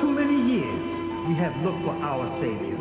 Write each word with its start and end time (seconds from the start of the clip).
Too 0.00 0.12
many 0.12 0.52
years, 0.52 1.28
we 1.28 1.34
have 1.36 1.52
looked 1.62 1.84
for 1.84 1.92
our 1.92 2.24
Savior. 2.40 2.78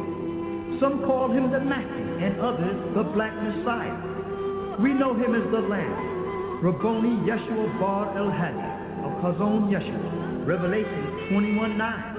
Some 0.80 1.04
call 1.04 1.30
him 1.30 1.52
the 1.52 1.60
Mahdi, 1.60 2.24
and 2.24 2.40
others 2.40 2.80
the 2.96 3.04
Black 3.04 3.36
Messiah. 3.44 4.80
We 4.80 4.94
know 4.94 5.14
him 5.14 5.36
as 5.36 5.44
the 5.52 5.60
Lamb, 5.60 6.64
Rabboni 6.64 7.20
Yeshua 7.28 7.78
Bar 7.78 8.18
El 8.18 8.32
Hadi 8.32 8.72
of 9.04 9.12
Chazon 9.20 9.68
Yeshua, 9.68 10.48
Revelation 10.48 11.28
21:9, 11.30 12.16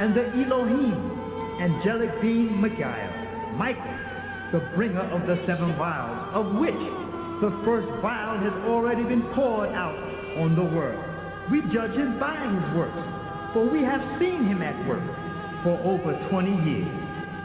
and 0.00 0.14
the 0.14 0.28
Elohim, 0.44 1.00
angelic 1.58 2.20
being 2.20 2.60
Miguel, 2.60 3.08
Michael, 3.56 3.98
the 4.52 4.60
bringer 4.76 5.08
of 5.16 5.26
the 5.26 5.36
seven 5.46 5.74
vials, 5.76 6.28
of 6.34 6.54
which 6.60 6.82
the 7.40 7.50
first 7.64 7.88
vial 8.02 8.36
has 8.36 8.52
already 8.68 9.02
been 9.04 9.22
poured 9.32 9.70
out 9.70 9.96
on 10.36 10.54
the 10.54 10.62
world. 10.76 11.02
We 11.50 11.62
judge 11.72 11.96
him 11.96 12.18
by 12.20 12.36
his 12.36 12.76
works, 12.76 13.21
for 13.52 13.68
we 13.68 13.82
have 13.82 14.00
seen 14.18 14.46
him 14.46 14.62
at 14.62 14.76
work 14.88 15.04
for 15.62 15.78
over 15.84 16.16
20 16.30 16.50
years. 16.64 16.88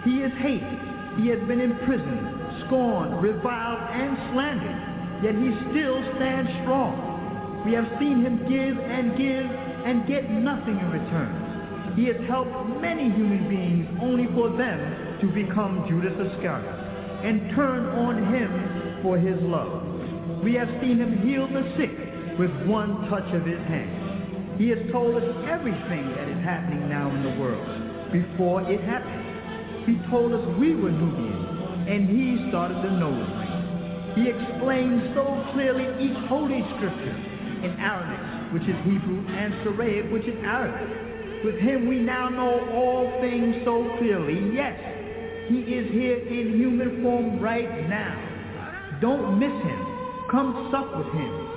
He 0.03 0.23
is 0.23 0.31
hated. 0.39 0.79
He 1.19 1.27
has 1.29 1.39
been 1.47 1.59
imprisoned, 1.59 2.63
scorned, 2.65 3.21
reviled, 3.21 3.81
and 3.91 4.17
slandered, 4.31 4.79
yet 5.23 5.35
he 5.35 5.51
still 5.69 5.99
stands 6.15 6.49
strong. 6.63 7.63
We 7.65 7.73
have 7.73 7.87
seen 7.99 8.21
him 8.21 8.37
give 8.47 8.77
and 8.79 9.17
give 9.17 9.45
and 9.85 10.07
get 10.07 10.29
nothing 10.29 10.79
in 10.79 10.89
return. 10.91 11.93
He 11.95 12.05
has 12.05 12.17
helped 12.27 12.53
many 12.79 13.09
human 13.09 13.49
beings 13.49 13.87
only 14.01 14.27
for 14.35 14.49
them 14.55 15.19
to 15.19 15.27
become 15.33 15.85
Judas 15.89 16.13
Iscariot 16.13 16.87
and 17.25 17.49
turn 17.55 17.87
on 18.05 18.33
him 18.33 19.01
for 19.01 19.17
his 19.17 19.41
love. 19.41 19.83
We 20.43 20.53
have 20.53 20.69
seen 20.79 20.99
him 20.99 21.17
heal 21.25 21.47
the 21.47 21.65
sick 21.75 21.91
with 22.37 22.51
one 22.67 23.09
touch 23.09 23.27
of 23.33 23.43
his 23.43 23.59
hand. 23.65 24.06
He 24.57 24.69
has 24.69 24.79
told 24.91 25.15
us 25.15 25.23
everything 25.45 26.09
that 26.17 26.27
is 26.27 26.43
happening 26.43 26.89
now 26.89 27.13
in 27.13 27.21
the 27.21 27.39
world 27.39 28.11
before 28.11 28.65
it 28.65 28.81
happened. 28.81 29.85
He 29.85 30.01
told 30.09 30.33
us 30.33 30.41
we 30.57 30.73
were 30.73 30.89
Nubians, 30.89 31.87
and 31.87 32.09
he 32.09 32.49
started 32.49 32.77
the 32.77 32.89
nose 32.89 33.29
ring. 33.37 33.57
He 34.17 34.33
explained 34.33 35.13
so 35.13 35.23
clearly 35.53 35.85
each 36.01 36.17
holy 36.25 36.65
scripture 36.75 37.17
in 37.61 37.77
Aramaic, 37.77 38.51
which 38.51 38.63
is 38.63 38.75
Hebrew, 38.81 39.21
and 39.29 39.53
Syriac, 39.61 40.11
which 40.11 40.25
is 40.25 40.35
Arabic. 40.43 41.45
With 41.45 41.61
him 41.61 41.87
we 41.87 41.99
now 41.99 42.29
know 42.29 42.57
all 42.73 43.21
things 43.21 43.55
so 43.63 43.95
clearly. 43.99 44.55
Yes, 44.55 44.73
he 45.49 45.61
is 45.61 45.91
here 45.93 46.17
in 46.17 46.57
human 46.57 47.03
form 47.03 47.39
right 47.39 47.87
now. 47.87 48.97
Don't 49.01 49.37
miss 49.37 49.53
him. 49.53 49.85
Come 50.31 50.69
sup 50.71 50.97
with 50.97 51.13
him. 51.13 51.47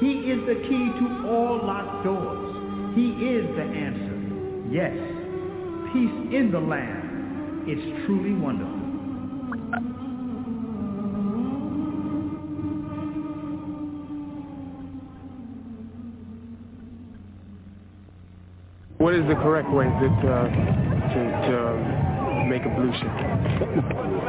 He 0.00 0.30
is 0.30 0.40
the 0.46 0.60
key 0.68 0.92
to 1.00 1.28
all 1.28 1.60
locked 1.64 2.04
doors. 2.04 2.49
He 2.94 3.10
is 3.10 3.46
the 3.56 3.62
answer. 3.62 4.10
Yes, 4.70 4.92
peace 5.92 6.34
in 6.34 6.50
the 6.52 6.60
land. 6.60 7.64
It's 7.66 8.06
truly 8.06 8.34
wonderful. 8.34 8.80
What 18.98 19.14
is 19.14 19.26
the 19.28 19.34
correct 19.34 19.70
way 19.70 19.84
to, 19.84 19.90
uh, 19.90 20.44
to, 21.10 21.20
to 21.48 22.44
make 22.48 22.62
ablution? 22.62 23.08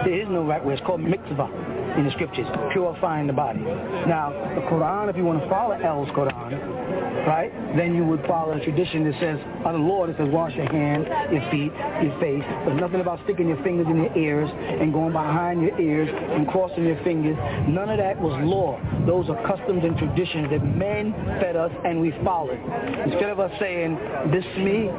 There 0.05 0.21
is 0.21 0.27
no 0.29 0.45
right 0.45 0.63
way. 0.63 0.75
It's 0.75 0.85
called 0.85 1.01
mitzvah 1.01 1.71
in 1.97 2.05
the 2.05 2.11
scriptures, 2.11 2.47
purifying 2.71 3.27
the 3.27 3.33
body. 3.33 3.59
Now, 3.59 4.31
the 4.55 4.61
Quran, 4.61 5.09
if 5.09 5.17
you 5.17 5.25
want 5.25 5.43
to 5.43 5.49
follow 5.49 5.73
El's 5.73 6.09
Quran, 6.09 6.90
right, 7.27 7.51
then 7.75 7.95
you 7.95 8.03
would 8.05 8.25
follow 8.25 8.53
a 8.53 8.63
tradition 8.63 9.03
that 9.05 9.19
says, 9.19 9.39
on 9.65 9.73
the 9.73 9.79
Lord, 9.79 10.09
it 10.09 10.17
says 10.17 10.27
wash 10.29 10.53
your 10.55 10.71
hands, 10.71 11.05
your 11.31 11.41
feet, 11.51 11.71
your 12.03 12.17
face. 12.19 12.43
There's 12.65 12.79
nothing 12.79 13.01
about 13.01 13.19
sticking 13.23 13.47
your 13.47 13.61
fingers 13.63 13.87
in 13.87 13.97
your 13.97 14.17
ears 14.17 14.49
and 14.51 14.93
going 14.93 15.11
behind 15.11 15.61
your 15.61 15.79
ears 15.79 16.09
and 16.09 16.47
crossing 16.47 16.85
your 16.85 17.01
fingers. 17.03 17.37
None 17.67 17.89
of 17.89 17.97
that 17.97 18.19
was 18.19 18.39
law. 18.43 18.79
Those 19.05 19.29
are 19.29 19.37
customs 19.47 19.83
and 19.83 19.97
traditions 19.97 20.49
that 20.51 20.63
men 20.63 21.13
fed 21.39 21.55
us 21.55 21.71
and 21.85 21.99
we 21.99 22.11
followed. 22.23 22.59
Instead 23.05 23.29
of 23.29 23.39
us 23.39 23.51
saying, 23.59 23.95
Bismi 24.31 24.89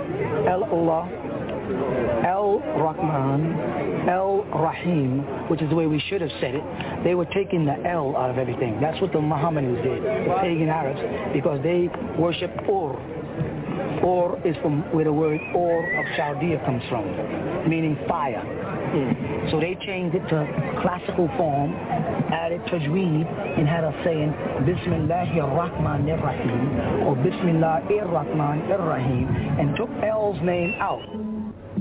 El 0.49 0.65
Allah, 0.65 1.09
El 2.25 2.61
Rahman, 2.78 4.09
El 4.09 4.45
Rahim, 4.45 5.21
which 5.49 5.62
is 5.62 5.69
the 5.71 5.77
way 5.77 5.87
we 5.87 6.00
should 6.09 6.21
have 6.21 6.31
said 6.41 6.55
it, 6.55 7.05
they 7.05 7.15
were 7.15 7.27
taking 7.27 7.65
the 7.65 7.77
L 7.87 8.17
out 8.17 8.31
of 8.31 8.39
everything. 8.39 8.81
That's 8.81 9.00
what 9.00 9.12
the 9.12 9.21
Mohammedans 9.21 9.83
did, 9.83 10.03
the 10.03 10.37
pagan 10.41 10.69
Arabs, 10.69 11.00
because 11.33 11.62
they 11.62 11.89
worship 12.19 12.50
Ur. 12.69 12.99
Or 14.03 14.39
is 14.47 14.56
from 14.62 14.83
where 14.93 15.05
the 15.05 15.12
word 15.12 15.41
Or 15.55 15.78
of 15.99 16.06
Chaldea 16.17 16.65
comes 16.65 16.83
from, 16.89 17.06
meaning 17.69 17.97
fire. 18.09 18.43
So 19.50 19.59
they 19.59 19.75
changed 19.87 20.15
it 20.15 20.29
to 20.29 20.81
classical 20.83 21.29
form, 21.39 21.73
added 22.31 22.61
tajweed, 22.65 23.27
and 23.59 23.67
had 23.67 23.84
us 23.84 23.94
saying 24.05 24.31
Bismillahir 24.69 25.49
Rahmanir 25.49 26.23
Rahim 26.23 27.06
or 27.06 27.17
Bismillahir 27.17 28.03
er 28.03 28.06
Rahmanir 28.06 28.79
er 28.79 28.84
Rahim, 28.84 29.29
and 29.59 29.75
took 29.77 29.89
L's 30.03 30.39
name 30.43 30.75
out. 30.81 31.31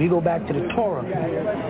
We 0.00 0.08
go 0.08 0.20
back 0.20 0.44
to 0.48 0.52
the 0.52 0.66
Torah, 0.74 1.02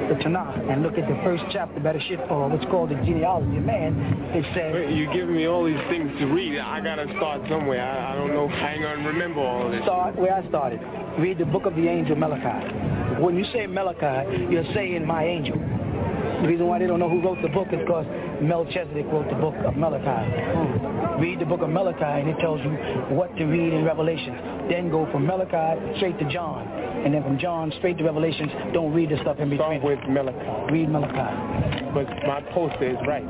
the 0.08 0.14
Tanakh, 0.24 0.72
and 0.72 0.82
look 0.82 0.96
at 0.96 1.06
the 1.06 1.20
first 1.22 1.44
chapter, 1.52 1.78
Bereshit, 1.78 2.30
or 2.30 2.48
what's 2.48 2.64
called 2.70 2.90
the 2.90 2.94
genealogy 2.94 3.58
of 3.58 3.64
man. 3.64 3.92
It 4.32 4.44
says, 4.54 4.72
Wait, 4.72 4.96
You're 4.96 5.12
giving 5.12 5.36
me 5.36 5.46
all 5.46 5.64
these 5.64 5.80
things 5.90 6.10
to 6.18 6.26
read. 6.26 6.58
I 6.58 6.80
gotta 6.80 7.06
start 7.16 7.42
somewhere. 7.50 7.82
I, 7.82 8.12
I 8.12 8.16
don't 8.16 8.32
know. 8.32 8.48
Hang 8.48 8.84
on, 8.84 9.04
remember 9.04 9.40
all 9.40 9.70
this. 9.70 9.82
start 9.82 10.16
where 10.16 10.34
I 10.34 10.48
started. 10.48 10.80
Read 11.18 11.38
the 11.38 11.44
book 11.44 11.66
of 11.66 11.76
the 11.76 11.86
angel 11.86 12.16
Malachi. 12.16 13.22
When 13.22 13.36
you 13.36 13.44
say 13.52 13.66
Malachi, 13.66 14.48
you're 14.50 14.64
saying 14.72 15.06
my 15.06 15.24
angel. 15.24 15.56
The 15.56 16.48
reason 16.48 16.66
why 16.66 16.78
they 16.78 16.86
don't 16.86 17.00
know 17.00 17.08
who 17.08 17.22
wrote 17.22 17.41
the 17.42 17.48
book 17.48 17.68
is 17.72 17.80
because 17.80 18.06
Melchizedek 18.42 19.06
wrote 19.12 19.28
the 19.28 19.36
book 19.36 19.54
of 19.64 19.76
Malachi. 19.76 21.20
Read 21.20 21.41
the 21.41 21.46
book 21.46 21.60
of 21.60 21.70
Malachi 21.70 22.04
and 22.04 22.28
it 22.28 22.38
tells 22.41 22.60
you 22.60 22.70
what 23.14 23.34
to 23.36 23.44
read 23.44 23.72
in 23.72 23.84
Revelations. 23.84 24.36
Then 24.69 24.91
go 24.91 25.10
from 25.12 25.26
Malachi 25.26 25.97
straight 25.97 26.19
to 26.19 26.25
John. 26.32 26.66
And 27.04 27.12
then 27.12 27.22
from 27.22 27.38
John 27.38 27.72
straight 27.78 27.98
to 27.98 28.04
Revelations. 28.04 28.50
Don't 28.72 28.92
read 28.92 29.10
the 29.10 29.19
stuff 29.20 29.38
in 29.38 29.50
between. 29.50 29.80
Start 29.80 29.84
with 29.84 30.08
Malachi. 30.08 30.72
Read 30.72 30.88
Malachi. 30.88 31.92
But 31.92 32.06
my 32.26 32.41
poster 32.52 32.91
is 32.91 32.97
right. 33.06 33.24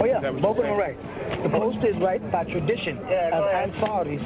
Oh 0.00 0.04
yeah, 0.04 0.16
Is 0.16 0.22
that 0.22 0.32
what 0.32 0.42
both 0.42 0.56
of 0.58 0.64
them 0.64 0.72
are 0.72 0.78
right. 0.78 0.96
The 1.42 1.50
post 1.50 1.78
is 1.82 1.96
right 2.00 2.22
by 2.30 2.44
tradition 2.44 2.98
of 2.98 3.42
Ansari's, 3.50 4.22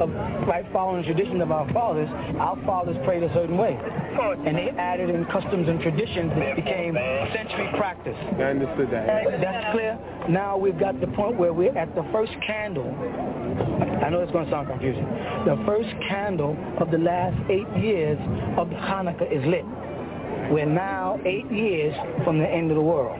of 0.00 0.08
right 0.48 0.64
following 0.72 1.02
the 1.02 1.12
tradition 1.12 1.42
of 1.42 1.52
our 1.52 1.70
fathers. 1.72 2.08
Our 2.38 2.56
fathers 2.64 2.96
prayed 3.04 3.22
a 3.22 3.32
certain 3.34 3.58
way, 3.58 3.76
and 3.76 4.56
they 4.56 4.70
added 4.78 5.10
in 5.10 5.24
customs 5.26 5.68
and 5.68 5.80
traditions 5.80 6.32
that 6.36 6.56
became 6.56 6.94
century 7.34 7.68
practice. 7.76 8.16
I 8.38 8.56
understood 8.56 8.90
that. 8.90 9.40
That's 9.40 9.72
clear. 9.72 9.98
Now 10.28 10.56
we've 10.56 10.78
got 10.78 11.00
the 11.00 11.08
point 11.08 11.36
where 11.36 11.52
we're 11.52 11.76
at 11.76 11.94
the 11.94 12.06
first 12.10 12.32
candle. 12.46 12.88
I 14.02 14.08
know 14.08 14.20
it's 14.20 14.32
going 14.32 14.46
to 14.46 14.50
sound 14.50 14.68
confusing. 14.68 15.04
The 15.44 15.60
first 15.66 15.75
candle 16.08 16.56
of 16.78 16.90
the 16.90 16.98
last 16.98 17.36
eight 17.50 17.68
years 17.82 18.18
of 18.56 18.68
Hanukkah 18.68 19.30
is 19.30 19.44
lit. 19.46 19.64
We're 20.50 20.66
now 20.66 21.18
eight 21.24 21.50
years 21.50 21.94
from 22.24 22.38
the 22.38 22.46
end 22.46 22.70
of 22.70 22.76
the 22.76 22.82
world. 22.82 23.18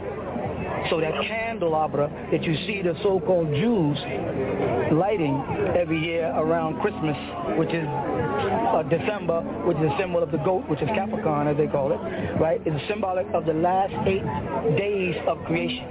So 0.91 1.00
that 1.00 1.12
candelabra 1.26 2.08
that 2.31 2.44
you 2.44 2.55
see 2.67 2.82
the 2.82 2.94
so-called 3.03 3.49
Jews 3.49 3.99
lighting 4.93 5.43
every 5.76 5.99
year 5.99 6.32
around 6.37 6.81
Christmas, 6.81 7.17
which 7.58 7.70
is 7.70 7.87
uh, 7.87 8.82
December, 8.88 9.41
which 9.67 9.76
is 9.79 9.91
a 9.91 9.97
symbol 9.99 10.23
of 10.23 10.31
the 10.31 10.38
goat, 10.38 10.69
which 10.69 10.81
is 10.82 10.88
Capricorn 10.94 11.49
as 11.49 11.56
they 11.56 11.67
call 11.67 11.91
it, 11.93 11.99
right, 12.41 12.61
is 12.67 12.81
symbolic 12.88 13.26
of 13.35 13.47
the 13.47 13.53
last 13.55 13.94
eight 14.06 14.23
days 14.76 15.17
of 15.26 15.43
creation. 15.44 15.85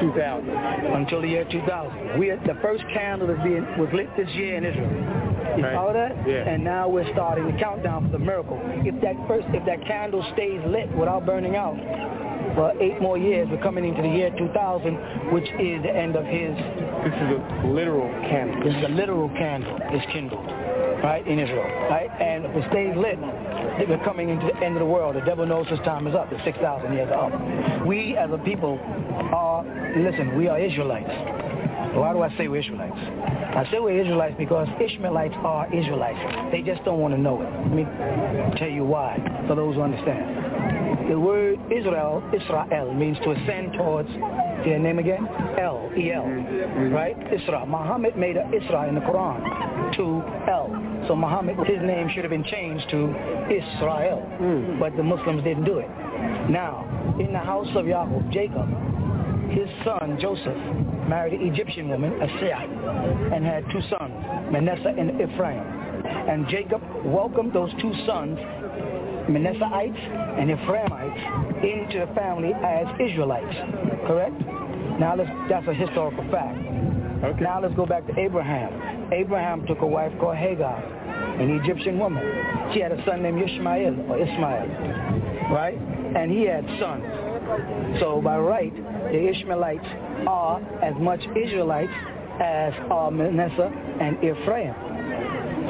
2000. 0.00 0.48
Until 0.48 1.22
the 1.22 1.28
year 1.28 1.46
2000. 1.50 2.18
We 2.18 2.30
are, 2.30 2.36
the 2.38 2.58
first 2.60 2.82
candle 2.92 3.30
is 3.30 3.38
being, 3.44 3.62
was 3.78 3.90
lit 3.92 4.08
this 4.16 4.28
year 4.34 4.56
in 4.56 4.64
Israel. 4.64 5.31
You 5.56 5.64
Right. 5.64 5.74
follow 5.74 5.92
that? 5.92 6.16
Yeah. 6.26 6.48
And 6.48 6.64
now 6.64 6.88
we're 6.88 7.10
starting 7.12 7.46
the 7.46 7.58
countdown 7.58 8.04
for 8.06 8.12
the 8.18 8.24
miracle. 8.24 8.58
If 8.84 9.00
that 9.00 9.16
first, 9.28 9.46
if 9.52 9.64
that 9.66 9.84
candle 9.86 10.22
stays 10.32 10.60
lit 10.66 10.90
without 10.96 11.26
burning 11.26 11.56
out, 11.56 11.76
for 12.54 12.72
eight 12.80 13.00
more 13.00 13.16
years, 13.16 13.48
we're 13.50 13.62
coming 13.62 13.84
into 13.86 14.02
the 14.02 14.08
year 14.08 14.30
2000, 14.36 14.94
which 15.32 15.48
is 15.58 15.82
the 15.82 15.94
end 15.94 16.16
of 16.16 16.24
his. 16.24 16.54
This 17.04 17.14
is 17.14 17.30
a 17.64 17.66
literal 17.66 18.08
candle. 18.28 18.62
This 18.62 18.74
is 18.76 18.84
a 18.84 18.88
literal 18.88 19.28
candle. 19.30 19.78
It's 19.90 20.04
kindled, 20.12 20.44
right, 21.02 21.26
in 21.26 21.38
Israel, 21.38 21.64
right? 21.88 22.10
And 22.20 22.44
if 22.44 22.56
it 22.56 22.64
stays 22.70 22.94
lit, 22.96 23.18
we're 23.88 24.04
coming 24.04 24.28
into 24.28 24.46
the 24.46 24.56
end 24.56 24.74
of 24.76 24.80
the 24.80 24.86
world. 24.86 25.16
The 25.16 25.20
devil 25.22 25.46
knows 25.46 25.66
his 25.68 25.78
time 25.80 26.06
is 26.06 26.14
up. 26.14 26.30
The 26.30 26.42
6,000 26.44 26.92
years 26.92 27.08
are 27.10 27.32
up. 27.32 27.86
We 27.86 28.16
as 28.16 28.30
a 28.30 28.38
people 28.38 28.78
are, 29.32 29.64
listen, 29.96 30.36
we 30.36 30.48
are 30.48 30.58
Israelites. 30.58 31.10
Why 31.94 32.12
do 32.12 32.22
I 32.22 32.36
say 32.36 32.48
we're 32.48 32.60
Israelites? 32.60 32.96
I 32.96 33.68
say 33.70 33.78
we're 33.78 34.00
Israelites 34.00 34.34
because 34.38 34.66
Ishmaelites 34.80 35.34
are 35.38 35.66
Israelites. 35.74 36.18
They 36.50 36.62
just 36.62 36.82
don't 36.84 37.00
want 37.00 37.14
to 37.14 37.20
know 37.20 37.42
it. 37.42 37.50
Let 37.68 37.74
me 37.74 37.84
tell 38.58 38.68
you 38.70 38.84
why, 38.84 39.18
for 39.46 39.54
those 39.54 39.74
who 39.76 39.82
understand. 39.82 41.10
The 41.10 41.18
word 41.18 41.58
Israel, 41.70 42.22
Israel, 42.32 42.94
means 42.94 43.18
to 43.24 43.32
ascend 43.32 43.74
towards, 43.74 44.08
their 44.64 44.78
name 44.78 44.98
again? 44.98 45.26
El, 45.58 45.90
E-L, 45.96 46.24
right? 46.90 47.18
Isra. 47.30 47.66
Muhammad 47.66 48.16
made 48.16 48.36
a 48.36 48.44
Isra 48.44 48.88
in 48.88 48.94
the 48.94 49.00
Quran 49.00 49.96
to 49.96 50.22
El. 50.48 50.70
So 51.08 51.16
Muhammad, 51.16 51.56
his 51.66 51.82
name 51.82 52.08
should 52.14 52.24
have 52.24 52.30
been 52.30 52.44
changed 52.44 52.88
to 52.90 53.10
Israel, 53.50 54.22
Mm. 54.40 54.78
but 54.78 54.96
the 54.96 55.02
Muslims 55.02 55.42
didn't 55.42 55.64
do 55.64 55.78
it. 55.78 55.90
Now, 56.48 56.86
in 57.18 57.32
the 57.32 57.40
house 57.40 57.68
of 57.74 57.84
Jacob, 57.84 58.30
Jacob, 58.32 58.68
his 59.52 59.68
son 59.84 60.18
Joseph 60.20 60.56
married 61.08 61.34
an 61.34 61.52
Egyptian 61.52 61.88
woman, 61.88 62.12
Asiah, 62.12 63.34
and 63.34 63.44
had 63.44 63.64
two 63.70 63.80
sons, 63.88 64.14
Manasseh 64.50 64.94
and 64.96 65.20
Ephraim. 65.20 65.62
And 66.28 66.48
Jacob 66.48 66.82
welcomed 67.04 67.52
those 67.52 67.70
two 67.80 67.92
sons, 68.06 68.38
Manasseites 69.28 69.98
and 70.40 70.50
Ephraimites, 70.50 71.20
into 71.62 72.06
the 72.06 72.12
family 72.14 72.52
as 72.64 72.86
Israelites. 72.98 73.54
Correct? 74.06 74.40
Now 74.98 75.14
let's, 75.16 75.30
that's 75.48 75.68
a 75.68 75.74
historical 75.74 76.24
fact. 76.30 76.58
Okay. 77.22 77.44
Now 77.44 77.60
let's 77.62 77.74
go 77.74 77.86
back 77.86 78.06
to 78.08 78.18
Abraham. 78.18 79.12
Abraham 79.12 79.64
took 79.66 79.82
a 79.82 79.86
wife 79.86 80.12
called 80.18 80.36
Hagar, 80.36 80.76
an 81.40 81.60
Egyptian 81.62 81.98
woman. 81.98 82.24
She 82.74 82.80
had 82.80 82.90
a 82.90 83.04
son 83.04 83.22
named 83.22 83.40
Ishmael 83.40 84.10
or 84.10 84.18
Ismail, 84.18 85.52
right? 85.52 85.78
And 86.16 86.32
he 86.32 86.42
had 86.44 86.66
sons. 86.80 87.04
So 88.00 88.20
by 88.22 88.38
right, 88.38 88.74
the 88.74 89.28
Ishmaelites 89.28 89.84
are 90.26 90.60
as 90.82 90.94
much 91.00 91.20
Israelites 91.36 91.92
as 92.40 92.72
are 92.90 93.10
Manasseh 93.10 93.70
and 94.00 94.16
Ephraim. 94.24 94.74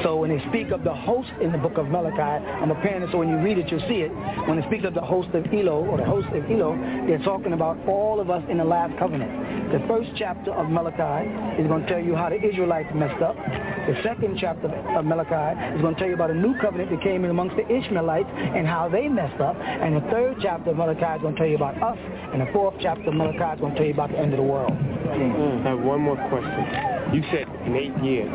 So 0.01 0.17
when 0.17 0.29
they 0.29 0.43
speak 0.49 0.71
of 0.71 0.83
the 0.83 0.93
host 0.93 1.29
in 1.41 1.51
the 1.51 1.57
book 1.57 1.77
of 1.77 1.87
Malachi, 1.87 2.21
I'm 2.21 2.69
preparing 2.69 3.03
it 3.03 3.09
so 3.11 3.19
when 3.19 3.29
you 3.29 3.37
read 3.37 3.57
it, 3.57 3.69
you'll 3.69 3.87
see 3.87 4.01
it. 4.01 4.11
When 4.47 4.57
it 4.57 4.65
speaks 4.67 4.85
of 4.85 4.93
the 4.93 5.01
host 5.01 5.29
of 5.33 5.45
Elo 5.53 5.85
or 5.85 5.97
the 5.97 6.05
host 6.05 6.27
of 6.33 6.49
Elo, 6.49 6.75
they're 7.07 7.23
talking 7.23 7.53
about 7.53 7.77
all 7.87 8.19
of 8.19 8.29
us 8.29 8.43
in 8.49 8.57
the 8.57 8.65
last 8.65 8.97
covenant. 8.97 9.71
The 9.71 9.79
first 9.87 10.09
chapter 10.17 10.53
of 10.53 10.69
Malachi 10.69 11.29
is 11.61 11.67
going 11.67 11.83
to 11.83 11.89
tell 11.89 11.99
you 11.99 12.15
how 12.15 12.29
the 12.29 12.41
Israelites 12.41 12.89
messed 12.93 13.21
up. 13.21 13.35
The 13.35 13.99
second 14.03 14.37
chapter 14.39 14.67
of 14.67 15.05
Malachi 15.05 15.75
is 15.75 15.81
going 15.81 15.95
to 15.95 15.99
tell 15.99 16.07
you 16.07 16.15
about 16.15 16.31
a 16.31 16.35
new 16.35 16.57
covenant 16.59 16.89
that 16.91 17.01
came 17.01 17.25
in 17.25 17.31
amongst 17.31 17.55
the 17.55 17.67
Ishmaelites 17.67 18.29
and 18.31 18.65
how 18.65 18.87
they 18.87 19.07
messed 19.07 19.41
up. 19.41 19.55
And 19.59 19.97
the 19.97 20.05
third 20.11 20.37
chapter 20.41 20.71
of 20.71 20.77
Malachi 20.77 21.17
is 21.17 21.21
going 21.21 21.35
to 21.35 21.39
tell 21.39 21.49
you 21.49 21.55
about 21.55 21.81
us. 21.81 21.97
And 22.33 22.41
the 22.41 22.51
fourth 22.53 22.75
chapter 22.81 23.09
of 23.09 23.15
Malachi 23.15 23.55
is 23.55 23.59
going 23.59 23.73
to 23.73 23.77
tell 23.77 23.87
you 23.87 23.93
about 23.93 24.11
the 24.11 24.19
end 24.19 24.33
of 24.33 24.37
the 24.37 24.43
world. 24.43 24.71
I 24.71 25.69
have 25.69 25.79
one 25.79 26.01
more 26.01 26.17
question. 26.29 26.93
You 27.13 27.21
said 27.29 27.47
in 27.67 27.75
eight 27.75 27.93
years, 28.03 28.31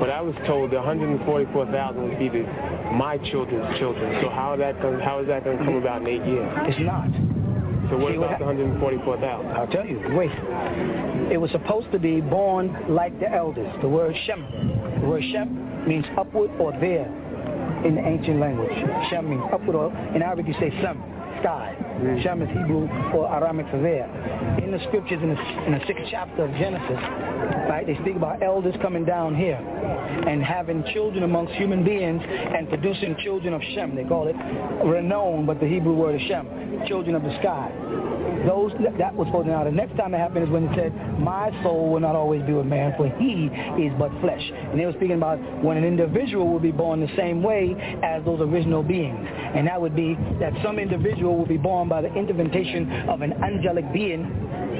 but 0.00 0.10
I 0.10 0.20
was 0.20 0.34
told 0.46 0.72
the 0.72 0.79
144,000 0.84 2.02
would 2.02 2.18
be 2.18 2.28
the, 2.28 2.42
my 2.92 3.18
children's 3.30 3.78
children. 3.78 4.20
So 4.22 4.30
how 4.30 4.56
that 4.56 4.80
gonna, 4.80 5.04
how 5.04 5.20
is 5.20 5.28
that 5.28 5.44
going 5.44 5.58
to 5.58 5.64
come 5.64 5.76
about 5.76 6.02
in 6.02 6.08
eight 6.08 6.24
years? 6.24 6.50
It's 6.66 6.80
not. 6.80 7.08
So 7.90 7.98
what 7.98 8.12
See, 8.12 8.16
about 8.16 8.38
the 8.38 8.44
144,000? 8.44 9.50
I'll 9.50 9.66
tell 9.66 9.86
you. 9.86 10.00
Wait. 10.14 10.30
It 11.32 11.40
was 11.40 11.50
supposed 11.50 11.90
to 11.92 11.98
be 11.98 12.20
born 12.20 12.74
like 12.88 13.18
the 13.18 13.30
elders. 13.30 13.70
The 13.82 13.88
word 13.88 14.14
Shem. 14.26 14.46
The 15.00 15.06
word 15.06 15.24
Shem 15.32 15.86
means 15.88 16.04
upward 16.16 16.50
or 16.60 16.72
there 16.72 17.06
in 17.84 17.96
the 17.96 18.06
ancient 18.06 18.38
language. 18.38 18.72
Shem 19.10 19.28
means 19.28 19.42
upward 19.52 19.74
or, 19.74 19.90
in 20.14 20.22
Arabic 20.22 20.46
you 20.46 20.54
say 20.60 20.70
Sem, 20.82 21.02
sky. 21.40 21.74
Shem 22.22 22.42
is 22.42 22.48
Hebrew 22.48 22.88
or 23.14 23.28
Aramic 23.28 23.70
for 23.70 23.80
there. 23.80 24.08
In 24.62 24.70
the 24.70 24.78
scriptures, 24.88 25.20
in 25.22 25.34
the, 25.34 25.64
in 25.66 25.72
the 25.72 25.80
sixth 25.86 26.04
chapter 26.10 26.44
of 26.44 26.50
Genesis, 26.52 27.00
right, 27.68 27.84
they 27.86 27.96
speak 28.02 28.16
about 28.16 28.42
elders 28.42 28.74
coming 28.80 29.04
down 29.04 29.34
here 29.34 29.56
and 29.56 30.42
having 30.42 30.84
children 30.92 31.24
amongst 31.24 31.52
human 31.54 31.84
beings 31.84 32.22
and 32.24 32.68
producing 32.68 33.16
children 33.22 33.54
of 33.54 33.62
Shem. 33.74 33.94
They 33.94 34.04
call 34.04 34.28
it 34.28 34.36
renown, 34.84 35.46
but 35.46 35.60
the 35.60 35.66
Hebrew 35.66 35.94
word 35.94 36.20
is 36.20 36.26
Shem, 36.28 36.46
children 36.86 37.14
of 37.14 37.22
the 37.22 37.36
sky. 37.40 37.70
Those 38.46 38.72
that 38.98 39.14
was 39.14 39.28
to 39.32 39.48
now 39.48 39.64
the 39.64 39.70
next 39.70 39.96
time 39.96 40.14
it 40.14 40.18
happened 40.18 40.44
is 40.44 40.50
when 40.50 40.64
it 40.64 40.76
said, 40.76 41.20
My 41.20 41.50
soul 41.62 41.90
will 41.90 42.00
not 42.00 42.16
always 42.16 42.42
be 42.42 42.52
with 42.52 42.66
man, 42.66 42.94
for 42.96 43.08
he 43.18 43.46
is 43.82 43.92
but 43.98 44.10
flesh. 44.20 44.42
And 44.52 44.78
they 44.78 44.86
were 44.86 44.92
speaking 44.92 45.16
about 45.16 45.38
when 45.62 45.76
an 45.76 45.84
individual 45.84 46.48
will 46.48 46.60
be 46.60 46.72
born 46.72 47.00
the 47.00 47.14
same 47.16 47.42
way 47.42 47.76
as 48.02 48.24
those 48.24 48.40
original 48.40 48.82
beings. 48.82 49.26
And 49.54 49.66
that 49.66 49.80
would 49.80 49.94
be 49.94 50.14
that 50.40 50.52
some 50.64 50.78
individual 50.78 51.36
will 51.36 51.46
be 51.46 51.58
born 51.58 51.88
by 51.88 52.02
the 52.02 52.12
intervention 52.14 53.08
of 53.08 53.20
an 53.22 53.32
angelic 53.42 53.92
being, 53.92 54.22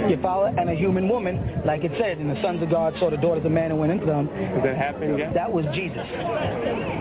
you 0.09 0.19
follow, 0.23 0.47
and 0.47 0.71
a 0.71 0.75
human 0.75 1.09
woman, 1.09 1.63
like 1.67 1.85
it 1.85 1.93
said, 1.99 2.19
and 2.19 2.31
the 2.31 2.41
sons 2.43 2.63
of 2.63 2.71
God 2.71 2.95
saw 2.99 3.11
the 3.11 3.17
daughters 3.17 3.45
of 3.45 3.53
man 3.53 3.71
and 3.71 3.79
went 3.79 3.93
into 3.93 4.07
them. 4.07 4.29
Has 4.29 4.63
that 4.63 4.77
happened 4.77 5.19
yet? 5.19 5.35
That 5.35 5.53
was 5.53 5.65
Jesus. 5.75 6.07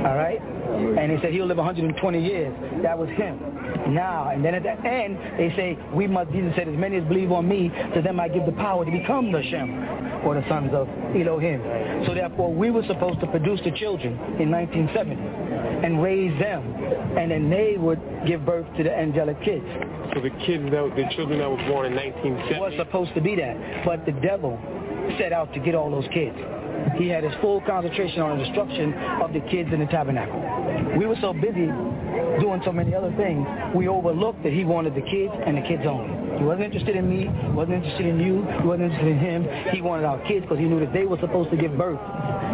All 0.05 0.17
right? 0.17 0.41
And 0.41 1.11
he 1.11 1.17
said 1.21 1.33
he'll 1.33 1.45
live 1.45 1.57
120 1.57 2.23
years. 2.23 2.53
That 2.83 2.97
was 2.97 3.09
him. 3.09 3.39
Now, 3.87 4.29
and 4.29 4.43
then 4.43 4.53
at 4.53 4.63
the 4.63 4.71
end, 4.87 5.17
they 5.37 5.53
say, 5.55 5.77
we 5.93 6.07
must, 6.07 6.31
Jesus 6.31 6.53
said, 6.55 6.67
as 6.67 6.75
many 6.75 6.97
as 6.97 7.03
believe 7.05 7.31
on 7.31 7.47
me, 7.47 7.69
to 7.95 8.01
them 8.01 8.19
I 8.19 8.27
give 8.27 8.45
the 8.45 8.51
power 8.53 8.85
to 8.85 8.91
become 8.91 9.31
the 9.31 9.41
Shem, 9.43 10.23
or 10.25 10.35
the 10.35 10.47
sons 10.49 10.71
of 10.73 10.87
Elohim. 11.15 11.61
So 12.05 12.13
therefore, 12.13 12.53
we 12.53 12.71
were 12.71 12.83
supposed 12.87 13.19
to 13.21 13.27
produce 13.27 13.59
the 13.63 13.71
children 13.71 14.13
in 14.39 14.51
1970 14.51 15.15
and 15.85 16.03
raise 16.03 16.37
them, 16.39 16.61
and 17.17 17.31
then 17.31 17.49
they 17.49 17.77
would 17.77 18.01
give 18.27 18.45
birth 18.45 18.67
to 18.77 18.83
the 18.83 18.91
angelic 18.91 19.41
kids. 19.43 19.65
So 20.13 20.21
the 20.21 20.31
kids, 20.45 20.63
that, 20.71 20.93
the 20.95 21.05
children 21.15 21.39
that 21.39 21.49
were 21.49 21.67
born 21.67 21.85
in 21.91 21.97
It 21.97 22.59
was 22.59 22.73
supposed 22.77 23.13
to 23.15 23.21
be 23.21 23.35
that, 23.35 23.85
but 23.85 24.05
the 24.05 24.11
devil 24.11 24.59
set 25.17 25.33
out 25.33 25.53
to 25.53 25.59
get 25.59 25.75
all 25.75 25.89
those 25.89 26.07
kids. 26.13 26.37
He 26.97 27.07
had 27.07 27.23
his 27.23 27.33
full 27.41 27.61
concentration 27.61 28.21
on 28.21 28.37
the 28.37 28.45
destruction 28.45 28.93
of 29.21 29.33
the 29.33 29.41
kids 29.41 29.71
in 29.71 29.79
the 29.79 29.85
tabernacle. 29.87 30.39
We 30.97 31.05
were 31.05 31.17
so 31.21 31.33
busy 31.33 31.71
doing 32.39 32.61
so 32.65 32.71
many 32.71 32.95
other 32.95 33.11
things, 33.17 33.45
we 33.75 33.87
overlooked 33.87 34.43
that 34.43 34.53
he 34.53 34.63
wanted 34.63 34.95
the 34.95 35.01
kids 35.01 35.33
and 35.45 35.57
the 35.57 35.61
kids 35.61 35.83
only. 35.85 36.09
He 36.37 36.43
wasn't 36.43 36.65
interested 36.65 36.95
in 36.95 37.09
me, 37.09 37.27
wasn't 37.53 37.83
interested 37.83 38.05
in 38.05 38.19
you, 38.19 38.45
he 38.61 38.67
wasn't 38.67 38.91
interested 38.91 39.11
in 39.11 39.19
him. 39.19 39.47
He 39.73 39.81
wanted 39.81 40.05
our 40.05 40.19
kids 40.27 40.43
because 40.43 40.59
he 40.59 40.65
knew 40.65 40.79
that 40.79 40.93
they 40.93 41.05
were 41.05 41.19
supposed 41.19 41.51
to 41.51 41.57
give 41.57 41.77
birth 41.77 41.99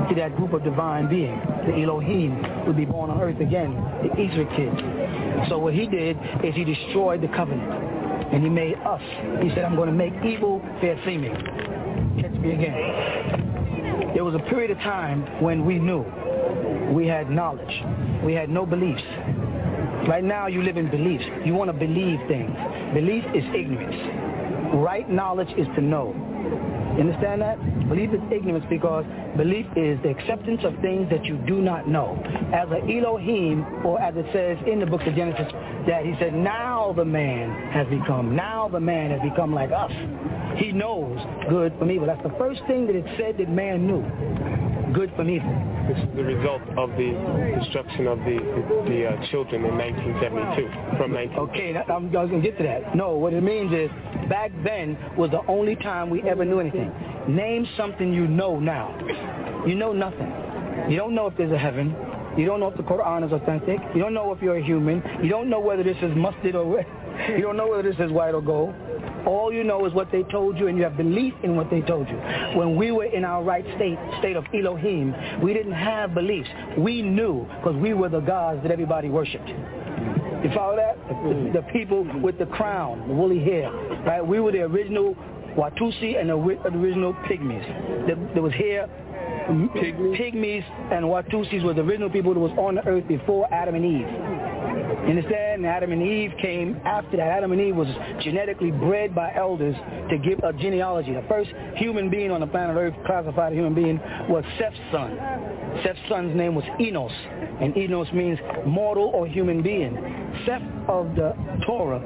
to 0.09 0.15
that 0.15 0.35
group 0.35 0.53
of 0.53 0.63
divine 0.63 1.07
beings. 1.07 1.41
The 1.67 1.81
Elohim 1.83 2.65
would 2.65 2.77
be 2.77 2.85
born 2.85 3.09
on 3.11 3.21
earth 3.21 3.39
again, 3.39 3.73
the 4.01 4.11
Israel 4.19 4.49
kids. 4.57 5.49
So 5.49 5.59
what 5.59 5.73
he 5.73 5.85
did 5.85 6.17
is 6.43 6.55
he 6.55 6.63
destroyed 6.63 7.21
the 7.21 7.27
covenant. 7.29 7.71
And 8.33 8.43
he 8.43 8.49
made 8.49 8.75
us. 8.79 9.01
He 9.41 9.49
said, 9.49 9.65
I'm 9.65 9.75
going 9.75 9.89
to 9.89 9.95
make 9.95 10.13
evil 10.25 10.61
fair 10.81 10.99
seeming. 11.05 11.33
Catch 12.19 12.33
me 12.41 12.53
again. 12.53 13.64
There 14.13 14.23
was 14.23 14.35
a 14.35 14.49
period 14.49 14.71
of 14.71 14.77
time 14.79 15.21
when 15.41 15.65
we 15.65 15.79
knew 15.79 16.03
we 16.93 17.07
had 17.07 17.29
knowledge. 17.29 17.81
We 18.23 18.33
had 18.33 18.49
no 18.49 18.65
beliefs. 18.65 19.03
Right 20.07 20.23
now 20.23 20.47
you 20.47 20.61
live 20.63 20.77
in 20.77 20.89
beliefs. 20.89 21.25
You 21.45 21.53
want 21.53 21.69
to 21.69 21.73
believe 21.73 22.19
things. 22.27 22.55
Belief 22.93 23.23
is 23.33 23.43
ignorance. 23.55 23.95
Right 24.75 25.09
knowledge 25.09 25.49
is 25.57 25.67
to 25.75 25.81
know. 25.81 26.13
You 26.95 27.01
understand 27.01 27.41
that? 27.41 27.59
Belief 27.89 28.13
is 28.13 28.21
ignorance 28.31 28.65
because 28.69 29.03
belief 29.35 29.65
is 29.75 29.99
the 30.01 30.09
acceptance 30.09 30.61
of 30.63 30.73
things 30.79 31.09
that 31.09 31.25
you 31.25 31.35
do 31.45 31.61
not 31.61 31.89
know. 31.89 32.15
As 32.53 32.69
a 32.71 32.79
Elohim, 32.89 33.65
or 33.85 33.99
as 33.99 34.15
it 34.15 34.25
says 34.31 34.57
in 34.65 34.79
the 34.79 34.85
book 34.85 35.01
of 35.05 35.13
Genesis, 35.13 35.51
that 35.87 36.05
he 36.05 36.15
said, 36.19 36.33
now 36.33 36.93
the 36.95 37.03
man 37.03 37.51
has 37.71 37.85
become, 37.87 38.33
now 38.33 38.69
the 38.69 38.79
man 38.79 39.11
has 39.11 39.21
become 39.21 39.53
like 39.53 39.71
us. 39.71 39.91
He 40.57 40.71
knows 40.71 41.19
good 41.49 41.73
from 41.77 41.91
evil. 41.91 42.07
That's 42.07 42.23
the 42.23 42.33
first 42.37 42.61
thing 42.65 42.87
that 42.87 42.95
it 42.95 43.05
said 43.17 43.37
that 43.39 43.49
man 43.49 43.85
knew, 43.85 44.01
good 44.93 45.11
for 45.15 45.27
evil. 45.27 45.49
this 45.87 45.97
is 45.97 46.15
the 46.15 46.23
result 46.23 46.61
of 46.77 46.89
the 46.91 47.11
destruction 47.59 48.07
of 48.07 48.19
the, 48.19 48.37
the, 48.37 48.89
the 48.89 49.05
uh, 49.07 49.27
children 49.31 49.65
in 49.65 49.77
1972, 49.77 50.97
from 50.97 51.13
19... 51.13 51.37
Okay, 51.37 51.73
that, 51.73 51.89
I'm, 51.89 52.15
I 52.15 52.21
was 52.21 52.29
going 52.29 52.41
to 52.41 52.49
get 52.49 52.57
to 52.57 52.63
that. 52.63 52.95
No, 52.95 53.15
what 53.15 53.33
it 53.33 53.41
means 53.41 53.73
is 53.73 53.89
back 54.29 54.51
then 54.63 54.97
was 55.17 55.31
the 55.31 55.41
only 55.47 55.75
time 55.75 56.09
we 56.09 56.21
ever 56.23 56.45
knew 56.45 56.59
anything. 56.59 56.91
Name 57.27 57.67
something 57.77 58.13
you 58.13 58.27
know 58.27 58.59
now. 58.59 58.95
You 59.65 59.75
know 59.75 59.93
nothing. 59.93 60.31
You 60.89 60.97
don't 60.97 61.15
know 61.15 61.27
if 61.27 61.37
there's 61.37 61.51
a 61.51 61.57
heaven. 61.57 61.95
You 62.37 62.45
don't 62.45 62.59
know 62.59 62.67
if 62.67 62.77
the 62.77 62.83
Quran 62.83 63.25
is 63.25 63.31
authentic. 63.31 63.79
You 63.95 64.01
don't 64.01 64.13
know 64.13 64.33
if 64.33 64.41
you're 64.41 64.57
a 64.57 64.63
human. 64.63 65.01
You 65.23 65.29
don't 65.29 65.49
know 65.49 65.59
whether 65.59 65.83
this 65.83 65.97
is 66.01 66.15
mustard 66.15 66.55
or. 66.55 66.85
You 67.29 67.41
don't 67.41 67.57
know 67.57 67.67
whether 67.67 67.83
this 67.83 67.99
is 67.99 68.11
white 68.11 68.33
or 68.33 68.41
gold. 68.41 68.73
All 69.25 69.51
you 69.51 69.63
know 69.63 69.85
is 69.85 69.93
what 69.93 70.11
they 70.11 70.23
told 70.23 70.57
you, 70.59 70.67
and 70.67 70.77
you 70.77 70.83
have 70.83 70.97
belief 70.97 71.33
in 71.43 71.55
what 71.55 71.69
they 71.69 71.81
told 71.81 72.07
you. 72.07 72.15
When 72.55 72.75
we 72.75 72.91
were 72.91 73.05
in 73.05 73.25
our 73.25 73.43
right 73.43 73.65
state, 73.75 73.97
state 74.19 74.35
of 74.35 74.45
Elohim, 74.53 75.15
we 75.41 75.53
didn't 75.53 75.73
have 75.73 76.13
beliefs. 76.13 76.49
We 76.77 77.01
knew 77.01 77.47
because 77.57 77.75
we 77.75 77.93
were 77.93 78.09
the 78.09 78.19
gods 78.19 78.61
that 78.63 78.71
everybody 78.71 79.09
worshipped. 79.09 79.47
You 79.47 80.51
follow 80.53 80.75
that? 80.75 80.97
The, 81.07 81.61
the 81.61 81.67
people 81.73 82.05
with 82.21 82.37
the 82.37 82.45
crown, 82.45 83.07
the 83.07 83.13
woolly 83.15 83.43
hair, 83.43 83.71
right? 84.05 84.25
We 84.25 84.39
were 84.39 84.51
the 84.51 84.61
original 84.61 85.15
Watusi 85.57 86.19
and 86.19 86.29
the 86.29 86.33
ori- 86.33 86.59
original 86.65 87.13
Pygmies. 87.13 88.05
There, 88.05 88.15
there 88.33 88.43
was 88.43 88.53
hair. 88.53 88.87
Pygmies? 89.47 90.19
Pygmies 90.19 90.63
and 90.91 91.05
Watusis 91.05 91.63
were 91.63 91.73
the 91.73 91.81
original 91.81 92.09
people 92.09 92.33
that 92.33 92.39
was 92.39 92.51
on 92.59 92.75
the 92.75 92.85
earth 92.85 93.07
before 93.07 93.51
Adam 93.51 93.75
and 93.75 93.85
Eve. 93.85 94.07
Understand? 95.07 95.65
Adam 95.65 95.91
and 95.91 96.01
Eve 96.01 96.33
came 96.41 96.79
after 96.85 97.17
that. 97.17 97.27
Adam 97.27 97.51
and 97.51 97.61
Eve 97.61 97.75
was 97.75 97.87
genetically 98.21 98.71
bred 98.71 99.13
by 99.13 99.33
elders 99.35 99.75
to 100.09 100.17
give 100.17 100.39
a 100.43 100.51
genealogy. 100.53 101.13
The 101.13 101.25
first 101.27 101.51
human 101.75 102.09
being 102.09 102.31
on 102.31 102.41
the 102.41 102.47
planet 102.47 102.75
Earth, 102.75 102.93
classified 103.05 103.53
human 103.53 103.73
being, 103.73 103.99
was 104.29 104.43
Seth's 104.57 104.75
son. 104.91 105.17
Seth's 105.83 105.99
son's 106.09 106.35
name 106.35 106.55
was 106.55 106.65
Enos, 106.79 107.11
and 107.61 107.75
Enos 107.77 108.11
means 108.13 108.39
mortal 108.65 109.11
or 109.13 109.27
human 109.27 109.61
being. 109.61 109.95
Seth 110.45 110.61
of 110.87 111.15
the 111.15 111.33
Torah 111.65 111.99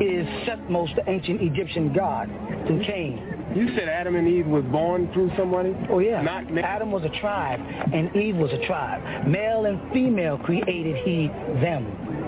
is 0.00 0.26
Sethmos, 0.46 0.94
the 0.96 1.08
ancient 1.08 1.42
Egyptian 1.42 1.92
god, 1.92 2.26
to 2.66 2.82
Cain. 2.86 3.41
You 3.54 3.68
said 3.76 3.88
Adam 3.88 4.16
and 4.16 4.26
Eve 4.26 4.46
was 4.46 4.64
born 4.64 5.10
through 5.12 5.30
somebody? 5.36 5.74
Oh 5.90 5.98
yeah. 5.98 6.22
Not 6.22 6.44
Adam 6.58 6.90
was 6.90 7.04
a 7.04 7.20
tribe 7.20 7.60
and 7.92 8.14
Eve 8.16 8.36
was 8.36 8.50
a 8.52 8.64
tribe. 8.66 9.26
Male 9.26 9.66
and 9.66 9.92
female 9.92 10.38
created 10.38 10.96
he 11.04 11.28
them. 11.60 12.22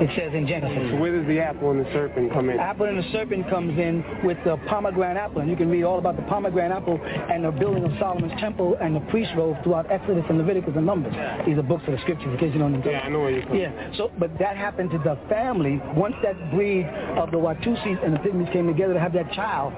It 0.00 0.10
says 0.14 0.32
in 0.32 0.46
Genesis. 0.46 0.92
So 0.92 0.96
where 0.96 1.16
does 1.18 1.26
the 1.26 1.40
apple 1.40 1.72
and 1.72 1.84
the 1.84 1.92
serpent 1.92 2.32
come 2.32 2.50
in? 2.50 2.60
Apple 2.60 2.86
and 2.86 2.98
the 2.98 3.10
serpent 3.10 3.50
comes 3.50 3.76
in 3.76 4.04
with 4.22 4.38
the 4.44 4.56
pomegranate 4.68 5.16
apple. 5.16 5.40
And 5.40 5.50
you 5.50 5.56
can 5.56 5.68
read 5.68 5.82
all 5.82 5.98
about 5.98 6.14
the 6.14 6.22
pomegranate 6.22 6.70
apple 6.70 7.00
and 7.02 7.44
the 7.44 7.50
building 7.50 7.84
of 7.84 7.90
Solomon's 7.98 8.38
temple 8.38 8.76
and 8.80 8.94
the 8.94 9.00
priest 9.10 9.32
robe 9.36 9.56
throughout 9.64 9.90
Exodus 9.90 10.24
and 10.28 10.38
Leviticus 10.38 10.74
and 10.76 10.86
Numbers. 10.86 11.14
These 11.44 11.58
are 11.58 11.62
books 11.62 11.82
of 11.88 11.94
the 11.94 12.00
scriptures 12.02 12.28
in 12.30 12.38
case 12.38 12.52
you 12.52 12.60
don't 12.60 12.72
know. 12.78 12.82
Yeah, 12.88 13.00
I 13.00 13.08
know 13.08 13.20
where 13.20 13.30
you're 13.30 13.46
from. 13.46 13.56
Yeah, 13.56 13.96
so, 13.96 14.12
but 14.18 14.30
that 14.38 14.56
happened 14.56 14.90
to 14.92 14.98
the 14.98 15.18
family. 15.28 15.82
Once 15.96 16.14
that 16.22 16.52
breed 16.52 16.86
of 17.18 17.32
the 17.32 17.38
Watusis 17.38 18.04
and 18.04 18.14
the 18.14 18.18
Pygmies 18.18 18.52
came 18.52 18.68
together 18.68 18.94
to 18.94 19.00
have 19.00 19.12
that 19.14 19.32
child 19.32 19.72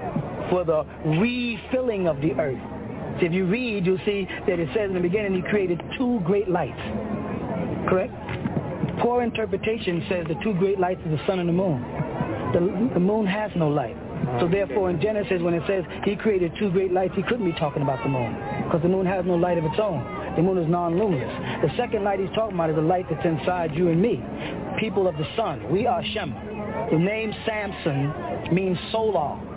for 0.51 0.65
the 0.65 0.83
refilling 1.17 2.07
of 2.07 2.21
the 2.21 2.33
earth. 2.33 2.59
So 3.19 3.25
if 3.25 3.31
you 3.31 3.45
read, 3.45 3.85
you'll 3.85 3.97
see 4.05 4.27
that 4.45 4.59
it 4.59 4.69
says 4.75 4.89
in 4.89 4.93
the 4.93 4.99
beginning 4.99 5.33
he 5.33 5.41
created 5.41 5.81
two 5.97 6.19
great 6.25 6.49
lights. 6.49 6.79
Correct? 7.89 8.13
Poor 8.99 9.23
interpretation 9.23 10.05
says 10.07 10.27
the 10.27 10.35
two 10.43 10.53
great 10.53 10.79
lights 10.79 11.01
is 11.05 11.17
the 11.17 11.25
sun 11.25 11.39
and 11.39 11.49
the 11.49 11.53
moon. 11.53 11.81
The, 12.53 12.93
the 12.93 12.99
moon 12.99 13.25
has 13.25 13.49
no 13.55 13.69
light. 13.69 13.95
So 14.39 14.47
therefore 14.47 14.89
in 14.91 15.01
Genesis 15.01 15.41
when 15.41 15.53
it 15.53 15.63
says 15.65 15.83
he 16.03 16.15
created 16.15 16.51
two 16.59 16.69
great 16.69 16.91
lights, 16.91 17.13
he 17.15 17.23
couldn't 17.23 17.45
be 17.45 17.57
talking 17.57 17.81
about 17.81 18.03
the 18.03 18.09
moon 18.09 18.35
because 18.65 18.81
the 18.83 18.89
moon 18.89 19.05
has 19.05 19.25
no 19.25 19.35
light 19.35 19.57
of 19.57 19.65
its 19.65 19.79
own. 19.79 20.03
The 20.35 20.41
moon 20.41 20.57
is 20.57 20.69
non-luminous. 20.69 21.61
The 21.63 21.75
second 21.77 22.03
light 22.03 22.19
he's 22.19 22.29
talking 22.35 22.55
about 22.55 22.69
is 22.69 22.75
the 22.75 22.81
light 22.81 23.05
that's 23.09 23.25
inside 23.25 23.73
you 23.73 23.89
and 23.89 24.01
me, 24.01 24.21
people 24.79 25.07
of 25.07 25.17
the 25.17 25.25
sun. 25.35 25.71
We 25.71 25.87
are 25.87 26.03
Shem. 26.13 26.35
The 26.91 26.97
name 26.97 27.33
Samson 27.45 28.53
means 28.53 28.77
solar. 28.91 29.50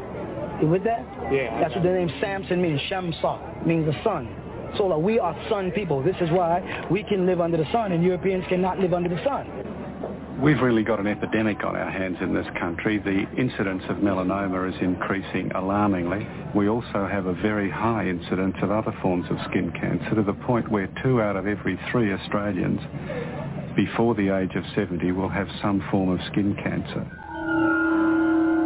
You 0.64 0.71
with 0.71 0.85
that? 0.85 1.04
Yeah. 1.30 1.61
That's 1.61 1.75
what 1.75 1.85
the 1.85 1.90
name 1.90 2.11
Samson 2.23 2.62
means. 2.62 2.80
Shamsa 2.90 3.66
means 3.66 3.85
the 3.85 4.02
sun. 4.02 4.35
So 4.78 4.87
like, 4.87 5.04
we 5.04 5.18
are 5.18 5.37
sun 5.50 5.71
people. 5.73 6.02
This 6.02 6.16
is 6.23 6.30
why 6.30 6.87
we 6.90 7.02
can 7.02 7.26
live 7.26 7.42
under 7.42 7.59
the 7.59 7.71
sun 7.71 7.92
and 7.92 8.02
Europeans 8.02 8.44
cannot 8.49 8.78
live 8.80 8.94
under 8.94 9.11
the 9.11 9.23
sun. 9.23 10.40
We've 10.40 10.62
really 10.62 10.83
got 10.83 11.00
an 11.00 11.06
epidemic 11.06 11.64
on 11.64 11.76
our 11.76 11.90
hands 11.90 12.16
in 12.23 12.33
this 12.33 12.47
country. 12.59 12.99
The 12.99 13.26
incidence 13.38 13.83
of 13.90 13.99
melanoma 13.99 14.75
is 14.75 14.80
increasing 14.80 15.52
alarmingly. 15.52 16.26
We 16.54 16.71
also 16.71 17.06
have 17.06 17.26
a 17.26 17.35
very 17.35 17.71
high 17.71 18.09
incidence 18.09 18.56
of 18.62 18.71
other 18.71 18.97
forms 19.02 19.26
of 19.30 19.37
skin 19.50 19.71
cancer 19.78 20.14
to 20.14 20.23
the 20.23 20.33
point 20.33 20.71
where 20.71 20.88
two 21.02 21.21
out 21.21 21.37
of 21.37 21.47
every 21.47 21.78
three 21.92 22.11
Australians 22.12 22.80
before 23.76 24.14
the 24.14 24.35
age 24.35 24.56
of 24.56 24.64
70 24.75 25.12
will 25.12 25.28
have 25.28 25.49
some 25.61 25.85
form 25.90 26.09
of 26.09 26.21
skin 26.33 26.56
cancer. 26.56 27.06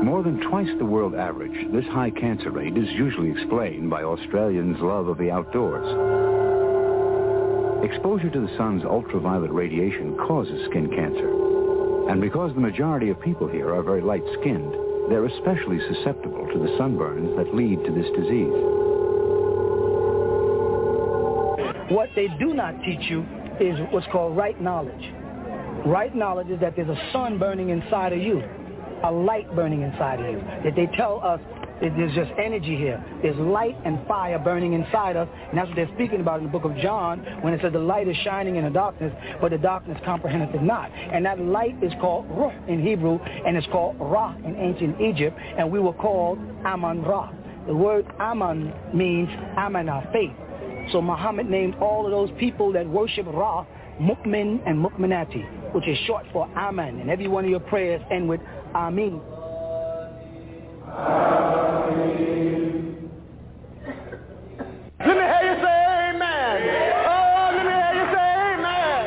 More 0.02 0.22
than 0.22 0.40
twice 0.48 0.68
the 0.78 0.84
world 0.84 1.16
average, 1.16 1.72
this 1.72 1.84
high 1.86 2.10
cancer 2.10 2.52
rate 2.52 2.76
is 2.76 2.88
usually 2.90 3.32
explained 3.32 3.90
by 3.90 4.04
Australians' 4.04 4.78
love 4.80 5.08
of 5.08 5.18
the 5.18 5.28
outdoors. 5.28 5.84
Exposure 7.84 8.30
to 8.30 8.40
the 8.40 8.56
sun's 8.56 8.84
ultraviolet 8.84 9.50
radiation 9.50 10.16
causes 10.16 10.64
skin 10.70 10.88
cancer. 10.90 11.30
And 12.10 12.20
because 12.20 12.54
the 12.54 12.60
majority 12.60 13.10
of 13.10 13.20
people 13.20 13.48
here 13.48 13.74
are 13.74 13.82
very 13.82 14.00
light-skinned, 14.00 14.72
they're 15.10 15.26
especially 15.26 15.80
susceptible 15.92 16.46
to 16.46 16.58
the 16.60 16.78
sunburns 16.78 17.36
that 17.36 17.52
lead 17.52 17.82
to 17.84 17.90
this 17.90 18.06
disease. 18.14 18.54
What 21.90 22.10
they 22.14 22.28
do 22.38 22.54
not 22.54 22.80
teach 22.84 23.10
you 23.10 23.26
is 23.58 23.80
what's 23.90 24.06
called 24.12 24.36
right 24.36 24.60
knowledge. 24.60 25.12
Right 25.84 26.14
knowledge 26.14 26.50
is 26.50 26.60
that 26.60 26.76
there's 26.76 26.88
a 26.88 27.10
sun 27.12 27.38
burning 27.38 27.70
inside 27.70 28.12
of 28.12 28.20
you 28.20 28.42
a 29.04 29.10
light 29.10 29.54
burning 29.54 29.82
inside 29.82 30.20
of 30.20 30.26
you. 30.26 30.40
That 30.64 30.74
they 30.74 30.86
tell 30.96 31.20
us 31.22 31.40
that 31.80 31.96
there's 31.96 32.14
just 32.14 32.30
energy 32.38 32.76
here. 32.76 33.02
There's 33.22 33.36
light 33.36 33.76
and 33.84 34.04
fire 34.06 34.38
burning 34.38 34.72
inside 34.72 35.16
us, 35.16 35.28
and 35.48 35.58
that's 35.58 35.68
what 35.68 35.76
they're 35.76 35.94
speaking 35.94 36.20
about 36.20 36.38
in 36.38 36.46
the 36.46 36.50
book 36.50 36.64
of 36.64 36.76
John 36.78 37.20
when 37.42 37.52
it 37.52 37.60
says 37.62 37.72
the 37.72 37.78
light 37.78 38.08
is 38.08 38.16
shining 38.24 38.56
in 38.56 38.64
the 38.64 38.70
darkness, 38.70 39.12
but 39.40 39.50
the 39.50 39.58
darkness 39.58 39.98
comprehendeth 40.04 40.54
it 40.54 40.62
not. 40.62 40.90
And 40.92 41.24
that 41.26 41.38
light 41.40 41.82
is 41.82 41.92
called 42.00 42.26
Ruh 42.30 42.52
in 42.66 42.82
Hebrew, 42.82 43.18
and 43.18 43.56
it's 43.56 43.66
called 43.68 43.96
Ra 44.00 44.34
in 44.44 44.56
ancient 44.56 45.00
Egypt, 45.00 45.38
and 45.56 45.70
we 45.70 45.78
were 45.78 45.92
called 45.92 46.38
Aman 46.64 47.02
Ra. 47.02 47.30
The 47.66 47.74
word 47.74 48.06
Aman 48.18 48.72
means 48.94 49.28
Amanah, 49.56 50.10
faith. 50.12 50.32
So 50.92 51.02
Muhammad 51.02 51.50
named 51.50 51.74
all 51.76 52.06
of 52.06 52.10
those 52.10 52.30
people 52.38 52.72
that 52.72 52.88
worship 52.88 53.26
Ra 53.26 53.66
Mu'min 54.00 54.60
and 54.66 54.78
Mu'minati, 54.78 55.74
which 55.74 55.86
is 55.86 55.98
short 56.06 56.24
for 56.32 56.48
Aman. 56.56 57.00
And 57.00 57.10
every 57.10 57.28
one 57.28 57.44
of 57.44 57.50
your 57.50 57.60
prayers 57.60 58.00
end 58.10 58.28
with 58.28 58.40
Amin. 58.74 59.20
Let 65.00 65.16
me 65.16 65.22
hear 65.22 65.42
you 65.44 65.56
say 65.62 65.78
amen. 66.10 66.56
Oh, 67.08 67.52
let 67.56 67.64
me 67.64 67.72
hear 67.72 67.92
you 67.94 68.06
say 68.12 68.28
amen. 68.54 69.02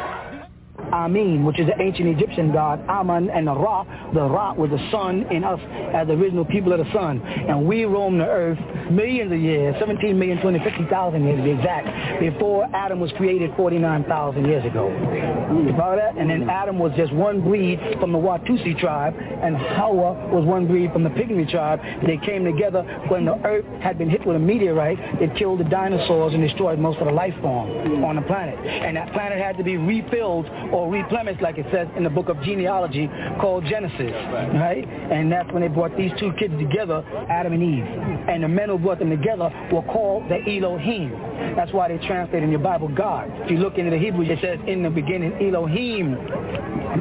Amin, 0.92 1.46
which 1.46 1.60
is 1.60 1.68
the 1.68 1.82
ancient 1.82 2.10
Egyptian 2.10 2.52
god, 2.52 2.84
Amun 2.88 3.30
and 3.30 3.48
the 3.48 3.54
Ra. 3.54 3.86
The 4.14 4.22
Ra 4.22 4.54
was 4.54 4.70
the 4.70 4.92
sun 4.92 5.26
in 5.32 5.44
us 5.44 5.60
as 5.94 6.08
the 6.08 6.14
original 6.14 6.46
people 6.46 6.74
of 6.74 6.80
the 6.80 6.92
sun. 6.94 7.22
And 7.22 7.66
we 7.66 7.86
roam 7.86 8.18
the 8.18 8.26
earth 8.26 8.60
millions 8.92 9.32
of 9.32 9.40
years, 9.40 9.76
17 9.80 10.18
million, 10.18 10.42
20, 10.42 10.60
50,000 10.60 11.24
years 11.24 11.38
to 11.38 11.44
be 11.44 11.52
exact, 11.52 12.20
before 12.20 12.68
Adam 12.74 13.00
was 13.00 13.12
created 13.18 13.52
49,000 13.56 14.46
years 14.46 14.66
ago. 14.66 14.90
You 14.90 15.74
follow 15.78 15.96
that? 15.96 16.18
And 16.18 16.30
then 16.30 16.50
Adam 16.50 16.80
was 16.80 16.92
just 16.96 17.14
one 17.14 17.42
breed 17.42 17.80
from 18.00 18.12
the 18.12 18.18
Watusi 18.18 18.78
tribe, 18.80 19.16
and 19.18 19.56
Hawa 19.56 20.30
was 20.32 20.46
one 20.46 20.68
breed 20.68 20.92
from 20.92 21.04
the 21.04 21.10
Pygmy 21.10 21.50
tribe. 21.50 21.80
They 22.06 22.18
came 22.18 22.44
together 22.44 22.84
when 23.08 23.26
the 23.26 23.36
earth 23.46 23.66
had 23.82 23.98
been 23.98 24.10
hit 24.10 24.26
with 24.26 24.36
a 24.36 24.40
meteorite. 24.40 25.00
It 25.22 25.36
killed 25.38 25.60
the 25.60 25.66
dinosaurs 25.66 26.34
and 26.34 26.42
destroyed 26.42 26.80
most 26.80 27.00
of 27.00 27.08
the 27.08 27.14
life 27.14 27.34
form 27.42 28.04
on 28.04 28.16
the 28.16 28.22
planet. 28.24 28.58
And 28.60 28.98
that 28.98 29.12
planet 29.14 29.38
had 29.38 29.58
to 29.58 29.64
be 29.64 29.78
refilled 29.78 30.48
or 30.72 30.81
replenished, 30.90 31.42
like 31.42 31.58
it 31.58 31.66
says 31.72 31.88
in 31.96 32.04
the 32.04 32.10
book 32.10 32.30
of 32.30 32.42
genealogy 32.44 33.10
called 33.40 33.66
Genesis, 33.66 34.14
right? 34.56 34.88
And 34.88 35.32
that's 35.32 35.52
when 35.52 35.62
they 35.62 35.68
brought 35.68 35.96
these 35.98 36.12
two 36.20 36.32
kids 36.40 36.54
together, 36.58 37.04
Adam 37.30 37.54
and 37.54 37.64
Eve. 37.64 37.86
And 38.30 38.44
the 38.44 38.48
men 38.48 38.70
who 38.70 38.78
brought 38.78 39.00
them 39.00 39.10
together 39.10 39.50
were 39.72 39.84
called 39.84 40.30
the 40.30 40.40
Elohim. 40.58 41.12
That's 41.56 41.74
why 41.74 41.88
they 41.90 41.98
translate 42.08 42.44
in 42.44 42.50
your 42.50 42.60
Bible 42.60 42.88
God. 42.88 43.30
If 43.44 43.52
you 43.52 43.58
look 43.58 43.78
into 43.78 43.92
the 43.92 43.98
Hebrew, 43.98 44.24
it 44.24 44.40
says 44.42 44.60
in 44.68 44.84
the 44.84 44.90
beginning 44.90 45.34
Elohim 45.42 46.16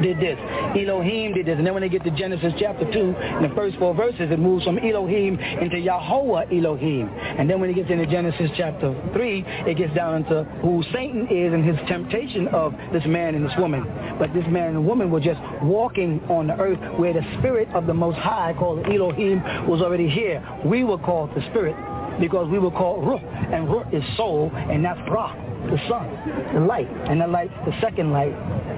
did 0.03 0.19
this. 0.19 0.39
Elohim 0.77 1.35
did 1.35 1.47
this. 1.47 1.59
And 1.59 1.67
then 1.67 1.75
when 1.75 1.83
they 1.83 1.89
get 1.89 2.05
to 2.05 2.11
Genesis 2.11 2.53
chapter 2.59 2.91
2, 2.91 2.99
in 2.99 3.43
the 3.43 3.53
first 3.55 3.77
four 3.79 3.95
verses, 3.95 4.31
it 4.31 4.39
moves 4.39 4.65
from 4.65 4.79
Elohim 4.79 5.39
into 5.39 5.79
Yahweh 5.79 6.47
Elohim. 6.53 7.09
And 7.09 7.49
then 7.49 7.61
when 7.61 7.71
it 7.71 7.75
gets 7.75 7.91
into 7.91 8.07
Genesis 8.07 8.51
chapter 8.57 8.95
3, 9.13 9.45
it 9.67 9.77
gets 9.77 9.95
down 9.95 10.17
into 10.17 10.45
who 10.63 10.83
Satan 10.93 11.27
is 11.31 11.53
and 11.53 11.65
his 11.65 11.77
temptation 11.89 12.49
of 12.49 12.73
this 12.93 13.05
man 13.07 13.35
and 13.35 13.45
this 13.45 13.57
woman. 13.59 13.70
But 14.19 14.33
this 14.35 14.45
man 14.49 14.75
and 14.77 14.87
woman 14.87 15.11
were 15.11 15.21
just 15.21 15.41
walking 15.63 16.21
on 16.29 16.47
the 16.49 16.59
earth 16.59 16.79
where 16.99 17.13
the 17.13 17.23
spirit 17.39 17.69
of 17.75 17.87
the 17.87 17.95
Most 17.95 18.19
High, 18.19 18.55
called 18.59 18.87
Elohim, 18.87 19.43
was 19.69 19.81
already 19.81 20.09
here. 20.09 20.43
We 20.65 20.85
were 20.85 20.99
called 20.99 21.35
the 21.35 21.43
spirit 21.51 21.77
because 22.21 22.49
we 22.49 22.59
were 22.59 22.71
called 22.71 23.07
Ruh, 23.07 23.19
and 23.19 23.69
Ruh 23.69 23.85
is 23.93 24.05
soul, 24.17 24.51
and 24.55 24.85
that's 24.85 25.01
Ra, 25.11 25.35
the 25.71 25.79
sun, 25.89 26.55
the 26.55 26.61
light, 26.61 26.89
and 27.09 27.21
the 27.21 27.27
light, 27.27 27.51
the 27.65 27.73
second 27.81 28.13
light 28.13 28.35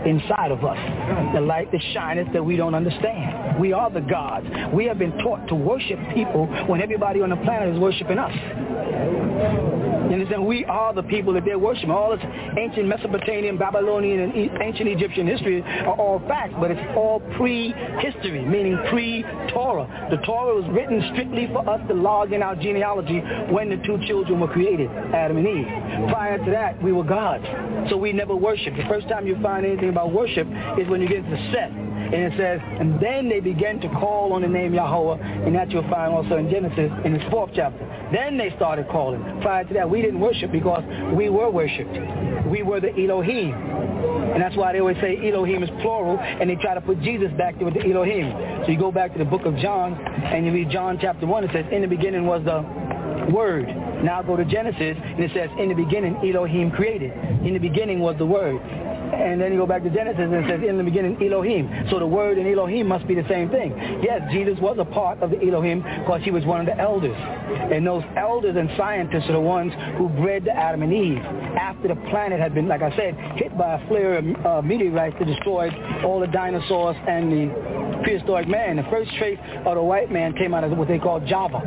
inside 0.06 0.50
of 0.50 0.64
us, 0.64 0.78
the 1.34 1.40
light 1.40 1.70
that 1.72 1.80
shineth 1.92 2.32
that 2.32 2.44
we 2.44 2.56
don't 2.56 2.74
understand. 2.74 3.58
We 3.60 3.72
are 3.72 3.90
the 3.90 4.00
gods. 4.00 4.46
We 4.72 4.86
have 4.86 4.98
been 4.98 5.16
taught 5.18 5.48
to 5.48 5.54
worship 5.54 5.98
people 6.14 6.46
when 6.66 6.80
everybody 6.80 7.20
on 7.20 7.30
the 7.30 7.36
planet 7.36 7.74
is 7.74 7.80
worshiping 7.80 8.18
us. 8.18 9.81
You 10.12 10.18
understand? 10.18 10.46
We 10.46 10.66
are 10.66 10.92
the 10.92 11.04
people 11.04 11.32
that 11.32 11.46
they're 11.46 11.58
worshiping. 11.58 11.90
All 11.90 12.14
this 12.14 12.22
ancient 12.58 12.86
Mesopotamian, 12.86 13.56
Babylonian, 13.56 14.20
and 14.20 14.60
ancient 14.60 14.86
Egyptian 14.86 15.26
history 15.26 15.62
are 15.62 15.96
all 15.96 16.18
facts, 16.28 16.52
but 16.60 16.70
it's 16.70 16.80
all 16.94 17.20
pre-history, 17.38 18.44
meaning 18.44 18.76
pre-Torah. 18.90 20.08
The 20.10 20.18
Torah 20.18 20.60
was 20.60 20.68
written 20.68 21.02
strictly 21.12 21.46
for 21.46 21.66
us 21.66 21.80
to 21.88 21.94
log 21.94 22.34
in 22.34 22.42
our 22.42 22.54
genealogy 22.54 23.20
when 23.48 23.70
the 23.70 23.78
two 23.86 23.96
children 24.06 24.38
were 24.38 24.48
created, 24.48 24.90
Adam 25.14 25.38
and 25.38 25.48
Eve. 25.48 25.66
Prior 26.12 26.36
to 26.44 26.50
that, 26.50 26.82
we 26.82 26.92
were 26.92 27.04
gods. 27.04 27.46
So 27.88 27.96
we 27.96 28.12
never 28.12 28.36
worshiped. 28.36 28.76
The 28.76 28.84
first 28.90 29.08
time 29.08 29.26
you 29.26 29.40
find 29.40 29.64
anything 29.64 29.88
about 29.88 30.12
worship 30.12 30.46
is 30.78 30.86
when 30.90 31.00
you 31.00 31.08
get 31.08 31.24
to 31.24 31.52
Seth. 31.54 31.72
And 32.12 32.32
it 32.32 32.32
says, 32.36 32.60
and 32.62 33.00
then 33.00 33.28
they 33.28 33.40
began 33.40 33.80
to 33.80 33.88
call 33.88 34.34
on 34.34 34.42
the 34.42 34.48
name 34.48 34.74
Yahweh, 34.74 35.16
and 35.46 35.54
that 35.54 35.70
you'll 35.70 35.88
find 35.88 36.12
also 36.12 36.36
in 36.36 36.50
Genesis 36.50 36.92
in 37.04 37.14
its 37.14 37.24
fourth 37.30 37.50
chapter. 37.54 37.84
Then 38.12 38.36
they 38.36 38.50
started 38.56 38.88
calling. 38.88 39.22
Prior 39.40 39.64
to 39.64 39.74
that, 39.74 39.88
we 39.88 40.02
didn't 40.02 40.20
worship 40.20 40.52
because 40.52 40.84
we 41.14 41.30
were 41.30 41.50
worshipped. 41.50 41.96
We 42.48 42.62
were 42.62 42.80
the 42.80 42.92
Elohim. 43.02 43.54
And 43.54 44.42
that's 44.42 44.56
why 44.56 44.72
they 44.72 44.80
always 44.80 44.98
say 45.00 45.16
Elohim 45.30 45.62
is 45.62 45.70
plural, 45.80 46.18
and 46.18 46.50
they 46.50 46.56
try 46.56 46.74
to 46.74 46.80
put 46.82 47.00
Jesus 47.00 47.32
back 47.38 47.56
there 47.56 47.64
with 47.64 47.74
the 47.74 47.90
Elohim. 47.90 48.30
So 48.64 48.72
you 48.72 48.78
go 48.78 48.92
back 48.92 49.12
to 49.12 49.18
the 49.18 49.24
book 49.24 49.46
of 49.46 49.56
John, 49.56 49.94
and 49.94 50.44
you 50.44 50.52
read 50.52 50.70
John 50.70 50.98
chapter 51.00 51.26
1, 51.26 51.44
it 51.44 51.50
says, 51.52 51.64
in 51.72 51.80
the 51.80 51.88
beginning 51.88 52.26
was 52.26 52.44
the 52.44 52.60
Word. 53.32 53.68
Now 54.02 54.20
go 54.20 54.36
to 54.36 54.44
Genesis, 54.44 54.96
and 55.00 55.20
it 55.20 55.30
says, 55.32 55.48
in 55.58 55.68
the 55.68 55.74
beginning 55.74 56.16
Elohim 56.16 56.70
created. 56.72 57.12
In 57.46 57.54
the 57.54 57.60
beginning 57.60 58.00
was 58.00 58.16
the 58.18 58.26
Word. 58.26 58.60
And 59.12 59.40
then 59.40 59.52
you 59.52 59.58
go 59.58 59.66
back 59.66 59.82
to 59.82 59.90
Genesis 59.90 60.20
and 60.20 60.34
it 60.34 60.48
says, 60.48 60.60
in 60.66 60.78
the 60.78 60.84
beginning, 60.84 61.22
Elohim. 61.22 61.68
So 61.90 61.98
the 61.98 62.06
word 62.06 62.38
and 62.38 62.46
Elohim 62.46 62.86
must 62.86 63.06
be 63.06 63.14
the 63.14 63.26
same 63.28 63.50
thing. 63.50 63.72
Yes, 64.02 64.22
Jesus 64.32 64.58
was 64.58 64.78
a 64.78 64.84
part 64.84 65.22
of 65.22 65.30
the 65.30 65.40
Elohim 65.42 65.82
because 65.82 66.22
he 66.22 66.30
was 66.30 66.44
one 66.44 66.60
of 66.60 66.66
the 66.66 66.78
elders. 66.78 67.16
And 67.16 67.86
those 67.86 68.04
elders 68.16 68.56
and 68.56 68.70
scientists 68.76 69.28
are 69.28 69.32
the 69.32 69.40
ones 69.40 69.72
who 69.96 70.08
bred 70.08 70.44
the 70.44 70.56
Adam 70.56 70.82
and 70.82 70.92
Eve. 70.92 71.18
After 71.18 71.88
the 71.88 71.96
planet 72.10 72.40
had 72.40 72.54
been, 72.54 72.68
like 72.68 72.82
I 72.82 72.94
said, 72.96 73.14
hit 73.36 73.56
by 73.56 73.74
a 73.74 73.88
flare 73.88 74.18
of 74.18 74.46
uh, 74.46 74.62
meteorites 74.62 75.16
that 75.18 75.26
destroyed 75.26 75.72
all 76.04 76.20
the 76.20 76.26
dinosaurs 76.26 76.96
and 77.06 77.30
the 77.30 78.02
prehistoric 78.02 78.48
man. 78.48 78.76
The 78.76 78.82
first 78.84 79.10
trait 79.18 79.38
of 79.66 79.74
the 79.76 79.82
white 79.82 80.10
man 80.10 80.32
came 80.34 80.54
out 80.54 80.64
of 80.64 80.76
what 80.76 80.88
they 80.88 80.98
call 80.98 81.20
Java. 81.20 81.60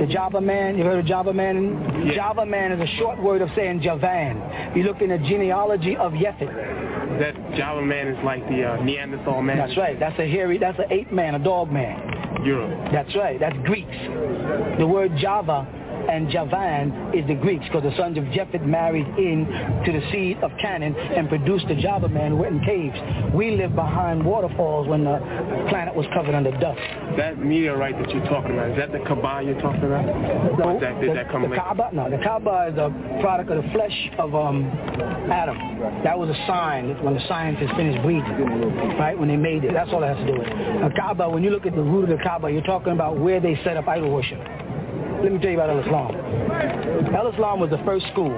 The 0.00 0.06
Java 0.06 0.40
man, 0.40 0.76
you 0.76 0.84
heard 0.84 0.98
of 0.98 1.06
Java 1.06 1.32
man? 1.32 2.04
Yeah. 2.06 2.14
Java 2.14 2.44
man 2.44 2.72
is 2.72 2.80
a 2.80 2.96
short 2.98 3.22
word 3.22 3.40
of 3.40 3.48
saying 3.56 3.80
Javan. 3.80 4.76
You 4.76 4.82
look 4.82 5.00
in 5.00 5.08
the 5.08 5.18
genealogy 5.18 5.96
of 5.96 6.12
Yefet. 6.14 6.48
That 7.18 7.34
Java 7.56 7.82
man 7.82 8.08
is 8.08 8.24
like 8.24 8.46
the 8.48 8.64
uh, 8.64 8.84
Neanderthal 8.84 9.40
man. 9.40 9.56
That's 9.56 9.76
right. 9.76 9.98
That's 9.98 10.18
a 10.18 10.28
hairy, 10.28 10.58
that's 10.58 10.78
an 10.78 10.86
ape 10.90 11.12
man, 11.12 11.34
a 11.34 11.38
dog 11.38 11.72
man. 11.72 12.44
Europe. 12.44 12.92
That's 12.92 13.14
right. 13.16 13.40
That's 13.40 13.56
Greeks. 13.64 13.96
The 14.78 14.86
word 14.86 15.12
Java 15.18 15.66
and 16.08 16.30
Javan 16.30 17.12
is 17.14 17.26
the 17.26 17.34
Greeks 17.34 17.64
because 17.66 17.82
the 17.82 17.96
sons 17.96 18.18
of 18.18 18.24
Japheth 18.32 18.62
married 18.62 19.06
in 19.18 19.46
to 19.84 19.92
the 19.92 20.02
seed 20.12 20.38
of 20.42 20.50
Canaan 20.60 20.94
and 20.94 21.28
produced 21.28 21.66
the 21.68 21.74
Java 21.74 22.08
man 22.08 22.32
who 22.32 22.36
went 22.38 22.56
in 22.56 22.60
caves. 22.64 22.96
We 23.34 23.56
live 23.56 23.74
behind 23.74 24.24
waterfalls 24.24 24.88
when 24.88 25.04
the 25.04 25.18
planet 25.68 25.94
was 25.94 26.06
covered 26.14 26.34
under 26.34 26.50
dust. 26.58 26.80
That 27.16 27.38
meteorite 27.38 27.98
that 27.98 28.10
you're 28.10 28.24
talking 28.26 28.52
about, 28.52 28.70
is 28.70 28.76
that 28.76 28.92
the 28.92 29.00
Kaaba 29.00 29.42
you're 29.44 29.60
talking 29.60 29.84
about? 29.84 30.04
No, 30.58 30.78
that, 30.80 31.00
did 31.00 31.10
the, 31.10 31.14
that 31.14 31.30
come 31.30 31.42
the 31.42 31.48
later? 31.48 31.62
Kaaba, 31.62 31.90
no, 31.92 32.10
the 32.10 32.22
Kaaba 32.22 32.70
is 32.72 32.78
a 32.78 32.90
product 33.20 33.50
of 33.50 33.64
the 33.64 33.70
flesh 33.70 34.10
of 34.18 34.34
um, 34.34 34.64
Adam. 35.30 35.56
That 36.04 36.18
was 36.18 36.30
a 36.30 36.46
sign 36.46 37.02
when 37.04 37.14
the 37.14 37.28
scientists 37.28 37.72
finished 37.76 38.02
breathing, 38.02 38.96
right? 38.98 39.18
When 39.18 39.28
they 39.28 39.36
made 39.36 39.64
it, 39.64 39.72
that's 39.72 39.90
all 39.92 40.02
it 40.02 40.08
has 40.08 40.18
to 40.18 40.26
do 40.26 40.38
with 40.38 40.48
it. 40.48 40.54
The 40.56 40.94
Kaaba, 40.96 41.28
when 41.28 41.42
you 41.42 41.50
look 41.50 41.66
at 41.66 41.74
the 41.74 41.82
root 41.82 42.10
of 42.10 42.18
the 42.18 42.22
Kaaba, 42.22 42.50
you're 42.50 42.62
talking 42.62 42.92
about 42.92 43.18
where 43.18 43.40
they 43.40 43.58
set 43.64 43.76
up 43.76 43.88
idol 43.88 44.10
worship. 44.10 44.40
Let 45.22 45.32
me 45.32 45.38
tell 45.38 45.50
you 45.50 45.60
about 45.60 45.70
El 45.70 45.80
Islam. 45.80 47.14
El 47.14 47.32
Islam 47.32 47.60
was 47.60 47.70
the 47.70 47.82
first 47.84 48.06
school. 48.12 48.36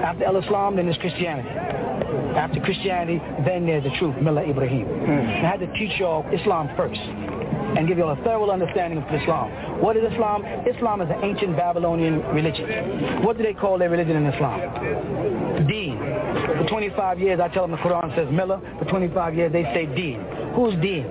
After 0.00 0.24
El 0.24 0.36
Islam, 0.36 0.76
then 0.76 0.86
there's 0.86 0.98
Christianity. 0.98 1.48
After 2.34 2.60
Christianity, 2.60 3.20
then 3.44 3.66
there's 3.66 3.84
the 3.84 3.90
truth, 3.98 4.14
Millah 4.16 4.48
Ibrahim. 4.48 4.86
Hmm. 4.86 5.44
I 5.44 5.50
had 5.50 5.60
to 5.60 5.66
teach 5.74 5.98
y'all 6.00 6.24
Islam 6.32 6.70
first 6.76 7.00
and 7.76 7.86
give 7.86 7.98
you 7.98 8.04
all 8.04 8.12
a 8.12 8.22
thorough 8.24 8.50
understanding 8.50 8.98
of 8.98 9.04
Islam. 9.12 9.50
What 9.80 9.96
is 9.96 10.02
Islam? 10.10 10.44
Islam 10.66 11.00
is 11.02 11.08
an 11.10 11.22
ancient 11.22 11.56
Babylonian 11.56 12.20
religion. 12.34 13.22
What 13.22 13.36
do 13.36 13.42
they 13.42 13.54
call 13.54 13.78
their 13.78 13.90
religion 13.90 14.16
in 14.16 14.26
Islam? 14.26 15.68
Deen. 15.68 15.98
For 16.58 16.66
25 16.68 17.20
years, 17.20 17.40
I 17.40 17.48
tell 17.48 17.62
them 17.66 17.72
the 17.72 17.76
Quran 17.78 18.14
says 18.16 18.26
Millah. 18.28 18.60
For 18.78 18.86
25 18.86 19.34
years, 19.34 19.52
they 19.52 19.64
say 19.74 19.86
Deen. 19.86 20.24
Who's 20.54 20.74
Deen? 20.82 21.06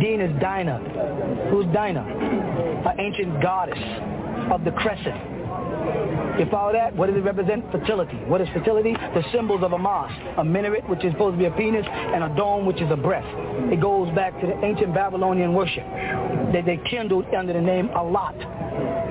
Deen 0.00 0.20
is 0.20 0.40
Dinah. 0.40 1.48
Who's 1.50 1.66
Dinah? 1.72 2.04
An 2.86 3.00
ancient 3.00 3.42
goddess 3.42 3.78
of 4.52 4.64
the 4.64 4.70
crescent. 4.72 5.16
You 6.38 6.46
follow 6.50 6.72
that? 6.72 6.94
What 6.94 7.08
does 7.08 7.16
it 7.16 7.24
represent? 7.24 7.64
Fertility. 7.72 8.16
What 8.26 8.40
is 8.40 8.48
fertility? 8.50 8.92
The 8.92 9.24
symbols 9.32 9.62
of 9.64 9.72
a 9.72 9.78
mosque. 9.78 10.14
A 10.36 10.44
minaret, 10.44 10.88
which 10.88 11.04
is 11.04 11.12
supposed 11.12 11.34
to 11.34 11.38
be 11.38 11.46
a 11.46 11.50
penis, 11.50 11.84
and 11.88 12.22
a 12.22 12.28
dome, 12.36 12.64
which 12.64 12.80
is 12.80 12.90
a 12.90 12.96
breast. 12.96 13.26
It 13.72 13.80
goes 13.80 14.14
back 14.14 14.38
to 14.40 14.46
the 14.46 14.64
ancient 14.64 14.94
Babylonian 14.94 15.52
worship 15.54 15.84
that 16.52 16.64
they 16.64 16.78
kindled 16.88 17.26
under 17.34 17.52
the 17.52 17.60
name 17.60 17.88
Alat. 17.88 18.36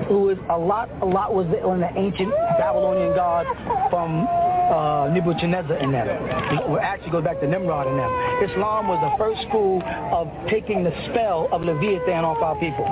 Who 0.06 0.30
is 0.30 0.38
Alat? 0.48 0.88
Alat 1.00 1.32
was 1.32 1.46
the, 1.50 1.66
one 1.66 1.82
of 1.82 1.92
the 1.92 1.98
ancient 1.98 2.30
Babylonian 2.58 3.14
god 3.14 3.46
from 3.90 4.26
uh, 4.70 5.08
Nebuchadnezzar 5.12 5.76
and 5.76 5.92
them. 5.92 6.06
It 6.06 6.80
actually 6.82 7.10
goes 7.10 7.24
back 7.24 7.40
to 7.40 7.48
Nimrod 7.48 7.86
and 7.86 7.98
them. 7.98 8.12
Islam 8.50 8.88
was 8.88 9.00
the 9.00 9.16
first 9.18 9.42
school 9.48 9.82
of 10.12 10.28
taking 10.48 10.84
the 10.84 10.92
spell 11.10 11.48
of 11.52 11.62
Leviathan 11.62 12.24
off 12.24 12.38
our 12.42 12.54
people 12.60 12.84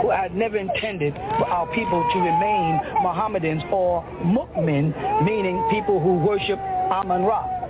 who 0.00 0.10
had 0.10 0.34
never 0.34 0.56
intended 0.56 1.14
for 1.14 1.46
our 1.46 1.66
people 1.74 2.02
to 2.12 2.18
remain 2.18 2.80
Mohammedans 3.02 3.62
or 3.70 4.02
mu'min, 4.24 4.94
meaning 5.24 5.62
people 5.70 6.00
who 6.00 6.14
worship 6.18 6.58
Amun 6.90 7.22
Ra. 7.22 7.61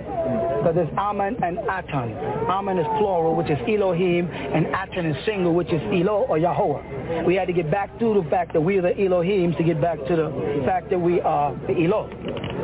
But 0.63 0.75
there's 0.75 0.89
Aman 0.97 1.37
and 1.43 1.57
Atan. 1.57 2.47
Aman 2.49 2.77
is 2.77 2.87
plural, 2.97 3.35
which 3.35 3.49
is 3.49 3.57
Elohim, 3.67 4.27
and 4.27 4.65
Atan 4.67 5.09
is 5.09 5.25
single, 5.25 5.53
which 5.53 5.71
is 5.71 5.81
Elo 5.91 6.25
or 6.29 6.37
Yahweh. 6.37 7.23
We 7.25 7.35
had 7.35 7.47
to 7.47 7.53
get 7.53 7.69
back 7.69 7.97
to 7.99 8.13
the 8.13 8.29
fact 8.29 8.53
that 8.53 8.61
we 8.61 8.77
are 8.77 8.81
the 8.81 8.93
Elohims 8.93 9.57
to 9.57 9.63
get 9.63 9.81
back 9.81 9.97
to 10.07 10.15
the 10.15 10.63
fact 10.65 10.89
that 10.89 10.99
we 10.99 11.21
are 11.21 11.55
the 11.67 11.83
Elo. 11.83 12.09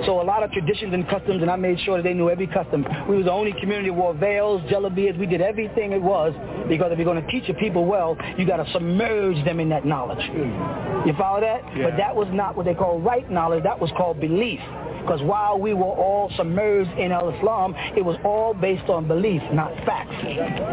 So 0.05 0.21
a 0.21 0.23
lot 0.23 0.43
of 0.43 0.51
traditions 0.51 0.93
and 0.93 1.07
customs, 1.09 1.41
and 1.41 1.51
I 1.51 1.57
made 1.57 1.79
sure 1.81 1.97
that 1.97 2.03
they 2.03 2.13
knew 2.13 2.29
every 2.29 2.47
custom. 2.47 2.85
We 3.09 3.17
was 3.17 3.25
the 3.25 3.31
only 3.31 3.53
community 3.59 3.89
that 3.89 3.93
wore 3.93 4.13
veils, 4.13 4.61
jalabias. 4.71 5.17
We 5.17 5.25
did 5.25 5.41
everything 5.41 5.91
it 5.91 6.01
was 6.01 6.33
because 6.69 6.91
if 6.91 6.97
you're 6.97 7.05
going 7.05 7.21
to 7.23 7.31
teach 7.31 7.47
your 7.47 7.57
people 7.57 7.85
well, 7.85 8.17
you 8.37 8.45
got 8.45 8.57
to 8.57 8.71
submerge 8.71 9.43
them 9.43 9.59
in 9.59 9.67
that 9.69 9.85
knowledge. 9.85 10.23
You 11.05 11.13
follow 11.17 11.41
that? 11.41 11.63
But 11.83 11.97
that 11.97 12.15
was 12.15 12.27
not 12.31 12.55
what 12.55 12.65
they 12.65 12.75
call 12.75 13.01
right 13.01 13.29
knowledge. 13.29 13.63
That 13.63 13.79
was 13.79 13.91
called 13.97 14.21
belief. 14.21 14.59
Because 15.01 15.21
while 15.21 15.59
we 15.59 15.73
were 15.73 15.85
all 15.85 16.31
submerged 16.37 16.91
in 16.99 17.11
al-Islam, 17.11 17.73
it 17.95 18.03
was 18.05 18.17
all 18.23 18.53
based 18.53 18.89
on 18.89 19.07
belief, 19.07 19.41
not 19.53 19.73
facts. 19.85 20.15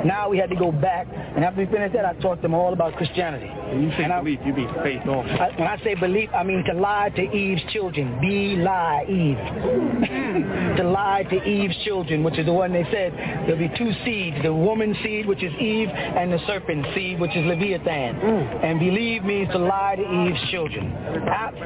Now 0.05 0.29
we 0.29 0.39
had 0.39 0.51
to 0.51 0.57
go 0.57 0.73
back, 0.73 1.07
and 1.13 1.45
after 1.45 1.61
we 1.61 1.67
finished 1.67 1.95
that, 1.95 2.05
I 2.05 2.15
taught 2.15 2.43
them 2.43 2.55
all 2.55 2.73
about 2.73 2.95
Christianity. 2.97 3.47
When 3.47 3.83
you 3.83 3.91
say 3.91 4.05
And 4.05 4.13
I- 4.13 4.21
belief, 4.21 4.41
you 4.45 4.53
mean 4.55 4.71
faith 4.83 5.03
also. 5.07 5.29
I, 5.29 5.51
when 5.59 5.69
I 5.69 5.79
say 5.83 5.95
belief, 5.95 6.31
I 6.35 6.43
mean 6.43 6.65
to 6.65 6.75
lie 6.75 7.11
to 7.17 7.23
Eve's 7.23 7.63
children. 7.73 8.19
Be 8.21 8.57
lie, 8.57 9.05
Eve. 9.09 10.77
to 10.77 10.85
lie 10.85 11.25
to 11.31 11.43
Eve's 11.45 11.77
children, 11.85 12.23
which 12.23 12.39
is 12.39 12.47
the 12.47 12.53
one 12.53 12.73
they 12.73 12.85
said 12.93 13.13
there'll 13.47 13.59
be 13.59 13.71
two 13.77 13.93
seeds, 14.05 14.37
the 14.43 14.53
woman 14.55 14.97
seed, 15.03 15.27
which 15.27 15.43
is 15.43 15.53
Eve, 15.61 15.89
and 15.89 16.33
the 16.33 16.39
serpent 16.47 16.87
seed, 16.95 17.21
which 17.21 17.35
is 17.37 17.45
Leviathan. 17.45 18.17
Mm. 18.17 18.65
And 18.65 18.81
believe 18.81 19.25
means 19.25 19.49
to 19.53 19.59
lie 19.59 19.97
to 19.97 20.03
Eve's 20.03 20.51
children. 20.51 20.93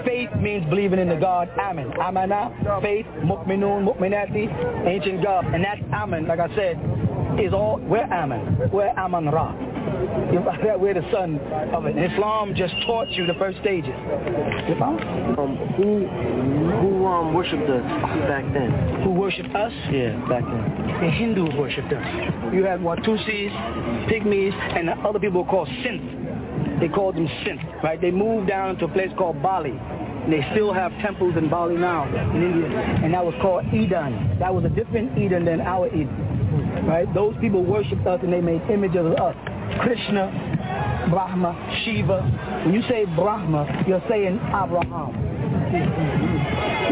Faith 0.05 0.31
means 0.41 0.69
believing 0.69 0.99
in 0.99 1.09
the 1.09 1.17
God 1.17 1.49
Amen. 1.59 1.93
Amana, 2.01 2.81
faith, 2.83 3.07
mu'minun, 3.25 3.85
mu'minati, 3.85 4.87
ancient 4.87 5.23
God. 5.23 5.40
And 5.47 5.65
that 5.65 5.79
Amen, 5.93 6.27
like 6.27 6.41
I 6.41 6.55
said, 6.55 6.79
is 7.39 7.53
all, 7.53 7.79
we're 7.83 8.05
Amen. 8.05 8.71
We're 8.73 8.91
Aman 8.97 9.27
Ra. 9.27 9.55
We're 10.79 10.95
the 10.95 11.09
son 11.13 11.39
of 11.75 11.87
it. 11.87 11.97
Islam 11.97 12.55
just 12.55 12.75
taught 12.87 13.09
you 13.11 13.27
the 13.27 13.35
first 13.35 13.59
stages. 13.61 13.95
Um, 14.81 15.57
who 15.77 16.07
who 16.07 17.07
um 17.07 17.35
worshipped 17.35 17.69
us 17.69 17.83
back 18.29 18.45
then? 18.53 19.03
Who 19.03 19.11
worshipped 19.11 19.55
us? 19.55 19.73
Yeah, 19.91 20.17
back 20.29 20.45
then. 20.45 21.01
The 21.01 21.11
Hindus 21.11 21.55
worshipped 21.57 21.93
us. 21.93 22.05
You 22.53 22.65
had 22.65 22.81
Watusis, 22.81 23.51
Pygmies, 24.09 24.55
and 24.77 24.89
the 24.89 24.93
other 25.07 25.19
people 25.19 25.45
called 25.45 25.69
Synth. 25.69 26.81
They 26.81 26.89
called 26.89 27.17
them 27.17 27.27
Synth, 27.45 27.83
right? 27.83 28.01
They 28.01 28.11
moved 28.11 28.49
down 28.49 28.77
to 28.79 28.85
a 28.87 28.89
place 28.89 29.11
called 29.17 29.43
Bali. 29.43 29.79
And 30.31 30.41
they 30.41 30.47
still 30.53 30.73
have 30.73 30.93
temples 31.03 31.37
in 31.37 31.51
Bali 31.51 31.77
now, 31.77 32.07
in 32.07 32.43
India. 32.43 32.69
And 33.03 33.13
that 33.15 33.25
was 33.25 33.35
called 33.43 33.65
Eden. 33.75 34.39
That 34.39 34.55
was 34.55 34.65
a 34.65 34.69
different 34.69 35.19
Eden 35.19 35.45
than 35.45 35.61
our 35.61 35.89
Eden. 35.89 36.87
Right? 36.87 37.13
Those 37.13 37.35
people 37.41 37.65
worshipped 37.65 38.07
us 38.07 38.21
and 38.23 38.33
they 38.33 38.41
made 38.41 38.63
images 38.71 38.99
of 39.01 39.15
us. 39.15 39.35
Krishna, 39.83 40.31
Brahma, 41.11 41.83
Shiva. 41.85 42.23
When 42.65 42.75
you 42.75 42.83
say 42.83 43.07
Brahma, 43.07 43.83
you're 43.89 44.03
saying 44.09 44.39
Abraham. 44.55 45.19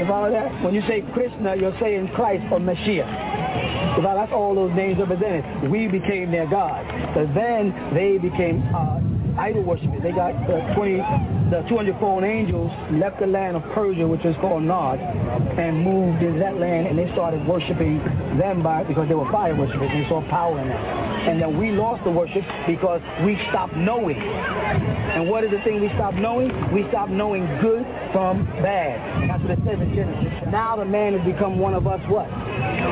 You 0.00 0.06
follow 0.08 0.32
that? 0.32 0.64
When 0.64 0.74
you 0.74 0.82
say 0.88 1.04
Krishna, 1.14 1.54
you're 1.54 1.78
saying 1.78 2.08
Christ 2.16 2.42
or 2.50 2.58
Messiah. 2.58 3.06
That's 4.02 4.32
all 4.32 4.56
those 4.56 4.74
names 4.74 4.98
represented. 4.98 5.70
We 5.70 5.86
became 5.86 6.32
their 6.32 6.50
God. 6.50 6.84
But 7.14 7.32
then 7.34 7.70
they 7.94 8.18
became 8.18 8.66
uh, 8.74 8.98
idol 9.38 9.62
worshippers. 9.62 10.02
They 10.02 10.12
got 10.12 10.34
the 10.46 10.60
20, 10.74 10.96
the 11.50 11.64
204 11.68 12.24
angels 12.24 12.72
left 12.92 13.20
the 13.20 13.26
land 13.26 13.56
of 13.56 13.62
Persia, 13.72 14.06
which 14.06 14.24
is 14.24 14.34
called 14.36 14.62
Nod, 14.62 14.98
and 14.98 15.82
moved 15.82 16.22
into 16.22 16.38
that 16.40 16.58
land, 16.58 16.88
and 16.88 16.98
they 16.98 17.10
started 17.12 17.46
worshiping 17.46 17.98
them 18.38 18.62
by 18.62 18.84
because 18.84 19.08
they 19.08 19.14
were 19.14 19.30
fire 19.30 19.54
worshippers. 19.54 19.90
They 19.90 20.06
saw 20.08 20.20
power 20.28 20.60
in 20.60 20.68
them. 20.68 20.78
And 20.78 21.40
then 21.40 21.58
we 21.58 21.72
lost 21.72 22.04
the 22.04 22.10
worship 22.10 22.44
because 22.66 23.00
we 23.24 23.38
stopped 23.50 23.76
knowing. 23.76 24.18
And 24.18 25.28
what 25.28 25.44
is 25.44 25.50
the 25.50 25.60
thing 25.62 25.80
we 25.80 25.88
stopped 25.94 26.16
knowing? 26.16 26.50
We 26.72 26.88
stopped 26.88 27.10
knowing 27.10 27.46
good 27.60 27.84
from 28.12 28.44
bad. 28.62 29.28
That's 29.28 29.42
what 29.42 29.50
it 29.52 29.58
says 29.64 29.80
in 29.80 29.94
Genesis. 29.94 30.48
Now 30.50 30.76
the 30.76 30.84
man 30.84 31.18
has 31.18 31.24
become 31.24 31.58
one 31.58 31.74
of 31.74 31.86
us 31.86 32.00
what? 32.08 32.28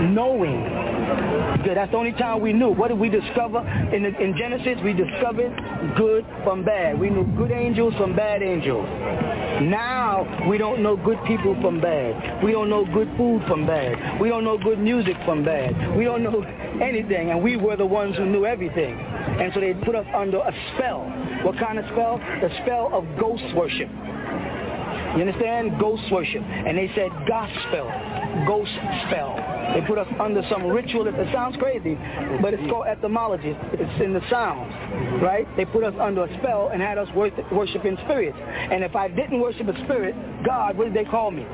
Knowing 0.02 0.86
Good. 1.62 1.76
That's 1.76 1.90
the 1.90 1.96
only 1.96 2.12
time 2.12 2.40
we 2.40 2.52
knew. 2.52 2.70
What 2.70 2.88
did 2.88 2.98
we 2.98 3.08
discover 3.08 3.60
in, 3.92 4.02
the, 4.02 4.14
in 4.20 4.36
Genesis? 4.36 4.78
We 4.82 4.92
discovered 4.92 5.54
good 5.96 6.24
from 6.44 6.64
bad. 6.64 6.98
We 6.98 7.10
knew 7.10 7.24
good 7.36 7.50
angels 7.50 7.94
from 7.96 8.14
bad 8.16 8.42
angels. 8.42 8.86
Now 9.62 10.46
we 10.48 10.58
don't 10.58 10.82
know 10.82 10.96
good 10.96 11.18
people 11.26 11.56
from 11.60 11.80
bad. 11.80 12.42
We 12.44 12.52
don't 12.52 12.68
know 12.68 12.84
good 12.84 13.08
food 13.16 13.42
from 13.48 13.66
bad. 13.66 14.20
We 14.20 14.28
don't 14.28 14.44
know 14.44 14.58
good 14.58 14.78
music 14.78 15.16
from 15.24 15.44
bad. 15.44 15.96
We 15.96 16.04
don't 16.04 16.22
know 16.22 16.42
anything, 16.82 17.30
and 17.30 17.42
we 17.42 17.56
were 17.56 17.76
the 17.76 17.86
ones 17.86 18.16
who 18.16 18.26
knew 18.26 18.44
everything. 18.44 18.98
And 18.98 19.52
so 19.54 19.60
they 19.60 19.74
put 19.84 19.94
us 19.94 20.06
under 20.14 20.38
a 20.38 20.52
spell. 20.74 21.00
What 21.44 21.58
kind 21.58 21.78
of 21.78 21.84
spell? 21.92 22.18
The 22.18 22.50
spell 22.62 22.90
of 22.92 23.04
ghost 23.18 23.44
worship. 23.54 23.88
You 25.14 25.22
understand? 25.22 25.78
Ghost 25.78 26.02
worship. 26.10 26.42
And 26.42 26.76
they 26.76 26.90
said 26.94 27.10
gospel, 27.28 27.90
ghost 28.46 28.72
spell. 29.06 29.36
They 29.74 29.82
put 29.86 29.98
us 29.98 30.08
under 30.20 30.42
some 30.50 30.66
ritual. 30.66 31.06
It 31.06 31.14
sounds 31.32 31.56
crazy, 31.58 31.98
but 32.40 32.54
it's 32.54 32.68
called 32.70 32.86
etymology. 32.86 33.56
It's 33.72 34.02
in 34.02 34.12
the 34.12 34.22
sounds, 34.30 34.72
right? 35.22 35.46
They 35.56 35.64
put 35.64 35.84
us 35.84 35.94
under 36.00 36.24
a 36.24 36.38
spell 36.38 36.70
and 36.72 36.80
had 36.80 36.98
us 36.98 37.08
worship 37.14 37.84
in 37.84 37.96
spirits. 38.04 38.38
And 38.38 38.82
if 38.84 38.96
I 38.96 39.08
didn't 39.08 39.40
worship 39.40 39.68
a 39.68 39.84
spirit, 39.84 40.14
God, 40.44 40.76
what 40.76 40.84
did 40.84 40.94
they 40.94 41.08
call 41.08 41.30
me? 41.30 41.44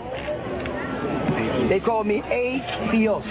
They 1.68 1.80
called 1.80 2.06
me 2.06 2.20
atheos. 2.20 3.24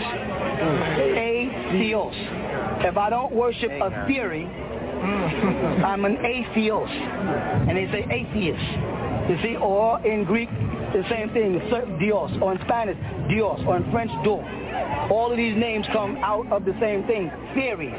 Atheos. 1.16 2.16
If 2.84 2.98
I 2.98 3.10
don't 3.10 3.34
worship 3.34 3.72
a 3.72 4.06
theory, 4.08 4.50
I'm 5.86 6.06
an 6.06 6.18
atheist. 6.26 6.94
And 7.68 7.78
they 7.78 7.88
say 7.92 8.06
atheist. 8.10 8.64
You 9.30 9.38
see, 9.42 9.56
or 9.56 10.06
in 10.06 10.24
Greek, 10.24 10.50
the 10.94 11.04
same 11.10 11.30
thing, 11.32 11.60
Dios, 12.00 12.32
or 12.42 12.54
in 12.54 12.60
Spanish, 12.66 12.98
Dios, 13.30 13.60
or 13.66 13.78
in 13.78 13.92
French, 13.92 14.12
Do. 14.24 14.42
All 15.10 15.32
of 15.32 15.38
these 15.38 15.56
names 15.58 15.86
come 15.94 16.18
out 16.18 16.52
of 16.52 16.66
the 16.66 16.74
same 16.80 17.06
thing, 17.08 17.32
theories. 17.54 17.96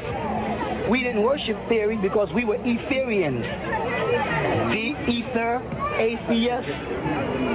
We 0.89 1.01
didn't 1.03 1.23
worship 1.23 1.57
theory 1.69 1.97
because 1.97 2.29
we 2.33 2.45
were 2.45 2.57
Etherians. 2.57 3.92
The 4.13 5.11
ether, 5.11 5.61
atheist. 5.97 6.69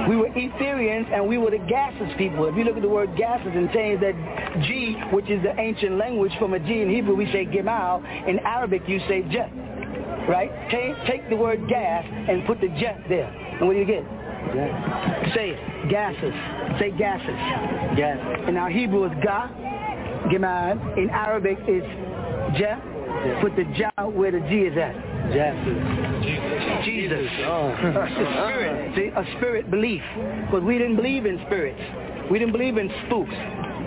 We 0.09 0.15
were 0.15 0.29
Etherians 0.29 1.13
and 1.13 1.27
we 1.27 1.37
were 1.37 1.51
the 1.51 1.59
gases 1.59 2.09
people. 2.17 2.45
If 2.45 2.55
you 2.55 2.63
look 2.63 2.75
at 2.75 2.81
the 2.81 2.89
word 2.89 3.15
gases 3.15 3.51
and 3.53 3.71
change 3.71 4.01
that 4.01 4.15
G, 4.63 4.95
which 5.13 5.29
is 5.29 5.41
the 5.43 5.57
ancient 5.59 5.97
language 5.97 6.31
from 6.39 6.53
a 6.53 6.59
G 6.59 6.81
in 6.81 6.89
Hebrew, 6.89 7.15
we 7.15 7.25
say 7.31 7.45
gemal. 7.45 8.03
In 8.27 8.39
Arabic, 8.39 8.83
you 8.87 8.99
say 9.07 9.21
jet. 9.31 9.51
Right? 10.27 10.51
Take, 10.69 10.95
take 11.07 11.29
the 11.29 11.35
word 11.35 11.67
gas 11.67 12.05
and 12.05 12.45
put 12.45 12.59
the 12.61 12.67
jet 12.79 13.01
there. 13.07 13.27
And 13.27 13.67
what 13.67 13.73
do 13.73 13.79
you 13.79 13.85
get? 13.85 14.03
Gas. 14.53 15.35
Say 15.35 15.49
it. 15.51 15.89
Gases. 15.89 16.33
Say 16.79 16.91
gases. 16.91 17.97
Gas. 17.97 18.47
In 18.47 18.57
our 18.57 18.69
Hebrew 18.69 19.05
is 19.05 19.11
ga, 19.23 19.49
gemad. 20.31 20.97
In 20.97 21.09
Arabic 21.09 21.57
it's 21.61 22.59
ja. 22.59 22.79
Put 23.41 23.55
the 23.55 23.65
ja 23.75 23.89
where 24.07 24.31
the 24.31 24.39
G 24.49 24.61
is 24.65 24.77
at. 24.77 25.08
Gases. 25.33 26.85
Jesus. 26.85 27.29
Oh. 27.45 27.73
spirit. 27.77 28.95
See, 28.95 29.07
a 29.15 29.25
spirit 29.37 29.69
belief. 29.69 30.01
Because 30.45 30.63
we 30.63 30.77
didn't 30.77 30.95
believe 30.95 31.25
in 31.25 31.39
spirits. 31.45 31.81
We 32.31 32.39
didn't 32.39 32.53
believe 32.53 32.77
in 32.77 32.89
spooks. 33.05 33.33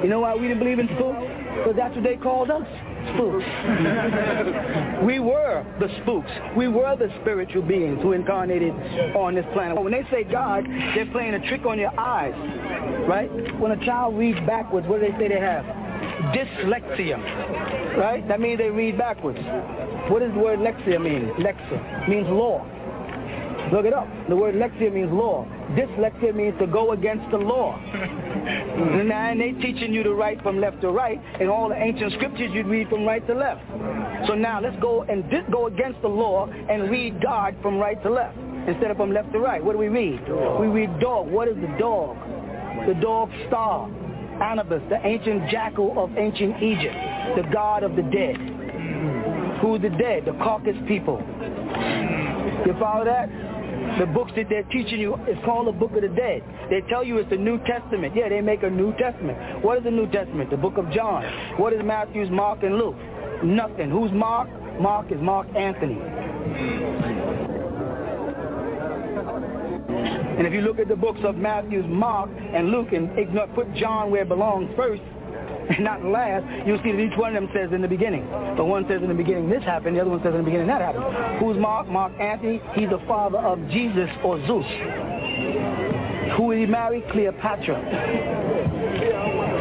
You 0.02 0.08
know 0.08 0.20
why 0.20 0.34
we 0.34 0.48
didn't 0.48 0.58
believe 0.58 0.78
in 0.78 0.88
spooks? 0.96 1.22
Because 1.58 1.76
that's 1.76 1.94
what 1.94 2.04
they 2.04 2.16
called 2.16 2.50
us 2.50 2.66
spooks. 3.14 3.44
we 5.04 5.18
were 5.20 5.64
the 5.80 5.88
spooks. 6.02 6.30
We 6.56 6.68
were 6.68 6.96
the 6.96 7.08
spiritual 7.20 7.62
beings 7.62 8.00
who 8.02 8.12
incarnated 8.12 8.72
on 9.16 9.34
this 9.34 9.46
planet. 9.52 9.80
When 9.80 9.92
they 9.92 10.06
say 10.10 10.24
God, 10.24 10.64
they're 10.94 11.10
playing 11.10 11.34
a 11.34 11.48
trick 11.48 11.66
on 11.66 11.78
your 11.78 11.98
eyes, 11.98 12.34
right? 13.08 13.28
When 13.58 13.72
a 13.72 13.84
child 13.84 14.16
reads 14.16 14.38
backwards, 14.46 14.86
what 14.86 15.00
do 15.00 15.10
they 15.10 15.18
say 15.18 15.28
they 15.28 15.40
have? 15.40 15.64
Dyslexia, 16.34 17.96
right? 17.96 18.26
That 18.28 18.40
means 18.40 18.58
they 18.58 18.70
read 18.70 18.98
backwards. 18.98 19.38
What 20.10 20.20
does 20.20 20.32
the 20.32 20.38
word 20.38 20.58
lexia 20.58 21.00
mean? 21.00 21.30
Lexia 21.38 22.08
means 22.08 22.26
law. 22.28 22.66
Look 23.72 23.86
it 23.86 23.94
up. 23.94 24.08
The 24.28 24.36
word 24.36 24.54
lexia 24.54 24.92
means 24.92 25.12
law. 25.12 25.46
Dyslexia 25.76 26.34
means 26.34 26.58
to 26.58 26.66
go 26.66 26.92
against 26.92 27.30
the 27.30 27.38
law. 27.38 27.78
and 29.32 29.40
they 29.40 29.52
teaching 29.52 29.94
you 29.94 30.02
to 30.02 30.14
write 30.14 30.42
from 30.42 30.60
left 30.60 30.80
to 30.82 30.90
right, 30.90 31.20
and 31.40 31.48
all 31.48 31.68
the 31.68 31.76
ancient 31.76 32.12
scriptures 32.14 32.50
you'd 32.52 32.66
read 32.66 32.88
from 32.88 33.04
right 33.04 33.26
to 33.26 33.34
left. 33.34 33.62
So 34.26 34.34
now 34.34 34.60
let's 34.60 34.78
go 34.80 35.02
and 35.04 35.24
go 35.50 35.68
against 35.68 36.02
the 36.02 36.08
law 36.08 36.48
and 36.48 36.90
read 36.90 37.22
God 37.22 37.56
from 37.62 37.78
right 37.78 38.02
to 38.02 38.10
left 38.10 38.36
instead 38.66 38.90
of 38.90 38.96
from 38.96 39.12
left 39.12 39.32
to 39.32 39.38
right. 39.38 39.64
What 39.64 39.72
do 39.72 39.78
we 39.78 39.88
read? 39.88 40.20
We 40.60 40.66
read 40.66 41.00
dog. 41.00 41.28
What 41.28 41.48
is 41.48 41.56
the 41.56 41.74
dog? 41.78 42.16
The 42.86 42.94
dog 43.00 43.30
star. 43.48 43.88
Anubis, 44.42 44.82
the 44.88 44.98
ancient 45.06 45.48
jackal 45.50 45.94
of 46.02 46.10
ancient 46.18 46.62
Egypt, 46.62 46.96
the 47.36 47.44
god 47.52 47.84
of 47.84 47.94
the 47.94 48.02
dead. 48.02 48.36
Who's 49.62 49.80
the 49.80 49.90
dead? 49.90 50.24
The 50.26 50.32
Caucasus 50.42 50.82
people. 50.88 51.22
You 52.66 52.74
follow 52.80 53.04
that? 53.04 53.28
The 53.98 54.06
books 54.06 54.32
that 54.36 54.48
they're 54.48 54.64
teaching 54.64 54.98
you 54.98 55.14
is 55.28 55.38
called 55.44 55.68
the 55.68 55.72
Book 55.72 55.92
of 55.92 56.02
the 56.02 56.08
Dead. 56.08 56.42
They 56.70 56.80
tell 56.88 57.04
you 57.04 57.18
it's 57.18 57.30
the 57.30 57.36
New 57.36 57.58
Testament. 57.64 58.14
Yeah, 58.16 58.28
they 58.28 58.40
make 58.40 58.62
a 58.62 58.70
New 58.70 58.92
Testament. 58.96 59.62
What 59.62 59.78
is 59.78 59.84
the 59.84 59.90
New 59.90 60.10
Testament? 60.10 60.50
The 60.50 60.56
Book 60.56 60.78
of 60.78 60.90
John. 60.90 61.24
What 61.58 61.72
is 61.72 61.80
Matthew's, 61.84 62.30
Mark, 62.30 62.62
and 62.62 62.76
Luke? 62.76 62.96
Nothing. 63.44 63.90
Who's 63.90 64.10
Mark? 64.12 64.48
Mark 64.80 65.12
is 65.12 65.20
Mark 65.20 65.46
Antony. 65.54 65.98
And 70.02 70.46
if 70.46 70.52
you 70.52 70.60
look 70.60 70.78
at 70.78 70.88
the 70.88 70.96
books 70.96 71.20
of 71.24 71.36
Matthew, 71.36 71.82
Mark, 71.82 72.30
and 72.38 72.70
Luke, 72.70 72.92
and 72.92 73.16
ignore, 73.18 73.46
put 73.48 73.72
John 73.74 74.10
where 74.10 74.22
it 74.22 74.28
belongs 74.28 74.70
first, 74.76 75.02
and 75.68 75.84
not 75.84 76.04
last, 76.04 76.44
you'll 76.66 76.82
see 76.82 76.92
that 76.92 77.00
each 77.00 77.16
one 77.16 77.34
of 77.34 77.42
them 77.42 77.50
says 77.54 77.72
in 77.72 77.82
the 77.82 77.88
beginning. 77.88 78.26
The 78.56 78.64
one 78.64 78.86
says 78.88 79.02
in 79.02 79.08
the 79.08 79.14
beginning 79.14 79.48
this 79.48 79.62
happened, 79.62 79.96
the 79.96 80.00
other 80.00 80.10
one 80.10 80.22
says 80.22 80.32
in 80.32 80.38
the 80.38 80.44
beginning 80.44 80.66
that 80.66 80.80
happened. 80.80 81.38
Who's 81.38 81.56
Mark? 81.56 81.88
Mark 81.88 82.12
Antony. 82.20 82.60
He's 82.74 82.90
the 82.90 83.02
father 83.06 83.38
of 83.38 83.58
Jesus 83.68 84.08
or 84.24 84.44
Zeus. 84.46 84.66
Who 86.36 86.52
did 86.52 86.60
he 86.60 86.66
marry? 86.66 87.02
Cleopatra. 87.12 87.78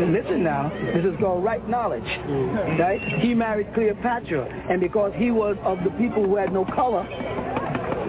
Listen 0.01 0.43
now, 0.43 0.71
this 0.95 1.05
is 1.05 1.13
called 1.19 1.43
right 1.43 1.67
knowledge, 1.69 2.01
right? 2.79 2.99
He 3.19 3.35
married 3.35 3.71
Cleopatra, 3.75 4.45
and 4.69 4.81
because 4.81 5.13
he 5.15 5.29
was 5.29 5.55
of 5.63 5.77
the 5.83 5.91
people 5.91 6.25
who 6.25 6.37
had 6.37 6.51
no 6.51 6.65
color, 6.65 7.03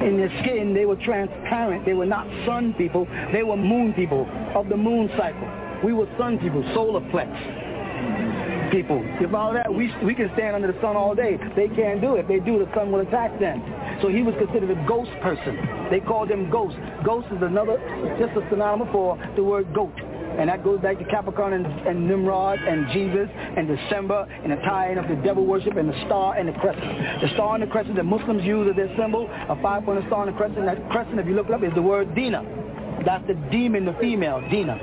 in 0.03 0.17
their 0.17 0.31
skin, 0.43 0.75
they 0.75 0.85
were 0.85 0.97
transparent. 0.97 1.85
They 1.85 1.95
were 1.95 2.07
not 2.07 2.27
sun 2.47 2.75
people. 2.75 3.07
They 3.33 3.43
were 3.43 3.57
moon 3.57 3.93
people 3.95 4.29
of 4.55 4.69
the 4.69 4.77
moon 4.77 5.11
cycle. 5.17 5.49
We 5.85 5.93
were 5.93 6.07
sun 6.19 6.39
people, 6.39 6.63
solar 6.75 7.01
plex 7.11 7.31
people. 8.73 9.05
You 9.21 9.29
follow 9.29 9.53
that? 9.53 9.73
We, 9.73 9.93
we 10.03 10.15
can 10.15 10.31
stand 10.33 10.57
under 10.57 10.73
the 10.73 10.81
sun 10.81 10.97
all 10.97 11.15
day. 11.15 11.37
They 11.55 11.69
can't 11.69 12.01
do 12.01 12.17
it. 12.17 12.21
If 12.21 12.29
they 12.29 12.41
do, 12.41 12.59
the 12.59 12.73
sun 12.75 12.91
will 12.91 13.01
attack 13.01 13.39
them. 13.39 13.63
So 14.01 14.09
he 14.09 14.23
was 14.23 14.35
considered 14.39 14.71
a 14.71 14.87
ghost 14.89 15.11
person. 15.21 15.61
They 15.91 16.01
called 16.01 16.31
him 16.31 16.51
ghost. 16.51 16.77
Ghost 17.05 17.29
is 17.31 17.43
another, 17.43 17.77
just 18.19 18.33
a 18.33 18.49
synonym 18.49 18.89
for 18.91 19.21
the 19.37 19.45
word 19.45 19.73
goat. 19.75 19.93
And 20.39 20.49
that 20.49 20.65
goes 20.65 20.81
back 20.81 20.99
to 20.99 21.05
Capricorn 21.05 21.53
and, 21.53 21.67
and 21.87 22.09
Nimrod 22.09 22.59
and 22.59 22.91
Jesus 22.93 23.29
and 23.57 23.69
December 23.69 24.27
and 24.43 24.53
the 24.53 24.57
tie-in 24.57 24.99
of 24.99 25.09
the 25.09 25.17
devil 25.17 25.45
worship 25.45 25.77
and 25.77 25.89
the 25.89 26.07
star 26.07 26.37
and 26.37 26.49
the 26.49 26.53
crescent. 26.53 27.21
The 27.21 27.29
star 27.35 27.55
and 27.55 27.63
the 27.63 27.67
crescent 27.67 27.97
that 27.97 28.05
Muslims 28.05 28.43
use 28.45 28.69
as 28.71 28.77
their 28.77 28.95
symbol, 28.97 29.29
a 29.31 29.61
five-pointed 29.61 30.07
star 30.07 30.27
and 30.27 30.35
the 30.35 30.39
crescent. 30.39 30.65
That 30.65 30.89
crescent, 30.91 31.19
if 31.19 31.27
you 31.27 31.35
look 31.35 31.49
it 31.49 31.55
up, 31.55 31.63
is 31.63 31.75
the 31.75 31.83
word 31.83 32.15
Dina. 32.15 32.43
That's 33.05 33.27
the 33.27 33.35
demon, 33.51 33.85
the 33.85 33.95
female, 34.01 34.41
Dina. 34.51 34.75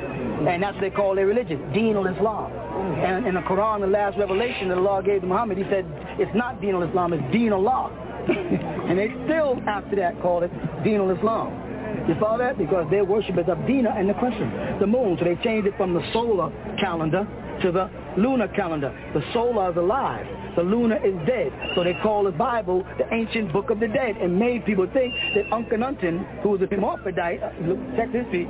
And 0.48 0.62
that's 0.62 0.76
what 0.76 0.82
they 0.82 0.90
call 0.90 1.16
their 1.16 1.26
religion, 1.26 1.72
Deen 1.74 1.96
al-Islam. 1.96 2.52
And 3.00 3.26
in 3.26 3.36
the 3.36 3.42
Quran, 3.42 3.82
the 3.82 3.88
last 3.88 4.18
revelation 4.18 4.70
that 4.70 4.78
Allah 4.78 5.04
gave 5.04 5.22
to 5.22 5.28
Muhammad, 5.28 5.58
he 5.58 5.64
said, 5.66 5.86
it's 6.20 6.34
not 6.36 6.62
Deen 6.62 6.76
al-Islam, 6.76 7.14
it's 7.14 7.32
Deen 7.32 7.54
Allah. 7.54 7.92
and 8.30 8.98
they 8.98 9.10
still, 9.26 9.60
after 9.68 9.96
that, 9.98 10.22
call 10.22 10.44
it 10.44 10.52
Deen 10.84 11.00
al-Islam. 11.02 11.69
You 12.10 12.16
follow 12.20 12.40
that? 12.40 12.58
Because 12.58 12.90
their 12.90 13.06
worship 13.06 13.38
is 13.38 13.46
of 13.48 13.68
Dina 13.68 13.94
and 13.96 14.10
the 14.10 14.16
crescent, 14.16 14.80
the 14.80 14.88
moon. 14.88 15.16
So 15.20 15.26
they 15.26 15.36
changed 15.44 15.68
it 15.68 15.78
from 15.78 15.94
the 15.94 16.02
solar 16.12 16.50
calendar 16.80 17.28
to 17.62 17.72
the 17.72 17.88
lunar 18.18 18.48
calendar. 18.48 18.90
The 19.14 19.22
solar 19.32 19.70
is 19.70 19.78
alive. 19.78 20.26
The 20.56 20.64
lunar 20.64 20.98
is 21.06 21.14
dead. 21.28 21.54
So 21.76 21.84
they 21.84 21.94
call 22.02 22.24
the 22.24 22.32
Bible 22.32 22.84
the 22.98 23.06
ancient 23.14 23.54
book 23.54 23.70
of 23.70 23.80
the 23.80 23.88
dead 23.88 24.18
and 24.18 24.40
made 24.40 24.66
people 24.66 24.90
think 24.92 25.14
that 25.36 25.46
Akhenaten, 25.52 26.42
who 26.42 26.50
was 26.50 26.62
a 26.62 26.66
hermaphrodite, 26.66 27.44
uh, 27.44 27.52
check 27.96 28.12
this 28.12 28.26
feet, 28.32 28.50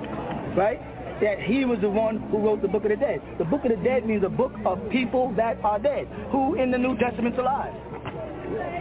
right? 0.55 0.79
that 1.19 1.41
he 1.41 1.65
was 1.65 1.77
the 1.81 1.89
one 1.89 2.17
who 2.31 2.37
wrote 2.37 2.61
the 2.61 2.67
Book 2.69 2.85
of 2.85 2.91
the 2.91 2.95
Dead. 2.95 3.21
The 3.39 3.43
Book 3.43 3.65
of 3.65 3.71
the 3.71 3.83
Dead 3.83 4.05
means 4.05 4.23
a 4.23 4.29
book 4.29 4.53
of 4.65 4.79
people 4.89 5.33
that 5.35 5.57
are 5.65 5.77
dead. 5.77 6.07
Who 6.31 6.55
in 6.55 6.71
the 6.71 6.77
New 6.77 6.97
Testament 6.97 7.35
is 7.35 7.39
alive? 7.39 7.73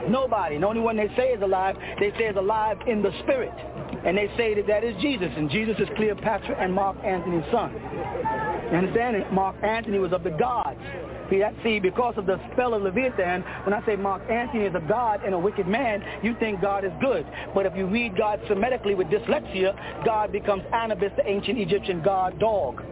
Nobody. 0.08 0.56
The 0.56 0.66
only 0.66 0.80
one 0.80 0.96
they 0.96 1.08
say 1.16 1.30
is 1.30 1.42
alive, 1.42 1.74
they 1.98 2.12
say 2.12 2.26
is 2.26 2.36
alive 2.36 2.78
in 2.86 3.02
the 3.02 3.10
spirit. 3.24 3.52
And 4.04 4.16
they 4.16 4.30
say 4.36 4.54
that 4.54 4.66
that 4.66 4.84
is 4.84 4.94
Jesus. 5.00 5.30
And 5.36 5.50
Jesus 5.50 5.76
is 5.78 5.88
Cleopatra 5.96 6.56
and 6.58 6.72
Mark 6.72 6.96
Antony's 7.04 7.44
son. 7.50 7.72
You 8.70 8.78
understand? 8.78 9.24
Mark 9.32 9.56
Antony 9.62 9.98
was 9.98 10.12
of 10.12 10.22
the 10.22 10.30
gods. 10.30 10.80
See, 11.62 11.78
because 11.78 12.14
of 12.16 12.24
the 12.24 12.40
spell 12.52 12.72
of 12.72 12.82
Leviathan, 12.82 13.42
when 13.64 13.74
I 13.74 13.84
say 13.84 13.96
Mark 13.96 14.22
Antony 14.30 14.64
is 14.64 14.74
a 14.74 14.80
god 14.80 15.22
and 15.24 15.34
a 15.34 15.38
wicked 15.38 15.66
man, 15.66 16.02
you 16.22 16.34
think 16.40 16.62
God 16.62 16.84
is 16.84 16.92
good. 17.02 17.26
But 17.54 17.66
if 17.66 17.76
you 17.76 17.86
read 17.86 18.16
God 18.16 18.40
Semitically 18.48 18.96
with 18.96 19.08
dyslexia, 19.08 20.04
God 20.06 20.32
becomes 20.32 20.62
Anubis, 20.72 21.12
the 21.16 21.28
ancient 21.28 21.58
Egyptian 21.58 22.02
god 22.02 22.38
dog. 22.38 22.82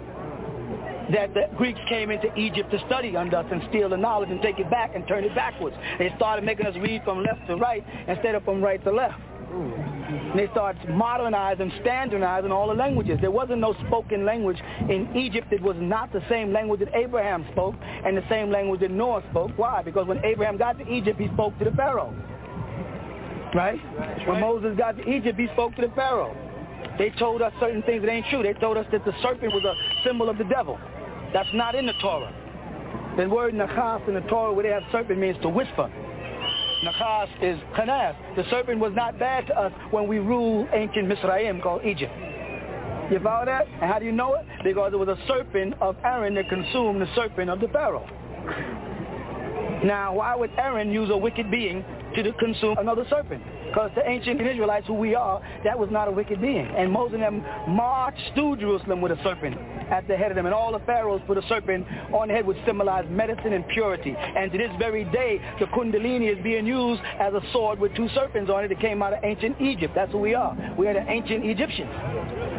that 1.12 1.32
the 1.34 1.48
Greeks 1.56 1.80
came 1.88 2.10
into 2.10 2.34
Egypt 2.34 2.70
to 2.70 2.78
study 2.86 3.16
under 3.16 3.36
us 3.38 3.46
and 3.50 3.62
steal 3.68 3.88
the 3.88 3.96
knowledge 3.96 4.30
and 4.30 4.42
take 4.42 4.58
it 4.58 4.68
back 4.70 4.94
and 4.94 5.06
turn 5.06 5.24
it 5.24 5.34
backwards. 5.34 5.76
They 5.98 6.12
started 6.16 6.44
making 6.44 6.66
us 6.66 6.74
read 6.76 7.02
from 7.04 7.22
left 7.22 7.46
to 7.46 7.56
right 7.56 7.84
instead 8.08 8.34
of 8.34 8.44
from 8.44 8.62
right 8.62 8.82
to 8.84 8.92
left. 8.92 9.20
And 10.08 10.38
they 10.38 10.48
started 10.52 10.88
modernizing, 10.88 11.72
standardizing 11.80 12.52
all 12.52 12.68
the 12.68 12.74
languages. 12.74 13.18
There 13.20 13.30
wasn't 13.30 13.60
no 13.60 13.74
spoken 13.86 14.24
language 14.24 14.58
in 14.88 15.14
Egypt. 15.16 15.48
It 15.52 15.62
was 15.62 15.76
not 15.78 16.12
the 16.12 16.22
same 16.28 16.52
language 16.52 16.80
that 16.80 16.94
Abraham 16.94 17.44
spoke 17.52 17.74
and 17.82 18.16
the 18.16 18.24
same 18.28 18.50
language 18.50 18.80
that 18.80 18.90
Noah 18.90 19.22
spoke. 19.30 19.50
Why? 19.56 19.82
Because 19.82 20.06
when 20.06 20.24
Abraham 20.24 20.56
got 20.56 20.78
to 20.78 20.88
Egypt, 20.88 21.20
he 21.20 21.28
spoke 21.34 21.58
to 21.58 21.64
the 21.64 21.72
Pharaoh. 21.72 22.14
Right? 23.54 23.80
When 24.28 24.40
Moses 24.40 24.76
got 24.76 24.96
to 24.96 25.08
Egypt, 25.08 25.38
he 25.38 25.48
spoke 25.52 25.74
to 25.76 25.82
the 25.82 25.92
Pharaoh. 25.94 26.36
They 26.98 27.10
told 27.10 27.42
us 27.42 27.52
certain 27.60 27.82
things 27.82 28.02
that 28.02 28.10
ain't 28.10 28.26
true. 28.30 28.42
They 28.42 28.54
told 28.54 28.76
us 28.76 28.86
that 28.92 29.04
the 29.04 29.12
serpent 29.22 29.52
was 29.52 29.64
a 29.64 29.74
symbol 30.06 30.28
of 30.28 30.38
the 30.38 30.44
devil. 30.44 30.78
That's 31.32 31.48
not 31.52 31.74
in 31.74 31.86
the 31.86 31.92
Torah. 32.00 32.32
The 33.16 33.28
word 33.28 33.54
nakas 33.54 34.06
in 34.08 34.14
the 34.14 34.20
Torah 34.22 34.52
where 34.52 34.62
they 34.62 34.70
have 34.70 34.82
serpent 34.92 35.18
means 35.18 35.36
to 35.42 35.48
whisper. 35.48 35.90
Nakas 36.84 37.28
is 37.42 37.58
kanas. 37.74 38.14
The 38.36 38.44
serpent 38.50 38.80
was 38.80 38.92
not 38.94 39.18
bad 39.18 39.46
to 39.46 39.58
us 39.58 39.72
when 39.90 40.06
we 40.06 40.18
ruled 40.18 40.68
ancient 40.72 41.08
Misraim 41.08 41.62
called 41.62 41.84
Egypt. 41.84 42.12
You 43.10 43.20
follow 43.20 43.46
that? 43.46 43.66
And 43.66 43.90
how 43.90 43.98
do 43.98 44.04
you 44.04 44.12
know 44.12 44.34
it? 44.34 44.46
Because 44.64 44.92
it 44.92 44.96
was 44.96 45.08
a 45.08 45.16
serpent 45.26 45.74
of 45.80 45.96
Aaron 46.04 46.34
that 46.34 46.48
consumed 46.48 47.00
the 47.00 47.08
serpent 47.14 47.48
of 47.48 47.60
the 47.60 47.68
Pharaoh. 47.68 48.06
Now, 49.84 50.14
why 50.14 50.34
would 50.34 50.50
Aaron 50.58 50.90
use 50.90 51.10
a 51.10 51.16
wicked 51.16 51.50
being 51.50 51.84
to 52.14 52.32
consume 52.32 52.76
another 52.78 53.04
serpent? 53.08 53.42
Because 53.66 53.90
the 53.94 54.08
ancient 54.08 54.40
Israelites, 54.40 54.86
who 54.86 54.94
we 54.94 55.14
are, 55.14 55.40
that 55.64 55.78
was 55.78 55.90
not 55.90 56.08
a 56.08 56.10
wicked 56.10 56.40
being. 56.40 56.66
And 56.66 56.90
Moses 56.90 57.14
and 57.14 57.22
them 57.22 57.44
marched 57.68 58.34
through 58.34 58.56
Jerusalem 58.56 59.00
with 59.00 59.12
a 59.12 59.22
serpent 59.22 59.56
at 59.90 60.06
the 60.08 60.16
head 60.16 60.30
of 60.30 60.36
them. 60.36 60.46
And 60.46 60.54
all 60.54 60.72
the 60.72 60.84
pharaohs 60.86 61.22
put 61.26 61.38
a 61.38 61.42
serpent 61.48 61.86
on 62.12 62.28
the 62.28 62.34
head 62.34 62.46
which 62.46 62.58
symbolized 62.66 63.10
medicine 63.10 63.52
and 63.52 63.66
purity. 63.68 64.14
And 64.16 64.50
to 64.52 64.58
this 64.58 64.70
very 64.78 65.04
day, 65.04 65.40
the 65.60 65.66
kundalini 65.66 66.36
is 66.36 66.42
being 66.42 66.66
used 66.66 67.00
as 67.20 67.34
a 67.34 67.40
sword 67.52 67.78
with 67.78 67.94
two 67.94 68.08
serpents 68.14 68.50
on 68.50 68.64
it 68.64 68.68
that 68.68 68.80
came 68.80 69.02
out 69.02 69.12
of 69.12 69.24
ancient 69.24 69.60
Egypt. 69.60 69.94
That's 69.94 70.12
who 70.12 70.18
we 70.18 70.34
are. 70.34 70.56
We 70.78 70.88
are 70.88 70.94
the 70.94 71.08
ancient 71.08 71.44
Egyptians. 71.44 71.90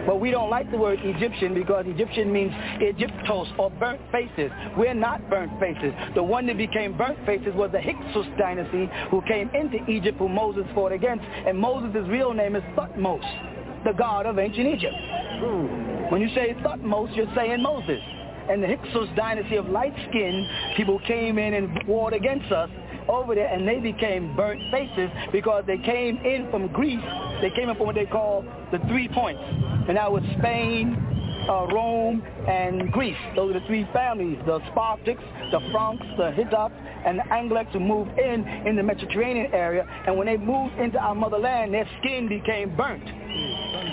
But 0.06 0.22
we 0.22 0.32
don't 0.32 0.50
like 0.50 0.72
the 0.72 0.78
word 0.78 1.00
Egyptian 1.04 1.54
because 1.54 1.86
Egyptian 1.88 2.32
means 2.32 2.54
Egyptos 2.80 3.48
or 3.60 3.70
burnt 3.72 4.00
faces. 4.12 4.52
We're 4.78 4.94
not 4.94 5.30
burnt 5.30 5.52
faces. 5.60 5.94
The 6.16 6.24
one 6.24 6.48
that 6.48 6.58
became 6.58 6.98
burnt 6.98 7.20
faces 7.26 7.54
was 7.56 7.72
the 7.72 7.82
Hyksos 7.82 8.26
dynasty 8.40 8.90
who 9.12 9.22
came 9.28 9.50
into 9.54 9.86
Egypt 9.90 10.18
who 10.18 10.30
Moses 10.30 10.64
fought 10.74 10.94
against. 10.98 11.24
And 11.24 11.58
Moses' 11.58 12.08
real 12.10 12.34
name 12.34 12.56
is 12.56 12.64
Thutmose, 12.76 13.84
the 13.86 13.94
god 13.94 14.26
of 14.26 14.38
ancient 14.38 14.68
Egypt. 14.68 14.96
Hmm. 15.40 16.12
When 16.12 16.22
you 16.22 16.30
say 16.36 16.54
Thutmose, 16.62 17.16
you're 17.16 17.34
saying 17.36 17.62
Moses. 17.62 18.02
And 18.50 18.64
the 18.64 18.68
Hyksos 18.68 19.10
dynasty 19.16 19.58
of 19.58 19.68
light-skinned 19.68 20.48
people 20.78 21.00
came 21.06 21.38
in 21.38 21.54
and 21.54 21.86
warred 21.86 22.14
against 22.14 22.52
us 22.52 22.70
over 23.10 23.36
there 23.36 23.48
and 23.48 23.68
they 23.68 23.80
became 23.80 24.36
burnt 24.36 24.62
faces 24.72 25.10
because 25.32 25.64
they 25.68 25.78
came 25.78 26.18
in 26.18 26.48
from 26.50 26.68
Greece. 26.68 27.04
They 27.42 27.50
came 27.52 27.70
in 27.70 27.76
from 27.76 27.88
what 27.88 27.96
they 27.96 28.06
call 28.06 28.46
the 28.72 28.80
three 28.88 29.10
points. 29.10 29.42
And 29.88 29.98
that 29.98 30.12
was 30.12 30.24
Spain, 30.40 31.17
uh, 31.50 31.68
Rome, 31.68 32.22
and 32.48 32.92
Greece. 32.92 33.18
Those 33.36 33.56
are 33.56 33.60
the 33.60 33.66
three 33.68 33.88
families, 33.94 34.38
the 34.46 34.60
Spartans, 34.72 35.20
the 35.52 35.60
Franks, 35.72 36.06
the 36.18 36.32
Hittites, 36.32 36.74
and 37.06 37.20
the 37.20 37.24
Anglecs 37.24 37.72
who 37.72 37.80
moved 37.80 38.18
in 38.20 38.46
in 38.66 38.76
the 38.76 38.84
Mediterranean 38.84 39.54
area. 39.54 39.88
And 40.06 40.18
when 40.18 40.28
they 40.28 40.38
moved 40.38 40.76
into 40.80 40.98
our 40.98 41.16
motherland, 41.16 41.74
their 41.74 41.88
skin 42.00 42.28
became 42.28 42.76
burnt. 42.76 43.04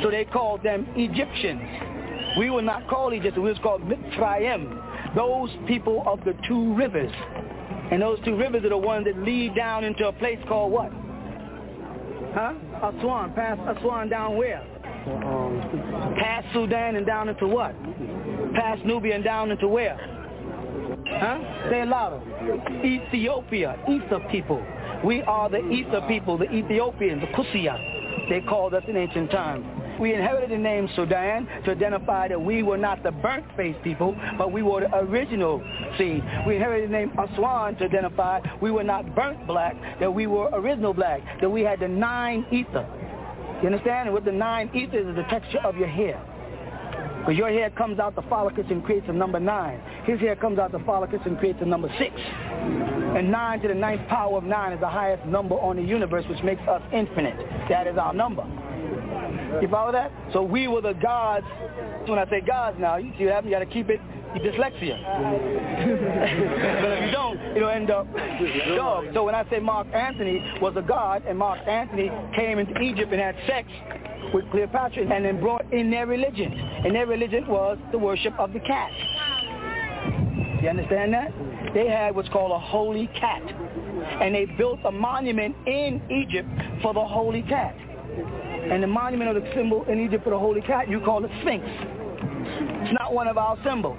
So 0.03 0.11
they 0.11 0.25
called 0.25 0.63
them 0.63 0.87
Egyptians. 0.97 1.63
We 2.39 2.51
were 2.51 2.63
not 2.63 2.89
called 2.89 3.13
Egyptians. 3.13 3.45
We 3.45 3.51
was 3.51 3.59
called 3.63 3.83
Mitzrayim, 3.83 5.15
those 5.15 5.51
people 5.69 6.03
of 6.07 6.25
the 6.25 6.35
two 6.49 6.75
rivers. 6.75 7.13
And 7.93 8.03
those 8.03 8.19
two 8.25 8.37
rivers 8.37 8.65
are 8.65 8.71
the 8.71 8.79
ones 8.79 9.05
that 9.05 9.17
lead 9.19 9.55
down 9.55 9.85
into 9.85 10.09
a 10.09 10.13
place 10.13 10.39
called 10.49 10.73
what? 10.73 10.91
Huh? 12.35 12.55
Aswan. 12.83 13.33
Past 13.35 13.61
Aswan 13.79 14.09
down 14.09 14.37
where? 14.37 14.67
Um, 15.07 16.15
past 16.19 16.47
Sudan 16.53 16.97
and 16.97 17.05
down 17.07 17.29
into 17.29 17.47
what? 17.47 17.75
Past 18.55 18.85
Nubia 18.85 19.17
and 19.17 19.25
down 19.25 19.51
into 19.51 19.69
where? 19.69 19.99
Huh? 21.07 21.69
Say 21.71 21.83
it 21.83 21.89
louder. 21.89 22.21
Ethiopia. 22.85 23.77
Ether 23.89 24.21
people. 24.31 24.65
We 25.05 25.23
are 25.23 25.51
the 25.51 25.59
Ether 25.69 26.03
people, 26.09 26.39
the 26.39 26.51
Ethiopians, 26.51 27.21
the 27.21 27.27
Kusia. 27.29 28.29
They 28.31 28.41
called 28.41 28.73
us 28.73 28.83
in 28.89 28.97
ancient 28.97 29.31
times. 29.31 29.67
We 30.01 30.15
inherited 30.15 30.51
the 30.51 30.59
name 30.59 30.89
Sudan 30.97 31.47
to 31.65 31.71
identify 31.71 32.29
that 32.29 32.41
we 32.41 32.63
were 32.63 32.79
not 32.79 33.03
the 33.03 33.13
burnt-faced 33.13 33.83
people, 33.85 34.17
but 34.39 34.51
we 34.51 34.63
were 34.63 34.81
the 34.81 34.97
original 34.97 35.63
seed. 35.99 36.25
We 36.47 36.57
inherited 36.57 36.89
the 36.89 36.93
name 36.93 37.13
Aswan 37.19 37.77
to 37.77 37.85
identify 37.85 38.41
we 38.61 38.71
were 38.71 38.83
not 38.83 39.15
burnt 39.15 39.47
black, 39.47 39.77
that 40.01 40.13
we 40.13 40.27
were 40.27 40.49
original 40.53 40.95
black, 40.95 41.21
that 41.41 41.49
we 41.49 41.63
had 41.63 41.81
the 41.81 41.89
nine 41.89 42.47
ether. 42.51 42.89
You 43.63 43.69
understand? 43.69 44.09
And 44.09 44.15
with 44.15 44.25
the 44.25 44.33
nine 44.33 44.71
ethers 44.75 45.07
is 45.07 45.17
the 45.17 45.23
texture 45.25 45.61
of 45.65 45.77
your 45.77 45.89
hair. 45.89 46.23
Because 47.21 47.39
your 47.39 47.49
hair 47.49 47.71
comes 47.71 47.99
out 47.99 48.15
the 48.15 48.23
follicles 48.23 48.67
and 48.69 48.85
creates 48.85 49.07
a 49.09 49.13
number 49.13 49.41
nine. 49.41 49.81
His 50.05 50.21
hair 50.21 50.37
comes 50.37 50.59
out 50.59 50.73
the 50.73 50.81
follicles 50.81 51.23
and 51.25 51.39
creates 51.39 51.59
a 51.63 51.65
number 51.65 51.89
six. 51.99 52.15
And 52.19 53.31
nine 53.31 53.61
to 53.61 53.69
the 53.69 53.75
ninth 53.75 54.07
power 54.09 54.37
of 54.37 54.45
nine 54.45 54.73
is 54.73 54.81
the 54.81 54.89
highest 54.89 55.25
number 55.25 55.55
on 55.55 55.77
the 55.77 55.83
universe, 55.83 56.27
which 56.29 56.43
makes 56.43 56.61
us 56.69 56.83
infinite. 56.93 57.37
That 57.71 57.87
is 57.87 57.97
our 57.97 58.13
number. 58.13 58.45
You 59.63 59.69
follow 59.69 59.93
that? 59.93 60.13
So 60.33 60.43
we 60.43 60.69
were 60.69 60.83
the 60.83 60.93
gods. 60.93 61.47
When 62.07 62.19
I 62.19 62.29
say 62.29 62.43
gods 62.43 62.77
now, 62.79 62.97
you 62.97 63.13
see 63.17 63.25
what 63.25 63.35
happens? 63.35 63.53
You 63.53 63.59
got 63.59 63.65
to 63.65 63.73
keep 63.73 63.89
it 63.89 64.01
dyslexia. 64.41 64.97
but 66.83 66.93
if 66.93 67.05
you 67.07 67.11
don't, 67.11 67.39
it'll 67.57 67.69
end 67.69 67.91
up 67.91 68.07
dog. 68.77 69.07
So 69.15 69.25
when 69.25 69.35
I 69.35 69.49
say 69.51 69.59
Mark 69.59 69.87
Antony 69.93 70.43
was 70.61 70.75
a 70.77 70.83
god, 70.83 71.25
and 71.27 71.39
Mark 71.39 71.61
Antony 71.67 72.11
came 72.35 72.59
into 72.59 72.79
Egypt 72.81 73.13
and 73.13 73.21
had 73.21 73.37
sex 73.47 73.69
with 74.33 74.51
Cleopatra 74.51 75.03
and 75.03 75.25
then 75.25 75.41
brought 75.41 75.71
in 75.73 75.91
their 75.91 76.07
religion. 76.07 76.53
And 76.53 76.95
their 76.95 77.07
religion 77.07 77.47
was 77.47 77.79
the 77.93 77.99
worship 77.99 78.39
of 78.39 78.53
the 78.53 78.61
cat. 78.61 78.91
You 80.63 80.69
understand 80.69 81.13
that? 81.13 81.33
They 81.75 81.89
had 81.89 82.15
what's 82.15 82.29
called 82.29 82.53
a 82.53 82.59
holy 82.59 83.09
cat. 83.19 83.43
And 84.21 84.35
they 84.35 84.47
built 84.57 84.81
a 84.85 84.91
monument 84.91 85.57
in 85.67 86.01
Egypt 86.11 86.49
for 86.83 86.95
the 86.95 87.05
holy 87.05 87.43
cat. 87.43 87.77
And 87.77 88.83
the 88.83 88.87
monument 88.87 89.37
of 89.37 89.43
the 89.43 89.53
symbol 89.55 89.85
in 89.85 90.01
Egypt 90.01 90.25
for 90.25 90.31
the 90.31 90.39
holy 90.39 90.63
cat, 90.63 90.89
you 90.89 91.01
call 91.01 91.25
it 91.25 91.31
Sphinx. 91.43 91.65
It's 92.47 92.95
not 92.99 93.13
one 93.13 93.29
of 93.29 93.39
our 93.39 93.59
symbols. 93.65 93.99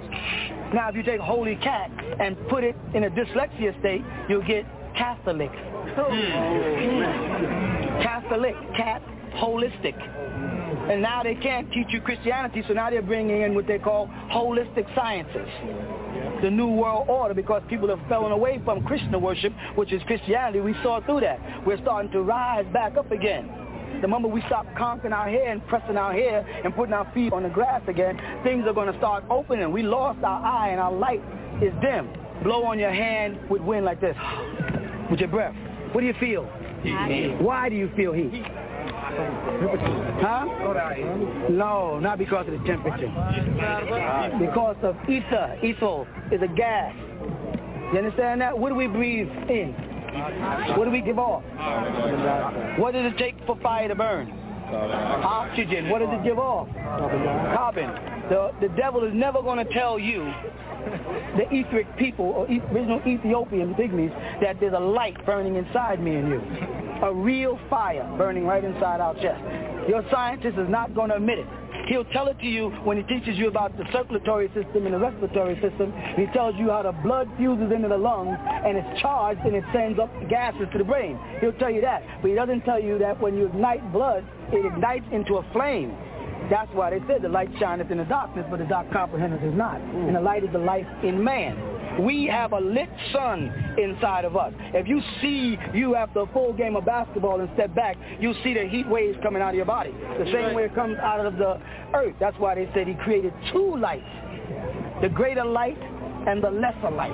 Now, 0.74 0.88
if 0.88 0.96
you 0.96 1.02
take 1.02 1.20
holy 1.20 1.56
cat 1.56 1.90
and 2.20 2.36
put 2.48 2.64
it 2.64 2.76
in 2.94 3.04
a 3.04 3.10
dyslexia 3.10 3.78
state, 3.80 4.02
you'll 4.28 4.46
get 4.46 4.64
Catholic. 4.96 5.52
Catholic, 8.02 8.54
cat, 8.76 9.02
holistic. 9.34 9.94
And 10.90 11.02
now 11.02 11.22
they 11.22 11.34
can't 11.34 11.70
teach 11.72 11.88
you 11.90 12.00
Christianity, 12.00 12.62
so 12.66 12.74
now 12.74 12.90
they're 12.90 13.02
bringing 13.02 13.42
in 13.42 13.54
what 13.54 13.66
they 13.66 13.78
call 13.78 14.08
holistic 14.30 14.92
sciences. 14.94 15.48
The 16.42 16.50
New 16.50 16.68
World 16.68 17.08
Order, 17.08 17.34
because 17.34 17.62
people 17.68 17.88
have 17.88 18.00
fallen 18.08 18.32
away 18.32 18.60
from 18.64 18.84
Krishna 18.84 19.18
worship, 19.18 19.52
which 19.74 19.92
is 19.92 20.02
Christianity. 20.04 20.60
We 20.60 20.74
saw 20.82 21.00
through 21.04 21.20
that. 21.20 21.66
We're 21.66 21.80
starting 21.82 22.10
to 22.12 22.22
rise 22.22 22.66
back 22.72 22.96
up 22.96 23.10
again. 23.10 23.65
The 24.02 24.08
moment 24.08 24.34
we 24.34 24.42
stop 24.42 24.66
conking 24.76 25.12
our 25.12 25.28
hair 25.28 25.50
and 25.50 25.66
pressing 25.66 25.96
our 25.96 26.12
hair 26.12 26.46
and 26.64 26.74
putting 26.74 26.92
our 26.92 27.10
feet 27.12 27.32
on 27.32 27.42
the 27.42 27.48
grass 27.48 27.82
again, 27.88 28.20
things 28.44 28.64
are 28.66 28.74
going 28.74 28.92
to 28.92 28.98
start 28.98 29.24
opening. 29.30 29.72
We 29.72 29.82
lost 29.82 30.22
our 30.22 30.44
eye 30.44 30.68
and 30.70 30.80
our 30.80 30.92
light 30.92 31.22
is 31.62 31.72
dim. 31.80 32.08
Blow 32.42 32.64
on 32.64 32.78
your 32.78 32.92
hand 32.92 33.38
with 33.48 33.62
wind 33.62 33.84
like 33.84 34.00
this, 34.00 34.16
with 35.10 35.20
your 35.20 35.30
breath. 35.30 35.54
What 35.92 36.02
do 36.02 36.06
you 36.06 36.14
feel? 36.20 36.44
Heat. 36.82 37.36
Why 37.40 37.68
do 37.68 37.76
you 37.76 37.90
feel 37.96 38.12
heat? 38.12 38.44
Huh? 40.20 40.44
No, 41.50 41.98
not 41.98 42.18
because 42.18 42.46
of 42.46 42.52
the 42.52 42.66
temperature. 42.66 43.08
Because 44.38 44.76
of 44.82 44.96
ether. 45.08 45.58
Ether 45.62 46.06
is 46.32 46.42
a 46.42 46.48
gas. 46.54 46.94
You 47.92 47.98
understand 47.98 48.40
that? 48.40 48.58
What 48.58 48.68
do 48.70 48.74
we 48.74 48.86
breathe 48.86 49.28
in? 49.48 49.95
What 50.76 50.84
do 50.84 50.90
we 50.90 51.00
give 51.00 51.18
off? 51.18 51.42
What 52.78 52.92
does 52.92 53.12
it 53.12 53.18
take 53.18 53.36
for 53.46 53.56
fire 53.60 53.88
to 53.88 53.94
burn? 53.94 54.30
Oxygen. 54.72 55.88
What 55.90 56.00
does 56.00 56.08
it 56.12 56.24
give 56.24 56.38
off? 56.38 56.68
Carbon. 56.74 57.90
The, 58.28 58.52
the 58.60 58.68
devil 58.76 59.04
is 59.04 59.14
never 59.14 59.40
going 59.42 59.64
to 59.64 59.72
tell 59.72 59.98
you, 59.98 60.24
the 61.36 61.46
etheric 61.50 61.96
people 61.96 62.26
or 62.26 62.46
original 62.46 63.00
Ethiopian 63.06 63.74
pygmies, 63.74 64.12
that 64.40 64.58
there's 64.60 64.74
a 64.74 64.80
light 64.80 65.24
burning 65.26 65.56
inside 65.56 66.02
me 66.02 66.16
and 66.16 66.28
you. 66.28 66.42
A 67.02 67.12
real 67.12 67.58
fire 67.68 68.08
burning 68.16 68.46
right 68.46 68.64
inside 68.64 69.00
our 69.00 69.14
chest. 69.14 69.42
Your 69.88 70.04
scientist 70.10 70.58
is 70.58 70.68
not 70.68 70.94
going 70.94 71.10
to 71.10 71.16
admit 71.16 71.40
it. 71.40 71.46
He'll 71.86 72.04
tell 72.06 72.26
it 72.26 72.38
to 72.40 72.46
you 72.46 72.70
when 72.84 72.96
he 72.96 73.04
teaches 73.04 73.38
you 73.38 73.48
about 73.48 73.76
the 73.76 73.84
circulatory 73.92 74.48
system 74.48 74.86
and 74.86 74.94
the 74.94 74.98
respiratory 74.98 75.54
system. 75.60 75.92
He 76.16 76.26
tells 76.26 76.56
you 76.56 76.70
how 76.70 76.82
the 76.82 76.92
blood 76.92 77.30
fuses 77.36 77.70
into 77.70 77.88
the 77.88 77.96
lungs 77.96 78.36
and 78.40 78.76
it's 78.76 79.00
charged 79.00 79.40
and 79.42 79.54
it 79.54 79.64
sends 79.72 79.98
up 79.98 80.10
gases 80.28 80.66
to 80.72 80.78
the 80.78 80.84
brain. 80.84 81.18
He'll 81.40 81.52
tell 81.52 81.70
you 81.70 81.80
that. 81.82 82.02
But 82.20 82.28
he 82.28 82.34
doesn't 82.34 82.62
tell 82.62 82.80
you 82.80 82.98
that 82.98 83.20
when 83.20 83.36
you 83.36 83.46
ignite 83.46 83.92
blood, 83.92 84.26
it 84.52 84.66
ignites 84.66 85.06
into 85.12 85.36
a 85.36 85.52
flame. 85.52 85.96
That's 86.50 86.70
why 86.72 86.90
they 86.90 87.00
said 87.06 87.22
the 87.22 87.28
light 87.28 87.50
shineth 87.58 87.90
in 87.90 87.98
the 87.98 88.04
darkness, 88.04 88.46
but 88.50 88.58
the 88.58 88.66
dark 88.66 88.90
comprehendeth 88.92 89.42
is 89.42 89.54
not. 89.54 89.80
And 89.80 90.14
the 90.14 90.20
light 90.20 90.44
is 90.44 90.50
the 90.52 90.58
life 90.58 90.86
in 91.02 91.22
man. 91.22 91.56
We 92.00 92.26
have 92.26 92.52
a 92.52 92.60
lit 92.60 92.90
sun 93.12 93.76
inside 93.78 94.24
of 94.24 94.36
us. 94.36 94.52
If 94.74 94.86
you 94.86 95.00
see 95.20 95.58
you 95.72 95.94
after 95.94 96.20
a 96.20 96.26
full 96.26 96.52
game 96.52 96.76
of 96.76 96.84
basketball 96.84 97.40
and 97.40 97.48
step 97.54 97.74
back, 97.74 97.96
you 98.20 98.34
see 98.44 98.54
the 98.54 98.66
heat 98.68 98.88
waves 98.88 99.18
coming 99.22 99.42
out 99.42 99.50
of 99.50 99.54
your 99.54 99.64
body. 99.64 99.92
The 100.18 100.30
same 100.32 100.54
way 100.54 100.64
it 100.64 100.74
comes 100.74 100.98
out 100.98 101.24
of 101.24 101.36
the 101.36 101.60
earth. 101.94 102.14
That's 102.20 102.38
why 102.38 102.54
they 102.54 102.68
said 102.74 102.86
he 102.86 102.94
created 102.94 103.32
two 103.52 103.76
lights. 103.76 104.04
The 105.00 105.08
greater 105.08 105.44
light 105.44 105.78
and 106.26 106.42
the 106.42 106.50
lesser 106.50 106.90
light. 106.90 107.12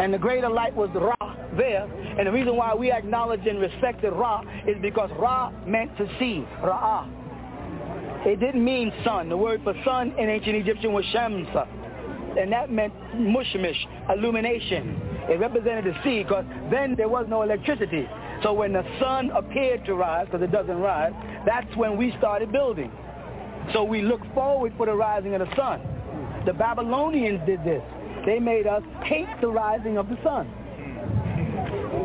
And 0.00 0.12
the 0.14 0.18
greater 0.18 0.48
light 0.48 0.74
was 0.74 0.90
the 0.92 1.00
Ra 1.00 1.36
there. 1.56 1.84
And 2.18 2.26
the 2.26 2.32
reason 2.32 2.56
why 2.56 2.74
we 2.74 2.92
acknowledge 2.92 3.46
and 3.46 3.60
respect 3.60 4.02
the 4.02 4.10
Ra 4.10 4.42
is 4.66 4.76
because 4.80 5.10
Ra 5.18 5.50
meant 5.66 5.96
to 5.96 6.06
see. 6.18 6.46
Ra'ah. 6.62 7.08
It 8.26 8.38
didn't 8.38 8.64
mean 8.64 8.92
sun. 9.04 9.28
The 9.28 9.36
word 9.36 9.62
for 9.64 9.74
sun 9.84 10.12
in 10.18 10.28
ancient 10.28 10.56
Egyptian 10.56 10.92
was 10.92 11.04
Shamsa. 11.06 11.66
And 12.38 12.52
that 12.52 12.70
meant 12.70 12.94
mushmish, 13.14 13.76
illumination. 14.08 15.00
It 15.28 15.40
represented 15.40 15.84
the 15.84 15.94
sea 16.04 16.22
because 16.22 16.44
then 16.70 16.94
there 16.96 17.08
was 17.08 17.26
no 17.28 17.42
electricity. 17.42 18.08
So 18.42 18.52
when 18.52 18.72
the 18.72 18.84
sun 19.00 19.30
appeared 19.30 19.84
to 19.86 19.94
rise, 19.94 20.26
because 20.26 20.42
it 20.42 20.52
doesn't 20.52 20.78
rise, 20.78 21.12
that's 21.44 21.74
when 21.76 21.96
we 21.96 22.14
started 22.18 22.52
building. 22.52 22.90
So 23.72 23.84
we 23.84 24.02
look 24.02 24.20
forward 24.34 24.72
for 24.76 24.86
the 24.86 24.94
rising 24.94 25.34
of 25.34 25.40
the 25.40 25.56
sun. 25.56 25.80
The 26.46 26.52
Babylonians 26.52 27.40
did 27.46 27.62
this. 27.64 27.82
They 28.24 28.38
made 28.38 28.66
us 28.66 28.82
hate 29.04 29.28
the 29.40 29.48
rising 29.48 29.98
of 29.98 30.08
the 30.08 30.18
sun 30.22 30.50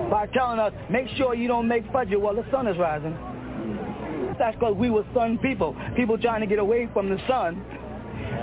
by 0.10 0.28
telling 0.34 0.60
us, 0.60 0.74
make 0.90 1.08
sure 1.18 1.36
you 1.36 1.48
don't 1.48 1.68
make 1.68 1.84
fudge 1.92 2.10
while 2.12 2.36
the 2.36 2.46
sun 2.52 2.68
is 2.68 2.78
rising. 2.78 3.18
That's 4.38 4.56
because 4.56 4.76
we 4.76 4.90
were 4.90 5.06
sun 5.14 5.38
people. 5.38 5.76
People 5.96 6.18
trying 6.18 6.42
to 6.42 6.48
get 6.48 6.60
away 6.60 6.90
from 6.94 7.10
the 7.10 7.18
sun 7.28 7.64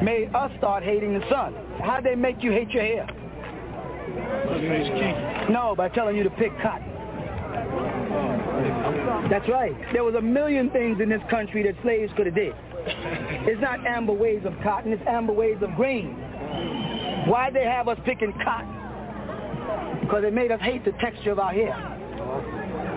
made 0.02 0.34
us 0.34 0.50
start 0.58 0.82
hating 0.82 1.14
the 1.14 1.28
sun. 1.30 1.54
How'd 1.82 2.04
they 2.04 2.14
make 2.14 2.42
you 2.42 2.52
hate 2.52 2.70
your 2.70 2.82
hair? 2.82 3.06
No, 5.50 5.74
by 5.76 5.88
telling 5.88 6.16
you 6.16 6.24
to 6.24 6.30
pick 6.30 6.52
cotton. 6.60 6.88
That's 9.30 9.48
right. 9.48 9.74
There 9.92 10.04
was 10.04 10.14
a 10.14 10.20
million 10.20 10.70
things 10.70 11.00
in 11.00 11.08
this 11.08 11.22
country 11.30 11.62
that 11.64 11.74
slaves 11.82 12.12
could 12.16 12.26
have 12.26 12.34
did. 12.34 12.54
It's 12.84 13.60
not 13.60 13.86
amber 13.86 14.12
waves 14.12 14.44
of 14.44 14.54
cotton, 14.62 14.92
it's 14.92 15.02
amber 15.06 15.32
waves 15.32 15.62
of 15.62 15.74
grain. 15.76 16.14
Why'd 17.28 17.54
they 17.54 17.64
have 17.64 17.88
us 17.88 17.98
picking 18.04 18.32
cotton? 18.44 20.00
Because 20.00 20.24
it 20.24 20.32
made 20.32 20.50
us 20.50 20.60
hate 20.60 20.84
the 20.84 20.92
texture 20.92 21.30
of 21.30 21.38
our 21.38 21.52
hair. 21.52 22.01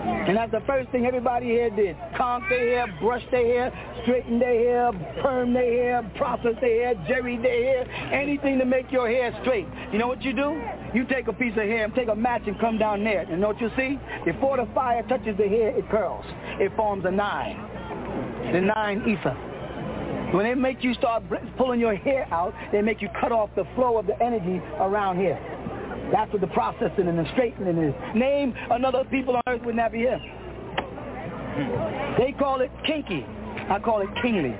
And 0.06 0.36
that's 0.36 0.52
the 0.52 0.62
first 0.66 0.90
thing 0.90 1.06
everybody 1.06 1.46
here 1.46 1.70
did. 1.70 1.96
Comb 2.16 2.44
their 2.48 2.68
hair, 2.68 2.98
brush 3.00 3.22
their 3.30 3.44
hair, 3.44 4.02
straighten 4.02 4.38
their 4.38 4.54
hair, 4.54 4.92
perm 5.22 5.52
their 5.52 5.62
hair, 5.64 6.12
process 6.16 6.54
their 6.60 6.94
hair, 6.94 7.04
jerry 7.06 7.36
their 7.36 7.84
hair, 7.84 8.12
anything 8.12 8.58
to 8.58 8.64
make 8.64 8.90
your 8.90 9.08
hair 9.08 9.36
straight. 9.42 9.66
You 9.92 9.98
know 9.98 10.08
what 10.08 10.22
you 10.22 10.32
do? 10.32 10.60
You 10.94 11.04
take 11.04 11.28
a 11.28 11.32
piece 11.32 11.52
of 11.52 11.64
hair 11.64 11.84
and 11.84 11.94
take 11.94 12.08
a 12.08 12.14
match 12.14 12.42
and 12.46 12.58
come 12.58 12.78
down 12.78 13.04
there. 13.04 13.20
And 13.22 13.40
know 13.40 13.48
what 13.48 13.60
you 13.60 13.70
see? 13.76 13.98
Before 14.24 14.56
the 14.56 14.68
fire 14.74 15.02
touches 15.04 15.36
the 15.36 15.48
hair, 15.48 15.76
it 15.76 15.88
curls. 15.90 16.24
It 16.60 16.74
forms 16.76 17.04
a 17.04 17.10
nine. 17.10 17.56
The 18.52 18.60
nine 18.60 19.02
ether. 19.08 19.36
When 20.32 20.44
they 20.44 20.54
make 20.54 20.82
you 20.82 20.92
start 20.94 21.22
pulling 21.56 21.78
your 21.78 21.94
hair 21.94 22.26
out, 22.32 22.52
they 22.72 22.82
make 22.82 23.00
you 23.00 23.08
cut 23.20 23.30
off 23.30 23.50
the 23.54 23.64
flow 23.76 23.96
of 23.96 24.06
the 24.06 24.20
energy 24.20 24.60
around 24.80 25.18
here. 25.18 25.38
That's 26.12 26.32
what 26.32 26.40
the 26.40 26.46
processing 26.48 27.08
and 27.08 27.18
the 27.18 27.28
straightening 27.32 27.78
is. 27.78 27.94
Name 28.14 28.54
another 28.70 29.04
people 29.04 29.36
on 29.36 29.42
earth 29.46 29.62
would 29.62 29.76
not 29.76 29.92
be 29.92 29.98
here. 29.98 30.20
They 32.18 32.32
call 32.32 32.60
it 32.60 32.70
kinky. 32.84 33.24
I 33.68 33.80
call 33.80 34.02
it 34.02 34.08
kingly. 34.22 34.54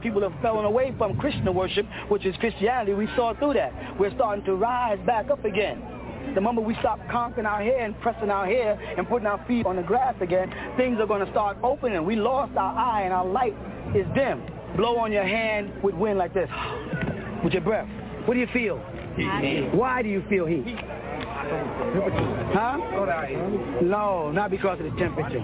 People 0.00 0.22
have 0.22 0.32
fallen 0.42 0.64
away 0.64 0.94
from 0.96 1.16
Krishna 1.18 1.52
worship, 1.52 1.86
which 2.08 2.26
is 2.26 2.34
Christianity. 2.36 2.94
We 2.94 3.06
saw 3.16 3.34
through 3.34 3.54
that. 3.54 3.98
We're 3.98 4.14
starting 4.14 4.44
to 4.44 4.54
rise 4.54 4.98
back 5.06 5.30
up 5.30 5.44
again. 5.44 5.82
The 6.34 6.40
moment 6.40 6.66
we 6.66 6.74
stop 6.80 7.00
conking 7.10 7.44
our 7.44 7.62
hair 7.62 7.84
and 7.84 7.98
pressing 8.00 8.30
our 8.30 8.46
hair 8.46 8.78
and 8.96 9.08
putting 9.08 9.26
our 9.26 9.44
feet 9.46 9.66
on 9.66 9.76
the 9.76 9.82
grass 9.82 10.14
again, 10.20 10.52
things 10.76 11.00
are 11.00 11.06
going 11.06 11.24
to 11.24 11.30
start 11.32 11.56
opening. 11.62 12.04
We 12.04 12.16
lost 12.16 12.56
our 12.56 12.76
eye 12.76 13.02
and 13.02 13.12
our 13.12 13.26
light 13.26 13.54
is 13.96 14.06
dim. 14.14 14.42
Blow 14.76 14.96
on 14.98 15.10
your 15.10 15.24
hand 15.24 15.72
with 15.82 15.94
wind 15.94 16.18
like 16.18 16.32
this, 16.32 16.48
with 17.44 17.52
your 17.52 17.62
breath. 17.62 17.88
What 18.26 18.34
do 18.34 18.40
you 18.40 18.48
feel? 18.52 18.78
Heat. 19.16 19.70
Why 19.74 20.02
do 20.02 20.08
you 20.08 20.22
feel 20.28 20.46
heat? 20.46 20.76
Huh? 22.52 22.76
No, 23.82 24.30
not 24.30 24.50
because 24.50 24.78
of 24.78 24.84
the 24.84 24.98
temperature. 24.98 25.40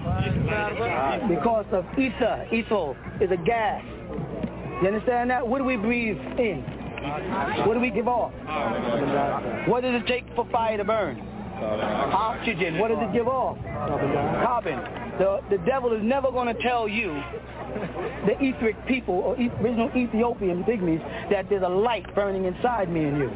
Because 1.27 1.65
of 1.71 1.85
ether. 1.97 2.47
Ether 2.51 2.95
is 3.19 3.31
a 3.31 3.37
gas. 3.37 3.83
You 4.81 4.87
understand 4.87 5.31
that? 5.31 5.47
What 5.47 5.57
do 5.59 5.63
we 5.63 5.75
breathe 5.75 6.17
in? 6.37 6.63
What 7.65 7.73
do 7.73 7.79
we 7.79 7.89
give 7.89 8.07
off? 8.07 8.33
What 9.67 9.81
does 9.81 10.01
it 10.01 10.07
take 10.07 10.25
for 10.35 10.47
fire 10.51 10.77
to 10.77 10.83
burn? 10.83 11.19
Oxygen. 11.59 12.77
What 12.77 12.89
does 12.89 12.99
it 13.01 13.13
give 13.13 13.27
off? 13.27 13.57
Carbon. 13.63 14.79
The, 15.17 15.41
the 15.49 15.57
devil 15.65 15.93
is 15.93 16.03
never 16.03 16.31
going 16.31 16.53
to 16.53 16.61
tell 16.61 16.87
you, 16.87 17.09
the 18.27 18.35
etheric 18.39 18.75
people 18.87 19.15
or 19.15 19.35
original 19.35 19.89
Ethiopian 19.95 20.63
pygmies, 20.63 21.01
that 21.31 21.49
there's 21.49 21.63
a 21.63 21.69
light 21.69 22.13
burning 22.13 22.45
inside 22.45 22.89
me 22.91 23.05
and 23.05 23.17
you. 23.17 23.31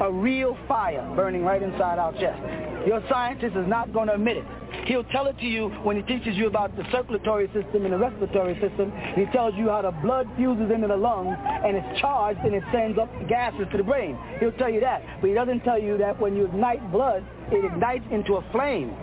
A 0.00 0.12
real 0.12 0.56
fire 0.68 1.02
burning 1.16 1.42
right 1.42 1.62
inside 1.62 1.98
our 1.98 2.12
chest. 2.12 2.40
Your 2.86 3.02
scientist 3.08 3.56
is 3.56 3.66
not 3.66 3.92
going 3.92 4.06
to 4.06 4.14
admit 4.14 4.36
it. 4.36 4.44
He'll 4.86 5.04
tell 5.04 5.26
it 5.26 5.36
to 5.38 5.44
you 5.44 5.70
when 5.82 5.96
he 5.96 6.02
teaches 6.02 6.36
you 6.36 6.46
about 6.46 6.76
the 6.76 6.84
circulatory 6.92 7.46
system 7.48 7.84
and 7.84 7.92
the 7.92 7.98
respiratory 7.98 8.54
system. 8.60 8.92
He 9.16 9.26
tells 9.32 9.54
you 9.56 9.68
how 9.68 9.82
the 9.82 9.90
blood 9.90 10.28
fuses 10.36 10.70
into 10.70 10.86
the 10.86 10.96
lungs 10.96 11.36
and 11.40 11.76
it's 11.76 12.00
charged 12.00 12.38
and 12.40 12.54
it 12.54 12.62
sends 12.70 12.96
up 12.96 13.10
gases 13.28 13.66
to 13.72 13.76
the 13.76 13.82
brain. 13.82 14.16
He'll 14.38 14.52
tell 14.52 14.70
you 14.70 14.78
that. 14.80 15.02
But 15.20 15.26
he 15.26 15.34
doesn't 15.34 15.60
tell 15.60 15.80
you 15.80 15.98
that 15.98 16.20
when 16.20 16.36
you 16.36 16.44
ignite 16.44 16.92
blood, 16.92 17.26
it 17.50 17.64
ignites 17.64 18.04
into 18.12 18.36
a 18.36 18.52
flame. 18.52 18.94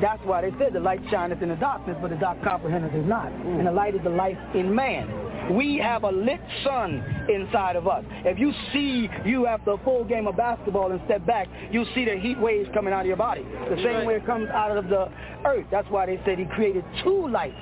That's 0.00 0.22
why 0.24 0.42
they 0.42 0.52
said 0.58 0.72
the 0.72 0.80
light 0.80 1.00
shineth 1.10 1.42
in 1.42 1.48
the 1.48 1.56
darkness, 1.56 1.96
but 2.00 2.10
the 2.10 2.16
dark 2.16 2.42
comprehendeth 2.42 2.94
is 2.94 3.06
not. 3.06 3.32
And 3.32 3.66
the 3.66 3.72
light 3.72 3.94
is 3.94 4.02
the 4.02 4.10
life 4.10 4.38
in 4.54 4.74
man. 4.74 5.54
We 5.54 5.78
have 5.78 6.04
a 6.04 6.10
lit 6.10 6.40
sun 6.62 7.02
inside 7.28 7.76
of 7.76 7.88
us. 7.88 8.04
If 8.24 8.38
you 8.38 8.52
see 8.72 9.08
you 9.24 9.46
after 9.46 9.72
a 9.72 9.78
full 9.78 10.04
game 10.04 10.26
of 10.26 10.36
basketball 10.36 10.92
and 10.92 11.00
step 11.06 11.24
back, 11.26 11.48
you 11.70 11.84
see 11.94 12.04
the 12.04 12.16
heat 12.16 12.38
waves 12.38 12.68
coming 12.74 12.92
out 12.92 13.00
of 13.00 13.06
your 13.06 13.16
body. 13.16 13.42
The 13.42 13.82
same 13.82 14.06
way 14.06 14.16
it 14.16 14.26
comes 14.26 14.48
out 14.50 14.76
of 14.76 14.88
the 14.88 15.10
earth. 15.46 15.66
That's 15.70 15.88
why 15.90 16.06
they 16.06 16.20
said 16.24 16.38
he 16.38 16.44
created 16.44 16.84
two 17.02 17.28
lights. 17.28 17.56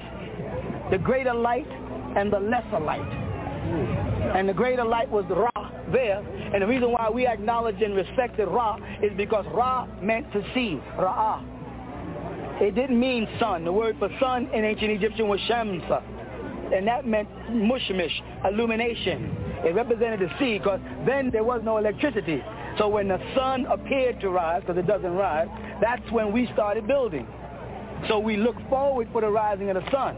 The 0.91 0.99
greater 0.99 1.35
light 1.35 1.69
and 2.17 2.33
the 2.33 2.41
lesser 2.41 2.81
light. 2.81 3.07
And 4.37 4.49
the 4.49 4.55
greater 4.55 4.85
light 4.85 5.09
was 5.11 5.25
the 5.29 5.37
Ra 5.37 5.71
there. 5.93 6.19
And 6.53 6.63
the 6.63 6.67
reason 6.67 6.91
why 6.91 7.09
we 7.11 7.27
acknowledge 7.27 7.81
and 7.83 7.95
respect 7.95 8.37
the 8.37 8.47
Ra 8.47 8.79
is 9.03 9.13
because 9.17 9.47
Ra 9.55 9.87
meant 10.03 10.33
to 10.33 10.43
see. 10.55 10.81
Ra'ah. 10.99 11.56
It 12.61 12.75
didn't 12.75 12.99
mean 12.99 13.29
sun. 13.39 13.65
The 13.65 13.73
word 13.73 13.97
for 13.99 14.09
sun 14.21 14.49
in 14.53 14.65
ancient 14.65 14.91
Egyptian 14.91 15.29
was 15.29 15.41
Shamsa 15.49 16.03
and 16.73 16.87
that 16.87 17.07
meant 17.07 17.29
mushmish, 17.51 18.13
illumination. 18.45 19.37
It 19.65 19.75
represented 19.75 20.21
the 20.21 20.31
sea 20.39 20.59
because 20.59 20.81
then 21.07 21.31
there 21.31 21.45
was 21.45 21.63
no 21.65 21.77
electricity. 21.77 22.43
So 22.79 22.89
when 22.89 23.09
the 23.09 23.19
sun 23.35 23.67
appeared 23.67 24.21
to 24.21 24.31
rise, 24.31 24.63
because 24.63 24.77
it 24.77 24.87
doesn't 24.87 25.15
rise, 25.15 25.49
that's 25.81 26.11
when 26.11 26.33
we 26.33 26.49
started 26.53 26.87
building. 26.87 27.27
So 28.09 28.19
we 28.19 28.37
look 28.37 28.57
forward 28.69 29.09
for 29.13 29.21
the 29.21 29.31
rising 29.31 29.71
of 29.71 29.77
the 29.77 29.91
sun. 29.91 30.17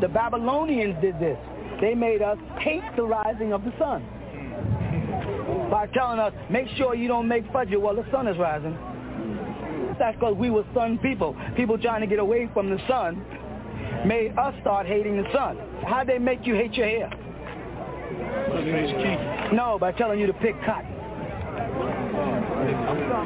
The 0.00 0.08
Babylonians 0.08 1.00
did 1.00 1.18
this. 1.18 1.38
They 1.80 1.94
made 1.94 2.22
us 2.22 2.38
hate 2.58 2.82
the 2.96 3.04
rising 3.04 3.52
of 3.52 3.64
the 3.64 3.72
sun 3.78 4.04
by 5.70 5.86
telling 5.92 6.18
us, 6.18 6.32
make 6.50 6.68
sure 6.76 6.94
you 6.94 7.08
don't 7.08 7.26
make 7.26 7.50
fudge 7.52 7.68
while 7.72 7.94
the 7.94 8.06
sun 8.10 8.28
is 8.28 8.36
rising. 8.38 8.76
That's 9.98 10.16
because 10.16 10.34
we 10.36 10.50
were 10.50 10.64
sun 10.74 10.98
people. 10.98 11.36
People 11.56 11.78
trying 11.78 12.00
to 12.00 12.06
get 12.06 12.18
away 12.18 12.48
from 12.52 12.70
the 12.70 12.78
sun 12.88 13.24
made 14.06 14.36
us 14.38 14.54
start 14.60 14.86
hating 14.86 15.16
the 15.16 15.28
sun. 15.32 15.58
How'd 15.86 16.06
they 16.08 16.18
make 16.18 16.46
you 16.46 16.54
hate 16.54 16.74
your 16.74 16.86
hair? 16.86 17.10
No, 19.52 19.78
by 19.78 19.92
telling 19.92 20.20
you 20.20 20.26
to 20.26 20.32
pick 20.34 20.54
cotton. 20.64 20.92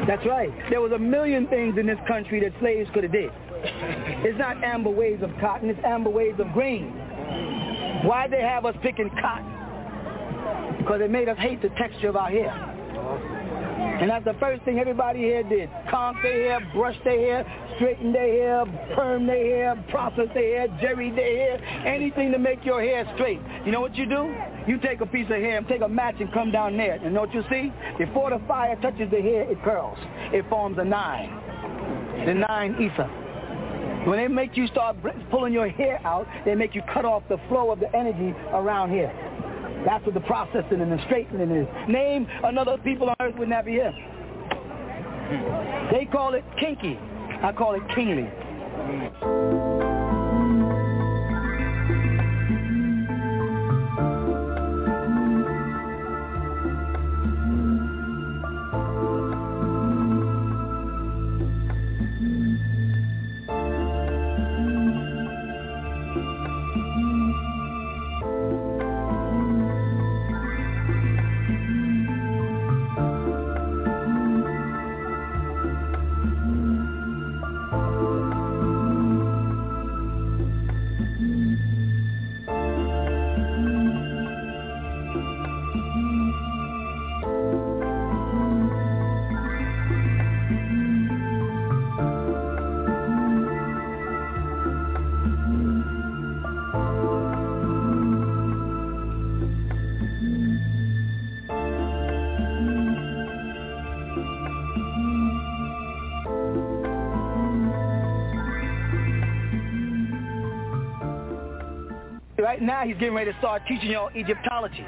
That's 0.07 0.25
right. 0.27 0.51
There 0.71 0.81
was 0.81 0.93
a 0.93 0.99
million 0.99 1.47
things 1.49 1.79
in 1.79 1.87
this 1.87 1.99
country 2.09 2.41
that 2.41 2.53
slaves 2.61 2.89
could 2.93 3.05
have 3.05 3.13
did. 3.13 3.31
It's 3.63 4.39
not 4.39 4.63
amber 4.65 4.91
waves 4.91 5.23
of 5.23 5.31
cotton, 5.41 5.69
it's 5.69 5.81
amber 5.85 6.11
waves 6.11 6.41
of 6.41 6.51
grain. 6.53 6.91
Why'd 8.05 8.33
they 8.33 8.41
have 8.41 8.65
us 8.65 8.75
picking 8.83 9.11
cotton? 9.21 10.79
Because 10.79 11.03
it 11.03 11.11
made 11.11 11.29
us 11.29 11.37
hate 11.39 11.61
the 11.61 11.69
texture 11.71 12.09
of 12.09 12.17
our 12.17 12.31
hair. 12.31 12.51
And 14.01 14.09
that's 14.09 14.25
the 14.25 14.35
first 14.41 14.63
thing 14.63 14.79
everybody 14.79 15.19
here 15.19 15.43
did. 15.43 15.69
Comb 15.91 16.17
their 16.23 16.33
hair, 16.33 16.71
brush 16.73 16.97
their 17.05 17.19
hair, 17.19 17.71
straighten 17.77 18.13
their 18.13 18.33
hair, 18.33 18.65
perm 18.95 19.27
their 19.27 19.45
hair, 19.45 19.85
process 19.91 20.29
their 20.33 20.67
hair, 20.67 20.79
jerry 20.81 21.11
their 21.11 21.59
hair, 21.59 21.87
anything 21.87 22.33
to 22.33 22.39
make 22.39 22.65
your 22.65 22.81
hair 22.81 23.11
straight. 23.15 23.41
You 23.67 23.73
know 23.73 23.81
what 23.83 23.97
you 23.97 24.07
do? 24.07 24.35
You 24.67 24.79
take 24.79 25.03
a 25.03 25.07
piece 25.07 25.27
of 25.27 25.37
hair 25.37 25.59
and 25.59 25.69
take 25.69 25.83
a 25.83 25.89
match 25.89 26.17
and 26.19 26.33
come 26.33 26.51
down 26.51 26.79
there. 26.79 26.95
And 26.95 27.13
know 27.13 27.21
what 27.21 27.35
you 27.35 27.45
see? 27.51 27.71
Before 27.99 28.31
the 28.31 28.41
fire 28.49 28.75
touches 28.81 29.11
the 29.11 29.21
hair, 29.21 29.43
it 29.43 29.63
curls. 29.63 29.99
It 30.33 30.49
forms 30.49 30.79
a 30.79 30.85
nine. 30.85 31.29
The 32.25 32.35
nine 32.35 32.77
ether. 32.81 33.11
When 34.07 34.19
they 34.19 34.29
make 34.29 34.57
you 34.57 34.67
start 34.69 34.97
pulling 35.31 35.53
your 35.53 35.69
hair 35.69 36.01
out, 36.07 36.27
they 36.47 36.55
make 36.55 36.75
you 36.75 36.81
cut 36.91 37.05
off 37.05 37.23
the 37.29 37.37
flow 37.49 37.71
of 37.71 37.81
the 37.81 37.95
energy 37.95 38.35
around 38.53 38.91
here. 38.91 39.13
That's 39.85 40.05
what 40.05 40.15
the 40.15 40.21
processing 40.21 40.81
and 40.81 40.93
the 40.93 41.03
straightening 41.07 41.51
is. 41.51 41.67
Name 41.89 42.27
another 42.45 42.77
people 42.79 43.09
on 43.09 43.17
earth 43.21 43.37
would 43.37 43.49
not 43.49 43.65
be 43.65 43.73
here. 43.73 43.95
They 45.93 46.07
call 46.07 46.35
it 46.35 46.45
kinky. 46.59 46.99
I 47.43 47.53
call 47.53 47.75
it 47.75 47.83
kingly. 47.95 48.29
Right 112.61 112.67
now 112.67 112.85
he's 112.85 112.97
getting 112.99 113.15
ready 113.15 113.33
to 113.33 113.39
start 113.39 113.63
teaching 113.67 113.91
y'all 113.91 114.11
Egyptology. 114.15 114.85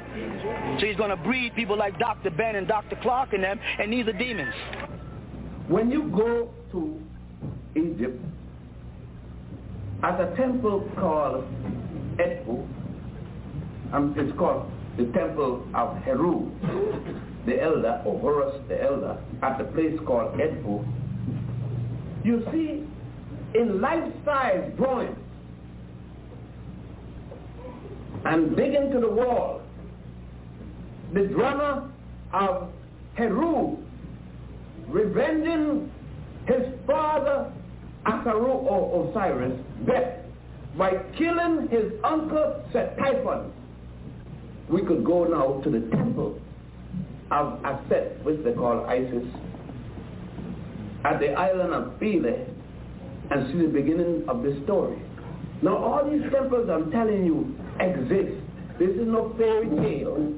So 0.79 0.85
he's 0.85 0.95
going 0.95 1.09
to 1.09 1.15
breed 1.15 1.55
people 1.55 1.75
like 1.75 1.97
Dr. 1.97 2.29
Ben 2.29 2.55
and 2.55 2.67
Dr. 2.67 2.95
Clarke 3.01 3.33
and 3.33 3.43
them, 3.43 3.59
and 3.79 3.91
these 3.91 4.07
are 4.07 4.13
demons. 4.13 4.53
When 5.67 5.89
you 5.89 6.03
go 6.15 6.51
to 6.71 7.01
Egypt, 7.75 8.23
at 10.03 10.21
a 10.21 10.35
temple 10.35 10.87
called 10.99 11.45
Edfu, 12.17 12.67
um, 13.91 14.13
it's 14.17 14.37
called 14.37 14.69
the 14.97 15.05
temple 15.05 15.65
of 15.73 15.97
Heru, 16.03 16.51
the 17.47 17.59
elder, 17.59 18.03
or 18.05 18.19
Horus 18.19 18.55
the 18.67 18.83
elder, 18.83 19.17
at 19.41 19.59
a 19.59 19.63
place 19.63 19.97
called 20.05 20.37
Edfu, 20.37 20.85
you 22.23 22.45
see 22.51 22.83
in 23.57 23.81
life-size 23.81 24.71
drawings 24.77 25.17
and 28.25 28.55
dig 28.55 28.73
into 28.73 28.99
the 28.99 29.09
wall. 29.09 29.61
The 31.13 31.27
drama 31.27 31.91
of 32.33 32.69
Heru 33.15 33.77
revenging 34.87 35.91
his 36.47 36.63
father 36.87 37.51
Akaru 38.05 38.63
or 38.65 39.09
Osiris, 39.09 39.59
Beth, 39.85 40.19
by 40.77 40.91
killing 41.17 41.67
his 41.69 41.91
uncle 42.03 42.63
Set-Typhon. 42.73 43.51
We 44.69 44.81
could 44.81 45.05
go 45.05 45.25
now 45.25 45.61
to 45.63 45.69
the 45.69 45.81
temple 45.95 46.39
of 47.31 47.61
Aset, 47.63 48.23
which 48.23 48.43
they 48.43 48.53
call 48.53 48.85
Isis, 48.85 49.25
at 51.05 51.19
the 51.19 51.33
island 51.33 51.73
of 51.73 51.99
Philae, 51.99 52.45
and 53.31 53.51
see 53.51 53.61
the 53.61 53.67
beginning 53.67 54.23
of 54.27 54.43
this 54.43 54.61
story. 54.63 54.97
Now 55.61 55.77
all 55.77 56.09
these 56.09 56.23
temples 56.31 56.69
I'm 56.69 56.91
telling 56.91 57.25
you 57.25 57.55
exist. 57.79 58.39
This 58.79 58.89
is 58.89 59.07
no 59.07 59.33
fairy 59.37 59.69
tale. 59.69 60.33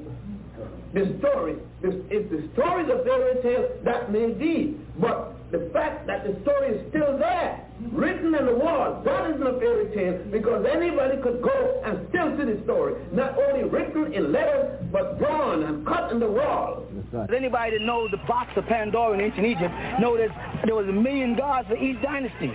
The 0.94 1.16
story, 1.18 1.56
this, 1.82 1.94
if 2.10 2.30
the 2.30 2.48
story 2.54 2.84
is 2.84 2.90
a 2.90 3.04
fairy 3.04 3.42
tale, 3.42 3.68
that 3.84 4.10
may 4.12 4.32
be. 4.32 4.76
But 4.98 5.36
the 5.50 5.70
fact 5.72 6.06
that 6.06 6.24
the 6.24 6.40
story 6.42 6.74
is 6.74 6.88
still 6.90 7.18
there, 7.18 7.64
written 7.92 8.34
in 8.34 8.46
the 8.46 8.54
wall, 8.54 9.02
that 9.04 9.30
isn't 9.30 9.46
a 9.46 9.58
fairy 9.58 9.94
tale 9.94 10.18
because 10.30 10.66
anybody 10.70 11.20
could 11.22 11.42
go 11.42 11.82
and 11.84 12.06
still 12.08 12.36
see 12.36 12.44
the 12.44 12.60
story. 12.64 12.94
Not 13.12 13.38
only 13.38 13.64
written 13.68 14.12
in 14.12 14.32
letters, 14.32 14.82
but 14.90 15.18
drawn 15.18 15.62
and 15.62 15.86
cut 15.86 16.10
in 16.12 16.18
the 16.18 16.30
wall. 16.30 16.84
Does 17.12 17.28
anybody 17.36 17.78
that 17.78 17.84
knows 17.84 18.10
the 18.10 18.20
box 18.26 18.50
of 18.56 18.66
Pandora 18.66 19.14
in 19.14 19.20
ancient 19.20 19.46
Egypt 19.46 19.72
know 20.00 20.16
that 20.16 20.30
there 20.64 20.74
was 20.74 20.88
a 20.88 20.92
million 20.92 21.36
gods 21.36 21.68
for 21.68 21.76
each 21.76 22.00
dynasty. 22.02 22.52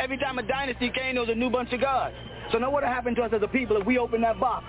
Every 0.00 0.18
time 0.18 0.38
a 0.38 0.42
dynasty 0.42 0.90
came, 0.90 1.14
there 1.14 1.22
was 1.22 1.30
a 1.30 1.34
new 1.38 1.50
bunch 1.50 1.72
of 1.72 1.80
gods. 1.80 2.14
So 2.52 2.58
now 2.58 2.70
what 2.70 2.84
happened 2.84 3.16
to 3.16 3.22
us 3.22 3.32
as 3.34 3.42
a 3.42 3.48
people 3.48 3.78
if 3.78 3.86
we 3.86 3.96
open 3.96 4.20
that 4.20 4.38
box? 4.38 4.66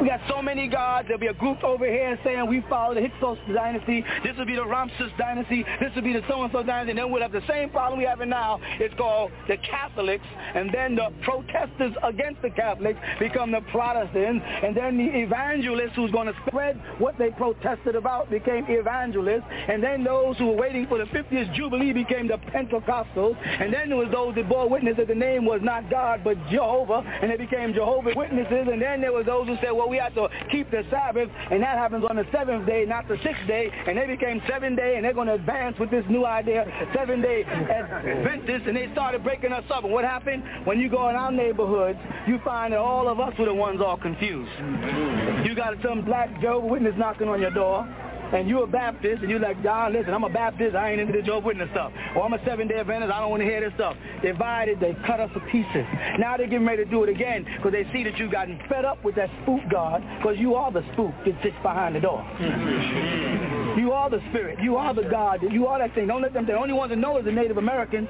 We 0.00 0.08
got 0.08 0.20
so 0.30 0.40
many 0.40 0.66
gods. 0.66 1.08
There'll 1.08 1.20
be 1.20 1.26
a 1.26 1.34
group 1.34 1.62
over 1.62 1.84
here 1.84 2.18
saying 2.24 2.48
we 2.48 2.64
follow 2.70 2.94
the 2.94 3.02
Hyksos 3.02 3.36
dynasty. 3.52 4.02
This 4.24 4.34
will 4.38 4.46
be 4.46 4.56
the 4.56 4.66
Ramses 4.66 5.12
dynasty. 5.18 5.62
This 5.78 5.94
will 5.94 6.00
be 6.00 6.14
the 6.14 6.22
so-and-so 6.26 6.62
dynasty. 6.62 6.92
And 6.92 6.98
then 6.98 7.10
we'll 7.10 7.20
have 7.20 7.32
the 7.32 7.46
same 7.46 7.68
problem 7.68 7.98
we 7.98 8.06
have 8.06 8.18
now. 8.20 8.60
It's 8.78 8.94
called 8.94 9.30
the 9.46 9.58
Catholics. 9.58 10.24
And 10.54 10.72
then 10.72 10.96
the 10.96 11.12
protesters 11.22 11.92
against 12.02 12.40
the 12.40 12.48
Catholics 12.48 12.98
become 13.18 13.52
the 13.52 13.60
Protestants. 13.70 14.42
And 14.62 14.74
then 14.74 14.96
the 14.96 15.04
evangelists 15.04 15.92
who's 15.96 16.10
going 16.12 16.28
to 16.28 16.34
spread 16.46 16.80
what 16.96 17.18
they 17.18 17.30
protested 17.30 17.94
about 17.94 18.30
became 18.30 18.64
evangelists. 18.70 19.44
And 19.68 19.82
then 19.82 20.02
those 20.02 20.38
who 20.38 20.46
were 20.46 20.56
waiting 20.56 20.86
for 20.86 20.96
the 20.96 21.04
50th 21.04 21.54
Jubilee 21.54 21.92
became 21.92 22.26
the 22.26 22.38
Pentecostals. 22.38 23.36
And 23.44 23.70
then 23.70 23.90
there 23.90 23.98
was 23.98 24.10
those 24.10 24.34
that 24.36 24.48
bore 24.48 24.66
witness 24.66 24.96
that 24.96 25.08
the 25.08 25.14
name 25.14 25.44
was 25.44 25.60
not 25.62 25.90
God 25.90 26.22
but 26.24 26.38
Jehovah. 26.48 27.04
And 27.20 27.30
they 27.30 27.36
became 27.36 27.74
Jehovah's 27.74 28.16
Witnesses. 28.16 28.68
And 28.72 28.80
then 28.80 29.02
there 29.02 29.12
was 29.12 29.26
those 29.26 29.46
who 29.46 29.56
said, 29.56 29.72
well, 29.72 29.89
we 29.90 29.98
have 29.98 30.14
to 30.14 30.28
keep 30.50 30.70
the 30.70 30.84
Sabbath, 30.90 31.28
and 31.50 31.62
that 31.62 31.76
happens 31.76 32.04
on 32.08 32.16
the 32.16 32.26
seventh 32.32 32.66
day, 32.66 32.84
not 32.86 33.08
the 33.08 33.18
sixth 33.22 33.46
day, 33.46 33.70
and 33.86 33.98
they 33.98 34.06
became 34.06 34.40
seven 34.48 34.76
day, 34.76 34.94
and 34.96 35.04
they're 35.04 35.12
going 35.12 35.26
to 35.26 35.34
advance 35.34 35.78
with 35.78 35.90
this 35.90 36.04
new 36.08 36.24
idea, 36.24 36.64
seven 36.94 37.20
day 37.20 37.44
Adventists, 37.44 38.66
and 38.66 38.76
they 38.76 38.88
started 38.92 39.22
breaking 39.24 39.52
us 39.52 39.64
up. 39.70 39.84
And 39.84 39.92
what 39.92 40.04
happened? 40.04 40.44
When 40.64 40.78
you 40.78 40.88
go 40.88 41.08
in 41.08 41.16
our 41.16 41.32
neighborhoods, 41.32 41.98
you 42.26 42.38
find 42.44 42.72
that 42.72 42.78
all 42.78 43.08
of 43.08 43.18
us 43.20 43.34
were 43.38 43.46
the 43.46 43.54
ones 43.54 43.80
all 43.80 43.96
confused. 43.96 44.52
You 45.44 45.54
got 45.54 45.74
some 45.82 46.04
black 46.04 46.40
Jehovah 46.40 46.66
Witness 46.66 46.94
knocking 46.96 47.28
on 47.28 47.40
your 47.40 47.50
door, 47.50 47.86
and 48.32 48.48
you're 48.48 48.64
a 48.64 48.66
Baptist, 48.66 49.22
and 49.22 49.30
you're 49.30 49.40
like, 49.40 49.62
John, 49.62 49.92
listen, 49.92 50.14
I'm 50.14 50.24
a 50.24 50.30
Baptist, 50.30 50.76
I 50.76 50.92
ain't 50.92 51.00
into 51.00 51.12
the 51.12 51.22
Jehovah's 51.22 51.46
Witness 51.46 51.70
stuff. 51.72 51.92
Or 52.16 52.24
I'm 52.24 52.32
a 52.32 52.44
Seven-Day 52.44 52.76
Adventist, 52.76 53.12
I 53.12 53.20
don't 53.20 53.30
want 53.30 53.40
to 53.40 53.46
hear 53.46 53.60
this 53.60 53.72
stuff. 53.74 53.96
Divided, 54.22 54.80
they 54.80 54.96
cut 55.06 55.20
us 55.20 55.30
to 55.34 55.40
pieces. 55.50 55.86
Now 56.18 56.36
they're 56.36 56.46
getting 56.46 56.66
ready 56.66 56.84
to 56.84 56.90
do 56.90 57.02
it 57.02 57.08
again 57.08 57.44
because 57.56 57.72
they 57.72 57.84
see 57.92 58.04
that 58.04 58.18
you've 58.18 58.32
gotten 58.32 58.60
fed 58.68 58.84
up 58.84 59.02
with 59.04 59.14
that 59.16 59.30
spook 59.42 59.60
God 59.70 60.02
because 60.18 60.38
you 60.38 60.54
are 60.54 60.70
the 60.70 60.82
spook 60.92 61.12
that 61.24 61.34
sits 61.42 61.56
behind 61.62 61.96
the 61.96 62.00
door. 62.00 62.24
You 63.76 63.92
are 63.92 64.10
the 64.10 64.20
spirit. 64.30 64.58
You 64.60 64.76
are 64.76 64.94
the 64.94 65.04
God. 65.04 65.42
You 65.50 65.66
are 65.66 65.78
that 65.78 65.94
thing. 65.94 66.06
Don't 66.06 66.22
let 66.22 66.32
them, 66.32 66.46
the 66.46 66.54
only 66.54 66.74
ones 66.74 66.90
that 66.90 66.96
know 66.96 67.18
is 67.18 67.24
the 67.24 67.32
Native 67.32 67.56
Americans. 67.56 68.08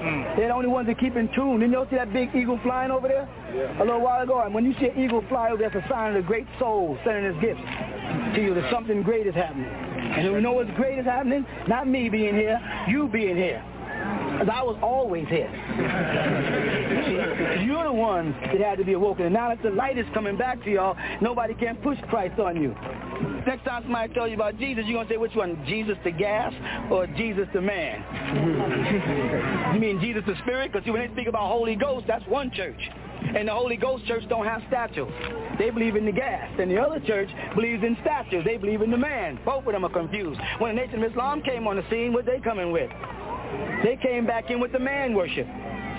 Mm. 0.00 0.36
They're 0.36 0.48
the 0.48 0.54
only 0.54 0.68
ones 0.68 0.86
that 0.88 0.98
keep 0.98 1.16
in 1.16 1.28
tune. 1.34 1.60
Didn't 1.60 1.72
you 1.72 1.86
see 1.90 1.96
that 1.96 2.12
big 2.12 2.34
eagle 2.34 2.58
flying 2.62 2.90
over 2.90 3.06
there? 3.06 3.28
Yeah. 3.54 3.82
A 3.82 3.84
little 3.84 4.00
while 4.00 4.22
ago. 4.22 4.40
And 4.40 4.54
when 4.54 4.64
you 4.64 4.74
see 4.80 4.86
an 4.86 4.98
eagle 4.98 5.22
fly 5.28 5.50
over 5.50 5.58
there, 5.58 5.70
that's 5.70 5.84
a 5.84 5.88
sign 5.88 6.16
of 6.16 6.22
the 6.22 6.26
great 6.26 6.46
soul 6.58 6.98
sending 7.04 7.24
his 7.32 7.40
gifts 7.40 7.60
to 8.34 8.40
you 8.40 8.54
that 8.54 8.70
something 8.72 9.02
great 9.02 9.26
is 9.26 9.34
happening. 9.34 9.68
And 9.68 10.24
you 10.24 10.40
know 10.40 10.52
what's 10.52 10.70
great 10.72 10.98
is 10.98 11.04
happening? 11.04 11.44
Not 11.68 11.86
me 11.86 12.08
being 12.08 12.34
here, 12.34 12.58
you 12.88 13.08
being 13.08 13.36
here. 13.36 13.62
Because 14.32 14.48
I 14.52 14.62
was 14.62 14.76
always 14.82 15.28
here. 15.28 15.50
You're 17.64 17.84
the 17.84 17.92
ones 17.92 18.34
that 18.40 18.60
had 18.60 18.78
to 18.78 18.84
be 18.84 18.94
awoken. 18.94 19.26
And 19.26 19.34
now 19.34 19.48
that 19.48 19.62
the 19.62 19.70
light 19.70 19.98
is 19.98 20.06
coming 20.14 20.36
back 20.36 20.62
to 20.64 20.70
y'all, 20.70 20.96
nobody 21.20 21.54
can 21.54 21.76
push 21.76 21.98
Christ 22.08 22.38
on 22.38 22.60
you. 22.60 22.74
Next 23.46 23.64
time 23.64 23.82
somebody 23.82 24.12
tells 24.14 24.30
you 24.30 24.36
about 24.36 24.58
Jesus, 24.58 24.84
you're 24.86 24.96
going 24.96 25.08
to 25.08 25.12
say 25.12 25.18
which 25.18 25.34
one, 25.34 25.62
Jesus 25.66 25.96
the 26.04 26.10
gas 26.10 26.52
or 26.90 27.06
Jesus 27.06 27.48
the 27.52 27.60
man? 27.60 28.02
you 29.74 29.80
mean 29.80 30.00
Jesus 30.00 30.22
the 30.26 30.34
spirit? 30.42 30.72
Because 30.72 30.88
when 30.88 31.06
they 31.06 31.12
speak 31.12 31.26
about 31.26 31.48
Holy 31.48 31.76
Ghost, 31.76 32.06
that's 32.06 32.26
one 32.26 32.50
church. 32.50 32.80
And 33.36 33.48
the 33.48 33.52
Holy 33.52 33.76
Ghost 33.76 34.06
church 34.06 34.26
don't 34.28 34.46
have 34.46 34.62
statues. 34.68 35.12
They 35.58 35.70
believe 35.70 35.96
in 35.96 36.04
the 36.04 36.12
gas. 36.12 36.50
And 36.58 36.70
the 36.70 36.78
other 36.78 37.00
church 37.00 37.28
believes 37.54 37.82
in 37.84 37.96
statues. 38.00 38.44
They 38.44 38.56
believe 38.56 38.82
in 38.82 38.90
the 38.90 38.96
man. 38.96 39.38
Both 39.44 39.66
of 39.66 39.72
them 39.72 39.84
are 39.84 39.92
confused. 39.92 40.40
When 40.58 40.74
the 40.74 40.80
Nation 40.80 41.02
of 41.02 41.10
Islam 41.10 41.42
came 41.42 41.66
on 41.66 41.76
the 41.76 41.84
scene, 41.90 42.12
what 42.12 42.26
they 42.26 42.40
coming 42.40 42.72
with? 42.72 42.90
They 43.84 43.98
came 44.00 44.26
back 44.26 44.50
in 44.50 44.60
with 44.60 44.72
the 44.72 44.78
man 44.78 45.14
worship. 45.14 45.46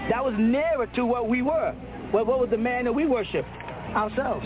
That 0.09 0.23
was 0.23 0.33
nearer 0.37 0.87
to 0.95 1.05
what 1.05 1.29
we 1.29 1.41
were. 1.41 1.75
Well, 2.13 2.25
what 2.25 2.39
was 2.39 2.49
the 2.49 2.57
man 2.57 2.85
that 2.85 2.93
we 2.93 3.05
worship? 3.05 3.45
Ourselves. 3.95 4.45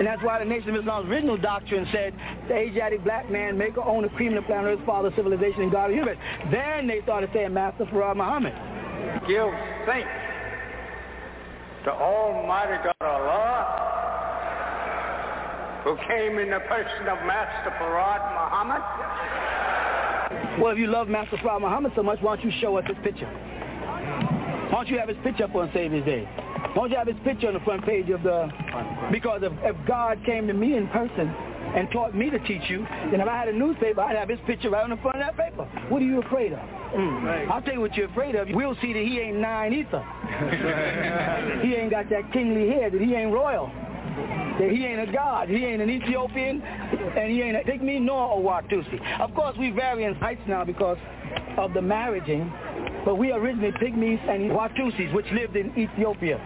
And 0.00 0.06
that's 0.06 0.22
why 0.22 0.38
the 0.38 0.44
Nation 0.44 0.70
of 0.70 0.76
Islam's 0.76 1.08
original 1.08 1.36
doctrine 1.36 1.86
said 1.92 2.14
the 2.48 2.54
Asiatic 2.54 3.04
black 3.04 3.30
man, 3.30 3.58
maker, 3.58 3.82
owner, 3.82 4.08
cream 4.10 4.36
of 4.36 4.42
the 4.42 4.46
planet 4.46 4.78
Earth, 4.78 4.86
father, 4.86 5.12
civilization, 5.14 5.62
and 5.62 5.72
God 5.72 5.90
of 5.90 5.96
universe. 5.96 6.18
Then 6.50 6.86
they 6.86 7.02
started 7.02 7.30
saying 7.34 7.52
Master 7.52 7.84
Fard 7.86 8.16
Muhammad. 8.16 8.54
Give 9.28 9.48
thanks 9.86 10.08
to 11.84 11.92
Almighty 11.92 12.82
God 12.84 12.94
Allah 13.00 13.90
who 15.84 15.96
came 16.06 16.38
in 16.38 16.50
the 16.50 16.60
person 16.60 17.08
of 17.08 17.18
Master 17.26 17.70
Fard 17.80 18.20
Muhammad 18.32 18.82
well, 20.58 20.72
if 20.72 20.78
you 20.78 20.86
love 20.86 21.08
Master 21.08 21.36
Prophet 21.38 21.62
Muhammad 21.62 21.92
so 21.94 22.02
much, 22.02 22.18
why 22.20 22.36
don't 22.36 22.44
you 22.44 22.52
show 22.60 22.76
us 22.76 22.84
his 22.86 22.96
picture? 23.02 23.26
Why 23.26 24.84
don't 24.84 24.88
you 24.88 24.98
have 24.98 25.08
his 25.08 25.18
picture 25.22 25.44
up 25.44 25.54
on 25.54 25.70
Savior's 25.72 26.04
Day? 26.04 26.24
Why 26.24 26.74
don't 26.74 26.90
you 26.90 26.96
have 26.96 27.06
his 27.06 27.16
picture 27.24 27.48
on 27.48 27.54
the 27.54 27.60
front 27.60 27.84
page 27.84 28.08
of 28.10 28.22
the... 28.22 28.50
Because 29.10 29.42
if, 29.42 29.52
if 29.62 29.76
God 29.86 30.24
came 30.24 30.46
to 30.46 30.52
me 30.52 30.76
in 30.76 30.88
person 30.88 31.28
and 31.28 31.90
taught 31.90 32.14
me 32.14 32.30
to 32.30 32.38
teach 32.40 32.62
you, 32.68 32.86
then 33.10 33.20
if 33.20 33.28
I 33.28 33.36
had 33.36 33.48
a 33.48 33.52
newspaper, 33.52 34.00
I'd 34.00 34.16
have 34.16 34.28
his 34.28 34.38
picture 34.46 34.70
right 34.70 34.84
on 34.84 34.90
the 34.90 34.96
front 34.96 35.20
of 35.20 35.22
that 35.22 35.36
paper. 35.36 35.64
What 35.88 36.02
are 36.02 36.04
you 36.04 36.20
afraid 36.20 36.52
of? 36.52 36.58
Mm. 36.58 37.24
Right. 37.24 37.48
I'll 37.48 37.62
tell 37.62 37.74
you 37.74 37.80
what 37.80 37.94
you're 37.94 38.10
afraid 38.10 38.34
of. 38.34 38.48
We'll 38.50 38.76
see 38.80 38.92
that 38.92 39.02
he 39.02 39.20
ain't 39.20 39.38
nine 39.38 39.72
ether. 39.72 40.02
he 41.62 41.74
ain't 41.74 41.90
got 41.90 42.10
that 42.10 42.32
kingly 42.32 42.68
head, 42.68 42.92
that 42.92 43.00
he 43.00 43.14
ain't 43.14 43.32
royal 43.32 43.70
that 44.58 44.70
he 44.70 44.84
ain't 44.84 45.08
a 45.08 45.12
god, 45.12 45.48
he 45.48 45.64
ain't 45.64 45.82
an 45.82 45.90
Ethiopian, 45.90 46.62
and 46.62 47.30
he 47.30 47.42
ain't 47.42 47.56
a 47.56 47.60
pygmy 47.60 48.00
nor 48.00 48.38
a 48.38 48.42
Watusi. 48.42 49.20
Of 49.20 49.34
course, 49.34 49.56
we 49.58 49.70
vary 49.70 50.04
in 50.04 50.14
heights 50.14 50.42
now 50.46 50.64
because 50.64 50.98
of 51.56 51.72
the 51.72 51.82
marrying, 51.82 52.52
but 53.04 53.16
we 53.16 53.32
originally 53.32 53.72
pygmies 53.72 54.20
and 54.28 54.50
Watusis, 54.50 55.12
which 55.14 55.26
lived 55.32 55.56
in 55.56 55.76
Ethiopia. 55.78 56.38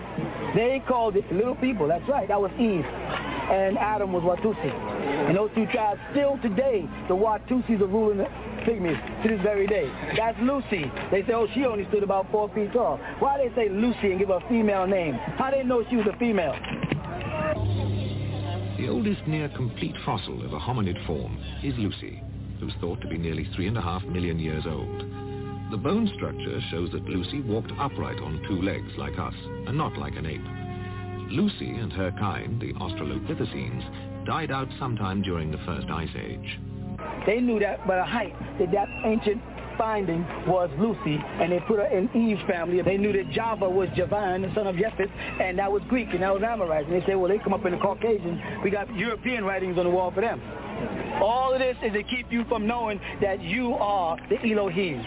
They 0.55 0.83
called 0.87 1.17
it 1.17 1.31
little 1.33 1.57
people. 1.57 1.89
That's 1.89 2.09
right. 2.09 2.29
That 2.29 2.41
was 2.41 2.53
Eve. 2.59 2.85
And 2.85 3.77
Adam 3.77 4.13
was 4.13 4.23
Watusi. 4.23 4.73
And 5.29 5.37
those 5.37 5.51
two 5.55 5.67
tribes, 5.67 6.01
still 6.13 6.39
today, 6.43 6.89
the 7.09 7.15
Watusis 7.15 7.81
are 7.81 7.87
ruling 7.87 8.19
the 8.19 8.25
pygmies 8.65 8.99
to 9.23 9.29
this 9.29 9.41
very 9.43 9.67
day. 9.67 9.91
That's 10.17 10.39
Lucy. 10.41 10.91
They 11.11 11.23
say, 11.27 11.33
oh, 11.33 11.49
she 11.55 11.65
only 11.65 11.87
stood 11.89 12.03
about 12.03 12.31
four 12.31 12.49
feet 12.55 12.73
tall. 12.73 12.99
Why 13.19 13.39
they 13.39 13.55
say 13.55 13.69
Lucy 13.69 14.11
and 14.13 14.19
give 14.19 14.29
her 14.29 14.37
a 14.37 14.49
female 14.49 14.87
name? 14.87 15.15
How 15.15 15.51
they 15.51 15.65
know 15.65 15.85
she 15.91 15.97
was 15.97 16.07
a 16.07 16.17
female? 16.19 16.55
The 18.85 18.91
oldest 18.91 19.27
near-complete 19.27 19.95
fossil 20.05 20.45
of 20.45 20.53
a 20.53 20.59
hominid 20.59 21.07
form 21.07 21.39
is 21.63 21.73
Lucy, 21.79 22.23
who's 22.61 22.75
thought 22.83 23.01
to 23.01 23.09
be 23.09 23.17
nearly 23.17 23.49
three 23.57 23.67
and 23.67 23.79
a 23.79 23.81
half 23.81 24.05
million 24.05 24.39
years 24.39 24.65
old. 24.67 25.01
The 25.71 25.79
bone 25.79 26.07
structure 26.15 26.61
shows 26.71 26.91
that 26.93 27.09
Lucy 27.09 27.41
walked 27.41 27.73
upright 27.79 28.21
on 28.21 28.45
two 28.47 28.61
legs 28.61 28.93
like 28.99 29.19
us, 29.19 29.33
and 29.67 29.79
not 29.79 29.97
like 29.97 30.17
an 30.17 30.27
ape. 30.27 31.33
Lucy 31.33 31.71
and 31.71 31.91
her 31.95 32.13
kind, 32.13 32.61
the 32.61 32.75
Australopithecines, 32.75 34.27
died 34.27 34.51
out 34.51 34.69
sometime 34.79 35.23
during 35.23 35.51
the 35.51 35.65
first 35.65 35.89
ice 35.89 36.15
age. 36.15 36.61
They 37.25 37.41
knew 37.41 37.59
that 37.61 37.87
by 37.87 37.97
the 37.97 38.05
height 38.05 38.37
that 38.59 38.71
that 38.73 38.89
ancient 39.07 39.41
finding 39.77 40.23
was 40.47 40.71
Lucy, 40.79 41.19
and 41.41 41.53
they 41.53 41.61
put 41.61 41.79
her 41.79 41.87
in 41.87 42.09
Eve's 42.15 42.43
family. 42.49 42.81
They 42.83 42.97
knew 42.97 43.13
that 43.13 43.31
Java 43.31 43.69
was 43.69 43.89
Javan, 43.97 44.43
the 44.43 44.53
son 44.55 44.67
of 44.67 44.77
Japheth, 44.77 45.11
and 45.41 45.59
that 45.59 45.71
was 45.71 45.83
Greek, 45.89 46.09
and 46.13 46.23
that 46.23 46.33
was 46.33 46.43
Amorite. 46.43 46.87
And 46.87 46.95
they 46.95 47.05
said, 47.07 47.17
well, 47.17 47.29
they 47.29 47.39
come 47.39 47.53
up 47.53 47.65
in 47.65 47.73
the 47.73 47.79
Caucasian. 47.79 48.41
We 48.63 48.71
got 48.71 48.95
European 48.95 49.45
writings 49.45 49.79
on 49.79 49.85
the 49.85 49.91
wall 49.91 50.11
for 50.11 50.21
them. 50.21 50.41
All 51.23 51.53
of 51.53 51.61
this 51.61 51.77
is 51.83 51.93
to 51.93 52.03
keep 52.03 52.31
you 52.31 52.45
from 52.45 52.67
knowing 52.67 53.01
that 53.21 53.41
you 53.41 53.75
are 53.75 54.19
the 54.29 54.39
Elohim. 54.51 55.05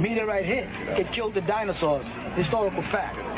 Meet 0.00 0.18
it 0.18 0.26
right 0.26 0.44
here. 0.44 0.70
It 0.98 1.12
killed 1.14 1.34
the 1.34 1.40
dinosaurs. 1.42 2.06
Historical 2.36 2.82
fact. 2.92 3.29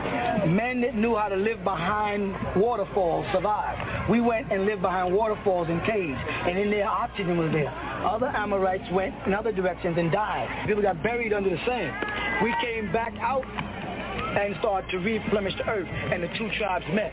Men 0.46 0.80
that 0.82 0.94
knew 0.94 1.14
how 1.14 1.28
to 1.28 1.36
live 1.36 1.62
behind 1.62 2.34
waterfalls 2.56 3.26
survived. 3.32 4.10
We 4.10 4.20
went 4.20 4.52
and 4.52 4.64
lived 4.64 4.82
behind 4.82 5.14
waterfalls 5.14 5.68
in 5.68 5.80
caves, 5.82 6.18
and 6.46 6.58
in 6.58 6.70
there 6.70 6.88
oxygen 6.88 7.38
was 7.38 7.52
there. 7.52 7.70
Other 7.70 8.26
Amorites 8.26 8.90
went 8.92 9.14
in 9.26 9.34
other 9.34 9.52
directions 9.52 9.96
and 9.98 10.10
died. 10.10 10.66
People 10.66 10.82
got 10.82 11.02
buried 11.02 11.32
under 11.32 11.50
the 11.50 11.58
sand. 11.64 11.94
We 12.42 12.52
came 12.60 12.92
back 12.92 13.14
out 13.20 13.44
and 13.46 14.56
started 14.58 14.90
to 14.90 14.98
replenish 14.98 15.54
the 15.56 15.68
earth, 15.68 15.88
and 15.88 16.22
the 16.22 16.28
two 16.36 16.50
tribes 16.58 16.84
met. 16.92 17.12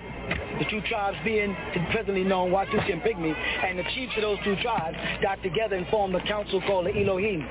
The 0.59 0.65
two 0.65 0.81
tribes 0.81 1.17
being 1.23 1.55
presently 1.91 2.23
known, 2.23 2.51
Watusi 2.51 2.91
and 2.91 3.01
Pygmy, 3.01 3.33
and 3.35 3.79
the 3.79 3.83
chiefs 3.95 4.13
of 4.17 4.21
those 4.23 4.37
two 4.43 4.55
tribes 4.61 4.97
got 5.21 5.41
together 5.41 5.75
and 5.75 5.87
formed 5.87 6.15
a 6.15 6.27
council 6.27 6.61
called 6.61 6.87
the 6.87 7.01
Elohim, 7.01 7.45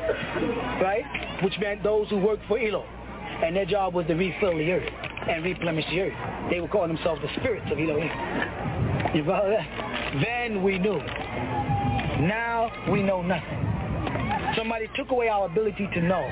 right? 0.82 1.04
Which 1.42 1.54
meant 1.60 1.82
those 1.82 2.08
who 2.08 2.18
worked 2.18 2.44
for 2.48 2.58
Elo. 2.58 2.84
And 3.44 3.54
their 3.54 3.66
job 3.66 3.94
was 3.94 4.06
to 4.06 4.14
refill 4.14 4.56
the 4.56 4.72
earth 4.72 4.92
and 5.28 5.44
replenish 5.44 5.84
the 5.90 6.00
earth. 6.00 6.50
They 6.50 6.60
were 6.60 6.68
calling 6.68 6.94
themselves 6.94 7.20
the 7.22 7.28
spirits 7.40 7.66
of 7.70 7.78
Elohim. 7.78 8.10
You 9.14 9.24
follow 9.24 9.50
that? 9.50 10.22
Then 10.22 10.62
we 10.62 10.78
knew. 10.78 10.98
Now 12.26 12.70
we 12.90 13.02
know 13.02 13.22
nothing. 13.22 13.64
Somebody 14.56 14.88
took 14.96 15.10
away 15.10 15.28
our 15.28 15.46
ability 15.46 15.88
to 15.94 16.02
know. 16.02 16.28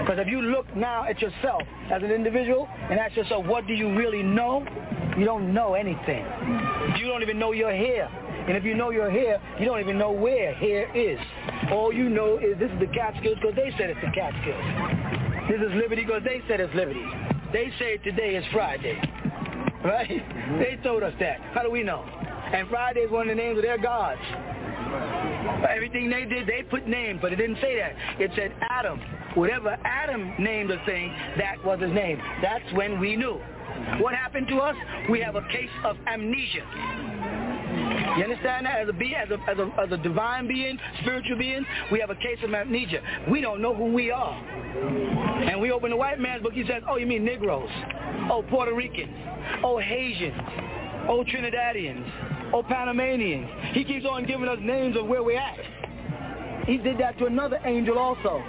Because 0.00 0.18
if 0.18 0.26
you 0.26 0.42
look 0.42 0.74
now 0.74 1.04
at 1.04 1.20
yourself 1.20 1.62
as 1.92 2.02
an 2.02 2.10
individual 2.10 2.68
and 2.90 2.98
ask 2.98 3.16
yourself, 3.16 3.46
what 3.46 3.66
do 3.66 3.74
you 3.74 3.96
really 3.96 4.22
know? 4.22 4.66
You 5.16 5.24
don't 5.24 5.52
know 5.52 5.74
anything. 5.74 6.24
You 6.98 7.06
don't 7.06 7.22
even 7.22 7.38
know 7.38 7.52
you're 7.52 7.74
here. 7.74 8.08
And 8.48 8.56
if 8.56 8.64
you 8.64 8.74
know 8.74 8.90
you're 8.90 9.10
here, 9.10 9.40
you 9.60 9.66
don't 9.66 9.80
even 9.80 9.98
know 9.98 10.10
where 10.10 10.54
here 10.54 10.90
is. 10.94 11.18
All 11.70 11.92
you 11.92 12.08
know 12.08 12.38
is 12.38 12.58
this 12.58 12.70
is 12.70 12.80
the 12.80 12.86
Catskills 12.86 13.36
because 13.40 13.54
they 13.54 13.70
said 13.76 13.90
it's 13.90 14.00
the 14.00 14.10
Catskills. 14.12 15.27
This 15.48 15.60
is 15.62 15.74
Liberty 15.74 16.04
because 16.04 16.22
they 16.24 16.42
said 16.46 16.60
it's 16.60 16.74
Liberty. 16.74 17.04
They 17.54 17.72
say 17.78 17.96
today 17.98 18.36
is 18.36 18.44
Friday. 18.52 19.00
Right? 19.84 20.58
They 20.58 20.76
told 20.82 21.04
us 21.04 21.14
that. 21.20 21.40
How 21.54 21.62
do 21.62 21.70
we 21.70 21.84
know? 21.84 22.02
And 22.02 22.68
Friday 22.68 23.00
is 23.00 23.12
one 23.12 23.30
of 23.30 23.36
the 23.36 23.40
names 23.40 23.58
of 23.58 23.62
their 23.62 23.78
gods. 23.78 24.20
Everything 25.70 26.10
they 26.10 26.24
did, 26.24 26.48
they 26.48 26.64
put 26.68 26.88
names, 26.88 27.20
but 27.22 27.32
it 27.32 27.36
didn't 27.36 27.58
say 27.62 27.76
that. 27.76 27.92
It 28.20 28.32
said 28.34 28.52
Adam. 28.70 29.00
Whatever 29.34 29.78
Adam 29.84 30.34
named 30.36 30.72
a 30.72 30.84
thing, 30.84 31.14
that 31.38 31.64
was 31.64 31.80
his 31.80 31.92
name. 31.92 32.20
That's 32.42 32.64
when 32.72 32.98
we 32.98 33.14
knew. 33.14 33.40
What 34.00 34.14
happened 34.14 34.48
to 34.48 34.56
us? 34.56 34.74
We 35.08 35.20
have 35.20 35.36
a 35.36 35.42
case 35.42 35.70
of 35.84 35.96
amnesia. 36.08 37.07
You 38.16 38.24
understand 38.24 38.66
that? 38.66 38.80
As 38.80 38.88
a 38.88 38.92
being, 38.92 39.14
as 39.14 39.30
a, 39.30 39.38
as 39.48 39.58
a, 39.58 39.70
as 39.80 39.92
a 39.92 39.96
divine 39.96 40.48
being, 40.48 40.78
spiritual 41.02 41.38
being, 41.38 41.64
we 41.92 42.00
have 42.00 42.10
a 42.10 42.16
case 42.16 42.38
of 42.42 42.52
amnesia. 42.52 43.00
We 43.30 43.40
don't 43.40 43.62
know 43.62 43.74
who 43.74 43.92
we 43.92 44.10
are. 44.10 44.34
And 44.34 45.60
we 45.60 45.70
open 45.70 45.90
the 45.90 45.96
white 45.96 46.18
man's 46.18 46.42
book, 46.42 46.52
he 46.52 46.64
says, 46.66 46.82
oh, 46.88 46.96
you 46.96 47.06
mean 47.06 47.24
Negroes? 47.24 47.70
Oh, 48.30 48.44
Puerto 48.50 48.74
Ricans? 48.74 49.14
Oh, 49.62 49.78
Haitians? 49.78 50.34
Oh, 51.08 51.24
Trinidadians? 51.24 52.52
Oh, 52.52 52.62
Panamanians? 52.62 53.48
He 53.72 53.84
keeps 53.84 54.04
on 54.04 54.26
giving 54.26 54.48
us 54.48 54.58
names 54.60 54.96
of 54.96 55.06
where 55.06 55.22
we're 55.22 55.38
at. 55.38 55.58
He 56.66 56.76
did 56.76 56.98
that 56.98 57.18
to 57.18 57.26
another 57.26 57.58
angel 57.64 57.98
also. 57.98 58.42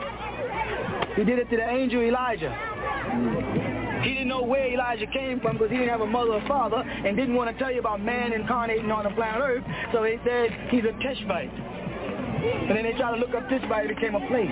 He 1.16 1.24
did 1.24 1.40
it 1.40 1.50
to 1.50 1.56
the 1.58 1.70
angel 1.70 2.02
Elijah. 2.02 3.69
He 4.04 4.14
didn't 4.14 4.28
know 4.28 4.41
where 4.41 4.68
Elijah 4.68 5.08
came 5.08 5.39
from 5.39 5.58
because 5.58 5.72
he 5.72 5.78
didn't 5.78 5.89
have 5.89 6.02
a 6.02 6.08
mother 6.08 6.34
or 6.34 6.47
father 6.47 6.78
and 6.78 7.16
didn't 7.18 7.36
want 7.36 7.52
to 7.52 7.58
tell 7.62 7.72
you 7.72 7.80
about 7.80 8.02
man 8.02 8.34
incarnating 8.34 8.91
on 8.91 9.04
the 9.04 9.12
planet 9.12 9.41
Earth. 9.41 9.64
So 9.93 10.04
he 10.04 10.18
said 10.26 10.52
he's 10.70 10.84
a 10.84 10.93
Tishbite. 11.04 11.52
And 11.52 12.78
then 12.78 12.84
they 12.84 12.93
tried 12.93 13.12
to 13.12 13.18
look 13.18 13.36
up 13.36 13.50
Tishbite, 13.50 13.89
it 13.89 13.95
became 13.95 14.16
a 14.16 14.26
place. 14.28 14.52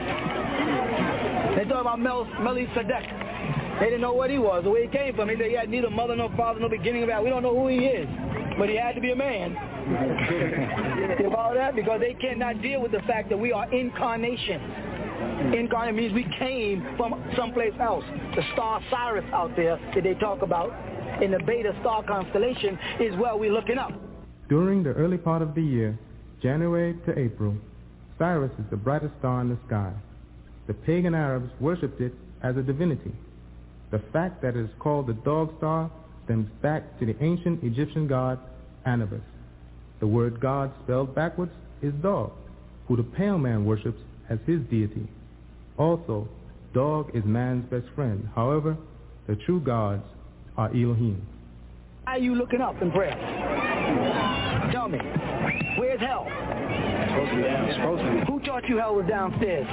They 1.55 1.63
talk 1.65 1.81
about 1.81 1.99
Mel, 1.99 2.25
Melchizedek. 2.41 3.07
They 3.79 3.85
didn't 3.85 4.01
know 4.01 4.13
what 4.13 4.29
he 4.29 4.39
was, 4.39 4.65
or 4.65 4.71
where 4.71 4.83
he 4.83 4.89
came 4.89 5.15
from. 5.15 5.29
He 5.29 5.35
said 5.37 5.47
he 5.47 5.53
had 5.53 5.69
neither 5.69 5.89
mother 5.89 6.15
nor 6.15 6.29
father, 6.35 6.59
no 6.59 6.67
beginning 6.67 7.03
of 7.03 7.09
that. 7.09 7.23
We 7.23 7.29
don't 7.29 7.43
know 7.43 7.55
who 7.55 7.67
he 7.67 7.85
is. 7.85 8.09
But 8.57 8.69
he 8.69 8.75
had 8.75 8.95
to 8.95 9.01
be 9.01 9.11
a 9.11 9.15
man. 9.15 9.51
you 11.19 11.29
follow 11.29 11.53
that? 11.53 11.75
Because 11.75 12.01
they 12.01 12.15
cannot 12.15 12.61
deal 12.61 12.81
with 12.81 12.91
the 12.91 13.01
fact 13.05 13.29
that 13.29 13.37
we 13.37 13.51
are 13.51 13.71
incarnations. 13.71 14.86
Incarnate 15.37 15.95
means 15.95 16.13
we 16.13 16.25
came 16.39 16.85
from 16.97 17.23
someplace 17.37 17.73
else. 17.79 18.03
The 18.35 18.41
star 18.53 18.81
Sirius 18.89 19.25
out 19.31 19.55
there 19.55 19.77
that 19.93 20.03
they 20.03 20.15
talk 20.15 20.41
about 20.41 20.73
in 21.21 21.31
the 21.31 21.39
Beta 21.39 21.75
star 21.81 22.03
constellation 22.03 22.77
is 22.99 23.15
where 23.17 23.35
we're 23.37 23.53
looking 23.53 23.77
up. 23.77 23.91
During 24.49 24.83
the 24.83 24.93
early 24.93 25.17
part 25.17 25.41
of 25.41 25.53
the 25.53 25.61
year, 25.61 25.97
January 26.41 26.95
to 27.05 27.17
April, 27.17 27.55
Sirius 28.17 28.51
is 28.59 28.65
the 28.69 28.77
brightest 28.77 29.13
star 29.19 29.41
in 29.41 29.49
the 29.49 29.57
sky. 29.67 29.93
The 30.67 30.73
pagan 30.73 31.13
Arabs 31.13 31.49
worshipped 31.59 32.01
it 32.01 32.13
as 32.41 32.57
a 32.57 32.63
divinity. 32.63 33.13
The 33.91 34.01
fact 34.11 34.41
that 34.41 34.55
it 34.55 34.65
is 34.65 34.69
called 34.79 35.07
the 35.07 35.13
dog 35.13 35.55
star 35.57 35.91
stems 36.25 36.49
back 36.61 36.99
to 36.99 37.05
the 37.05 37.15
ancient 37.23 37.63
Egyptian 37.63 38.07
god 38.07 38.39
Anubis. 38.85 39.21
The 39.99 40.07
word 40.07 40.39
God 40.39 40.71
spelled 40.83 41.15
backwards 41.15 41.53
is 41.81 41.93
dog, 42.01 42.31
who 42.87 42.97
the 42.97 43.03
pale 43.03 43.37
man 43.37 43.65
worships 43.65 43.99
as 44.29 44.39
his 44.45 44.61
deity. 44.69 45.07
Also, 45.77 46.27
dog 46.73 47.11
is 47.13 47.23
man's 47.25 47.69
best 47.69 47.85
friend. 47.95 48.27
However, 48.35 48.77
the 49.27 49.35
true 49.45 49.59
gods 49.59 50.03
are 50.57 50.69
Elohim. 50.69 51.25
Why 52.07 52.13
are 52.13 52.19
you 52.19 52.35
looking 52.35 52.61
up 52.61 52.81
in 52.81 52.89
prayer? 52.89 53.17
Tell 54.71 54.87
me, 54.87 54.97
where's 55.77 55.99
hell? 55.99 56.23
Supposed 56.23 57.31
to 57.31 57.35
be 57.35 57.41
there. 57.41 58.25
Who 58.27 58.39
taught 58.45 58.63
you 58.69 58.77
hell 58.77 58.95
was 58.95 59.05
downstairs? 59.07 59.67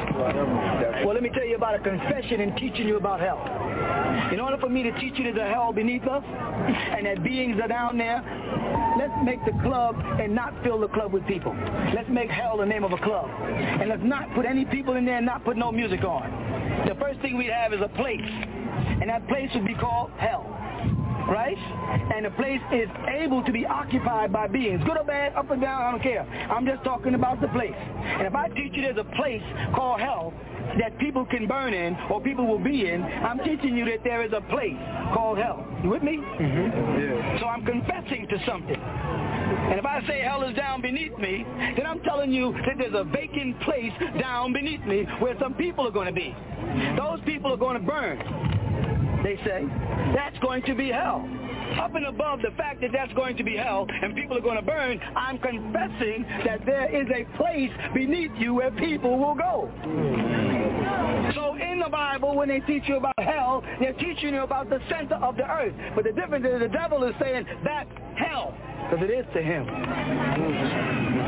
Well, 1.07 1.15
let 1.15 1.23
me 1.23 1.31
tell 1.33 1.45
you 1.45 1.55
about 1.55 1.77
a 1.77 1.79
confession 1.79 2.41
and 2.41 2.57
teaching 2.57 2.89
you 2.89 2.97
about 2.97 3.21
hell. 3.21 3.39
In 4.33 4.41
order 4.41 4.59
for 4.59 4.69
me 4.69 4.83
to 4.83 4.91
teach 4.99 5.15
you 5.17 5.23
there's 5.23 5.37
a 5.37 5.49
hell 5.49 5.73
beneath 5.73 6.03
us 6.09 6.25
and 6.27 7.07
that 7.07 7.23
beings 7.23 7.57
are 7.63 7.69
down 7.69 7.97
there, 7.99 8.19
let's 8.99 9.15
make 9.25 9.39
the 9.45 9.57
club 9.63 9.95
and 10.19 10.35
not 10.35 10.61
fill 10.65 10.81
the 10.81 10.89
club 10.89 11.13
with 11.13 11.25
people. 11.29 11.55
Let's 11.95 12.11
make 12.11 12.31
hell 12.31 12.59
the 12.59 12.67
name 12.67 12.83
of 12.83 12.91
a 12.91 12.99
club. 12.99 13.31
And 13.31 13.89
let's 13.89 14.03
not 14.03 14.35
put 14.35 14.45
any 14.45 14.65
people 14.65 14.97
in 14.97 15.05
there 15.05 15.19
and 15.19 15.27
not 15.27 15.45
put 15.45 15.57
no 15.57 15.71
music 15.71 16.03
on. 16.03 16.85
The 16.89 16.97
first 16.97 17.21
thing 17.21 17.39
we'd 17.39 17.53
have 17.53 17.73
is 17.73 17.81
a 17.81 17.95
place. 17.95 18.27
And 19.01 19.09
that 19.09 19.25
place 19.29 19.51
would 19.55 19.67
be 19.67 19.75
called 19.75 20.11
hell 20.19 20.51
right? 21.29 21.57
And 22.15 22.25
the 22.25 22.31
place 22.31 22.61
is 22.73 22.89
able 23.09 23.43
to 23.45 23.53
be 23.53 23.67
occupied 23.67 24.33
by 24.33 24.49
beings, 24.49 24.83
good 24.85 24.99
or 24.99 25.05
bad, 25.05 25.35
up 25.35 25.51
or 25.51 25.57
down, 25.57 25.83
I 25.83 25.91
don't 25.91 26.03
care. 26.03 26.23
I'm 26.51 26.67
just 26.67 26.85
talking 26.85 27.15
about 27.15 27.41
the 27.41 27.49
place. 27.49 27.75
And 27.75 28.27
if 28.27 28.35
I 28.35 28.49
teach 28.49 28.73
you 28.75 28.83
there's 28.83 28.99
a 28.99 29.17
place 29.17 29.43
called 29.75 30.01
hell 30.01 30.33
that 30.79 30.99
people 30.99 31.25
can 31.27 31.47
burn 31.47 31.75
in 31.75 31.95
or 32.11 32.21
people 32.21 32.47
will 32.47 32.63
be 32.63 32.89
in, 32.89 33.03
I'm 33.03 33.39
teaching 33.39 33.77
you 33.77 33.85
that 33.87 34.03
there 34.05 34.25
is 34.25 34.33
a 34.33 34.41
place 34.41 34.77
called 35.15 35.39
hell. 35.39 35.67
You 35.83 35.91
with 35.91 36.03
me? 36.03 36.17
Mm-hmm. 36.17 37.01
Yeah. 37.01 37.41
So 37.41 37.47
I'm 37.47 37.65
confessing 37.65 38.27
to 38.29 38.39
something. 38.47 38.81
And 38.81 39.79
if 39.79 39.85
I 39.85 40.05
say 40.07 40.21
hell 40.21 40.43
is 40.43 40.57
down 40.57 40.83
beneath 40.83 41.17
me, 41.19 41.45
then 41.77 41.87
I'm 41.87 42.01
telling 42.01 42.33
you 42.33 42.53
that 42.67 42.77
there's 42.79 42.95
a 42.95 43.05
vacant 43.05 43.61
place 43.61 43.93
down 44.21 44.53
beneath 44.53 44.85
me 44.85 45.05
where 45.21 45.37
some 45.41 45.55
people 45.55 45.87
are 45.87 45.91
going 45.91 46.07
to 46.07 46.13
be. 46.13 46.35
Those 46.97 47.21
people 47.25 47.53
are 47.53 47.57
going 47.57 47.81
to 47.81 47.87
burn 47.87 48.19
they 49.25 49.37
say, 49.45 49.65
that's 50.15 50.39
going 50.39 50.63
to 50.65 50.75
be 50.75 50.91
hell. 50.93 51.29
Up 51.81 51.95
and 51.95 52.07
above 52.07 52.41
the 52.43 52.51
fact 52.57 52.83
that 52.83 52.91
that's 52.93 53.13
going 53.15 53.37
to 53.39 53.43
be 53.43 53.57
hell 53.57 53.87
and 54.03 54.15
people 54.15 54.37
are 54.37 54.43
going 54.43 54.57
to 54.57 54.63
burn, 54.63 55.01
I'm 55.17 55.39
confessing 55.39 56.25
that 56.45 56.65
there 56.67 56.95
is 56.95 57.09
a 57.09 57.25
place 57.37 57.71
beneath 57.95 58.31
you 58.39 58.55
where 58.55 58.71
people 58.71 59.19
will 59.19 59.35
go. 59.35 59.73
So 61.35 61.57
in 61.57 61.81
the 61.81 61.89
Bible, 61.91 62.37
when 62.37 62.49
they 62.49 62.61
teach 62.61 62.83
you 62.87 62.97
about 62.97 63.19
hell, 63.19 63.65
they're 63.81 63.95
teaching 63.95 64.35
you 64.35 64.43
about 64.43 64.69
the 64.69 64.79
center 64.91 65.17
of 65.17 65.37
the 65.37 65.51
earth. 65.51 65.75
But 65.95 66.05
the 66.05 66.13
difference 66.13 66.45
is 66.47 66.61
the 66.61 66.69
devil 66.69 67.03
is 67.05 67.15
saying 67.19 67.47
that's 67.65 67.91
hell, 68.17 68.55
because 68.91 69.05
it 69.09 69.11
is 69.11 69.27
to 69.35 69.43
him. 69.43 71.24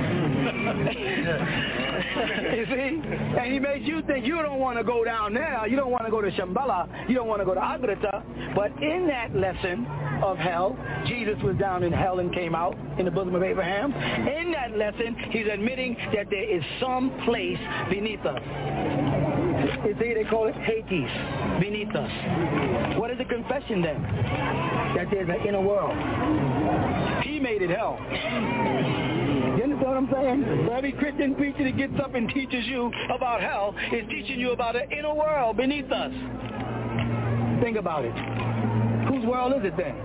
You 2.56 2.64
see? 2.66 3.02
And 3.38 3.52
he 3.52 3.58
makes 3.58 3.86
you 3.86 4.02
think 4.02 4.26
you 4.26 4.36
don't 4.42 4.58
want 4.58 4.78
to 4.78 4.84
go 4.84 5.04
down 5.04 5.34
there. 5.34 5.66
You 5.66 5.76
don't 5.76 5.90
want 5.90 6.04
to 6.04 6.10
go 6.10 6.20
to 6.20 6.30
Shambhala. 6.30 7.08
You 7.08 7.14
don't 7.14 7.28
want 7.28 7.40
to 7.40 7.44
go 7.44 7.54
to 7.54 7.60
Agartha. 7.60 8.54
But 8.54 8.72
in 8.82 9.06
that 9.08 9.34
lesson 9.34 9.86
of 10.22 10.38
hell, 10.38 10.78
Jesus 11.06 11.36
was 11.42 11.56
down 11.56 11.82
in 11.82 11.92
hell 11.92 12.20
and 12.20 12.32
came 12.32 12.54
out 12.54 12.76
in 12.98 13.04
the 13.04 13.10
bosom 13.10 13.34
of 13.34 13.42
Abraham. 13.42 13.92
In 13.92 14.52
that 14.52 14.76
lesson, 14.76 15.16
he's 15.30 15.46
admitting 15.46 15.96
that 16.14 16.30
there 16.30 16.48
is 16.48 16.62
some 16.80 17.10
place 17.24 17.58
beneath 17.90 18.24
us. 18.24 18.40
You 19.84 19.94
see, 20.00 20.14
they 20.14 20.24
call 20.28 20.46
it 20.46 20.54
Hades, 20.54 21.10
beneath 21.60 21.94
us. 21.94 22.98
What 22.98 23.10
is 23.10 23.18
the 23.18 23.24
confession 23.24 23.82
then? 23.82 24.02
That 24.96 25.08
there's 25.10 25.28
an 25.28 25.46
inner 25.46 25.60
world. 25.60 25.94
He 27.24 27.40
made 27.40 27.62
it 27.62 27.70
hell 27.70 27.98
what 29.64 29.96
I'm 29.96 30.08
saying? 30.12 30.68
every 30.72 30.92
Christian 30.92 31.34
preacher 31.34 31.64
that 31.64 31.76
gets 31.76 31.94
up 32.02 32.14
and 32.14 32.28
teaches 32.28 32.64
you 32.66 32.92
about 33.14 33.40
hell 33.40 33.74
is 33.92 34.04
teaching 34.08 34.38
you 34.38 34.52
about 34.52 34.76
an 34.76 34.90
inner 34.92 35.14
world 35.14 35.56
beneath 35.56 35.90
us. 35.90 36.12
Think 37.62 37.78
about 37.78 38.04
it. 38.04 38.12
Whose 39.08 39.24
world 39.24 39.54
is 39.54 39.62
it 39.64 39.76
then? 39.76 39.96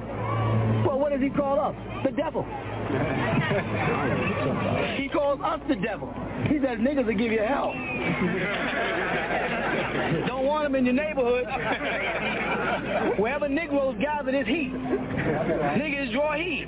Well, 0.85 0.99
what 0.99 1.11
does 1.11 1.21
he 1.21 1.29
call 1.29 1.59
us? 1.59 1.75
The 2.05 2.11
devil. 2.11 2.43
he 4.97 5.07
calls 5.09 5.39
us 5.41 5.59
the 5.67 5.75
devil. 5.75 6.11
He 6.47 6.59
says 6.59 6.79
niggas 6.79 7.05
will 7.05 7.13
give 7.13 7.31
you 7.31 7.41
hell. 7.41 7.73
Don't 10.27 10.45
want 10.45 10.65
them 10.65 10.75
in 10.75 10.85
your 10.85 10.93
neighborhood. 10.93 11.45
Wherever 13.19 13.49
Negroes 13.49 13.97
gather, 14.01 14.31
there's 14.31 14.47
heat. 14.47 14.73
Niggas 14.73 16.11
draw 16.13 16.35
heat. 16.35 16.67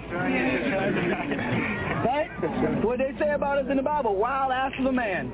Right? 2.13 2.83
What 2.85 2.99
they 2.99 3.11
say 3.19 3.31
about 3.31 3.57
us 3.57 3.65
in 3.71 3.77
the 3.77 3.81
Bible, 3.81 4.15
wild 4.15 4.51
ass 4.51 4.71
of 4.77 4.85
a 4.85 4.91
man. 4.91 5.31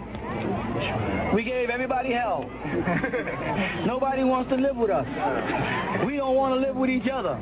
We 1.35 1.43
gave 1.43 1.69
everybody 1.69 2.13
hell. 2.13 2.49
Nobody 3.85 4.23
wants 4.23 4.49
to 4.51 4.55
live 4.55 4.77
with 4.77 4.89
us. 4.89 5.05
We 6.05 6.15
don't 6.15 6.35
want 6.35 6.55
to 6.55 6.65
live 6.65 6.77
with 6.77 6.89
each 6.89 7.09
other. 7.11 7.37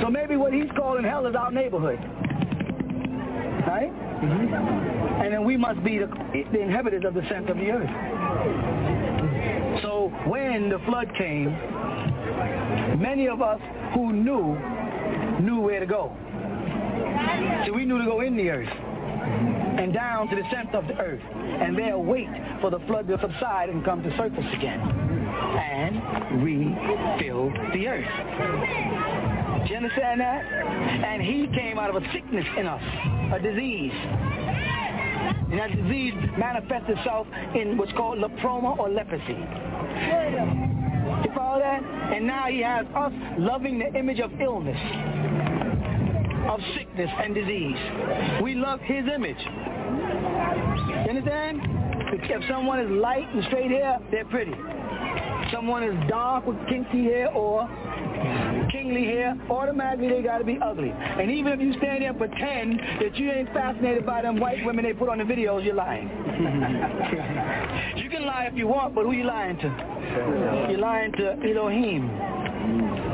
So 0.00 0.10
maybe 0.10 0.36
what 0.36 0.52
he's 0.52 0.70
calling 0.76 1.02
hell 1.02 1.26
is 1.26 1.34
our 1.34 1.50
neighborhood. 1.50 1.98
Right? 3.66 3.90
Mm-hmm. 3.90 5.22
And 5.22 5.34
then 5.34 5.44
we 5.44 5.56
must 5.56 5.82
be 5.82 5.98
the, 5.98 6.06
the 6.52 6.60
inhabitants 6.60 7.08
of 7.08 7.14
the 7.14 7.22
center 7.28 7.50
of 7.50 7.58
the 7.58 7.72
earth. 7.72 7.90
So 9.82 10.12
when 10.28 10.68
the 10.68 10.78
flood 10.86 11.12
came, 11.18 11.46
many 13.00 13.26
of 13.26 13.42
us 13.42 13.58
who 13.92 14.12
knew, 14.12 14.56
knew 15.40 15.60
where 15.60 15.80
to 15.80 15.86
go. 15.86 16.16
So 17.66 17.72
we 17.72 17.84
knew 17.84 17.98
to 17.98 18.04
go 18.04 18.20
in 18.20 18.36
the 18.36 18.48
earth 18.50 18.68
and 19.78 19.92
down 19.92 20.28
to 20.28 20.36
the 20.36 20.42
center 20.50 20.78
of 20.78 20.86
the 20.86 20.98
earth 20.98 21.22
and 21.22 21.76
there 21.76 21.98
wait 21.98 22.28
for 22.60 22.70
the 22.70 22.78
flood 22.80 23.06
to 23.08 23.18
subside 23.20 23.68
and 23.68 23.84
come 23.84 24.02
to 24.02 24.10
surface 24.16 24.44
again 24.52 24.80
and 24.80 26.42
refill 26.42 27.50
the 27.72 27.86
earth. 27.86 29.66
Do 29.66 29.70
you 29.70 29.76
understand 29.76 30.20
that? 30.20 30.44
And 30.44 31.22
he 31.22 31.46
came 31.56 31.78
out 31.78 31.94
of 31.94 32.02
a 32.02 32.12
sickness 32.12 32.44
in 32.56 32.66
us, 32.66 32.82
a 33.34 33.38
disease. 33.40 33.92
And 35.50 35.58
that 35.58 35.74
disease 35.74 36.14
manifests 36.38 36.88
itself 36.88 37.26
in 37.54 37.76
what's 37.76 37.92
called 37.92 38.18
leproma 38.18 38.78
or 38.78 38.88
leprosy. 38.88 39.38
You 41.24 41.34
follow 41.34 41.58
that? 41.58 41.82
And 42.14 42.26
now 42.26 42.46
he 42.46 42.60
has 42.60 42.86
us 42.94 43.12
loving 43.38 43.78
the 43.78 43.92
image 43.98 44.20
of 44.20 44.30
illness 44.40 44.78
of 46.48 46.60
sickness 46.76 47.10
and 47.22 47.34
disease. 47.34 47.76
We 48.42 48.54
love 48.54 48.80
his 48.80 49.04
image. 49.12 49.38
You 49.40 51.10
understand? 51.10 51.60
If 52.12 52.42
someone 52.48 52.80
is 52.80 52.90
light 52.90 53.28
and 53.34 53.44
straight 53.44 53.70
hair, 53.70 53.98
they're 54.10 54.24
pretty. 54.24 54.54
Someone 55.52 55.82
is 55.82 56.08
dark 56.08 56.46
with 56.46 56.56
kinky 56.68 57.04
hair 57.04 57.30
or 57.32 57.68
kingly 58.70 59.04
hair, 59.04 59.36
automatically 59.50 60.08
they 60.08 60.22
got 60.22 60.38
to 60.38 60.44
be 60.44 60.58
ugly. 60.62 60.90
And 60.90 61.30
even 61.30 61.52
if 61.52 61.60
you 61.60 61.72
stand 61.78 62.02
there 62.02 62.10
and 62.10 62.18
pretend 62.18 62.80
that 63.00 63.16
you 63.16 63.30
ain't 63.30 63.48
fascinated 63.52 64.06
by 64.06 64.22
them 64.22 64.38
white 64.38 64.64
women 64.64 64.84
they 64.84 64.92
put 64.92 65.08
on 65.08 65.18
the 65.18 65.24
videos, 65.24 65.64
you're 65.64 65.74
lying. 65.74 66.08
you 67.96 68.10
can 68.10 68.24
lie 68.24 68.48
if 68.50 68.56
you 68.56 68.66
want, 68.66 68.94
but 68.94 69.04
who 69.04 69.12
you 69.12 69.24
lying 69.24 69.56
to? 69.58 70.68
You're 70.70 70.78
lying 70.78 71.12
to 71.12 71.32
Elohim. 71.42 72.08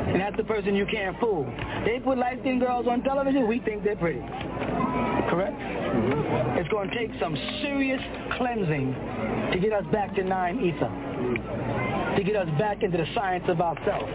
And 0.07 0.21
that's 0.21 0.37
the 0.37 0.43
person 0.43 0.75
you 0.75 0.85
can't 0.85 1.19
fool. 1.19 1.45
They 1.85 1.99
put 1.99 2.17
light-skinned 2.17 2.61
girls 2.61 2.87
on 2.87 3.03
television, 3.03 3.47
we 3.47 3.59
think 3.59 3.83
they're 3.83 3.95
pretty. 3.95 4.21
Correct? 5.29 5.57
Mm-hmm. 5.57 6.57
It's 6.57 6.69
going 6.69 6.89
to 6.89 6.95
take 6.95 7.11
some 7.19 7.35
serious 7.61 8.01
cleansing 8.37 8.95
to 9.51 9.59
get 9.59 9.73
us 9.73 9.85
back 9.91 10.15
to 10.15 10.23
nine 10.23 10.59
ether. 10.59 12.15
To 12.17 12.23
get 12.23 12.35
us 12.35 12.47
back 12.57 12.83
into 12.83 12.97
the 12.97 13.05
science 13.13 13.43
of 13.47 13.61
ourselves, 13.61 14.11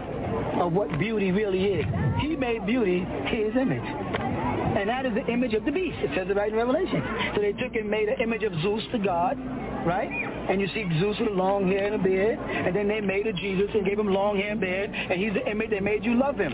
of 0.59 0.73
what 0.73 0.97
beauty 0.99 1.31
really 1.31 1.65
is. 1.65 1.85
He 2.21 2.35
made 2.35 2.65
beauty 2.65 3.05
his 3.27 3.55
image. 3.55 4.42
And 4.75 4.89
that 4.89 5.05
is 5.05 5.13
the 5.13 5.25
image 5.31 5.53
of 5.53 5.65
the 5.65 5.71
beast. 5.71 5.97
It 5.99 6.11
says 6.15 6.27
it 6.29 6.35
right 6.35 6.51
in 6.51 6.57
Revelation. 6.57 7.03
So 7.35 7.41
they 7.41 7.53
took 7.53 7.75
and 7.75 7.89
made 7.89 8.09
an 8.09 8.19
image 8.21 8.43
of 8.43 8.53
Zeus, 8.61 8.83
the 8.91 8.97
god, 8.97 9.37
right? 9.85 10.09
And 10.49 10.59
you 10.59 10.67
see 10.73 10.89
Zeus 10.99 11.17
with 11.19 11.29
a 11.29 11.33
long 11.33 11.67
hair 11.67 11.85
and 11.85 11.95
a 11.95 12.03
beard, 12.03 12.39
and 12.39 12.75
then 12.75 12.87
they 12.87 13.01
made 13.01 13.27
a 13.27 13.33
Jesus 13.33 13.69
and 13.73 13.85
gave 13.85 13.99
him 13.99 14.07
long 14.07 14.37
hair 14.37 14.51
and 14.51 14.61
beard, 14.61 14.89
and 14.91 15.19
he's 15.19 15.33
the 15.33 15.49
image 15.49 15.69
that 15.71 15.83
made 15.83 16.03
you 16.03 16.15
love 16.15 16.37
him. 16.37 16.53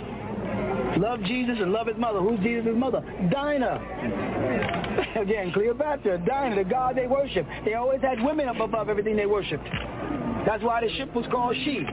Love 0.98 1.22
Jesus 1.24 1.56
and 1.60 1.72
love 1.72 1.88
his 1.88 1.98
mother. 1.98 2.20
Who's 2.20 2.40
Jesus' 2.42 2.76
mother? 2.76 3.02
Dinah. 3.32 3.80
Again, 5.22 5.52
Cleopatra, 5.54 6.18
Dinah, 6.26 6.56
the 6.56 6.70
God 6.70 6.96
they 6.96 7.08
worship. 7.08 7.46
They 7.64 7.76
always 7.76 8.02
had 8.02 8.22
women 8.22 8.50
up 8.50 8.60
above 8.60 8.90
everything 8.90 9.16
they 9.16 9.28
worshipped. 9.28 9.68
That's 10.50 10.64
why 10.64 10.82
the 10.82 10.90
ship 10.98 11.14
was 11.14 11.26
called 11.30 11.56
She. 11.64 11.86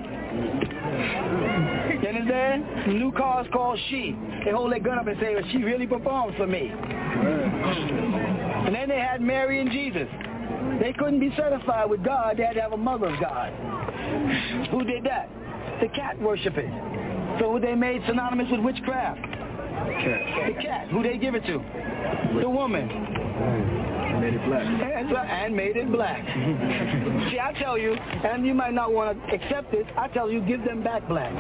You 2.01 2.09
understand? 2.09 2.99
New 2.99 3.13
car's 3.13 3.47
called 3.53 3.79
She. 3.91 4.17
They 4.47 4.51
hold 4.51 4.73
their 4.73 4.81
gun 4.81 4.99
up 4.99 5.07
and 5.07 5.21
say, 5.21 5.35
well, 5.35 5.45
she 5.53 5.59
really 5.59 5.87
performs 5.87 6.35
for 6.39 6.47
me. 6.47 6.73
And 6.73 8.75
then 8.75 8.89
they 8.89 8.99
had 8.99 9.21
Mary 9.21 9.61
and 9.61 9.71
Jesus. 9.71 10.09
They 10.81 10.95
couldn't 10.95 11.21
be 11.21 11.35
certified 11.37 11.91
with 11.91 12.03
God. 12.03 12.39
They 12.39 12.45
had 12.45 12.55
to 12.55 12.63
have 12.63 12.73
a 12.73 12.79
mother 12.79 13.09
of 13.09 13.21
God. 13.21 13.53
Who 14.71 14.85
did 14.85 15.05
that? 15.05 15.29
The 15.83 15.89
cat 15.89 16.19
worshippers. 16.19 16.73
So 17.39 17.53
who 17.53 17.61
they 17.61 17.75
made 17.75 18.01
synonymous 18.09 18.51
with 18.51 18.61
witchcraft? 18.61 19.21
The 19.21 20.55
cat. 20.63 20.89
Who 20.89 21.03
they 21.03 21.19
give 21.19 21.35
it 21.35 21.45
to? 21.45 21.63
The 22.41 22.49
woman. 22.49 22.89
Made 24.21 24.35
it 24.35 24.45
black. 24.47 24.65
And, 24.65 25.13
and 25.13 25.57
made 25.57 25.77
it 25.77 25.93
black. 25.93 26.25
See, 27.31 27.39
I 27.39 27.53
tell 27.59 27.77
you, 27.77 27.93
and 27.93 28.47
you 28.47 28.55
might 28.55 28.73
not 28.73 28.93
want 28.93 29.19
to 29.19 29.35
accept 29.35 29.71
this, 29.71 29.87
I 29.97 30.09
tell 30.09 30.31
you, 30.31 30.41
give 30.41 30.65
them 30.65 30.83
back 30.83 31.07
black. 31.09 31.33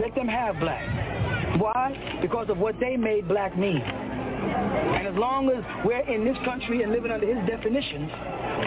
Let 0.00 0.14
them 0.14 0.28
have 0.28 0.58
black. 0.60 1.60
Why? 1.60 2.18
Because 2.20 2.48
of 2.48 2.58
what 2.58 2.78
they 2.80 2.96
made 2.96 3.28
black 3.28 3.56
mean. 3.58 3.80
And 3.80 5.06
as 5.06 5.14
long 5.14 5.50
as 5.50 5.64
we're 5.84 6.00
in 6.00 6.24
this 6.24 6.36
country 6.44 6.82
and 6.82 6.92
living 6.92 7.10
under 7.10 7.26
his 7.26 7.44
definitions, 7.48 8.10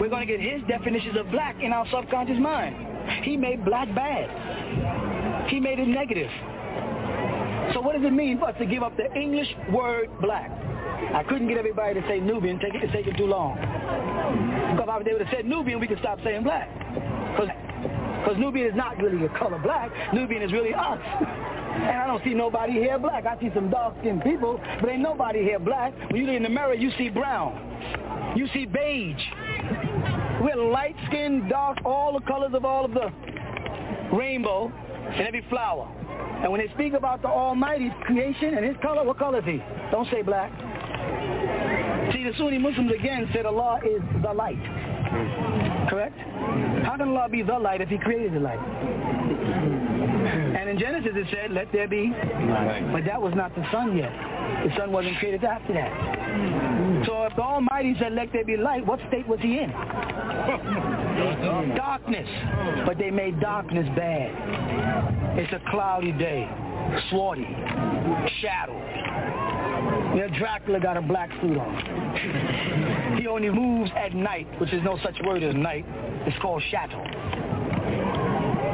we're 0.00 0.08
going 0.08 0.26
to 0.26 0.30
get 0.30 0.40
his 0.40 0.62
definitions 0.68 1.16
of 1.16 1.30
black 1.30 1.56
in 1.62 1.72
our 1.72 1.86
subconscious 1.90 2.38
mind. 2.38 2.76
He 3.24 3.36
made 3.36 3.64
black 3.64 3.92
bad. 3.94 5.48
He 5.48 5.60
made 5.60 5.78
it 5.78 5.88
negative. 5.88 6.30
So 7.74 7.80
what 7.80 7.94
does 7.94 8.04
it 8.04 8.12
mean 8.12 8.38
for 8.38 8.48
us 8.48 8.56
to 8.58 8.66
give 8.66 8.82
up 8.82 8.96
the 8.96 9.12
English 9.14 9.48
word 9.70 10.08
black? 10.20 10.50
I 11.14 11.22
couldn't 11.28 11.48
get 11.48 11.56
everybody 11.58 12.00
to 12.00 12.06
say 12.08 12.20
Nubian. 12.20 12.58
Take 12.58 12.74
it, 12.74 12.82
it's 12.84 12.92
taking 12.92 13.16
too 13.16 13.26
long. 13.26 13.56
Because 13.56 14.82
if 14.82 14.86
was 14.86 15.06
able 15.08 15.18
to 15.24 15.30
say 15.30 15.42
Nubian, 15.42 15.80
we 15.80 15.86
could 15.86 15.98
stop 15.98 16.18
saying 16.24 16.42
black. 16.42 16.68
Because 17.36 18.38
Nubian 18.38 18.66
is 18.66 18.74
not 18.74 18.98
really 18.98 19.24
a 19.24 19.28
color 19.30 19.58
black. 19.58 19.90
Nubian 20.12 20.42
is 20.42 20.52
really 20.52 20.74
us. 20.74 20.98
And 21.72 21.98
I 21.98 22.06
don't 22.06 22.22
see 22.24 22.34
nobody 22.34 22.72
here 22.74 22.98
black. 22.98 23.24
I 23.26 23.38
see 23.40 23.50
some 23.54 23.70
dark-skinned 23.70 24.22
people, 24.22 24.60
but 24.80 24.90
ain't 24.90 25.00
nobody 25.00 25.42
here 25.42 25.58
black. 25.58 25.94
When 26.10 26.20
you 26.20 26.26
look 26.26 26.36
in 26.36 26.42
the 26.42 26.48
mirror, 26.48 26.74
you 26.74 26.90
see 26.98 27.08
brown. 27.08 28.34
You 28.36 28.46
see 28.52 28.66
beige. 28.66 29.22
We're 30.42 30.56
light-skinned, 30.56 31.48
dark, 31.48 31.78
all 31.84 32.12
the 32.18 32.24
colors 32.26 32.52
of 32.54 32.64
all 32.64 32.84
of 32.84 32.92
the 32.92 33.10
rainbow 34.12 34.72
in 35.14 35.26
every 35.26 35.44
flower. 35.48 35.88
And 36.42 36.50
when 36.50 36.60
they 36.60 36.72
speak 36.74 36.94
about 36.94 37.22
the 37.22 37.28
Almighty's 37.28 37.92
creation 38.02 38.54
and 38.54 38.64
his 38.64 38.76
color, 38.82 39.04
what 39.04 39.18
color 39.18 39.38
is 39.38 39.44
he? 39.44 39.62
Don't 39.90 40.08
say 40.10 40.22
black. 40.22 40.50
See, 42.12 42.24
the 42.24 42.32
Sunni 42.38 42.58
Muslims 42.58 42.92
again 42.92 43.28
said 43.32 43.46
Allah 43.46 43.80
is 43.84 44.00
the 44.22 44.32
light. 44.32 44.58
Correct? 45.88 46.18
How 46.84 46.96
can 46.96 47.08
Allah 47.08 47.28
be 47.28 47.42
the 47.42 47.58
light 47.58 47.80
if 47.80 47.88
he 47.88 47.98
created 47.98 48.34
the 48.34 48.40
light? 48.40 49.89
And 50.30 50.68
in 50.68 50.78
Genesis 50.78 51.12
it 51.14 51.26
said, 51.30 51.52
let 51.52 51.72
there 51.72 51.88
be 51.88 52.12
But 52.92 53.04
that 53.06 53.20
was 53.20 53.34
not 53.34 53.54
the 53.54 53.64
sun 53.72 53.96
yet. 53.96 54.12
The 54.64 54.76
sun 54.76 54.92
wasn't 54.92 55.16
created 55.18 55.44
after 55.44 55.72
that. 55.74 57.06
So 57.06 57.22
if 57.24 57.36
the 57.36 57.42
Almighty 57.42 57.96
said, 57.98 58.12
let 58.12 58.32
there 58.32 58.44
be 58.44 58.56
light, 58.56 58.86
what 58.86 59.00
state 59.08 59.26
was 59.26 59.40
he 59.40 59.58
in? 59.58 59.70
darkness. 61.76 62.28
But 62.86 62.98
they 62.98 63.10
made 63.10 63.40
darkness 63.40 63.86
bad. 63.96 65.38
It's 65.38 65.52
a 65.52 65.60
cloudy 65.70 66.12
day, 66.12 66.48
swarty, 67.10 67.46
shadow. 68.40 68.78
Know, 70.14 70.28
Dracula 70.38 70.80
got 70.80 70.96
a 70.96 71.02
black 71.02 71.30
suit 71.40 71.56
on. 71.56 73.16
He 73.18 73.26
only 73.28 73.50
moves 73.50 73.90
at 73.96 74.12
night, 74.12 74.48
which 74.60 74.72
is 74.72 74.82
no 74.82 74.98
such 75.02 75.14
word 75.24 75.42
as 75.42 75.54
night. 75.54 75.84
It's 76.26 76.36
called 76.42 76.62
shadow. 76.70 77.02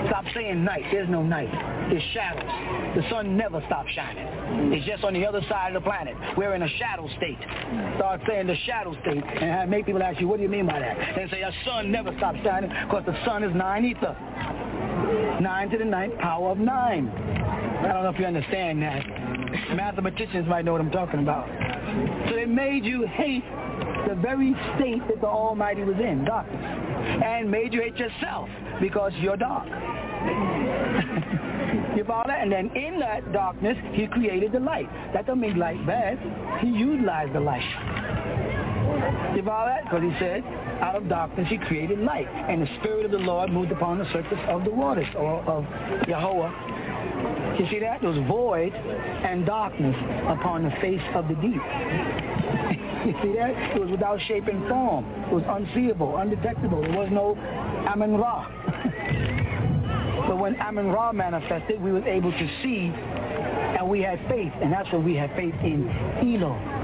Stop 0.08 0.24
saying 0.34 0.64
night. 0.64 0.84
There's 0.90 1.08
no 1.08 1.22
night. 1.22 1.48
It's 1.92 2.04
shadows. 2.12 2.96
The 2.96 3.08
sun 3.10 3.36
never 3.36 3.62
stops 3.66 3.90
shining. 3.92 4.26
It's 4.72 4.86
just 4.86 5.04
on 5.04 5.14
the 5.14 5.24
other 5.26 5.40
side 5.48 5.74
of 5.74 5.82
the 5.82 5.88
planet. 5.88 6.14
We're 6.36 6.54
in 6.54 6.62
a 6.62 6.68
shadow 6.78 7.08
state. 7.16 7.38
Start 7.96 8.20
saying 8.26 8.46
the 8.46 8.56
shadow 8.66 8.94
state 9.02 9.22
and 9.24 9.50
have 9.50 9.68
make 9.68 9.86
people 9.86 10.02
ask 10.02 10.20
you, 10.20 10.28
what 10.28 10.38
do 10.38 10.42
you 10.42 10.48
mean 10.48 10.66
by 10.66 10.78
that? 10.78 10.98
And 10.98 11.30
say 11.30 11.42
a 11.42 11.52
sun 11.64 11.90
never 11.90 12.14
stops 12.16 12.38
shining 12.42 12.70
because 12.70 13.04
the 13.06 13.16
sun 13.24 13.44
is 13.44 13.54
nine 13.54 13.84
ether. 13.84 14.16
Nine 15.40 15.70
to 15.70 15.78
the 15.78 15.84
ninth 15.84 16.18
power 16.18 16.50
of 16.50 16.58
nine. 16.58 17.08
I 17.08 17.92
don't 17.92 18.02
know 18.02 18.10
if 18.10 18.18
you 18.18 18.26
understand 18.26 18.82
that. 18.82 19.04
Mathematicians 19.76 20.48
might 20.48 20.64
know 20.64 20.72
what 20.72 20.80
I'm 20.80 20.90
talking 20.90 21.20
about. 21.20 21.46
So 22.28 22.34
they 22.34 22.46
made 22.46 22.84
you 22.84 23.06
hate 23.06 23.44
the 24.08 24.14
very 24.14 24.54
state 24.76 25.06
that 25.08 25.20
the 25.20 25.26
Almighty 25.26 25.82
was 25.82 25.96
in, 25.98 26.24
darkness. 26.24 26.95
And 27.06 27.50
made 27.50 27.72
you 27.72 27.82
hate 27.82 27.96
yourself 27.96 28.48
because 28.80 29.12
you're 29.20 29.36
dark. 29.36 29.66
you 31.96 32.04
follow 32.04 32.24
that? 32.26 32.42
And 32.42 32.52
then 32.52 32.70
in 32.76 32.98
that 33.00 33.32
darkness, 33.32 33.76
he 33.92 34.06
created 34.06 34.52
the 34.52 34.60
light. 34.60 34.88
That 35.12 35.26
doesn't 35.26 35.40
make 35.40 35.56
light 35.56 35.84
bad. 35.86 36.18
He 36.60 36.68
utilized 36.68 37.32
the 37.32 37.40
light. 37.40 37.64
You 39.36 39.42
follow 39.42 39.66
that? 39.66 39.84
Because 39.84 40.02
he 40.02 40.12
said, 40.18 40.42
out 40.80 40.96
of 40.96 41.08
darkness 41.08 41.46
he 41.48 41.58
created 41.58 42.00
light. 42.00 42.28
And 42.28 42.62
the 42.62 42.68
Spirit 42.80 43.04
of 43.04 43.12
the 43.12 43.18
Lord 43.18 43.50
moved 43.50 43.72
upon 43.72 43.98
the 43.98 44.10
surface 44.12 44.38
of 44.48 44.64
the 44.64 44.70
waters, 44.70 45.06
or 45.16 45.42
of 45.42 45.64
Yahweh. 46.08 46.50
You 47.58 47.66
see 47.70 47.80
that? 47.80 48.00
There 48.00 48.10
was 48.10 48.18
void 48.28 48.72
and 48.74 49.46
darkness 49.46 49.96
upon 50.28 50.62
the 50.64 50.70
face 50.80 51.00
of 51.14 51.28
the 51.28 51.34
deep. 51.34 51.56
you 53.06 53.14
see 53.22 53.32
that? 53.38 53.54
It 53.74 53.80
was 53.80 53.90
without 53.90 54.20
shape 54.28 54.46
and 54.46 54.68
form. 54.68 55.04
It 55.24 55.32
was 55.32 55.44
unseeable, 55.48 56.16
undetectable. 56.18 56.82
There 56.82 56.92
was 56.92 57.08
no 57.10 57.36
Amun 57.88 58.16
Ra. 58.16 58.46
but 60.28 60.38
when 60.38 60.56
Amun 60.56 60.88
Ra 60.88 61.12
manifested, 61.12 61.80
we 61.80 61.92
was 61.92 62.04
able 62.04 62.32
to 62.32 62.48
see 62.62 62.92
and 63.76 63.88
we 63.88 64.00
had 64.02 64.18
faith. 64.28 64.52
And 64.62 64.72
that's 64.72 64.90
when 64.92 65.04
we 65.04 65.14
had 65.14 65.30
faith 65.36 65.54
in 65.62 65.88
Elo. 66.22 66.75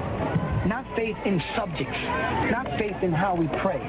Not 0.67 0.85
faith 0.97 1.17
in 1.25 1.43
subjects. 1.57 1.99
Not 2.51 2.67
faith 2.79 2.97
in 3.03 3.13
how 3.13 3.35
we 3.35 3.49
pray. 3.63 3.83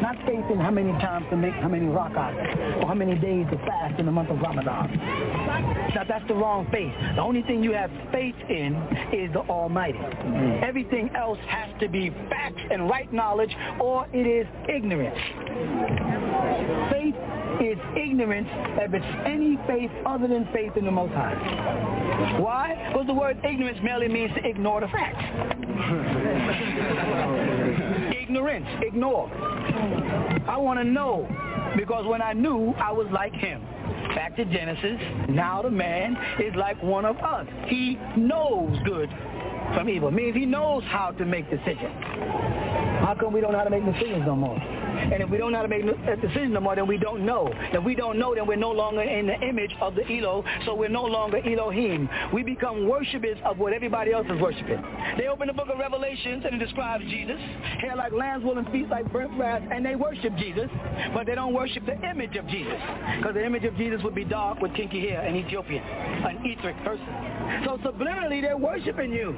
Not 0.00 0.16
faith 0.26 0.44
in 0.50 0.58
how 0.58 0.70
many 0.70 0.92
times 0.92 1.26
to 1.30 1.36
make 1.36 1.54
how 1.54 1.68
many 1.68 1.86
rak'ahs 1.86 2.82
or 2.82 2.86
how 2.86 2.94
many 2.94 3.18
days 3.18 3.46
to 3.50 3.58
fast 3.66 3.98
in 3.98 4.06
the 4.06 4.12
month 4.12 4.30
of 4.30 4.40
Ramadan. 4.40 4.96
Now 5.94 6.04
that's 6.08 6.26
the 6.28 6.34
wrong 6.34 6.66
faith. 6.72 6.92
The 7.16 7.22
only 7.22 7.42
thing 7.42 7.62
you 7.62 7.72
have 7.72 7.90
faith 8.12 8.36
in 8.48 8.74
is 9.12 9.32
the 9.32 9.40
Almighty. 9.40 9.98
Mm-hmm. 9.98 10.64
Everything 10.64 11.10
else 11.14 11.38
has 11.48 11.68
to 11.80 11.88
be 11.88 12.10
facts 12.28 12.60
and 12.70 12.88
right 12.88 13.12
knowledge 13.12 13.54
or 13.80 14.06
it 14.12 14.26
is 14.26 14.46
ignorance. 14.68 15.18
Faith 16.90 17.14
is 17.60 17.78
ignorance 17.96 18.48
if 18.80 18.94
it's 18.94 19.04
any 19.26 19.58
faith 19.66 19.90
other 20.06 20.26
than 20.26 20.48
faith 20.52 20.76
in 20.76 20.84
the 20.84 20.90
Most 20.90 21.12
High. 21.12 22.38
Why? 22.38 22.88
Because 22.88 23.06
the 23.06 23.14
word 23.14 23.38
ignorance 23.44 23.78
merely 23.82 24.08
means 24.08 24.32
to 24.34 24.48
ignore 24.48 24.80
the 24.80 24.88
facts. 24.88 25.22
ignorance, 28.20 28.66
ignore. 28.82 29.28
I 30.46 30.56
want 30.56 30.78
to 30.78 30.84
know 30.84 31.26
because 31.76 32.06
when 32.06 32.22
I 32.22 32.32
knew, 32.32 32.72
I 32.74 32.92
was 32.92 33.08
like 33.12 33.34
him. 33.34 33.62
Back 34.14 34.36
to 34.36 34.44
Genesis, 34.44 35.00
now 35.28 35.62
the 35.62 35.70
man 35.70 36.16
is 36.38 36.54
like 36.54 36.80
one 36.82 37.04
of 37.04 37.16
us. 37.18 37.46
He 37.66 37.98
knows 38.16 38.76
good 38.84 39.08
from 39.74 39.88
evil. 39.88 40.10
Means 40.10 40.36
he 40.36 40.46
knows 40.46 40.82
how 40.84 41.10
to 41.12 41.24
make 41.24 41.48
decisions. 41.50 41.94
How 43.00 43.16
come 43.18 43.32
we 43.32 43.40
don't 43.40 43.52
know 43.52 43.58
how 43.58 43.64
to 43.64 43.70
make 43.70 43.84
decisions 43.84 44.24
no 44.26 44.36
more? 44.36 44.79
And 45.00 45.22
if 45.22 45.30
we 45.30 45.38
don't 45.38 45.52
know 45.52 45.58
how 45.58 45.62
to 45.62 45.68
make 45.68 45.84
a 45.84 46.16
decision 46.16 46.52
no 46.52 46.60
more, 46.60 46.76
then 46.76 46.86
we 46.86 46.98
don't 46.98 47.24
know. 47.24 47.52
If 47.72 47.82
we 47.84 47.94
don't 47.94 48.18
know, 48.18 48.34
then 48.34 48.46
we're 48.46 48.56
no 48.56 48.70
longer 48.70 49.02
in 49.02 49.26
the 49.26 49.40
image 49.40 49.74
of 49.80 49.94
the 49.94 50.02
Elo, 50.10 50.44
so 50.64 50.74
we're 50.74 50.88
no 50.88 51.04
longer 51.04 51.38
Elohim. 51.38 52.08
We 52.32 52.42
become 52.42 52.88
worshippers 52.88 53.38
of 53.44 53.58
what 53.58 53.72
everybody 53.72 54.12
else 54.12 54.26
is 54.30 54.40
worshiping. 54.40 54.82
They 55.16 55.28
open 55.28 55.46
the 55.46 55.52
book 55.52 55.68
of 55.68 55.78
Revelations 55.78 56.44
and 56.44 56.54
it 56.54 56.64
describes 56.64 57.04
Jesus, 57.04 57.38
hair 57.80 57.96
like 57.96 58.12
lamb's 58.12 58.44
wool 58.44 58.58
and 58.58 58.68
feet 58.70 58.88
like 58.88 59.10
brass, 59.10 59.62
and 59.72 59.84
they 59.84 59.96
worship 59.96 60.36
Jesus, 60.36 60.68
but 61.14 61.26
they 61.26 61.34
don't 61.34 61.54
worship 61.54 61.84
the 61.86 61.98
image 62.08 62.36
of 62.36 62.46
Jesus, 62.48 62.78
because 63.16 63.34
the 63.34 63.44
image 63.44 63.64
of 63.64 63.76
Jesus 63.76 64.02
would 64.02 64.14
be 64.14 64.24
dark 64.24 64.60
with 64.60 64.74
kinky 64.74 65.00
hair, 65.08 65.22
an 65.22 65.36
Ethiopian, 65.36 65.82
an 65.82 66.44
Ethiopic 66.46 66.76
person. 66.84 67.06
So 67.64 67.78
subliminally, 67.78 68.40
they're 68.42 68.56
worshiping 68.56 69.12
you. 69.12 69.36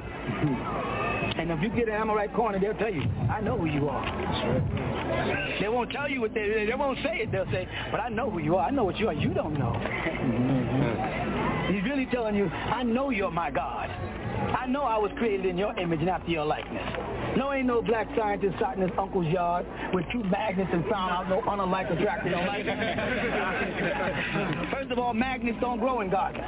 And 1.35 1.49
if 1.49 1.61
you 1.61 1.69
get 1.69 1.87
an 1.87 1.95
Amorite 1.95 2.33
corner, 2.33 2.59
they'll 2.59 2.75
tell 2.75 2.93
you, 2.93 3.01
I 3.29 3.41
know 3.41 3.57
who 3.57 3.65
you 3.65 3.89
are. 3.89 4.05
They 5.59 5.67
won't 5.67 5.91
tell 5.91 6.09
you 6.09 6.21
what 6.21 6.33
they, 6.33 6.65
they 6.67 6.75
won't 6.75 6.97
say 7.03 7.17
it. 7.17 7.31
They'll 7.31 7.49
say, 7.51 7.67
but 7.91 7.99
I 7.99 8.09
know 8.09 8.29
who 8.29 8.39
you 8.39 8.55
are. 8.55 8.67
I 8.67 8.71
know 8.71 8.83
what 8.83 8.97
you 8.97 9.07
are. 9.07 9.13
You 9.13 9.33
don't 9.33 9.57
know. 9.57 9.73
Mm-hmm. 9.73 11.73
He's 11.73 11.83
really 11.83 12.05
telling 12.07 12.35
you, 12.35 12.47
I 12.47 12.83
know 12.83 13.09
you're 13.09 13.31
my 13.31 13.51
God. 13.51 13.89
I 13.89 14.65
know 14.67 14.83
I 14.83 14.97
was 14.97 15.11
created 15.17 15.45
in 15.45 15.57
your 15.57 15.77
image 15.79 16.01
and 16.01 16.09
after 16.09 16.29
your 16.29 16.45
likeness. 16.45 16.83
No, 17.37 17.53
ain't 17.53 17.65
no 17.65 17.81
black 17.81 18.07
scientist 18.15 18.55
sat 18.59 18.75
in 18.75 18.81
his 18.81 18.91
uncle's 18.97 19.27
yard 19.27 19.65
with 19.93 20.05
two 20.11 20.23
magnets 20.23 20.69
and 20.73 20.83
found 20.85 21.11
out 21.11 21.29
no 21.29 21.41
unlike 21.47 21.89
attracted 21.89 22.33
First 24.71 24.91
of 24.91 24.99
all, 24.99 25.13
magnets 25.13 25.57
don't 25.59 25.79
grow 25.79 26.01
in 26.01 26.09
gardens. 26.09 26.45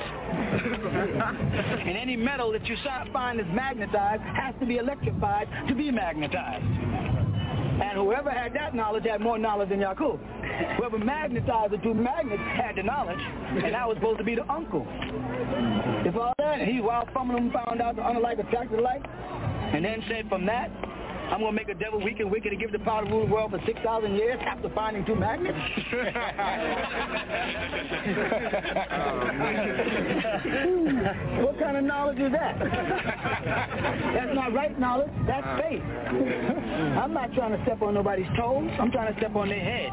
and 1.85 1.97
any 1.97 2.15
metal 2.15 2.51
that 2.51 2.65
you 2.67 2.75
find 3.11 3.39
is 3.39 3.47
magnetized 3.51 4.21
has 4.21 4.53
to 4.59 4.65
be 4.65 4.77
electrified 4.77 5.47
to 5.67 5.75
be 5.75 5.91
magnetized. 5.91 7.24
And 7.81 7.97
whoever 7.97 8.29
had 8.29 8.53
that 8.53 8.73
knowledge 8.73 9.03
had 9.03 9.19
more 9.19 9.37
knowledge 9.37 9.69
than 9.69 9.81
Yakub. 9.81 10.19
Whoever 10.77 10.97
magnetized 10.97 11.73
the 11.73 11.77
two 11.77 11.93
magnets 11.93 12.41
had 12.55 12.75
the 12.77 12.83
knowledge, 12.83 13.19
and 13.19 13.73
that 13.73 13.87
was 13.87 13.97
supposed 13.97 14.19
to 14.19 14.23
be 14.23 14.35
the 14.35 14.49
uncle. 14.49 14.87
If 16.05 16.15
all 16.15 16.33
that, 16.37 16.61
he 16.61 16.79
while 16.79 17.07
fumbling 17.13 17.51
found 17.51 17.81
out 17.81 17.97
the 17.97 18.07
unlike 18.07 18.39
attracted 18.39 18.79
alike, 18.79 19.03
and 19.05 19.83
then 19.83 20.01
said 20.07 20.29
from 20.29 20.45
that, 20.45 20.69
I'm 21.31 21.39
going 21.39 21.51
to 21.51 21.55
make 21.55 21.69
a 21.69 21.73
devil 21.73 21.99
weak 22.03 22.19
and 22.19 22.31
wicked 22.31 22.51
and 22.51 22.61
give 22.61 22.71
the 22.71 22.79
power 22.79 23.03
to 23.03 23.09
rule 23.09 23.25
the 23.25 23.33
world 23.33 23.51
for 23.51 23.59
6,000 23.65 24.15
years 24.15 24.39
after 24.45 24.69
finding 24.69 25.03
two 25.05 25.15
magnets? 25.15 25.57
Oh, 28.07 28.13
what 31.43 31.59
kind 31.59 31.77
of 31.77 31.83
knowledge 31.83 32.19
is 32.19 32.31
that? 32.31 32.59
That's 32.59 34.35
not 34.35 34.53
right 34.53 34.79
knowledge. 34.79 35.09
That's 35.27 35.45
uh-huh. 35.45 35.61
faith. 35.61 35.81
I'm 35.81 37.13
not 37.13 37.33
trying 37.33 37.57
to 37.57 37.63
step 37.63 37.81
on 37.81 37.95
nobody's 37.95 38.27
toes. 38.37 38.69
I'm 38.79 38.91
trying 38.91 39.11
to 39.13 39.19
step 39.19 39.35
on 39.35 39.49
their 39.49 39.59
head. 39.59 39.91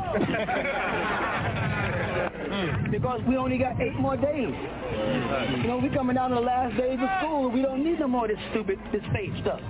because 2.91 3.21
we 3.27 3.37
only 3.37 3.59
got 3.59 3.81
eight 3.81 3.95
more 3.95 4.17
days. 4.17 4.55
You 5.57 5.67
know, 5.67 5.81
we 5.83 5.89
coming 5.89 6.17
down 6.17 6.31
to 6.31 6.37
the 6.37 6.43
last 6.43 6.77
days 6.77 6.99
of 7.01 7.09
school. 7.21 7.51
We 7.51 7.63
don't 7.63 7.83
need 7.83 7.99
no 7.99 8.09
more 8.09 8.27
of 8.27 8.31
this 8.31 8.39
stupid, 8.51 8.79
this 8.93 9.03
faith 9.13 9.33
stuff. 9.41 9.61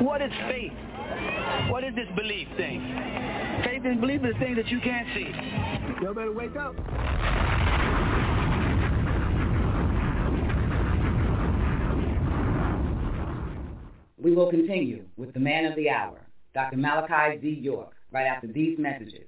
What 0.00 0.22
is 0.22 0.32
faith? 0.48 0.72
What 1.70 1.84
is 1.84 1.94
this 1.94 2.08
belief 2.16 2.48
thing? 2.56 2.80
Faith 3.64 3.82
and 3.84 4.00
belief 4.00 4.24
is 4.24 4.34
things 4.38 4.56
that 4.56 4.68
you 4.68 4.80
can't 4.80 5.06
see. 5.14 5.30
You 6.00 6.14
better 6.14 6.32
wake 6.32 6.56
up. 6.56 6.74
We 14.24 14.34
will 14.34 14.48
continue 14.48 15.04
with 15.18 15.34
the 15.34 15.40
man 15.40 15.66
of 15.66 15.76
the 15.76 15.90
hour, 15.90 16.18
Dr. 16.54 16.78
Malachi 16.78 17.38
Z. 17.42 17.60
York, 17.60 17.92
right 18.10 18.26
after 18.26 18.46
these 18.46 18.78
messages. 18.78 19.26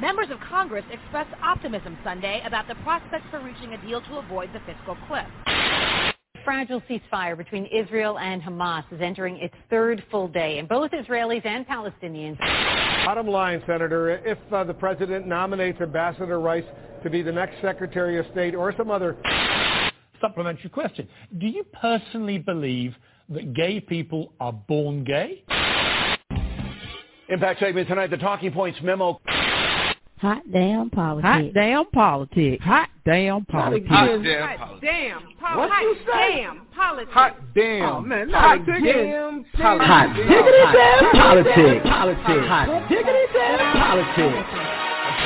Members 0.00 0.26
of 0.30 0.38
Congress 0.40 0.84
expressed 0.92 1.30
optimism 1.40 1.96
Sunday 2.02 2.42
about 2.44 2.66
the 2.66 2.74
prospects 2.82 3.26
for 3.30 3.40
reaching 3.40 3.74
a 3.74 3.86
deal 3.86 4.02
to 4.02 4.18
avoid 4.18 4.50
the 4.52 4.60
fiscal 4.66 4.96
cliff 5.06 5.26
fragile 6.44 6.80
ceasefire 6.82 7.36
between 7.36 7.66
Israel 7.66 8.20
and 8.20 8.40
Hamas 8.40 8.84
is 8.92 9.00
entering 9.00 9.36
its 9.38 9.54
third 9.68 10.00
full 10.12 10.28
day, 10.28 10.60
and 10.60 10.68
both 10.68 10.92
Israelis 10.92 11.44
and 11.44 11.66
Palestinians. 11.66 12.38
Bottom 13.04 13.26
line, 13.26 13.60
Senator, 13.66 14.10
if 14.24 14.38
uh, 14.52 14.62
the 14.62 14.72
president 14.72 15.26
nominates 15.26 15.80
Ambassador 15.80 16.38
Rice 16.38 16.62
to 17.02 17.10
be 17.10 17.20
the 17.20 17.32
next 17.32 17.60
Secretary 17.60 18.16
of 18.20 18.26
State 18.30 18.54
or 18.54 18.72
some 18.76 18.92
other 18.92 19.16
supplementary 20.20 20.70
question, 20.70 21.08
do 21.38 21.48
you 21.48 21.64
personally 21.64 22.38
believe 22.38 22.94
that 23.30 23.54
gay 23.54 23.80
people 23.80 24.32
are 24.40 24.52
born 24.52 25.04
gay? 25.04 25.42
Impact 27.28 27.60
segment 27.60 27.88
tonight, 27.88 28.10
the 28.10 28.16
Talking 28.18 28.52
Points 28.52 28.78
memo. 28.82 29.20
Hot 30.18 30.42
damn 30.50 30.88
politics. 30.88 31.26
Hot 31.26 31.52
damn 31.52 31.86
politics. 31.86 32.64
Hot 32.64 32.88
damn 33.04 33.44
politics. 33.44 33.86
Hot 33.90 34.06
damn 34.22 34.48
politics. 34.56 34.80
damn 34.80 35.20
politics. 35.36 35.56
What 35.56 35.82
you 35.82 35.96
say? 36.06 36.40
damn 36.40 36.66
politics. 36.72 37.12
Hot 37.12 37.36
damn. 37.54 37.82
Oh 37.82 38.00
man, 38.00 38.30
hot 38.30 38.64
damn 38.64 39.44
politics. 39.52 39.86
Hot 39.86 40.16
diggity 40.16 40.64
damn 40.72 41.12
politics. 41.12 41.84
Politics. 41.84 42.48
Hot 42.48 42.88
diggity 42.88 43.26
damn 43.34 43.76
politics. 43.76 44.76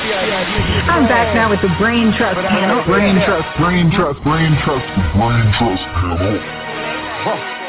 I'm 0.01 1.07
back 1.07 1.35
now 1.35 1.49
with 1.51 1.61
the 1.61 1.71
Brain 1.79 2.11
Trust 2.17 2.39
panel. 2.49 2.83
Brain 2.83 3.15
Trust, 3.23 3.47
Brain 3.59 3.91
Trust, 3.95 4.23
Brain 4.23 4.57
Trust, 4.65 4.87
Brain 5.15 5.53
Trust 5.55 5.83
panel. 6.01 7.60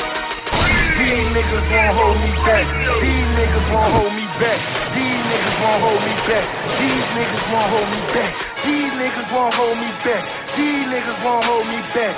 These 1.42 1.50
niggas 1.50 1.72
won't 1.74 1.96
hold 1.98 2.18
me 2.22 2.32
back. 2.46 2.66
These 3.02 3.28
niggas 3.34 3.66
won't 3.74 3.92
hold 3.92 4.14
me 4.14 4.26
back. 4.38 4.60
These 4.94 5.22
niggas 5.26 5.58
won't 5.58 5.80
hold 5.82 6.02
me 6.02 6.14
back. 6.28 6.46
These 6.78 7.06
niggas 7.18 7.46
won't 7.50 7.70
hold 7.72 7.88
me 7.90 8.00
back. 8.14 8.32
These 8.62 8.92
niggas 8.94 9.28
won't 9.34 9.54
hold 9.54 9.76
me 9.78 9.90
back. 10.06 10.22
These 10.56 10.84
niggas 10.92 11.18
won't 11.24 11.44
hold 11.44 11.66
me 11.66 11.80
back. 11.94 12.14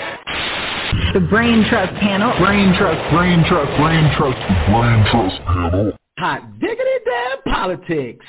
The 1.15 1.21
Brain 1.21 1.65
Trust 1.71 1.95
panel. 2.01 2.37
Brain 2.39 2.75
Trust, 2.77 3.01
Brain 3.13 3.45
Trust, 3.49 3.71
Brain 3.81 4.05
Trust, 4.17 4.39
Brain 4.69 5.01
Trust 5.11 5.37
panel. 5.47 5.93
Hot 6.19 6.61
diggity 6.61 6.99
damn 7.05 7.55
politics. 7.55 8.27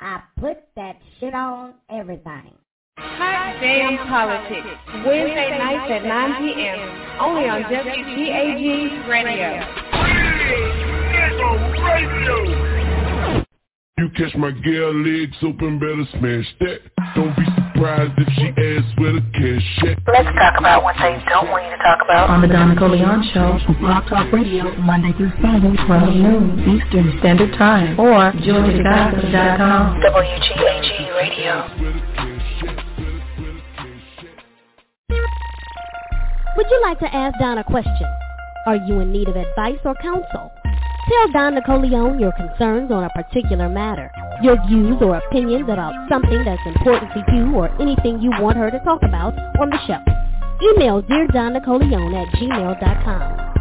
I 0.00 0.22
put 0.38 0.58
that 0.76 0.96
shit 1.18 1.34
on 1.34 1.74
everything. 1.90 2.52
Hot 2.98 3.60
Damn 3.60 4.08
Politics, 4.08 4.68
Wednesday 5.06 5.58
nights 5.58 5.90
at 5.90 6.04
9 6.04 6.36
p.m. 6.40 6.78
Only 7.20 7.48
on 7.48 7.62
WGAG 7.64 9.08
Radio. 9.08 10.35
You 13.98 14.10
catch 14.10 14.36
my 14.36 14.50
girl 14.50 14.92
legs 14.92 15.36
open, 15.42 15.78
better 15.78 16.04
smash 16.18 16.44
that. 16.60 16.80
Don't 17.14 17.34
be 17.34 17.44
surprised 17.56 18.12
if 18.18 18.28
she 18.36 18.48
asks 18.52 18.92
where 19.00 19.14
the 19.14 19.24
cash 19.32 19.88
at. 19.88 19.96
Let's 20.12 20.28
talk 20.36 20.58
about 20.58 20.84
what 20.84 20.96
they 21.00 21.16
don't 21.28 21.48
want 21.48 21.64
you 21.64 21.70
to 21.70 21.82
talk 21.82 22.04
about. 22.04 22.28
On 22.28 22.42
the 22.42 22.48
Don 22.48 22.74
Nicoleon 22.74 23.24
Show, 23.32 23.58
Rock 23.80 24.06
Talk 24.08 24.30
Radio, 24.32 24.76
Monday 24.76 25.16
through 25.16 25.32
Friday, 25.40 25.72
12 25.86 26.14
noon 26.14 26.60
Eastern 26.76 27.18
Standard 27.20 27.56
Time, 27.56 27.98
or 27.98 28.32
JoyTheGospel.com. 28.32 30.00
WGAG 30.04 31.16
Radio. 31.16 31.64
Would 36.56 36.66
you 36.70 36.82
like 36.82 36.98
to 37.00 37.14
ask 37.14 37.38
Don 37.38 37.56
a 37.56 37.64
question? 37.64 38.08
Are 38.66 38.76
you 38.76 39.00
in 39.00 39.10
need 39.10 39.28
of 39.28 39.36
advice 39.36 39.78
or 39.84 39.94
counsel? 40.02 40.50
Tell 41.08 41.28
Don 41.32 41.54
Nicoleon 41.54 42.18
your 42.18 42.32
concerns 42.32 42.90
on 42.90 43.04
a 43.04 43.10
particular 43.10 43.68
matter, 43.68 44.10
your 44.42 44.56
views 44.66 44.96
or 45.00 45.16
opinions 45.16 45.68
about 45.70 45.94
something 46.10 46.44
that's 46.44 46.62
important 46.66 47.12
to 47.14 47.22
you 47.32 47.54
or 47.54 47.70
anything 47.80 48.20
you 48.20 48.30
want 48.40 48.56
her 48.56 48.70
to 48.72 48.78
talk 48.80 49.00
about 49.04 49.32
on 49.60 49.70
the 49.70 49.78
show. 49.86 50.02
Email 50.66 51.02
Dear 51.02 51.28
Don 51.28 51.52
Nicoleon 51.54 52.12
at 52.14 52.34
gmail.com. 52.34 53.54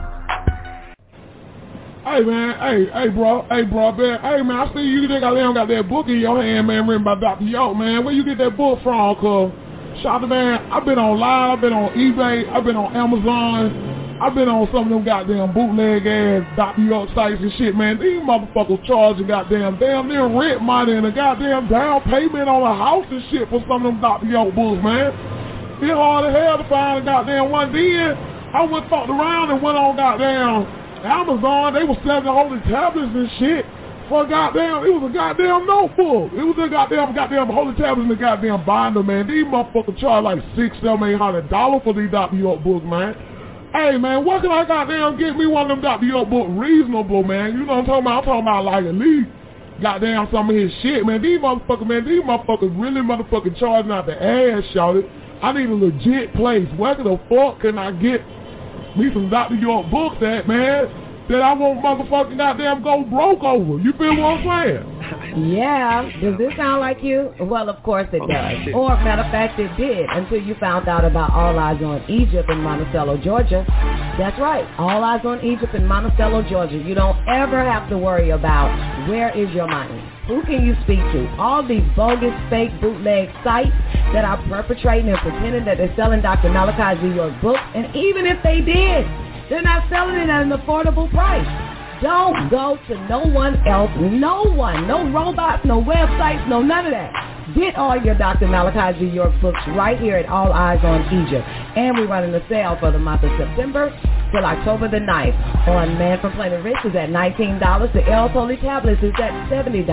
Hey 2.03 2.21
man, 2.21 2.59
hey, 2.59 2.85
hey 2.91 3.09
bro, 3.09 3.45
hey 3.49 3.63
bro, 3.63 3.91
man, 3.91 4.21
hey 4.21 4.41
man, 4.41 4.57
I 4.67 4.73
see 4.73 4.81
you 4.81 5.07
think 5.07 5.23
I 5.23 5.33
got 5.53 5.67
that 5.67 5.89
book 5.89 6.07
in 6.07 6.19
your 6.19 6.41
hand, 6.41 6.67
man, 6.67 6.87
written 6.87 7.03
by 7.03 7.15
Dr. 7.19 7.45
York, 7.45 7.77
man. 7.77 8.03
Where 8.05 8.13
you 8.13 8.25
get 8.25 8.39
that 8.39 8.57
book 8.57 8.79
from, 8.81 9.15
cuz? 9.17 10.01
Shout 10.01 10.23
out, 10.23 10.29
man, 10.29 10.71
I've 10.71 10.85
been 10.85 10.97
on 10.97 11.19
live, 11.19 11.57
I've 11.57 11.61
been 11.61 11.73
on 11.73 11.91
eBay, 11.93 12.51
I've 12.51 12.63
been 12.63 12.75
on 12.75 12.95
Amazon, 12.95 14.04
I've 14.15 14.33
been 14.33 14.47
on 14.47 14.67
some 14.71 14.87
of 14.87 14.89
them 14.89 15.03
goddamn 15.03 15.51
bootleg 15.51 16.07
ass 16.07 16.47
Dr. 16.55 16.87
York 16.87 17.09
sites 17.13 17.41
and 17.41 17.51
shit, 17.59 17.75
man. 17.75 17.99
These 17.99 18.23
motherfuckers 18.23 18.79
charging 18.87 19.27
goddamn 19.27 19.77
damn 19.77 20.07
near 20.07 20.23
rent 20.31 20.61
money 20.61 20.93
and 20.95 21.05
a 21.05 21.11
goddamn 21.11 21.67
down 21.67 21.99
payment 22.07 22.47
on 22.47 22.63
a 22.63 22.75
house 22.75 23.05
and 23.11 23.21
shit 23.29 23.49
for 23.49 23.59
some 23.67 23.83
of 23.83 23.91
them 23.91 23.99
Dr. 23.99 24.27
York 24.27 24.55
books, 24.55 24.79
man. 24.79 25.11
It's 25.83 25.91
hard 25.91 26.31
as 26.31 26.33
hell 26.33 26.57
to 26.57 26.67
find 26.69 27.03
a 27.03 27.05
goddamn 27.05 27.51
one. 27.51 27.73
Then 27.75 28.15
I 28.55 28.63
went 28.63 28.89
fucked 28.89 29.09
around 29.11 29.51
and 29.51 29.61
went 29.61 29.75
on 29.75 29.97
goddamn 29.97 30.63
Amazon. 31.03 31.73
They 31.73 31.83
were 31.83 31.99
selling 32.07 32.23
holy 32.23 32.59
tablets 32.71 33.11
and 33.11 33.29
shit 33.37 33.65
for 34.07 34.25
goddamn, 34.25 34.85
it 34.85 34.93
was 34.93 35.09
a 35.09 35.13
goddamn 35.13 35.65
notebook. 35.65 36.31
It 36.31 36.43
was 36.45 36.55
a 36.61 36.69
goddamn, 36.69 37.15
goddamn 37.15 37.47
holy 37.47 37.73
tablets 37.75 38.05
in 38.05 38.09
the 38.09 38.15
goddamn 38.15 38.63
binder, 38.63 39.03
man. 39.03 39.27
These 39.27 39.45
motherfuckers 39.45 39.97
charge 39.97 40.23
like 40.23 40.39
six, 40.55 40.77
seven, 40.77 41.03
eight 41.03 41.17
hundred 41.17 41.49
dollars 41.49 41.81
for 41.83 41.93
these 41.93 42.11
Dr. 42.11 42.37
York 42.37 42.63
books, 42.63 42.85
man. 42.85 43.34
Hey, 43.75 43.97
man, 43.97 44.23
what 44.23 44.41
can 44.41 44.51
I 44.51 44.63
goddamn 44.63 45.19
get 45.19 45.35
me 45.35 45.45
one 45.45 45.69
of 45.69 45.81
them. 45.81 46.03
York 46.07 46.29
books 46.29 46.49
reasonable, 46.51 47.23
man? 47.23 47.51
You 47.51 47.65
know 47.65 47.73
what 47.73 47.79
I'm 47.79 47.85
talking 47.85 48.03
about? 48.03 48.19
I'm 48.19 48.23
talking 48.23 48.41
about 48.47 48.63
like 48.63 48.85
at 48.85 48.95
least 48.95 49.27
goddamn 49.81 50.29
some 50.31 50.49
of 50.49 50.55
his 50.55 50.71
shit, 50.81 51.05
man. 51.05 51.21
These 51.21 51.39
motherfuckers, 51.39 51.85
man, 51.85 52.05
these 52.05 52.23
motherfuckers 52.23 52.71
really 52.79 53.01
motherfucking 53.01 53.59
charging 53.59 53.91
out 53.91 54.05
the 54.05 54.15
ass, 54.15 54.63
it. 54.95 55.09
I 55.43 55.51
need 55.51 55.67
a 55.67 55.75
legit 55.75 56.33
place. 56.35 56.69
Where 56.77 56.95
the 56.95 57.19
fuck 57.27 57.59
can 57.59 57.77
I 57.77 57.91
get 57.91 58.23
me 58.95 59.11
some 59.11 59.29
Dr. 59.29 59.55
York 59.55 59.91
books 59.91 60.23
at, 60.23 60.47
man? 60.47 61.05
that 61.27 61.41
I 61.41 61.53
won't 61.53 61.83
motherfucking 61.83 62.37
goddamn 62.37 62.83
go 62.83 63.03
broke 63.03 63.43
over. 63.43 63.81
You 63.81 63.93
feel 63.93 64.15
what 64.15 64.39
I'm 64.39 64.45
saying? 64.45 65.14
Yeah. 65.37 66.09
Does 66.21 66.37
this 66.37 66.53
sound 66.55 66.81
like 66.81 67.03
you? 67.03 67.33
Well, 67.39 67.69
of 67.69 67.81
course 67.83 68.07
it 68.13 68.19
does. 68.19 68.73
Or, 68.73 68.95
matter 69.03 69.23
of 69.23 69.31
fact, 69.31 69.59
it 69.59 69.75
did 69.77 70.09
until 70.09 70.41
you 70.41 70.55
found 70.55 70.87
out 70.87 71.05
about 71.05 71.31
All 71.31 71.57
Eyes 71.59 71.81
on 71.83 72.03
Egypt 72.09 72.49
in 72.49 72.59
Monticello, 72.59 73.17
Georgia. 73.17 73.65
That's 74.17 74.39
right. 74.39 74.65
All 74.77 75.03
Eyes 75.03 75.25
on 75.25 75.43
Egypt 75.43 75.75
in 75.75 75.85
Monticello, 75.85 76.47
Georgia. 76.49 76.77
You 76.77 76.95
don't 76.95 77.17
ever 77.27 77.63
have 77.63 77.89
to 77.89 77.97
worry 77.97 78.29
about 78.29 78.71
where 79.09 79.29
is 79.37 79.53
your 79.53 79.67
money. 79.67 80.01
Who 80.27 80.41
can 80.43 80.65
you 80.65 80.73
speak 80.83 80.99
to? 80.99 81.27
All 81.37 81.61
these 81.67 81.83
bogus, 81.95 82.33
fake, 82.49 82.71
bootleg 82.81 83.29
sites 83.43 83.75
that 84.13 84.25
are 84.25 84.41
perpetrating 84.47 85.09
and 85.09 85.19
pretending 85.19 85.65
that 85.65 85.77
they're 85.77 85.93
selling 85.95 86.21
Dr. 86.21 86.49
Malachi 86.49 86.99
Z. 87.01 87.13
York 87.13 87.39
books. 87.41 87.59
And 87.75 87.93
even 87.95 88.25
if 88.25 88.41
they 88.41 88.61
did, 88.61 89.05
they're 89.49 89.61
not 89.61 89.87
selling 89.89 90.15
it 90.15 90.29
at 90.29 90.41
an 90.41 90.49
affordable 90.49 91.09
price. 91.11 91.74
Don't 92.05 92.49
go 92.51 92.77
to 92.87 93.07
no 93.09 93.21
one 93.21 93.55
else, 93.67 93.89
no 93.97 94.43
one, 94.43 94.87
no 94.87 95.09
robots, 95.11 95.65
no 95.65 95.81
websites, 95.81 96.47
no 96.47 96.61
none 96.61 96.85
of 96.85 96.91
that. 96.91 97.44
Get 97.53 97.75
all 97.75 97.95
your 97.95 98.17
Dr. 98.17 98.47
Malachi 98.47 98.99
Z. 98.99 99.05
York 99.13 99.39
books 99.39 99.59
right 99.77 99.99
here 99.99 100.17
at 100.17 100.27
All 100.27 100.51
Eyes 100.51 100.83
on 100.83 101.05
Egypt. 101.13 101.47
And 101.77 101.95
we're 101.95 102.07
running 102.07 102.33
a 102.33 102.41
sale 102.49 102.75
for 102.79 102.89
the 102.89 102.97
month 102.97 103.23
of 103.23 103.29
September 103.37 103.93
till 104.31 104.43
October 104.43 104.89
the 104.89 104.97
9th. 104.97 105.67
On 105.67 105.97
Man 105.97 106.19
from 106.21 106.33
Planet 106.33 106.63
Rizq 106.63 106.89
is 106.89 106.95
at 106.95 107.09
$19. 107.09 107.93
The 107.93 108.03
El 108.09 108.29
Holy 108.29 108.57
Tablets 108.57 109.01
is 109.03 109.13
at 109.21 109.31
$70. 109.49 109.85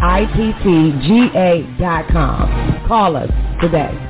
dot 1.78 2.09
com. 2.09 2.51
Call 2.86 3.16
us 3.16 3.30
today. 3.61 4.10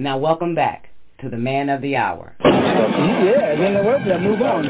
Now 0.00 0.16
welcome 0.16 0.54
back 0.54 0.89
to 1.20 1.28
the 1.28 1.36
man 1.36 1.68
of 1.68 1.82
the 1.82 1.96
hour. 1.96 2.32
Yeah, 2.40 3.52
then 3.56 3.76
don't 3.76 3.84
worry 3.84 4.00
about 4.00 4.20
it. 4.20 4.24
Move 4.24 4.40
on. 4.40 4.64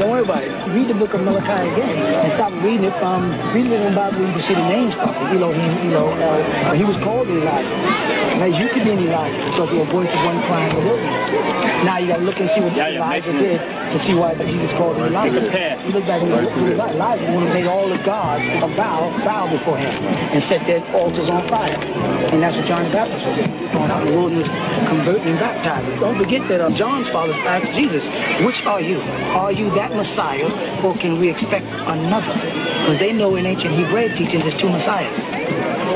Don't 0.00 0.10
worry 0.10 0.24
about 0.24 0.40
it. 0.40 0.52
Read 0.72 0.88
the 0.88 0.96
book 0.96 1.12
of 1.12 1.20
Malachi 1.20 1.68
again 1.76 1.92
and 1.92 2.32
stop 2.40 2.52
reading 2.64 2.88
it 2.88 2.96
from 2.96 3.28
reading 3.52 3.72
it 3.72 3.84
in 3.84 3.92
the 3.92 3.96
Bible. 3.96 4.24
You 4.24 4.32
can 4.32 4.44
see 4.48 4.56
the 4.56 4.68
names 4.68 4.96
properly. 4.96 5.36
You 5.36 5.40
know, 5.40 5.52
he, 5.52 5.92
uh, 5.92 6.72
he 6.72 6.84
was 6.88 6.96
called 7.04 7.28
Elijah. 7.28 8.16
Now 8.40 8.48
you 8.48 8.68
could 8.72 8.84
be 8.84 8.92
an 8.96 9.04
Elijah 9.04 9.36
because 9.52 9.68
your 9.72 9.88
voice 9.92 10.08
is 10.08 10.22
one 10.24 10.40
crying 10.48 10.72
in 10.72 10.76
the 10.80 10.84
wilderness. 10.88 11.84
Now 11.84 11.96
you 12.00 12.08
got 12.08 12.20
to 12.20 12.26
look 12.26 12.36
and 12.40 12.48
see 12.56 12.60
what 12.64 12.72
Yeah, 12.76 12.96
Elijah 12.96 13.32
did 13.32 13.60
to 13.60 13.98
see 14.08 14.16
why 14.16 14.32
that 14.36 14.44
Jesus 14.48 14.72
called 14.76 14.96
him 14.96 15.12
Elijah. 15.12 15.36
It's 15.36 15.52
past. 15.52 15.84
You 15.84 15.92
look 15.96 16.04
back 16.08 16.20
and 16.20 16.32
look 16.32 16.52
who 16.52 16.72
Elijah. 16.72 16.96
Elijah 16.96 17.28
one 17.32 17.44
who 17.48 17.52
made 17.52 17.68
all 17.68 17.88
the 17.88 18.00
gods 18.04 18.44
bow 18.76 19.12
bow 19.24 19.48
before 19.52 19.76
him 19.76 19.88
and 19.88 20.40
set 20.48 20.64
their 20.68 20.80
altars 20.96 21.28
on 21.28 21.44
fire. 21.48 21.76
And 21.76 22.40
that's 22.40 22.56
what 22.56 22.64
John 22.68 22.88
the 22.88 22.92
Baptist 22.92 23.20
was 23.24 23.36
doing. 23.36 23.52
Going 23.72 23.90
out 23.92 24.04
in 24.04 24.12
the 24.12 24.16
wilderness, 24.16 24.48
converting 24.88 25.25
and. 25.28 26.00
Don't 26.00 26.18
forget 26.18 26.42
that 26.48 26.60
uh, 26.60 26.70
John's 26.78 27.08
father 27.10 27.34
asked 27.34 27.74
Jesus, 27.74 28.02
which 28.46 28.60
are 28.66 28.80
you? 28.80 29.00
Are 29.34 29.52
you 29.52 29.70
that 29.74 29.94
Messiah 29.94 30.48
or 30.84 30.96
can 30.98 31.18
we 31.18 31.30
expect 31.30 31.66
another? 31.66 32.34
Because 32.34 32.98
they 33.00 33.12
know 33.12 33.34
in 33.36 33.46
ancient 33.46 33.74
Hebrew 33.74 34.08
teaching 34.14 34.40
there's 34.40 34.60
two 34.60 34.68
Messiahs. 34.68 35.36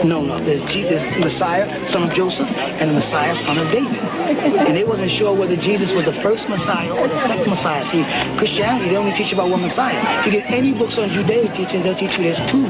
No, 0.05 0.25
no. 0.25 0.41
There's 0.41 0.63
Jesus, 0.73 1.03
Messiah, 1.21 1.67
son 1.93 2.09
of 2.09 2.17
Joseph, 2.17 2.49
and 2.49 2.89
the 2.91 2.97
Messiah, 3.05 3.37
son 3.45 3.59
of 3.59 3.69
David. 3.69 4.01
And 4.01 4.73
they 4.73 4.85
wasn't 4.85 5.13
sure 5.19 5.35
whether 5.37 5.57
Jesus 5.57 5.93
was 5.93 6.09
the 6.09 6.17
first 6.25 6.41
Messiah 6.49 6.95
or 6.95 7.05
the 7.05 7.21
second 7.29 7.51
Messiah. 7.51 7.85
See, 7.93 8.05
Christianity, 8.39 8.91
they 8.91 8.97
only 8.97 9.13
teach 9.19 9.33
about 9.33 9.51
one 9.51 9.61
Messiah. 9.61 10.25
If 10.25 10.33
you 10.33 10.41
get 10.41 10.49
any 10.49 10.73
books 10.73 10.95
on 10.97 11.13
Judaic 11.13 11.53
teaching, 11.53 11.85
they'll 11.85 11.99
teach 11.99 12.15
you 12.17 12.33
there's 12.33 12.41
two 12.49 12.65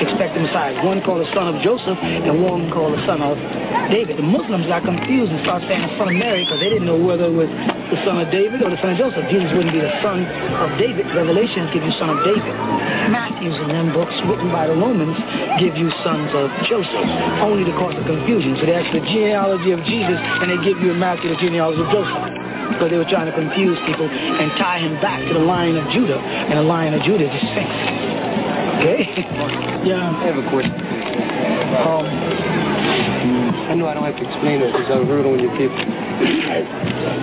expected 0.00 0.42
Messiahs. 0.42 0.80
One 0.82 1.04
called 1.04 1.22
the 1.22 1.30
son 1.36 1.46
of 1.46 1.60
Joseph, 1.62 1.98
and 2.00 2.42
one 2.42 2.72
called 2.72 2.98
the 2.98 3.04
son 3.06 3.20
of 3.22 3.38
David. 3.92 4.18
The 4.18 4.26
Muslims 4.26 4.66
got 4.66 4.82
confused 4.82 5.30
and 5.30 5.38
started 5.44 5.68
saying 5.68 5.84
son 6.02 6.14
of 6.14 6.18
Mary 6.18 6.42
because 6.42 6.58
they 6.58 6.68
didn't 6.68 6.86
know 6.86 6.98
whether 6.98 7.30
it 7.30 7.36
was 7.36 7.46
the 7.46 7.98
son 8.02 8.18
of 8.18 8.26
David 8.34 8.58
or 8.62 8.74
the 8.74 8.80
son 8.82 8.98
of 8.98 8.98
Joseph. 8.98 9.22
Jesus 9.30 9.54
wouldn't 9.54 9.70
be 9.70 9.78
the 9.78 9.94
son 10.02 10.26
of 10.58 10.74
David. 10.74 11.06
Revelations 11.14 11.70
give 11.70 11.86
you 11.86 11.94
son 11.94 12.10
of 12.10 12.18
David. 12.26 12.54
Matthews 13.06 13.54
and 13.54 13.70
them 13.70 13.94
books 13.94 14.14
written 14.26 14.50
by 14.50 14.66
the 14.66 14.74
Romans 14.74 15.14
give 15.62 15.78
you 15.78 15.94
sons 16.02 16.34
of 16.34 16.50
Joseph, 16.66 17.06
only 17.38 17.62
to 17.62 17.74
cause 17.78 17.94
the 17.94 18.02
confusion. 18.02 18.58
So 18.58 18.66
they 18.66 18.74
ask 18.74 18.90
the 18.90 19.04
genealogy 19.06 19.70
of 19.70 19.78
Jesus, 19.86 20.18
and 20.18 20.50
they 20.50 20.58
give 20.66 20.82
you 20.82 20.90
in 20.90 20.98
Matthew 20.98 21.30
the 21.30 21.38
genealogy 21.38 21.86
of 21.86 21.90
Joseph. 21.94 22.18
Because 22.74 22.90
they 22.90 22.98
were 22.98 23.06
trying 23.06 23.30
to 23.30 23.36
confuse 23.36 23.78
people 23.86 24.08
and 24.10 24.50
tie 24.58 24.82
him 24.82 24.98
back 24.98 25.22
to 25.22 25.34
the 25.34 25.44
Lion 25.44 25.78
of 25.78 25.86
Judah, 25.94 26.18
and 26.18 26.58
the 26.58 26.66
Lion 26.66 26.98
of 26.98 27.02
Judah 27.06 27.30
is 27.30 27.34
the 27.36 27.42
Sphinx. 27.54 27.70
Okay? 28.82 29.06
yeah. 29.86 30.10
I 30.10 30.26
have 30.26 30.38
a 30.40 30.46
question. 30.50 30.74
Um, 31.78 33.41
I 33.68 33.74
know 33.74 33.86
I 33.86 33.94
don't 33.94 34.04
have 34.04 34.16
to 34.16 34.26
explain 34.26 34.60
it 34.62 34.72
because 34.72 34.90
I 34.90 35.04
heard 35.04 35.26
on 35.26 35.38
your 35.38 35.54
people. 35.56 35.78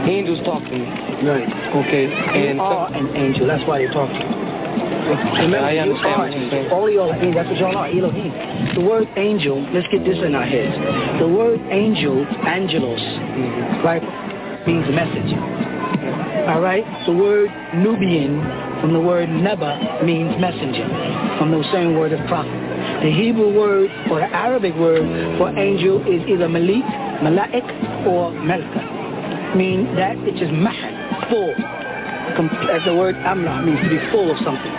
Angels 0.07 0.39
talk 0.45 0.63
to 0.63 0.71
me. 0.71 0.87
Right. 1.27 1.47
Okay. 1.85 2.07
You 2.07 2.49
And 2.49 2.61
are 2.61 2.93
an 2.93 3.15
angel. 3.15 3.47
That's 3.47 3.65
why 3.67 3.79
they 3.79 3.91
talk 3.91 4.09
to 4.09 4.19
you. 4.19 4.49
Remember, 5.09 5.59
I 5.59 5.77
understand 5.77 6.19
what 6.19 6.31
you're 6.31 6.49
saying. 6.51 6.71
All 6.71 6.89
y'all 6.89 7.11
are 7.11 7.15
angels. 7.15 7.35
That's 7.35 7.49
what 7.49 7.59
y'all 7.59 7.77
are, 7.77 7.89
Elohim. 7.89 8.31
The 8.75 8.81
word 8.81 9.07
angel, 9.17 9.61
let's 9.73 9.87
get 9.89 10.05
this 10.05 10.17
in 10.21 10.35
our 10.35 10.45
heads. 10.45 10.75
The 11.19 11.27
word 11.27 11.59
angel, 11.71 12.25
angelos, 12.45 12.99
mm-hmm. 13.01 13.85
right, 13.85 14.03
means 14.67 14.85
message. 14.93 15.33
All 16.47 16.61
right? 16.61 16.85
The 17.05 17.13
word 17.13 17.49
Nubian 17.75 18.39
from 18.81 18.93
the 18.93 18.99
word 18.99 19.29
Neba 19.29 20.03
means 20.05 20.39
messenger, 20.39 20.87
from 21.37 21.51
the 21.51 21.63
same 21.73 21.95
word 21.97 22.13
of 22.13 22.25
prophet. 22.27 22.58
The 23.01 23.11
Hebrew 23.11 23.57
word 23.57 23.89
or 24.11 24.19
the 24.19 24.29
Arabic 24.35 24.75
word 24.75 25.37
for 25.37 25.49
angel 25.57 26.01
is 26.01 26.21
either 26.27 26.49
Malik, 26.49 26.83
Malaik, 27.23 27.63
or 28.05 28.31
Melka. 28.31 29.55
Mean 29.55 29.95
that 29.95 30.17
which 30.21 30.41
is 30.41 30.49
full. 31.29 31.55
As 32.69 32.83
the 32.85 32.95
word 32.95 33.15
amla 33.15 33.63
means 33.65 33.79
to 33.81 33.89
be 33.89 33.99
full 34.11 34.31
of 34.31 34.37
something. 34.43 34.71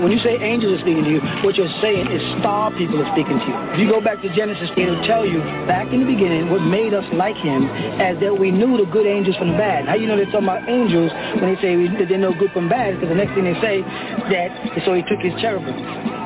When 0.00 0.08
you 0.08 0.18
say 0.24 0.40
angels 0.40 0.80
are 0.80 0.80
speaking 0.80 1.04
to 1.04 1.10
you, 1.10 1.20
what 1.44 1.52
you're 1.60 1.68
saying 1.84 2.08
is 2.08 2.24
star 2.40 2.72
people 2.72 2.96
are 2.96 3.10
speaking 3.12 3.36
to 3.36 3.44
you. 3.44 3.56
If 3.76 3.78
you 3.84 3.88
go 3.92 4.00
back 4.00 4.24
to 4.24 4.28
Genesis, 4.32 4.72
it'll 4.72 5.04
tell 5.04 5.28
you 5.28 5.44
back 5.68 5.92
in 5.92 6.00
the 6.00 6.08
beginning 6.08 6.48
what 6.48 6.64
made 6.64 6.96
us 6.96 7.04
like 7.12 7.36
him 7.36 7.68
as 8.00 8.16
that 8.24 8.32
we 8.32 8.50
knew 8.50 8.80
the 8.80 8.88
good 8.88 9.04
angels 9.04 9.36
from 9.36 9.52
the 9.52 9.58
bad. 9.60 9.84
How 9.84 9.94
you 9.94 10.08
know 10.08 10.16
they're 10.16 10.32
talking 10.32 10.48
about 10.48 10.64
angels 10.64 11.12
when 11.36 11.52
they 11.52 11.60
say 11.60 11.76
that 12.00 12.08
they 12.08 12.16
know 12.16 12.32
good 12.32 12.52
from 12.56 12.72
bad? 12.72 12.96
Because 12.96 13.12
the 13.12 13.20
next 13.20 13.36
thing 13.36 13.44
they 13.44 13.58
say 13.60 13.84
that 14.32 14.48
so 14.88 14.96
he 14.96 15.04
took 15.04 15.20
his 15.20 15.36
cherubim. 15.44 15.76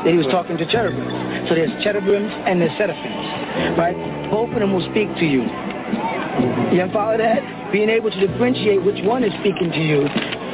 That 0.07 0.15
he 0.15 0.19
was 0.19 0.31
talking 0.31 0.55
to 0.63 0.67
cherubim. 0.71 1.03
So 1.51 1.59
there's 1.59 1.75
cherubims 1.83 2.31
and 2.47 2.63
there's 2.63 2.75
seraphims. 2.79 3.75
Right? 3.75 3.99
Both 4.31 4.55
of 4.55 4.63
them 4.63 4.79
will 4.79 4.87
speak 4.95 5.11
to 5.19 5.27
you. 5.27 5.43
You 6.71 6.87
follow 6.95 7.19
that? 7.19 7.43
Being 7.75 7.91
able 7.91 8.15
to 8.15 8.19
differentiate 8.23 8.87
which 8.87 9.03
one 9.03 9.25
is 9.27 9.35
speaking 9.43 9.75
to 9.75 9.83
you 9.83 10.07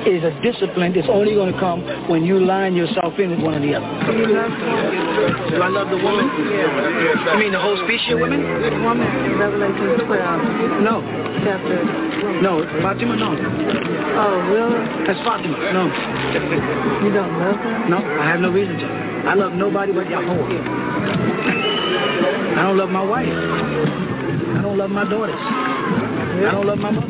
is 0.07 0.23
a 0.25 0.31
discipline 0.43 0.93
that's 0.95 1.09
only 1.09 1.35
going 1.35 1.53
to 1.53 1.59
come 1.61 1.83
when 2.09 2.25
you 2.25 2.39
line 2.41 2.75
yourself 2.75 3.19
in 3.19 3.31
with 3.31 3.41
one 3.41 3.55
or 3.55 3.61
the 3.61 3.75
other. 3.75 3.87
Do 5.51 5.63
I 5.63 5.69
love 5.69 5.91
the 5.91 5.97
woman? 5.97 6.27
I 6.27 7.39
mean 7.39 7.53
the 7.53 7.61
whole 7.61 7.77
species 7.87 8.15
of 8.15 8.21
women? 8.21 8.43
Woman 8.83 9.07
in 9.27 9.39
Revelation 9.39 10.07
12. 10.07 10.83
No. 10.83 11.03
Chapter. 11.45 12.43
No, 12.43 12.63
Fatima, 12.83 13.17
no. 13.17 13.35
Oh, 13.35 14.39
really? 14.51 15.07
That's 15.07 15.21
Fatima, 15.27 15.59
no. 15.73 15.87
You 17.05 17.13
don't 17.13 17.39
love 17.39 17.57
her? 17.57 17.89
No, 17.89 17.99
I 17.99 18.27
have 18.31 18.41
no 18.41 18.51
reason 18.51 18.79
to. 18.79 18.87
I 19.29 19.35
love 19.35 19.53
nobody 19.53 19.93
but 19.93 20.11
Yahweh. 20.11 20.59
I 22.59 22.63
don't 22.63 22.77
love 22.77 22.91
my 22.91 23.03
wife. 23.03 23.29
I 23.29 24.63
don't 24.63 24.77
love 24.79 24.91
my 24.91 25.09
daughters. 25.09 25.35
I 25.39 26.51
don't 26.53 26.67
love 26.67 26.79
my 26.79 26.91
mother. 26.91 27.07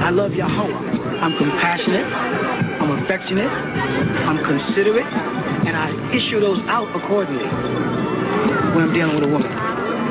I 0.00 0.10
love 0.10 0.32
Yahweh. 0.32 0.95
I'm 1.20 1.36
compassionate. 1.38 2.06
I'm 2.06 2.90
affectionate. 3.02 3.50
I'm 3.50 4.38
considerate. 4.44 5.06
And 5.66 5.76
I 5.76 5.90
issue 6.14 6.40
those 6.40 6.60
out 6.68 6.88
accordingly 6.94 7.46
when 8.76 8.84
I'm 8.84 8.92
dealing 8.92 9.14
with 9.16 9.24
a 9.24 9.32
woman. 9.32 9.50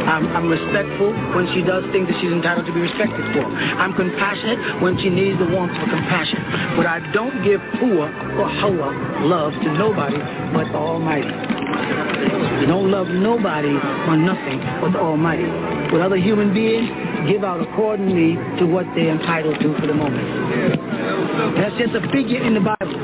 I'm, 0.05 0.27
I'm 0.35 0.47
respectful 0.49 1.13
when 1.33 1.49
she 1.53 1.63
does 1.63 1.83
things 1.91 2.07
that 2.07 2.19
she's 2.21 2.31
entitled 2.31 2.65
to 2.67 2.73
be 2.73 2.81
respected 2.81 3.25
for. 3.33 3.45
I'm 3.45 3.93
compassionate 3.93 4.81
when 4.81 4.97
she 4.99 5.09
needs 5.09 5.39
the 5.39 5.45
warmth 5.45 5.73
of 5.77 5.89
compassion. 5.89 6.43
But 6.77 6.85
I 6.85 6.99
don't 7.11 7.43
give 7.43 7.61
poor 7.79 8.05
or 8.05 8.47
hawa 8.61 9.25
love 9.25 9.53
to 9.53 9.69
nobody 9.73 10.17
but 10.53 10.69
the 10.69 10.77
Almighty. 10.77 11.31
Don't 12.67 12.91
love 12.91 13.07
nobody 13.07 13.73
or 13.73 14.17
nothing 14.17 14.59
but 14.81 14.91
the 14.91 14.99
Almighty. 14.99 15.49
With 15.91 16.01
other 16.01 16.17
human 16.17 16.53
beings, 16.53 16.89
give 17.27 17.43
out 17.43 17.61
accordingly 17.61 18.35
to 18.59 18.65
what 18.65 18.85
they're 18.95 19.09
entitled 19.09 19.59
to 19.59 19.79
for 19.79 19.87
the 19.87 19.93
moment. 19.93 20.84
That's 21.57 21.75
just 21.77 21.95
a 21.95 22.01
figure 22.11 22.41
in 22.41 22.53
the 22.53 22.59
Bible. 22.59 22.95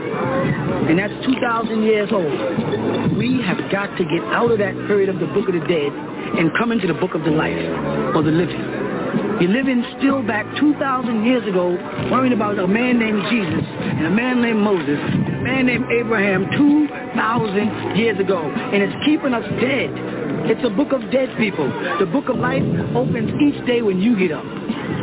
And 0.89 0.97
that's 0.97 1.13
2,000 1.25 1.83
years 1.83 2.09
old. 2.11 3.17
We 3.17 3.41
have 3.41 3.71
got 3.71 3.95
to 3.97 4.03
get 4.03 4.23
out 4.33 4.51
of 4.51 4.59
that 4.59 4.75
period 4.87 5.09
of 5.09 5.19
the 5.19 5.27
Book 5.27 5.47
of 5.47 5.53
the 5.53 5.65
Dead 5.67 5.91
and 6.37 6.51
come 6.57 6.71
into 6.71 6.87
the 6.87 6.93
book 6.93 7.15
of 7.15 7.23
the 7.23 7.31
life 7.31 7.57
or 8.15 8.23
the 8.23 8.31
living. 8.31 8.90
You're 9.41 9.49
living 9.49 9.83
still 9.97 10.21
back 10.21 10.45
2,000 10.59 11.25
years 11.25 11.41
ago 11.47 11.73
worrying 12.13 12.31
about 12.31 12.59
a 12.59 12.67
man 12.67 12.99
named 12.99 13.25
Jesus 13.31 13.65
and 13.65 14.05
a 14.05 14.11
man 14.11 14.39
named 14.39 14.59
Moses 14.59 15.01
and 15.01 15.33
a 15.33 15.41
man 15.41 15.65
named 15.65 15.85
Abraham 15.89 16.45
2,000 16.53 17.97
years 17.97 18.19
ago. 18.19 18.37
And 18.37 18.83
it's 18.83 18.93
keeping 19.03 19.33
us 19.33 19.41
dead. 19.57 19.89
It's 20.45 20.61
a 20.63 20.69
book 20.69 20.93
of 20.93 21.01
dead 21.09 21.33
people. 21.39 21.65
The 21.97 22.05
book 22.05 22.29
of 22.29 22.37
life 22.37 22.61
opens 22.93 23.33
each 23.41 23.65
day 23.65 23.81
when 23.81 23.99
you 23.99 24.13
get 24.13 24.31
up. 24.31 24.45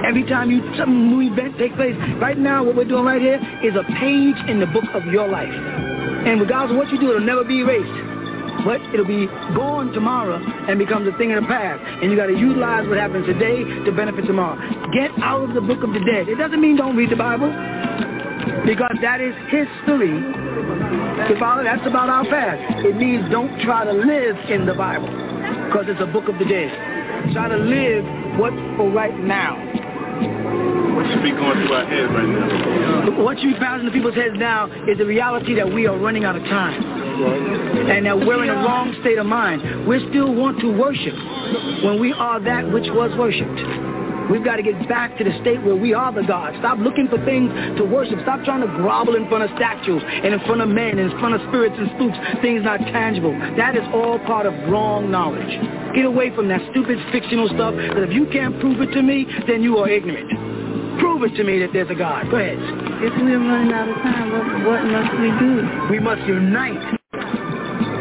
Every 0.07 0.23
time 0.23 0.53
you 0.53 0.63
some 0.79 1.11
new 1.11 1.33
event 1.33 1.59
takes 1.59 1.75
place, 1.75 1.99
right 2.23 2.39
now 2.39 2.63
what 2.63 2.77
we're 2.77 2.87
doing 2.87 3.07
right 3.11 3.21
here 3.21 3.43
is 3.67 3.75
a 3.75 3.83
page 3.99 4.39
in 4.47 4.61
the 4.61 4.71
book 4.71 4.87
of 4.95 5.05
your 5.07 5.27
life. 5.27 5.51
And 5.51 6.39
regardless 6.39 6.79
of 6.79 6.79
what 6.79 6.93
you 6.95 7.01
do, 7.01 7.11
it'll 7.11 7.27
never 7.27 7.43
be 7.43 7.59
erased 7.59 8.08
but 8.65 8.81
it'll 8.93 9.07
be 9.07 9.27
gone 9.55 9.93
tomorrow 9.93 10.39
and 10.69 10.79
becomes 10.79 11.07
a 11.09 11.17
thing 11.19 11.33
of 11.33 11.43
the 11.43 11.49
past. 11.49 11.81
And 12.03 12.11
you 12.11 12.17
got 12.17 12.27
to 12.27 12.37
utilize 12.37 12.89
what 12.89 12.99
happens 12.99 13.27
today 13.27 13.65
to 13.85 13.93
benefit 13.93 14.27
tomorrow. 14.27 14.59
Get 14.93 15.11
out 15.23 15.49
of 15.49 15.55
the 15.55 15.61
book 15.61 15.83
of 15.83 15.93
the 15.93 16.01
dead. 16.01 16.29
It 16.29 16.37
doesn't 16.37 16.61
mean 16.61 16.77
don't 16.77 16.97
read 16.97 17.11
the 17.11 17.17
Bible, 17.17 17.49
because 18.67 18.97
that 19.03 19.21
is 19.21 19.35
history. 19.51 20.13
To 21.29 21.37
follow, 21.39 21.63
that's 21.65 21.87
about 21.87 22.09
our 22.09 22.25
past. 22.25 22.85
It 22.87 22.97
means 22.97 23.31
don't 23.31 23.61
try 23.61 23.85
to 23.85 23.93
live 23.93 24.37
in 24.49 24.67
the 24.67 24.75
Bible, 24.75 25.09
because 25.67 25.87
it's 25.89 26.01
a 26.01 26.07
book 26.07 26.29
of 26.29 26.39
the 26.39 26.45
dead. 26.45 27.33
Try 27.33 27.49
to 27.49 27.57
live 27.57 28.05
what's 28.39 28.57
for 28.77 28.91
right 28.91 29.19
now. 29.19 30.78
What 31.09 31.15
should 31.15 31.25
be 31.25 31.31
going 31.31 31.57
through 31.65 31.73
our 31.73 31.87
heads 31.87 32.13
right 32.13 32.29
now? 32.29 33.25
What 33.25 33.41
you 33.41 33.57
found 33.57 33.81
in 33.81 33.87
the 33.87 33.93
people's 33.93 34.15
heads 34.15 34.37
now 34.37 34.69
is 34.85 34.99
the 34.99 35.07
reality 35.07 35.55
that 35.55 35.65
we 35.65 35.87
are 35.87 35.97
running 35.97 36.27
out 36.27 36.37
of 36.37 36.43
time 36.43 36.85
and 37.89 38.05
that 38.05 38.13
we're 38.13 38.45
in 38.45 38.51
a 38.51 38.61
wrong 38.61 38.95
state 39.01 39.17
of 39.17 39.25
mind. 39.25 39.89
We 39.89 40.05
still 40.11 40.35
want 40.35 40.61
to 40.61 40.69
worship 40.69 41.17
when 41.83 41.99
we 41.99 42.13
are 42.13 42.39
that 42.41 42.71
which 42.71 42.93
was 42.93 43.09
worshipped. 43.17 44.29
We've 44.29 44.45
got 44.45 44.57
to 44.57 44.63
get 44.63 44.87
back 44.87 45.17
to 45.17 45.25
the 45.25 45.33
state 45.41 45.65
where 45.65 45.77
we 45.77 45.95
are 45.95 46.13
the 46.13 46.29
God. 46.29 46.53
Stop 46.61 46.77
looking 46.77 47.09
for 47.09 47.17
things 47.25 47.49
to 47.81 47.89
worship. 47.89 48.21
Stop 48.29 48.45
trying 48.45 48.61
to 48.61 48.69
grovel 48.69 49.17
in 49.17 49.27
front 49.33 49.49
of 49.49 49.51
statues 49.57 50.05
and 50.05 50.37
in 50.37 50.41
front 50.45 50.61
of 50.61 50.69
men 50.69 51.01
and 51.01 51.09
in 51.09 51.19
front 51.19 51.35
of 51.35 51.41
spirits 51.49 51.77
and 51.81 51.89
spooks, 51.97 52.21
things 52.45 52.61
not 52.69 52.85
tangible. 52.93 53.33
That 53.57 53.81
is 53.81 53.89
all 53.97 54.21
part 54.29 54.45
of 54.45 54.53
wrong 54.69 55.11
knowledge. 55.11 55.49
Get 55.97 56.05
away 56.05 56.37
from 56.37 56.53
that 56.53 56.61
stupid 56.69 57.01
fictional 57.11 57.49
stuff, 57.49 57.73
because 57.73 58.05
if 58.05 58.13
you 58.13 58.29
can't 58.29 58.61
prove 58.61 58.85
it 58.85 58.93
to 58.93 59.01
me, 59.01 59.25
then 59.49 59.63
you 59.65 59.79
are 59.79 59.89
ignorant. 59.89 60.68
Prove 60.99 61.23
it 61.23 61.37
to 61.37 61.45
me 61.45 61.59
that 61.61 61.73
there's 61.73 61.91
a 61.91 61.95
God. 61.95 62.31
Go 62.31 62.37
ahead. 62.37 62.59
If 63.03 63.15
we're 63.23 63.39
running 63.39 63.73
out 63.73 63.89
of 63.89 63.97
time, 64.03 64.33
what, 64.33 64.47
what 64.67 64.83
must 64.87 65.13
we 65.19 65.31
do? 65.39 65.63
We 65.91 65.99
must 65.99 66.23
unite. 66.27 66.99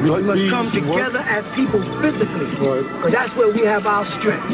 We 0.04 0.22
must 0.22 0.46
come 0.50 0.72
together 0.74 1.20
as 1.20 1.44
people 1.56 1.82
physically. 2.02 2.50
Because 2.54 3.12
that's 3.12 3.34
where 3.36 3.54
we 3.54 3.66
have 3.66 3.86
our 3.86 4.06
strength. 4.20 4.50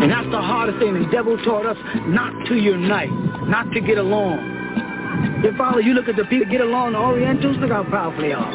And 0.00 0.10
that's 0.10 0.28
the 0.30 0.40
hardest 0.40 0.78
thing. 0.78 0.94
The 0.94 1.08
devil 1.12 1.36
taught 1.44 1.66
us 1.66 1.76
not 2.08 2.32
to 2.48 2.54
unite, 2.56 3.12
not 3.48 3.72
to 3.72 3.80
get 3.80 3.98
along. 3.98 4.40
Your 5.42 5.56
father, 5.56 5.80
you 5.80 5.92
look 5.92 6.08
at 6.08 6.16
the 6.16 6.24
people 6.24 6.46
get 6.50 6.60
along, 6.60 6.92
the 6.92 6.98
Orientals, 6.98 7.56
look 7.58 7.70
how 7.70 7.84
powerful 7.84 8.22
they 8.22 8.32
are. 8.32 8.52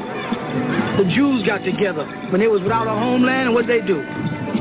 The 0.97 1.05
Jews 1.13 1.45
got 1.45 1.63
together 1.63 2.05
when 2.31 2.41
they 2.41 2.47
was 2.47 2.61
without 2.61 2.87
a 2.87 2.97
homeland, 2.97 3.49
and 3.49 3.53
what 3.53 3.67
they 3.67 3.81
do? 3.81 4.01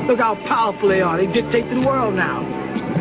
Look 0.08 0.18
how 0.18 0.34
powerful 0.48 0.88
they 0.88 1.00
are. 1.00 1.16
They 1.16 1.32
dictate 1.32 1.68
to 1.68 1.74
the 1.80 1.86
world 1.86 2.14
now. 2.14 2.53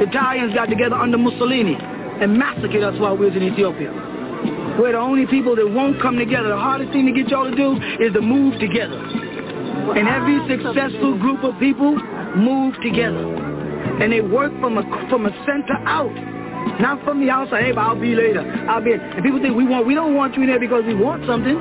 The 0.03 0.09
Italians 0.09 0.53
got 0.53 0.67
together 0.67 0.99
under 0.99 1.17
Mussolini 1.17 1.79
and 1.79 2.35
massacred 2.35 2.83
us 2.83 2.99
while 2.99 3.15
we 3.15 3.27
was 3.27 3.37
in 3.39 3.43
Ethiopia. 3.43 3.87
We're 4.75 4.91
the 4.91 4.99
only 4.99 5.25
people 5.25 5.55
that 5.55 5.63
won't 5.63 6.01
come 6.01 6.17
together. 6.17 6.49
The 6.49 6.59
hardest 6.59 6.91
thing 6.91 7.07
to 7.07 7.13
get 7.15 7.31
y'all 7.31 7.49
to 7.49 7.55
do 7.55 7.79
is 8.03 8.11
to 8.11 8.19
move 8.19 8.59
together. 8.59 8.99
And 8.99 10.03
every 10.03 10.43
successful 10.51 11.15
group 11.15 11.39
of 11.47 11.55
people 11.57 11.95
move 12.35 12.75
together. 12.83 13.31
And 14.03 14.11
they 14.11 14.19
work 14.19 14.51
from 14.59 14.77
a, 14.77 14.83
from 15.07 15.25
a 15.25 15.31
center 15.47 15.79
out. 15.87 16.11
Not 16.83 17.01
from 17.05 17.23
the 17.23 17.31
outside, 17.31 17.63
hey, 17.63 17.71
but 17.71 17.87
I'll 17.87 17.95
be 17.95 18.13
later. 18.13 18.43
I'll 18.67 18.83
be. 18.83 18.91
And 18.91 19.23
people 19.23 19.39
think 19.39 19.55
we 19.55 19.63
want, 19.63 19.87
we 19.87 19.95
don't 19.95 20.15
want 20.15 20.35
you 20.35 20.43
in 20.43 20.49
there 20.49 20.59
because 20.59 20.83
we 20.83 20.95
want 20.95 21.23
something. 21.23 21.55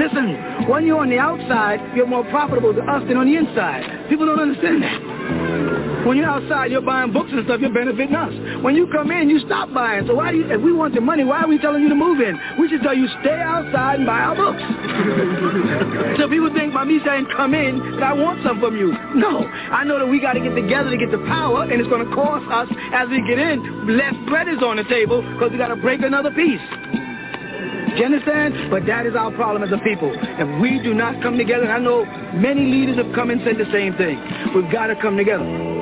Listen, 0.00 0.72
when 0.72 0.86
you're 0.86 1.04
on 1.04 1.10
the 1.10 1.18
outside, 1.18 1.84
you're 1.94 2.08
more 2.08 2.24
profitable 2.32 2.72
to 2.72 2.80
us 2.80 3.04
than 3.06 3.18
on 3.18 3.28
the 3.28 3.36
inside. 3.36 4.08
People 4.08 4.24
don't 4.24 4.40
understand 4.40 4.80
that. 4.82 5.85
When 6.06 6.16
you're 6.18 6.30
outside, 6.30 6.70
you're 6.70 6.86
buying 6.86 7.12
books 7.12 7.30
and 7.32 7.44
stuff, 7.46 7.60
you're 7.60 7.74
benefiting 7.74 8.14
us. 8.14 8.30
When 8.62 8.76
you 8.76 8.86
come 8.86 9.10
in, 9.10 9.28
you 9.28 9.40
stop 9.40 9.74
buying. 9.74 10.06
So 10.06 10.14
why 10.14 10.30
do 10.30 10.38
you, 10.38 10.46
if 10.46 10.62
we 10.62 10.72
want 10.72 10.94
the 10.94 11.00
money, 11.00 11.24
why 11.24 11.42
are 11.42 11.48
we 11.48 11.58
telling 11.58 11.82
you 11.82 11.88
to 11.88 11.98
move 11.98 12.20
in? 12.20 12.38
We 12.60 12.68
should 12.68 12.82
tell 12.82 12.94
you 12.94 13.08
stay 13.22 13.42
outside 13.42 13.98
and 13.98 14.06
buy 14.06 14.22
our 14.22 14.36
books. 14.38 14.62
so 16.22 16.30
people 16.30 16.54
think 16.54 16.72
by 16.72 16.84
me 16.84 17.02
saying 17.04 17.26
come 17.34 17.54
in, 17.54 17.98
that 17.98 18.04
I 18.04 18.12
want 18.12 18.38
some 18.46 18.60
from 18.60 18.76
you. 18.76 18.94
No, 19.18 19.50
I 19.50 19.82
know 19.82 19.98
that 19.98 20.06
we 20.06 20.20
got 20.20 20.34
to 20.34 20.40
get 20.40 20.54
together 20.54 20.90
to 20.90 20.96
get 20.96 21.10
the 21.10 21.18
power, 21.26 21.66
and 21.66 21.74
it's 21.74 21.90
going 21.90 22.06
to 22.06 22.14
cost 22.14 22.46
us 22.54 22.70
as 22.94 23.08
we 23.10 23.26
get 23.26 23.42
in. 23.42 23.98
Less 23.98 24.14
bread 24.30 24.46
is 24.46 24.62
on 24.62 24.76
the 24.76 24.86
table 24.86 25.26
because 25.34 25.50
we 25.50 25.58
got 25.58 25.74
to 25.74 25.80
break 25.82 26.02
another 26.06 26.30
piece. 26.30 26.62
Do 26.62 27.98
you 27.98 28.06
understand? 28.06 28.70
But 28.70 28.86
that 28.86 29.06
is 29.10 29.16
our 29.18 29.34
problem 29.34 29.66
as 29.66 29.74
a 29.74 29.82
people. 29.82 30.14
If 30.14 30.46
we 30.62 30.78
do 30.78 30.94
not 30.94 31.20
come 31.20 31.36
together, 31.36 31.64
and 31.64 31.72
I 31.72 31.82
know 31.82 32.06
many 32.38 32.62
leaders 32.62 32.94
have 32.94 33.10
come 33.12 33.30
and 33.30 33.42
said 33.42 33.58
the 33.58 33.66
same 33.74 33.98
thing, 33.98 34.22
we've 34.54 34.70
got 34.70 34.86
to 34.86 34.94
come 35.02 35.16
together. 35.16 35.75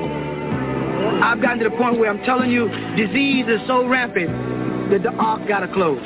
I've 1.23 1.41
gotten 1.41 1.59
to 1.59 1.69
the 1.69 1.77
point 1.77 1.99
where 1.99 2.11
I'm 2.11 2.23
telling 2.25 2.51
you, 2.51 2.69
disease 2.97 3.47
is 3.49 3.61
so 3.67 3.87
rampant 3.87 4.91
that 4.91 5.03
the 5.03 5.11
ark 5.11 5.47
got 5.49 5.61
to 5.61 5.69
close. 5.69 6.05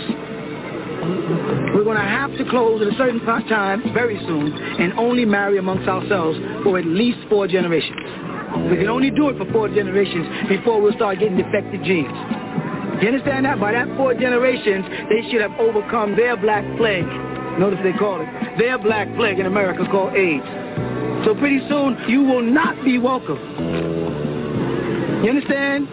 We're 1.74 1.84
going 1.84 1.96
to 1.96 2.02
have 2.02 2.36
to 2.36 2.44
close 2.50 2.82
at 2.82 2.92
a 2.92 2.96
certain 2.96 3.20
time 3.24 3.94
very 3.94 4.18
soon 4.26 4.52
and 4.52 4.92
only 4.98 5.24
marry 5.24 5.58
amongst 5.58 5.88
ourselves 5.88 6.38
for 6.64 6.78
at 6.78 6.86
least 6.86 7.18
four 7.28 7.46
generations. 7.46 7.96
We 8.70 8.76
can 8.76 8.88
only 8.88 9.10
do 9.10 9.28
it 9.28 9.38
for 9.38 9.50
four 9.52 9.68
generations 9.68 10.48
before 10.48 10.80
we'll 10.80 10.94
start 10.94 11.18
getting 11.20 11.36
defective 11.36 11.82
genes. 11.84 12.12
You 13.00 13.08
understand 13.08 13.46
that? 13.46 13.60
By 13.60 13.72
that 13.72 13.86
four 13.96 14.14
generations, 14.14 14.84
they 15.08 15.30
should 15.30 15.40
have 15.40 15.52
overcome 15.60 16.16
their 16.16 16.36
black 16.36 16.64
plague. 16.76 17.06
Notice 17.58 17.78
they 17.82 17.92
call 17.92 18.20
it. 18.20 18.58
Their 18.58 18.78
black 18.78 19.06
plague 19.14 19.38
in 19.38 19.46
America 19.46 19.86
called 19.90 20.14
AIDS. 20.14 20.44
So 21.24 21.34
pretty 21.34 21.60
soon, 21.68 21.96
you 22.08 22.22
will 22.22 22.42
not 22.42 22.82
be 22.84 22.98
welcome. 22.98 23.97
You 25.22 25.30
understand? 25.30 25.88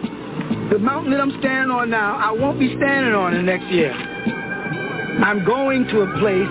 The 0.70 0.78
mountain 0.78 1.10
that 1.10 1.20
I'm 1.20 1.34
standing 1.40 1.74
on 1.74 1.90
now, 1.90 2.14
I 2.14 2.30
won't 2.30 2.60
be 2.60 2.68
standing 2.76 3.12
on 3.12 3.34
in 3.34 3.44
the 3.44 3.50
next 3.50 3.66
year. 3.74 3.90
I'm 3.90 5.44
going 5.44 5.82
to 5.88 6.02
a 6.02 6.18
place 6.22 6.46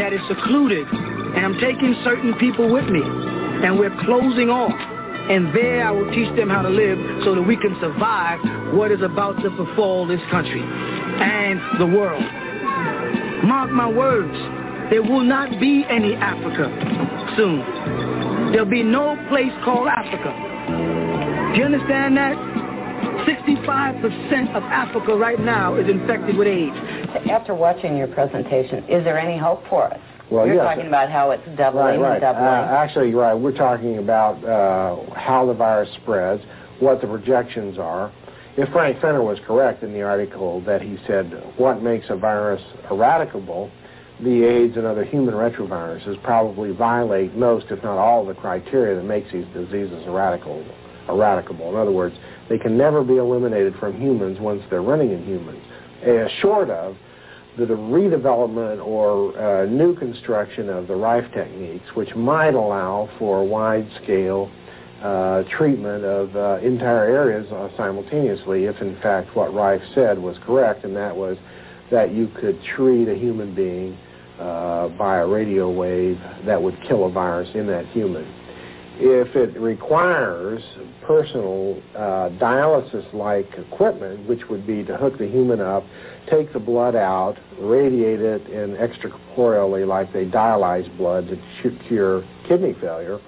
that 0.00 0.14
is 0.14 0.20
secluded, 0.26 0.88
and 0.88 1.44
I'm 1.44 1.60
taking 1.60 1.94
certain 2.04 2.32
people 2.40 2.72
with 2.72 2.88
me, 2.88 3.02
and 3.04 3.78
we're 3.78 3.94
closing 4.00 4.48
off. 4.48 4.72
And 5.28 5.54
there 5.54 5.86
I 5.86 5.90
will 5.90 6.08
teach 6.12 6.34
them 6.36 6.48
how 6.48 6.62
to 6.62 6.70
live 6.70 6.96
so 7.24 7.34
that 7.34 7.42
we 7.42 7.56
can 7.56 7.76
survive 7.80 8.40
what 8.72 8.90
is 8.92 9.02
about 9.02 9.36
to 9.42 9.50
befall 9.50 10.06
this 10.06 10.20
country 10.30 10.62
and 10.62 11.60
the 11.78 11.86
world. 11.86 12.24
Mark 13.44 13.70
my 13.72 13.88
words, 13.88 14.32
there 14.88 15.02
will 15.02 15.24
not 15.24 15.60
be 15.60 15.84
any 15.90 16.14
Africa 16.14 16.72
soon. 17.36 17.60
There'll 18.52 18.64
be 18.64 18.82
no 18.82 19.20
place 19.28 19.52
called 19.64 19.88
Africa. 19.88 20.55
Do 21.56 21.60
you 21.60 21.68
understand 21.68 22.18
that? 22.18 22.36
65% 23.24 24.54
of 24.54 24.62
Africa 24.64 25.16
right 25.16 25.40
now 25.40 25.74
is 25.76 25.88
infected 25.88 26.36
with 26.36 26.46
AIDS. 26.46 26.76
After 27.30 27.54
watching 27.54 27.96
your 27.96 28.08
presentation, 28.08 28.84
is 28.90 29.04
there 29.04 29.18
any 29.18 29.38
hope 29.38 29.66
for 29.70 29.84
us? 29.84 29.98
Well, 30.30 30.44
You're 30.44 30.56
yes. 30.56 30.64
talking 30.64 30.86
about 30.86 31.10
how 31.10 31.30
it's 31.30 31.42
doubling 31.56 31.98
right, 31.98 31.98
right. 31.98 32.12
and 32.12 32.20
doubling. 32.20 32.44
Uh, 32.44 32.76
actually, 32.76 33.14
right. 33.14 33.32
We're 33.32 33.56
talking 33.56 33.96
about 33.96 34.44
uh, 34.44 35.14
how 35.18 35.46
the 35.46 35.54
virus 35.54 35.88
spreads, 36.02 36.42
what 36.78 37.00
the 37.00 37.06
projections 37.06 37.78
are. 37.78 38.12
If 38.58 38.68
Frank 38.68 39.00
Fenner 39.00 39.22
was 39.22 39.38
correct 39.46 39.82
in 39.82 39.94
the 39.94 40.02
article 40.02 40.60
that 40.66 40.82
he 40.82 40.98
said 41.06 41.32
what 41.56 41.82
makes 41.82 42.04
a 42.10 42.16
virus 42.16 42.60
eradicable, 42.90 43.70
the 44.20 44.44
AIDS 44.44 44.76
and 44.76 44.84
other 44.84 45.04
human 45.04 45.32
retroviruses 45.32 46.22
probably 46.22 46.72
violate 46.72 47.34
most, 47.34 47.66
if 47.70 47.82
not 47.82 47.96
all, 47.96 48.28
of 48.28 48.36
the 48.36 48.38
criteria 48.38 48.94
that 48.96 49.04
makes 49.04 49.32
these 49.32 49.46
diseases 49.54 50.02
eradicable. 50.04 50.70
Eradicable. 51.08 51.68
In 51.70 51.76
other 51.76 51.92
words, 51.92 52.14
they 52.48 52.58
can 52.58 52.76
never 52.76 53.02
be 53.02 53.16
eliminated 53.16 53.74
from 53.78 54.00
humans 54.00 54.38
once 54.40 54.62
they're 54.70 54.82
running 54.82 55.12
in 55.12 55.24
humans, 55.24 55.62
uh, 56.02 56.28
short 56.40 56.70
of 56.70 56.96
the 57.56 57.64
redevelopment 57.64 58.84
or 58.84 59.36
uh, 59.38 59.64
new 59.66 59.96
construction 59.96 60.68
of 60.68 60.86
the 60.88 60.94
Rife 60.94 61.24
techniques, 61.32 61.86
which 61.94 62.14
might 62.14 62.54
allow 62.54 63.08
for 63.18 63.44
wide-scale 63.44 64.50
uh, 65.02 65.42
treatment 65.56 66.04
of 66.04 66.36
uh, 66.36 66.58
entire 66.58 67.04
areas 67.04 67.50
uh, 67.52 67.68
simultaneously, 67.76 68.64
if 68.64 68.80
in 68.82 68.98
fact 69.00 69.34
what 69.34 69.54
Rife 69.54 69.80
said 69.94 70.18
was 70.18 70.36
correct, 70.44 70.84
and 70.84 70.94
that 70.96 71.16
was 71.16 71.38
that 71.90 72.12
you 72.12 72.28
could 72.40 72.58
treat 72.74 73.08
a 73.08 73.14
human 73.14 73.54
being 73.54 73.96
uh, 74.38 74.88
by 74.88 75.18
a 75.18 75.26
radio 75.26 75.70
wave 75.70 76.18
that 76.44 76.60
would 76.60 76.76
kill 76.86 77.06
a 77.06 77.10
virus 77.10 77.48
in 77.54 77.66
that 77.66 77.86
human. 77.86 78.26
If 78.98 79.36
it 79.36 79.58
requires 79.60 80.62
personal 81.02 81.82
uh, 81.94 82.30
dialysis-like 82.40 83.52
equipment, 83.58 84.26
which 84.26 84.48
would 84.48 84.66
be 84.66 84.84
to 84.84 84.96
hook 84.96 85.18
the 85.18 85.28
human 85.28 85.60
up, 85.60 85.84
take 86.30 86.52
the 86.54 86.58
blood 86.58 86.96
out, 86.96 87.36
radiate 87.58 88.20
it 88.20 88.46
in 88.48 88.74
extracorporeally 88.76 89.86
like 89.86 90.12
they 90.14 90.24
dialyze 90.24 90.94
blood 90.96 91.28
to 91.28 91.78
cure 91.88 92.24
kidney 92.48 92.74
failure, 92.80 93.20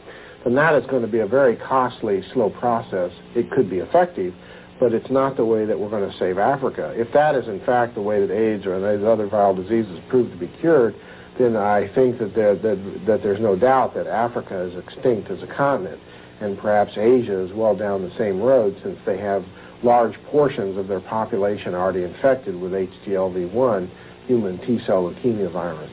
then 0.45 0.55
that 0.55 0.75
is 0.75 0.87
going 0.87 1.03
to 1.03 1.09
be 1.09 1.19
a 1.19 1.27
very 1.27 1.57
costly, 1.57 2.23
slow 2.33 2.49
process. 2.49 3.13
It 3.35 3.51
could 3.51 3.69
be 3.69 3.79
effective, 3.79 4.33
but 4.81 4.95
it's 4.95 5.11
not 5.11 5.37
the 5.37 5.45
way 5.45 5.67
that 5.67 5.79
we're 5.79 5.91
going 5.91 6.11
to 6.11 6.19
save 6.19 6.39
Africa. 6.39 6.95
If 6.97 7.13
that 7.13 7.35
is 7.35 7.47
in 7.47 7.61
fact 7.67 7.95
the 7.95 8.01
way 8.01 8.25
that 8.25 8.33
AIDS 8.33 8.65
or 8.65 8.79
these 8.81 9.05
other 9.07 9.29
viral 9.29 9.55
diseases 9.55 10.01
prove 10.09 10.31
to 10.31 10.37
be 10.39 10.49
cured, 10.61 10.95
then 11.39 11.57
I 11.57 11.93
think 11.95 12.19
that, 12.19 12.35
there, 12.35 12.57
that, 12.57 13.03
that 13.07 13.23
there's 13.23 13.41
no 13.41 13.57
doubt 13.57 13.95
that 13.95 14.07
Africa 14.07 14.61
is 14.63 14.77
extinct 14.77 15.31
as 15.31 15.43
a 15.43 15.47
continent, 15.47 16.01
and 16.41 16.59
perhaps 16.59 16.93
Asia 16.97 17.41
is 17.45 17.53
well 17.53 17.77
down 17.77 18.03
the 18.03 18.17
same 18.19 18.41
road 18.41 18.79
since 18.83 18.99
they 19.07 19.19
have 19.19 19.45
large 19.83 20.15
portions 20.25 20.77
of 20.77 20.89
their 20.89 21.01
population 21.01 21.75
already 21.75 22.03
infected 22.03 22.61
with 22.61 22.73
HTLV1, 22.73 23.89
human 24.27 24.59
T-cell 24.67 25.05
leukemia 25.05 25.53
virus. 25.53 25.91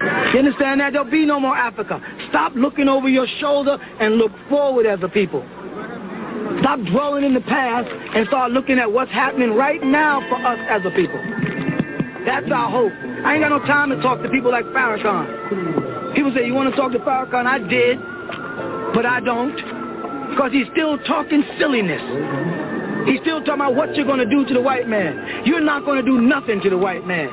You 0.00 0.38
understand 0.38 0.80
that? 0.80 0.92
There'll 0.92 1.10
be 1.10 1.24
no 1.24 1.38
more 1.38 1.56
Africa. 1.56 2.00
Stop 2.28 2.52
looking 2.54 2.88
over 2.88 3.08
your 3.08 3.26
shoulder 3.40 3.78
and 4.00 4.16
look 4.16 4.32
forward 4.48 4.86
as 4.86 5.00
a 5.02 5.08
people. 5.08 5.44
Stop 6.60 6.80
dwelling 6.90 7.24
in 7.24 7.34
the 7.34 7.40
past 7.40 7.88
and 8.14 8.26
start 8.28 8.52
looking 8.52 8.78
at 8.78 8.90
what's 8.90 9.10
happening 9.10 9.50
right 9.50 9.82
now 9.82 10.20
for 10.28 10.36
us 10.36 10.58
as 10.68 10.82
a 10.84 10.90
people. 10.90 11.43
That's 12.24 12.50
our 12.50 12.70
hope. 12.70 12.92
I 13.24 13.34
ain't 13.34 13.42
got 13.42 13.50
no 13.50 13.60
time 13.66 13.90
to 13.90 14.00
talk 14.00 14.22
to 14.22 14.28
people 14.28 14.50
like 14.50 14.64
Farrakhan. 14.66 16.14
People 16.14 16.32
say, 16.34 16.46
you 16.46 16.54
want 16.54 16.70
to 16.70 16.76
talk 16.76 16.92
to 16.92 16.98
Farrakhan? 16.98 17.46
I 17.46 17.58
did, 17.58 17.98
but 18.94 19.04
I 19.04 19.20
don't. 19.20 19.54
Because 20.30 20.52
he's 20.52 20.66
still 20.72 20.98
talking 20.98 21.44
silliness. 21.58 22.02
He's 23.06 23.20
still 23.20 23.40
talking 23.40 23.60
about 23.60 23.76
what 23.76 23.94
you're 23.94 24.06
going 24.06 24.18
to 24.18 24.26
do 24.26 24.46
to 24.46 24.54
the 24.54 24.60
white 24.60 24.88
man. 24.88 25.44
You're 25.44 25.60
not 25.60 25.84
going 25.84 26.02
to 26.02 26.10
do 26.10 26.20
nothing 26.20 26.60
to 26.62 26.70
the 26.70 26.78
white 26.78 27.06
man. 27.06 27.28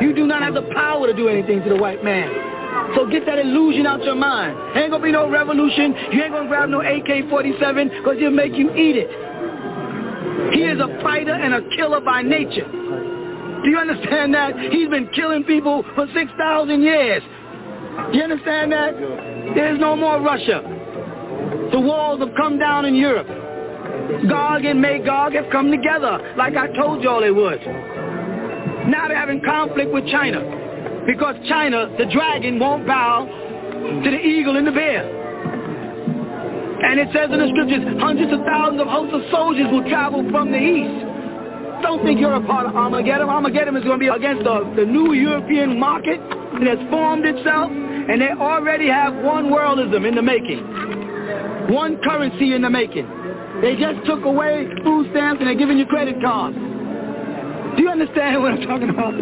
You 0.00 0.14
do 0.14 0.26
not 0.26 0.42
have 0.42 0.54
the 0.54 0.62
power 0.74 1.06
to 1.06 1.14
do 1.14 1.28
anything 1.28 1.62
to 1.64 1.68
the 1.68 1.76
white 1.76 2.04
man. 2.04 2.52
So 2.94 3.06
get 3.06 3.26
that 3.26 3.38
illusion 3.38 3.86
out 3.86 4.02
your 4.04 4.14
mind. 4.14 4.56
Ain't 4.76 4.90
gonna 4.90 5.02
be 5.02 5.12
no 5.12 5.28
revolution. 5.28 5.94
You 6.12 6.22
ain't 6.22 6.32
gonna 6.32 6.48
grab 6.48 6.68
no 6.68 6.80
AK-47 6.80 7.98
because 7.98 8.18
he'll 8.18 8.30
make 8.30 8.54
you 8.54 8.70
eat 8.74 8.96
it. 8.96 9.10
He 10.54 10.64
is 10.64 10.78
a 10.80 11.02
fighter 11.02 11.32
and 11.32 11.54
a 11.54 11.76
killer 11.76 12.00
by 12.00 12.22
nature. 12.22 12.68
Do 13.62 13.70
you 13.70 13.78
understand 13.78 14.34
that? 14.34 14.58
He's 14.58 14.88
been 14.88 15.08
killing 15.14 15.44
people 15.44 15.84
for 15.94 16.06
6,000 16.12 16.82
years. 16.82 17.22
Do 18.10 18.18
you 18.18 18.24
understand 18.24 18.72
that? 18.72 18.94
There's 19.54 19.78
no 19.78 19.94
more 19.94 20.20
Russia. 20.20 20.62
The 21.70 21.80
walls 21.80 22.20
have 22.20 22.34
come 22.36 22.58
down 22.58 22.86
in 22.86 22.94
Europe. 22.94 23.28
Gog 24.28 24.64
and 24.64 24.80
Magog 24.80 25.34
have 25.34 25.46
come 25.52 25.70
together 25.70 26.34
like 26.36 26.56
I 26.56 26.68
told 26.74 27.02
y'all 27.02 27.20
they 27.20 27.30
would. 27.30 27.60
Now 28.88 29.06
they're 29.08 29.16
having 29.16 29.40
conflict 29.42 29.92
with 29.92 30.06
China 30.08 30.40
because 31.06 31.36
China, 31.48 31.86
the 31.98 32.06
dragon, 32.06 32.58
won't 32.58 32.86
bow 32.86 33.26
to 34.04 34.10
the 34.10 34.18
eagle 34.18 34.56
and 34.56 34.66
the 34.66 34.72
bear. 34.72 35.22
And 36.82 36.98
it 36.98 37.08
says 37.14 37.30
in 37.30 37.38
the 37.38 37.48
scriptures, 37.54 37.84
hundreds 38.00 38.32
of 38.32 38.40
thousands 38.44 38.80
of 38.80 38.88
hosts 38.88 39.14
of 39.14 39.22
soldiers 39.30 39.66
will 39.70 39.88
travel 39.88 40.28
from 40.30 40.50
the 40.50 40.58
east. 40.58 41.11
Don't 41.82 42.04
think 42.04 42.20
you're 42.20 42.34
a 42.34 42.46
part 42.46 42.66
of 42.66 42.76
Armageddon. 42.76 43.28
Armageddon 43.28 43.76
is 43.76 43.84
going 43.84 43.98
to 43.98 44.04
be 44.04 44.08
against 44.08 44.44
the, 44.44 44.72
the 44.76 44.86
new 44.86 45.12
European 45.12 45.78
market 45.78 46.20
that 46.20 46.78
has 46.78 46.90
formed 46.90 47.26
itself, 47.26 47.70
and 47.70 48.20
they 48.20 48.30
already 48.30 48.88
have 48.88 49.14
one 49.14 49.50
worldism 49.50 50.06
in 50.06 50.14
the 50.14 50.22
making, 50.22 50.62
one 51.74 51.98
currency 52.02 52.54
in 52.54 52.62
the 52.62 52.70
making. 52.70 53.06
They 53.60 53.76
just 53.76 54.06
took 54.06 54.24
away 54.24 54.66
food 54.82 55.10
stamps 55.10 55.40
and 55.40 55.48
they're 55.48 55.58
giving 55.58 55.76
you 55.76 55.86
credit 55.86 56.16
cards. 56.22 56.56
Do 56.56 57.82
you 57.82 57.90
understand 57.90 58.42
what 58.42 58.52
I'm 58.52 58.62
talking 58.62 58.90
about? 58.90 59.14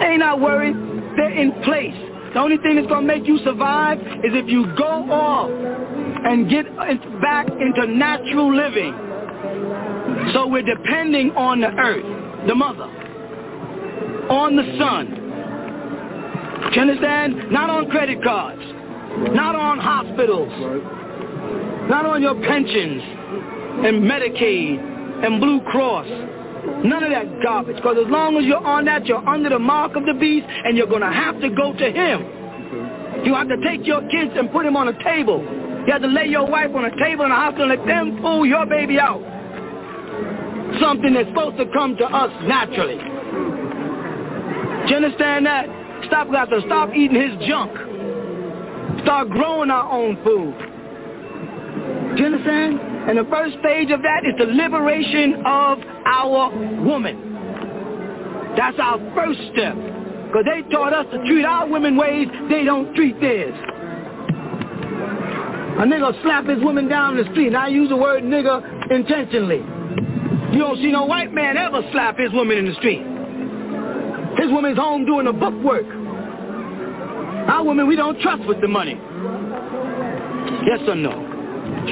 They 0.00 0.16
not 0.16 0.40
worried. 0.40 0.76
They're 1.16 1.36
in 1.36 1.52
place. 1.64 1.96
The 2.34 2.40
only 2.40 2.58
thing 2.58 2.76
that's 2.76 2.88
going 2.88 3.06
to 3.06 3.14
make 3.14 3.26
you 3.26 3.38
survive 3.44 3.98
is 3.98 4.36
if 4.36 4.46
you 4.46 4.66
go 4.76 5.08
off 5.10 5.50
and 5.50 6.50
get 6.50 6.66
back 7.22 7.48
into 7.48 7.86
natural 7.86 8.54
living. 8.54 9.05
So 10.32 10.46
we're 10.46 10.62
depending 10.62 11.30
on 11.32 11.60
the 11.60 11.68
earth, 11.68 12.46
the 12.46 12.54
mother, 12.54 12.84
on 14.28 14.56
the 14.56 14.78
sun. 14.78 15.10
Do 16.70 16.74
you 16.74 16.80
understand? 16.80 17.50
Not 17.50 17.70
on 17.70 17.90
credit 17.90 18.22
cards, 18.22 18.62
not 19.34 19.54
on 19.54 19.78
hospitals, 19.78 20.50
not 21.88 22.06
on 22.06 22.22
your 22.22 22.34
pensions 22.34 23.02
and 23.84 24.02
Medicaid 24.02 25.24
and 25.24 25.40
Blue 25.40 25.60
Cross. 25.70 26.06
None 26.84 27.04
of 27.04 27.10
that 27.10 27.42
garbage. 27.42 27.76
Because 27.76 27.96
as 28.04 28.10
long 28.10 28.36
as 28.36 28.44
you're 28.44 28.64
on 28.64 28.86
that, 28.86 29.06
you're 29.06 29.26
under 29.28 29.50
the 29.50 29.58
mark 29.58 29.96
of 29.96 30.04
the 30.06 30.14
beast, 30.14 30.46
and 30.48 30.76
you're 30.76 30.88
going 30.88 31.02
to 31.02 31.12
have 31.12 31.40
to 31.40 31.50
go 31.50 31.72
to 31.72 31.90
him. 31.92 33.24
You 33.24 33.34
have 33.34 33.48
to 33.48 33.56
take 33.62 33.86
your 33.86 34.00
kids 34.08 34.32
and 34.34 34.50
put 34.50 34.64
them 34.64 34.76
on 34.76 34.88
a 34.88 35.04
table. 35.04 35.40
You 35.86 35.92
have 35.92 36.02
to 36.02 36.08
lay 36.08 36.26
your 36.26 36.46
wife 36.46 36.74
on 36.74 36.84
a 36.84 36.90
table 36.98 37.24
in 37.24 37.30
the 37.30 37.36
hospital 37.36 37.70
and 37.70 37.78
let 37.78 37.86
them 37.86 38.18
pull 38.20 38.44
your 38.44 38.66
baby 38.66 38.98
out. 38.98 39.35
Something 40.80 41.14
that's 41.14 41.28
supposed 41.28 41.56
to 41.58 41.66
come 41.72 41.96
to 41.96 42.04
us 42.04 42.30
naturally. 42.44 42.98
Do 44.86 44.90
you 44.90 44.96
understand 44.96 45.46
that? 45.46 45.66
Stop, 46.06 46.30
got 46.30 46.46
to 46.46 46.60
stop 46.66 46.94
eating 46.94 47.20
his 47.20 47.48
junk. 47.48 47.72
Start 49.02 49.30
growing 49.30 49.70
our 49.70 49.90
own 49.90 50.16
food. 50.22 50.54
Do 52.16 52.22
you 52.22 52.26
understand? 52.26 52.80
And 53.08 53.18
the 53.18 53.24
first 53.30 53.56
stage 53.60 53.90
of 53.90 54.02
that 54.02 54.24
is 54.24 54.34
the 54.38 54.46
liberation 54.46 55.42
of 55.46 55.78
our 56.06 56.50
woman. 56.84 58.54
That's 58.56 58.78
our 58.80 58.98
first 59.14 59.38
step. 59.52 59.74
Because 59.74 60.44
they 60.44 60.62
taught 60.70 60.92
us 60.92 61.06
to 61.12 61.18
treat 61.26 61.44
our 61.44 61.68
women 61.68 61.96
ways 61.96 62.26
they 62.48 62.64
don't 62.64 62.94
treat 62.94 63.20
theirs. 63.20 63.54
A 65.78 65.84
nigga 65.84 66.20
slap 66.22 66.46
his 66.46 66.62
woman 66.62 66.88
down 66.88 67.16
the 67.16 67.24
street, 67.32 67.48
and 67.48 67.56
I 67.56 67.68
use 67.68 67.88
the 67.90 67.96
word 67.96 68.22
nigga 68.24 68.90
intentionally. 68.90 69.62
You 70.52 70.58
don't 70.58 70.76
see 70.78 70.92
no 70.92 71.04
white 71.04 71.32
man 71.32 71.56
ever 71.56 71.82
slap 71.92 72.18
his 72.18 72.32
woman 72.32 72.58
in 72.58 72.66
the 72.66 72.74
street. 72.74 73.02
His 74.38 74.50
woman's 74.50 74.78
home 74.78 75.04
doing 75.06 75.26
the 75.26 75.32
book 75.32 75.54
work. 75.64 75.86
Our 77.48 77.64
women 77.64 77.86
we 77.86 77.96
don't 77.96 78.20
trust 78.20 78.46
with 78.46 78.60
the 78.60 78.68
money. 78.68 78.98
Yes 80.66 80.80
or 80.86 80.94
no? 80.94 81.10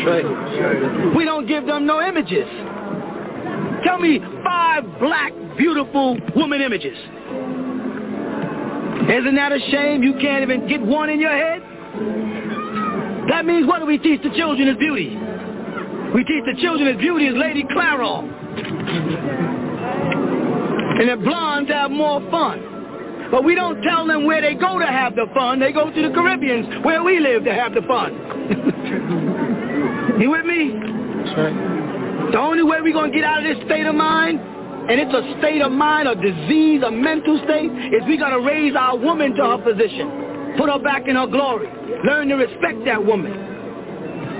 Right. 0.06 1.16
We 1.16 1.24
don't 1.24 1.46
give 1.46 1.66
them 1.66 1.86
no 1.86 2.00
images. 2.00 2.46
Tell 3.84 3.98
me 3.98 4.20
five 4.44 4.84
black, 4.98 5.32
beautiful 5.56 6.18
woman 6.34 6.60
images. 6.60 6.96
Isn't 9.10 9.34
that 9.36 9.52
a 9.52 9.60
shame 9.70 10.02
you 10.02 10.14
can't 10.14 10.42
even 10.42 10.66
get 10.68 10.80
one 10.80 11.10
in 11.10 11.20
your 11.20 11.30
head? 11.30 11.60
That 13.28 13.44
means 13.44 13.66
what 13.66 13.80
do 13.80 13.86
we 13.86 13.98
teach 13.98 14.22
the 14.22 14.30
children 14.30 14.68
is 14.68 14.76
beauty? 14.76 15.16
We 16.14 16.22
teach 16.22 16.44
the 16.46 16.54
children 16.62 16.94
as 16.94 16.96
beauty 16.96 17.26
as 17.26 17.34
Lady 17.34 17.64
Clairol. 17.64 18.22
And 21.00 21.10
the 21.10 21.16
blondes 21.16 21.68
have 21.72 21.90
more 21.90 22.20
fun. 22.30 23.28
But 23.32 23.42
we 23.42 23.56
don't 23.56 23.82
tell 23.82 24.06
them 24.06 24.24
where 24.24 24.40
they 24.40 24.54
go 24.54 24.78
to 24.78 24.86
have 24.86 25.16
the 25.16 25.26
fun. 25.34 25.58
They 25.58 25.72
go 25.72 25.90
to 25.90 26.02
the 26.02 26.10
Caribbeans, 26.14 26.84
where 26.84 27.02
we 27.02 27.18
live, 27.18 27.42
to 27.44 27.52
have 27.52 27.74
the 27.74 27.82
fun. 27.82 28.14
you 30.20 30.30
with 30.30 30.46
me? 30.46 30.70
That's 30.70 31.36
right. 31.36 32.30
The 32.30 32.38
only 32.38 32.62
way 32.62 32.80
we're 32.80 32.92
going 32.92 33.10
to 33.10 33.16
get 33.16 33.24
out 33.24 33.44
of 33.44 33.56
this 33.56 33.64
state 33.66 33.86
of 33.86 33.96
mind, 33.96 34.38
and 34.38 35.00
it's 35.00 35.12
a 35.12 35.38
state 35.40 35.62
of 35.62 35.72
mind, 35.72 36.06
a 36.06 36.14
disease, 36.14 36.84
a 36.86 36.92
mental 36.92 37.40
state, 37.42 37.72
is 37.90 38.04
we're 38.06 38.22
going 38.22 38.38
to 38.38 38.46
raise 38.46 38.76
our 38.76 38.96
woman 38.96 39.34
to 39.34 39.42
her 39.42 39.58
position. 39.58 40.54
Put 40.58 40.70
her 40.70 40.78
back 40.78 41.08
in 41.08 41.16
her 41.16 41.26
glory. 41.26 41.66
Learn 42.06 42.28
to 42.28 42.36
respect 42.36 42.84
that 42.84 43.04
woman. 43.04 43.53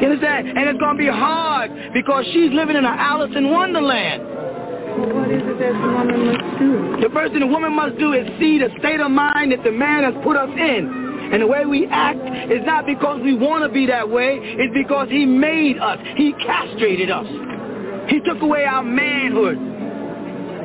You 0.01 0.11
understand? 0.11 0.49
And 0.49 0.69
it's 0.69 0.79
going 0.79 0.97
to 0.97 1.03
be 1.03 1.11
hard 1.11 1.71
because 1.95 2.25
she's 2.33 2.51
living 2.53 2.77
in 2.77 2.85
an 2.85 2.99
Alice 2.99 3.31
in 3.37 3.51
Wonderland. 3.51 4.23
Well, 4.23 5.11
what 5.15 5.31
is 5.31 5.43
it 5.43 5.59
that 5.59 5.73
the 5.75 5.91
woman 5.91 6.27
must 6.27 6.59
do? 6.59 6.97
The 7.03 7.11
first 7.13 7.33
thing 7.33 7.41
the 7.41 7.47
woman 7.47 7.73
must 7.75 7.99
do 7.99 8.13
is 8.13 8.27
see 8.39 8.59
the 8.59 8.71
state 8.79 9.01
of 9.01 9.11
mind 9.11 9.53
that 9.53 9.63
the 9.65 9.73
man 9.73 10.05
has 10.05 10.15
put 10.23 10.37
us 10.37 10.51
in. 10.51 11.31
And 11.33 11.43
the 11.43 11.47
way 11.47 11.65
we 11.65 11.87
act 11.87 12.21
is 12.51 12.61
not 12.67 12.87
because 12.87 13.21
we 13.23 13.35
want 13.35 13.65
to 13.65 13.71
be 13.73 13.87
that 13.87 14.09
way. 14.09 14.39
It's 14.41 14.75
because 14.75 15.09
he 15.09 15.25
made 15.25 15.79
us. 15.79 15.99
He 16.17 16.33
castrated 16.35 17.11
us. 17.11 17.27
He 18.09 18.21
took 18.21 18.43
away 18.43 18.65
our 18.65 18.85
manhood. 18.85 19.59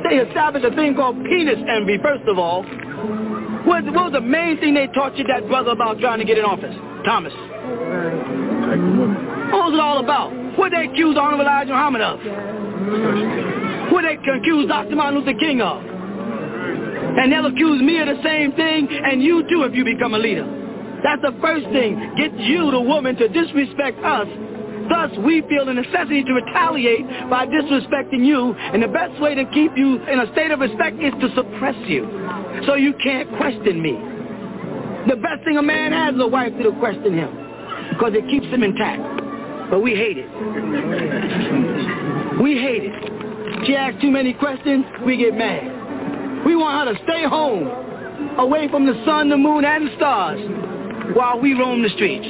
They 0.04 0.16
established 0.16 0.66
a 0.66 0.74
thing 0.74 0.94
called 0.94 1.16
penis 1.24 1.58
envy, 1.66 1.98
first 2.02 2.28
of 2.28 2.38
all. 2.38 2.64
What, 3.64 3.84
what 3.84 4.04
was 4.10 4.12
the 4.12 4.20
main 4.20 4.58
thing 4.58 4.74
they 4.74 4.86
taught 4.88 5.16
you 5.16 5.24
that 5.24 5.46
brother 5.48 5.70
about 5.72 5.98
trying 5.98 6.18
to 6.18 6.24
get 6.24 6.38
in 6.38 6.44
office? 6.44 6.74
Thomas. 7.04 7.32
What 9.52 9.68
was 9.68 9.74
it 9.74 9.80
all 9.80 9.98
about? 9.98 10.32
What 10.58 10.72
they 10.72 10.86
accused 10.86 11.18
Honorable 11.18 11.44
Elijah 11.44 11.72
Muhammad 11.72 12.02
of? 12.02 12.20
What 13.92 14.02
they 14.02 14.16
accused 14.16 14.68
Dr. 14.68 14.96
Martin 14.96 15.20
Luther 15.20 15.38
King 15.38 15.60
of? 15.60 15.84
And 15.84 17.32
they'll 17.32 17.46
accuse 17.46 17.82
me 17.82 17.98
of 18.00 18.06
the 18.06 18.22
same 18.22 18.52
thing, 18.52 18.88
and 18.88 19.22
you 19.22 19.42
too 19.48 19.64
if 19.64 19.74
you 19.74 19.84
become 19.84 20.14
a 20.14 20.18
leader. 20.18 20.46
That's 21.02 21.22
the 21.22 21.36
first 21.40 21.66
thing. 21.68 21.98
Get 22.16 22.32
you, 22.38 22.70
the 22.70 22.80
woman, 22.80 23.16
to 23.16 23.28
disrespect 23.28 23.98
us. 24.04 24.28
Thus, 24.90 25.10
we 25.24 25.40
feel 25.48 25.64
the 25.64 25.72
necessity 25.72 26.24
to 26.24 26.32
retaliate 26.34 27.06
by 27.30 27.46
disrespecting 27.46 28.26
you. 28.26 28.52
And 28.54 28.82
the 28.82 28.88
best 28.88 29.20
way 29.22 29.34
to 29.36 29.44
keep 29.54 29.72
you 29.76 30.02
in 30.02 30.18
a 30.18 30.30
state 30.32 30.50
of 30.50 30.58
respect 30.58 31.00
is 31.00 31.14
to 31.20 31.32
suppress 31.34 31.76
you. 31.86 32.10
So 32.66 32.74
you 32.74 32.92
can't 33.02 33.30
question 33.38 33.80
me. 33.80 33.94
The 35.08 35.16
best 35.16 35.44
thing 35.44 35.56
a 35.56 35.62
man 35.62 35.92
has 35.92 36.14
is 36.16 36.20
a 36.20 36.26
wife 36.26 36.52
that'll 36.56 36.78
question 36.80 37.14
him. 37.14 37.30
because 37.90 38.14
it 38.14 38.24
keeps 38.30 38.46
him 38.46 38.62
intact. 38.62 39.02
But 39.70 39.80
we 39.80 39.92
hate 39.92 40.18
it. 40.18 40.26
We 42.42 42.56
hate 42.58 42.84
it. 42.84 43.66
She 43.66 43.76
asks 43.76 44.00
too 44.00 44.10
many 44.10 44.32
questions, 44.32 44.84
we 45.04 45.16
get 45.18 45.34
mad. 45.34 46.44
We 46.46 46.56
want 46.56 46.88
her 46.88 46.94
to 46.94 47.02
stay 47.04 47.24
home, 47.28 47.68
away 48.38 48.68
from 48.68 48.86
the 48.86 48.94
sun, 49.04 49.28
the 49.28 49.36
moon, 49.36 49.64
and 49.64 49.88
the 49.88 49.96
stars, 49.96 50.40
while 51.14 51.38
we 51.38 51.52
roam 51.54 51.82
the 51.82 51.90
streets. 51.90 52.26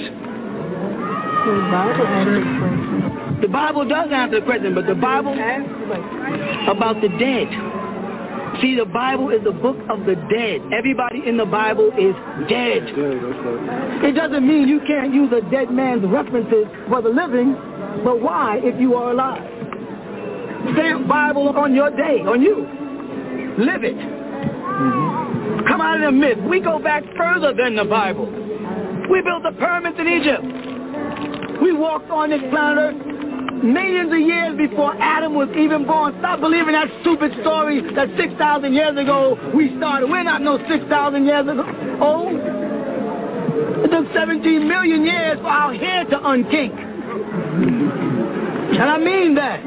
The 3.41 3.49
Bible 3.49 3.89
does 3.89 4.11
answer 4.12 4.41
the 4.41 4.45
question, 4.45 4.75
but 4.75 4.87
the 4.87 4.95
Bible 4.95 5.33
about 6.69 7.01
the 7.01 7.09
dead. 7.19 7.49
See, 8.61 8.77
the 8.77 8.85
Bible 8.85 9.31
is 9.31 9.43
the 9.43 9.53
book 9.53 9.79
of 9.89 10.05
the 10.05 10.17
dead. 10.29 10.61
Everybody 10.77 11.23
in 11.27 11.39
the 11.39 11.47
Bible 11.47 11.89
is 11.97 12.15
dead. 12.49 12.93
It 14.05 14.12
doesn't 14.12 14.47
mean 14.47 14.69
you 14.69 14.81
can't 14.87 15.15
use 15.15 15.33
a 15.33 15.41
dead 15.51 15.71
man's 15.71 16.05
references 16.05 16.67
for 16.89 17.01
the 17.01 17.09
living, 17.09 17.55
but 18.05 18.21
why 18.21 18.61
if 18.62 18.79
you 18.79 18.95
are 18.97 19.12
alive? 19.12 19.41
Stamp 20.75 21.09
Bible 21.09 21.49
on 21.57 21.75
your 21.75 21.91
day, 21.91 22.21
on 22.21 22.43
you. 22.43 22.69
Live 23.65 23.83
it. 23.83 23.97
Come 25.67 25.81
out 25.81 25.97
of 25.97 26.03
the 26.03 26.12
myth. 26.12 26.39
We 26.51 26.61
go 26.61 26.79
back 26.79 27.03
further 27.17 27.55
than 27.55 27.77
the 27.77 27.85
Bible. 27.85 28.27
We 29.11 29.23
built 29.23 29.43
the 29.43 29.53
pyramids 29.59 29.97
in 29.99 30.07
Egypt. 30.07 30.69
We 31.61 31.73
walked 31.73 32.11
on 32.11 32.31
this 32.31 32.41
planet 32.51 32.95
Earth 32.95 33.20
millions 33.62 34.12
of 34.12 34.19
years 34.19 34.57
before 34.57 34.95
Adam 34.97 35.35
was 35.35 35.49
even 35.57 35.87
born. 35.87 36.16
Stop 36.19 36.41
believing 36.41 36.73
that 36.73 36.89
stupid 37.03 37.32
story 37.43 37.81
that 37.95 38.09
6,000 38.16 38.73
years 38.73 38.97
ago 38.97 39.37
we 39.55 39.77
started. 39.77 40.09
We're 40.09 40.23
not 40.23 40.43
no 40.43 40.59
6,000 40.66 41.24
years 41.24 41.47
ago. 41.47 41.65
Oh, 42.01 42.28
it 43.85 43.91
took 43.91 44.12
17 44.15 44.66
million 44.66 45.05
years 45.05 45.39
for 45.39 45.49
our 45.49 45.74
hair 45.74 46.05
to 46.05 46.16
unkink. 46.16 46.73
And 48.81 48.82
I 48.82 48.99
mean 48.99 49.35
that. 49.35 49.61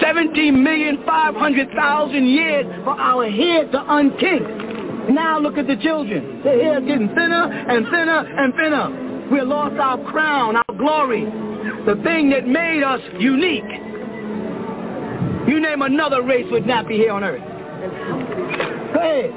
17 0.00 0.62
million 0.62 1.02
500,000 1.04 2.26
years 2.26 2.66
for 2.84 2.98
our 2.98 3.28
hair 3.28 3.64
to 3.70 3.78
unkink. 3.78 5.10
Now 5.10 5.40
look 5.40 5.58
at 5.58 5.66
the 5.66 5.76
children. 5.76 6.42
Their 6.44 6.62
hair 6.62 6.80
is 6.80 6.86
getting 6.86 7.08
thinner 7.08 7.50
and 7.50 7.84
thinner 7.86 8.18
and 8.38 8.54
thinner. 8.54 9.09
We 9.30 9.40
lost 9.42 9.76
our 9.76 9.98
crown, 10.10 10.56
our 10.56 10.76
glory 10.76 11.26
the 11.86 11.94
thing 12.02 12.30
that 12.30 12.46
made 12.46 12.82
us 12.82 13.00
unique. 13.18 13.64
You 15.48 15.60
name 15.60 15.82
another 15.82 16.22
race 16.22 16.46
would 16.50 16.66
not 16.66 16.86
be 16.88 16.96
here 16.96 17.12
on 17.12 17.24
earth. 17.24 17.42
Go 18.94 19.00
ahead. 19.00 19.30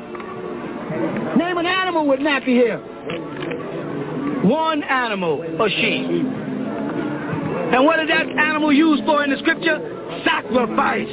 Name 1.38 1.57
an 1.57 1.65
animal 1.65 2.07
would 2.07 2.20
not 2.20 2.45
be 2.45 2.53
here. 2.53 2.78
One 4.44 4.84
animal, 4.84 5.41
a 5.41 5.70
sheep. 5.70 6.28
And 7.74 7.86
what 7.86 7.99
is 7.99 8.07
that 8.10 8.28
animal 8.28 8.72
used 8.74 9.03
for 9.06 9.24
in 9.24 9.32
the 9.32 9.38
scripture? 9.38 9.80
Sacrifice. 10.24 11.07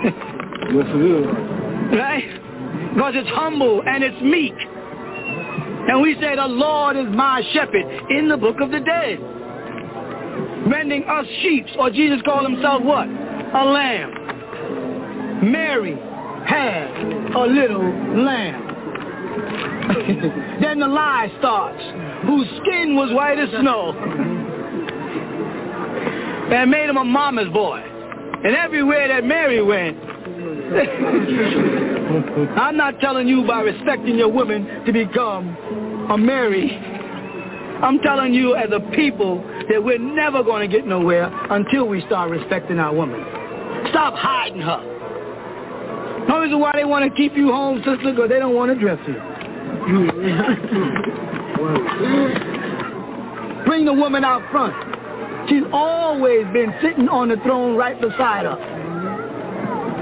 yes, 0.00 0.86
it 0.88 1.02
is. 1.02 1.26
Right? 1.96 2.94
Because 2.94 3.14
it's 3.16 3.28
humble 3.30 3.82
and 3.86 4.02
it's 4.02 4.20
meek. 4.22 4.54
And 5.88 6.00
we 6.02 6.14
say 6.20 6.36
the 6.36 6.46
Lord 6.46 6.96
is 6.96 7.06
my 7.08 7.42
shepherd 7.52 8.10
in 8.10 8.28
the 8.28 8.36
book 8.36 8.60
of 8.60 8.70
the 8.70 8.80
dead 8.80 9.18
rending 10.66 11.04
us 11.04 11.26
sheep, 11.42 11.66
or 11.78 11.90
Jesus 11.90 12.20
called 12.24 12.50
himself 12.50 12.82
what? 12.82 13.06
A 13.06 13.64
lamb. 13.64 15.50
Mary 15.50 15.96
had 16.46 16.90
a 17.34 17.46
little 17.46 17.82
lamb. 18.24 18.62
then 20.60 20.80
the 20.80 20.88
lie 20.88 21.30
starts, 21.38 21.82
whose 22.26 22.48
skin 22.62 22.96
was 22.96 23.12
white 23.12 23.38
as 23.38 23.50
snow. 23.60 23.92
and 26.52 26.70
made 26.70 26.88
him 26.88 26.96
a 26.96 27.04
mama's 27.04 27.48
boy. 27.52 27.82
And 28.44 28.56
everywhere 28.56 29.08
that 29.08 29.24
Mary 29.24 29.62
went, 29.62 29.98
I'm 32.56 32.76
not 32.76 32.98
telling 33.00 33.28
you 33.28 33.46
by 33.46 33.60
respecting 33.60 34.16
your 34.16 34.32
women 34.32 34.84
to 34.86 34.92
become 34.92 35.56
a 36.10 36.16
Mary. 36.16 36.70
I'm 37.82 37.98
telling 38.00 38.32
you 38.32 38.54
as 38.54 38.70
a 38.72 38.80
people 38.94 39.44
that 39.68 39.82
we're 39.82 39.98
never 39.98 40.42
going 40.42 40.68
to 40.68 40.76
get 40.76 40.86
nowhere 40.86 41.30
until 41.50 41.86
we 41.86 42.00
start 42.06 42.30
respecting 42.30 42.78
our 42.78 42.94
women. 42.94 43.20
Stop 43.90 44.14
hiding 44.14 44.60
her. 44.62 46.26
No 46.28 46.40
reason 46.40 46.60
why 46.60 46.72
they 46.74 46.84
want 46.84 47.04
to 47.04 47.14
keep 47.14 47.36
you 47.36 47.52
home, 47.52 47.78
sister, 47.78 48.12
because 48.12 48.30
they 48.30 48.38
don't 48.38 48.54
want 48.54 48.72
to 48.72 48.78
dress 48.80 48.98
you. 49.06 49.14
Bring 53.66 53.84
the 53.84 53.92
woman 53.92 54.24
out 54.24 54.50
front. 54.50 54.74
She's 55.48 55.64
always 55.72 56.46
been 56.54 56.72
sitting 56.82 57.08
on 57.08 57.28
the 57.28 57.36
throne 57.44 57.76
right 57.76 58.00
beside 58.00 58.46
her. 58.46 58.73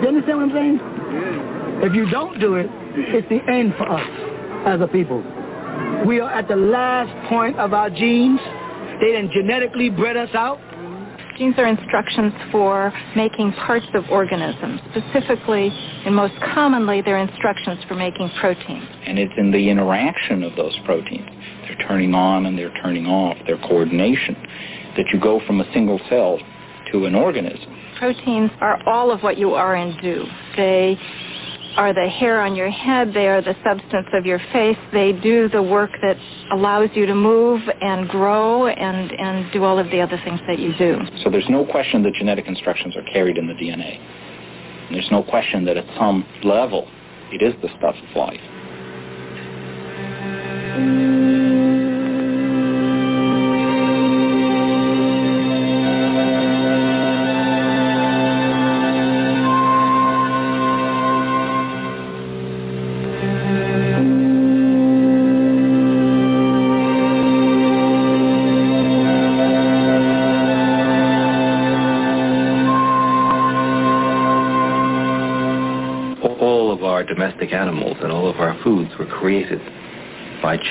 You 0.02 0.08
understand 0.08 0.38
what 0.38 0.50
I'm 0.50 0.52
saying? 0.52 0.80
If 1.84 1.94
you 1.94 2.10
don't 2.10 2.40
do 2.40 2.56
it, 2.56 2.66
it's 2.94 3.28
the 3.28 3.38
end 3.48 3.72
for 3.78 3.88
us 3.88 4.10
as 4.66 4.80
a 4.80 4.88
people. 4.88 5.22
We 6.04 6.18
are 6.18 6.28
at 6.28 6.48
the 6.48 6.56
last 6.56 7.28
point 7.28 7.56
of 7.56 7.72
our 7.72 7.88
genes. 7.88 8.40
They 9.00 9.12
done 9.12 9.30
genetically 9.32 9.90
bred 9.90 10.16
us 10.16 10.34
out. 10.34 10.58
Genes 11.38 11.54
are 11.56 11.68
instructions 11.68 12.32
for 12.50 12.92
making 13.14 13.52
parts 13.52 13.86
of 13.94 14.04
organisms. 14.10 14.80
Specifically, 14.90 15.68
and 16.04 16.16
most 16.16 16.34
commonly, 16.52 17.00
they're 17.00 17.18
instructions 17.18 17.78
for 17.86 17.94
making 17.94 18.28
proteins. 18.40 18.88
And 19.06 19.20
it's 19.20 19.32
in 19.36 19.52
the 19.52 19.70
interaction 19.70 20.42
of 20.42 20.56
those 20.56 20.76
proteins. 20.84 21.30
They're 21.68 21.86
turning 21.86 22.12
on 22.12 22.46
and 22.46 22.58
they're 22.58 22.74
turning 22.82 23.06
off, 23.06 23.36
their 23.46 23.58
coordination, 23.58 24.34
that 24.96 25.06
you 25.12 25.20
go 25.20 25.40
from 25.46 25.60
a 25.60 25.72
single 25.72 26.00
cell 26.10 26.40
to 26.90 27.06
an 27.06 27.14
organism. 27.14 27.81
Proteins 28.02 28.50
are 28.60 28.82
all 28.88 29.12
of 29.12 29.20
what 29.20 29.38
you 29.38 29.54
are 29.54 29.76
and 29.76 29.94
do. 30.02 30.24
They 30.56 30.98
are 31.76 31.94
the 31.94 32.08
hair 32.08 32.40
on 32.40 32.56
your 32.56 32.68
head. 32.68 33.14
They 33.14 33.28
are 33.28 33.40
the 33.40 33.54
substance 33.62 34.08
of 34.12 34.26
your 34.26 34.40
face. 34.52 34.76
They 34.92 35.12
do 35.12 35.48
the 35.48 35.62
work 35.62 35.92
that 36.02 36.16
allows 36.50 36.88
you 36.94 37.06
to 37.06 37.14
move 37.14 37.60
and 37.80 38.08
grow 38.08 38.66
and, 38.66 39.12
and 39.12 39.52
do 39.52 39.62
all 39.62 39.78
of 39.78 39.88
the 39.92 40.00
other 40.00 40.20
things 40.24 40.40
that 40.48 40.58
you 40.58 40.76
do. 40.78 40.98
So 41.22 41.30
there's 41.30 41.48
no 41.48 41.64
question 41.64 42.02
that 42.02 42.14
genetic 42.14 42.48
instructions 42.48 42.96
are 42.96 43.04
carried 43.04 43.38
in 43.38 43.46
the 43.46 43.54
DNA. 43.54 44.00
And 44.86 44.96
there's 44.96 45.12
no 45.12 45.22
question 45.22 45.64
that 45.66 45.76
at 45.76 45.86
some 45.96 46.26
level 46.42 46.88
it 47.30 47.40
is 47.40 47.54
the 47.62 47.68
stuff 47.78 47.94
of 47.94 48.16
life. 48.16 48.40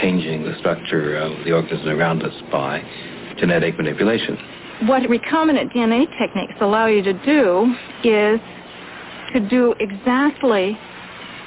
Changing 0.02 0.44
the 0.44 0.58
structure 0.60 1.16
of 1.18 1.46
the 1.46 1.52
organism 1.52 1.90
around 1.90 2.24
us 2.24 2.34
by 2.52 2.82
genetic 3.38 3.78
manipulation. 3.78 4.38
What 4.88 5.04
recombinant 5.04 5.74
DNA 5.74 6.08
techniques 6.18 6.54
allow 6.60 6.88
you 6.88 7.04
to 7.04 7.14
do 7.14 7.76
is 8.04 8.40
to 9.34 9.40
do 9.48 9.76
exactly 9.80 10.78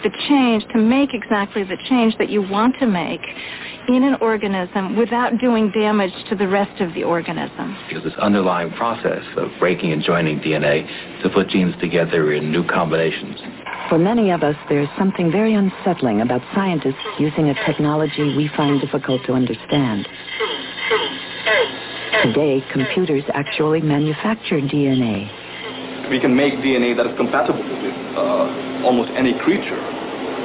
the 0.05 0.10
change, 0.28 0.64
to 0.72 0.78
make 0.78 1.10
exactly 1.12 1.64
the 1.64 1.76
change 1.89 2.16
that 2.18 2.28
you 2.28 2.43
want 2.43 2.76
to 2.78 2.86
make 2.86 3.22
in 3.89 4.02
an 4.02 4.16
organism 4.20 4.97
without 4.97 5.39
doing 5.39 5.70
damage 5.72 6.12
to 6.28 6.36
the 6.36 6.47
rest 6.47 6.81
of 6.81 6.94
the 6.94 7.02
organism. 7.02 7.76
Because 7.89 8.05
this 8.05 8.14
underlying 8.20 8.70
process 8.72 9.24
of 9.36 9.51
breaking 9.59 9.93
and 9.93 10.02
joining 10.02 10.39
DNA 10.40 10.86
to 11.22 11.28
put 11.31 11.48
genes 11.48 11.74
together 11.81 12.32
in 12.32 12.52
new 12.52 12.66
combinations 12.66 13.39
for 13.89 13.98
many 13.98 14.31
of 14.31 14.43
us, 14.43 14.56
there's 14.69 14.89
something 14.98 15.31
very 15.31 15.55
unsettling 15.55 16.20
about 16.20 16.43
scientists 16.55 17.02
using 17.19 17.51
a 17.51 17.55
technology 17.66 18.35
we 18.36 18.51
find 18.56 18.81
difficult 18.81 19.24
to 19.27 19.32
understand. 19.32 20.09
Today, 22.23 22.65
computers 22.73 23.24
actually 23.35 23.82
manufacture 23.82 24.61
DNA. 24.61 25.28
We 26.11 26.20
can 26.20 26.35
make 26.35 26.55
DNA 26.55 26.97
that 26.97 27.06
is 27.06 27.16
compatible 27.16 27.65
with 27.65 27.97
uh, 28.16 28.85
almost 28.85 29.11
any 29.16 29.39
creature. 29.40 29.81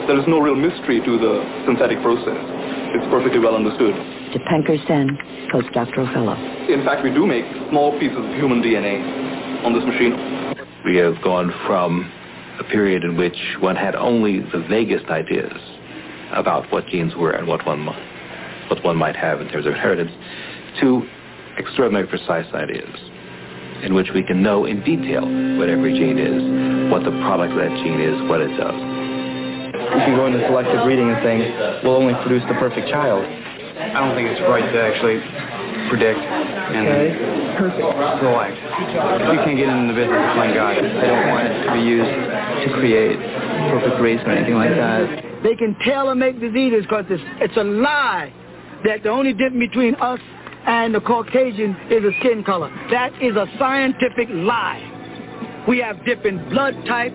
There 0.08 0.20
is 0.20 0.26
no 0.28 0.40
real 0.40 0.56
mystery 0.56 1.00
to 1.00 1.12
the 1.20 1.64
synthetic 1.66 2.02
process. 2.02 2.40
It's 2.98 3.06
perfectly 3.12 3.40
well 3.40 3.56
understood. 3.56 3.94
Dipankar 4.34 4.82
Sen, 4.88 5.18
postdoctoral 5.54 6.12
fellow. 6.14 6.36
In 6.68 6.84
fact, 6.84 7.04
we 7.04 7.14
do 7.14 7.28
make 7.28 7.46
small 7.70 7.98
pieces 8.00 8.18
of 8.18 8.34
human 8.36 8.62
DNA 8.62 9.64
on 9.64 9.74
this 9.74 9.86
machine. 9.86 10.18
We 10.84 10.98
have 10.98 11.22
gone 11.22 11.54
from 11.68 12.12
a 12.60 12.64
period 12.66 13.04
in 13.04 13.16
which 13.18 13.38
one 13.60 13.76
had 13.76 13.96
only 13.96 14.40
the 14.40 14.66
vaguest 14.70 15.06
ideas 15.10 15.58
about 16.32 16.72
what 16.72 16.86
genes 16.88 17.16
were 17.16 17.32
and 17.32 17.48
what 17.48 17.66
one 17.66 17.86
what 17.86 18.84
one 18.84 18.98
might 18.98 19.16
have 19.16 19.42
in 19.42 19.50
terms 19.50 19.66
of 19.66 19.74
inheritance, 19.74 20.12
to 20.80 21.02
extraordinary 21.58 22.06
precise 22.06 22.46
ideas 22.54 22.90
in 23.82 23.94
which 23.96 24.08
we 24.14 24.24
can 24.24 24.44
know 24.44 24.66
in 24.66 24.84
detail 24.84 25.24
what 25.58 25.70
every 25.70 25.94
gene 25.98 26.20
is, 26.20 26.92
what 26.92 27.04
the 27.04 27.12
product 27.26 27.52
of 27.54 27.58
that 27.58 27.72
gene 27.82 28.00
is, 28.00 28.16
what 28.30 28.42
it 28.42 28.52
does. 28.60 28.78
You 29.80 30.06
can 30.06 30.16
go 30.16 30.28
into 30.28 30.40
selective 30.46 30.84
breeding 30.84 31.10
and 31.10 31.18
saying, 31.24 31.42
we'll 31.84 31.96
only 31.96 32.14
produce 32.22 32.44
the 32.48 32.56
perfect 32.60 32.90
child. 32.90 33.24
I 33.24 34.06
don't 34.06 34.14
think 34.14 34.28
it's 34.30 34.44
right 34.46 34.62
to 34.62 34.80
actually 34.84 35.24
predict 35.90 36.20
and 36.20 36.88
Okay. 36.88 37.10
select. 38.22 38.56
You 38.56 39.38
can't 39.44 39.58
get 39.58 39.68
into 39.70 39.94
the 39.94 39.98
business 40.00 40.18
of 40.18 40.34
playing 40.36 40.54
God. 40.56 40.78
I 40.78 41.08
don't 41.08 41.28
want 41.30 41.48
it 41.48 41.64
to 41.66 41.72
be 41.74 41.82
used 41.82 42.10
to 42.10 42.74
create 42.80 43.18
perfect 43.74 44.00
race 44.02 44.22
or 44.26 44.32
anything 44.32 44.56
like 44.56 44.72
that. 44.76 45.44
They 45.44 45.56
can 45.56 45.76
tailor 45.86 46.16
make 46.16 46.40
diseases 46.40 46.84
because 46.84 47.06
it's, 47.10 47.24
it's 47.42 47.58
a 47.58 47.64
lie 47.64 48.32
that 48.86 49.04
the 49.04 49.10
only 49.10 49.34
difference 49.34 49.60
between 49.60 49.96
us 49.96 50.20
and 50.66 50.94
the 50.94 51.02
Caucasian 51.02 51.76
is 51.90 52.04
a 52.04 52.12
skin 52.20 52.44
color. 52.44 52.70
That 52.92 53.12
is 53.22 53.36
a 53.36 53.46
scientific 53.58 54.28
lie. 54.32 55.66
We 55.68 55.80
have 55.80 56.04
different 56.06 56.50
blood 56.50 56.76
type. 56.88 57.14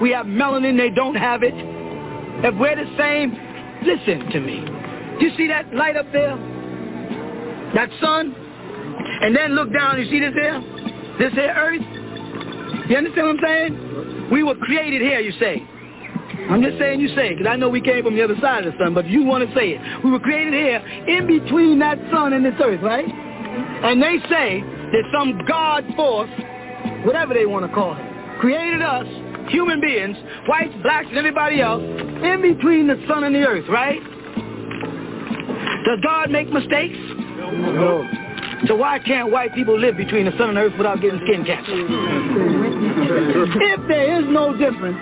We 0.00 0.10
have 0.10 0.26
melanin. 0.26 0.76
They 0.76 0.90
don't 0.90 1.14
have 1.14 1.42
it. 1.42 1.54
If 1.54 2.54
we're 2.56 2.76
the 2.76 2.90
same, 2.98 3.32
listen 3.82 4.30
to 4.30 4.40
me. 4.40 4.60
Do 5.18 5.26
you 5.26 5.36
see 5.36 5.48
that 5.48 5.72
light 5.74 5.96
up 5.96 6.10
there? 6.12 6.36
That 7.74 7.90
sun? 8.00 8.34
And 9.22 9.34
then 9.34 9.54
look 9.54 9.72
down. 9.72 9.98
You 9.98 10.10
see 10.10 10.20
this 10.20 10.34
here? 10.34 10.60
This 11.18 11.32
here 11.32 11.54
earth? 11.56 11.82
You 12.88 12.96
understand 12.96 13.26
what 13.26 13.36
I'm 13.36 13.44
saying? 13.44 14.30
We 14.30 14.42
were 14.42 14.54
created 14.56 15.02
here, 15.02 15.20
you 15.20 15.32
say. 15.40 15.66
I'm 16.50 16.62
just 16.62 16.78
saying 16.78 17.00
you 17.00 17.08
say 17.16 17.34
because 17.34 17.46
I 17.48 17.56
know 17.56 17.68
we 17.68 17.80
came 17.80 18.04
from 18.04 18.14
the 18.14 18.22
other 18.22 18.36
side 18.40 18.66
of 18.66 18.72
the 18.72 18.78
sun, 18.78 18.94
but 18.94 19.06
you 19.06 19.24
want 19.24 19.48
to 19.48 19.54
say 19.54 19.70
it. 19.70 20.04
We 20.04 20.10
were 20.10 20.20
created 20.20 20.54
here 20.54 20.78
in 21.08 21.26
between 21.26 21.78
that 21.80 21.98
sun 22.12 22.32
and 22.32 22.44
this 22.44 22.54
earth, 22.62 22.80
right? 22.82 23.04
And 23.04 24.00
they 24.02 24.18
say 24.28 24.60
that 24.62 25.02
some 25.12 25.42
God 25.46 25.84
force, 25.96 26.30
whatever 27.04 27.34
they 27.34 27.46
want 27.46 27.66
to 27.66 27.74
call 27.74 27.96
it, 27.96 28.40
created 28.40 28.82
us, 28.82 29.06
human 29.50 29.80
beings, 29.80 30.16
whites, 30.46 30.74
blacks, 30.82 31.06
and 31.08 31.18
everybody 31.18 31.60
else, 31.60 31.82
in 31.82 32.42
between 32.42 32.86
the 32.86 33.02
sun 33.08 33.24
and 33.24 33.34
the 33.34 33.40
earth, 33.40 33.66
right? 33.68 34.00
Does 35.84 35.98
God 36.02 36.30
make 36.30 36.52
mistakes? 36.52 36.98
So 38.68 38.74
why 38.74 38.98
can't 38.98 39.30
white 39.30 39.54
people 39.54 39.78
live 39.78 39.96
between 39.96 40.26
the 40.26 40.32
sun 40.38 40.50
and 40.50 40.58
earth 40.58 40.72
without 40.76 41.00
getting 41.00 41.20
skin 41.24 41.44
cancer? 41.44 41.72
if 43.06 43.88
there 43.88 44.18
is 44.18 44.26
no 44.28 44.56
difference, 44.56 44.98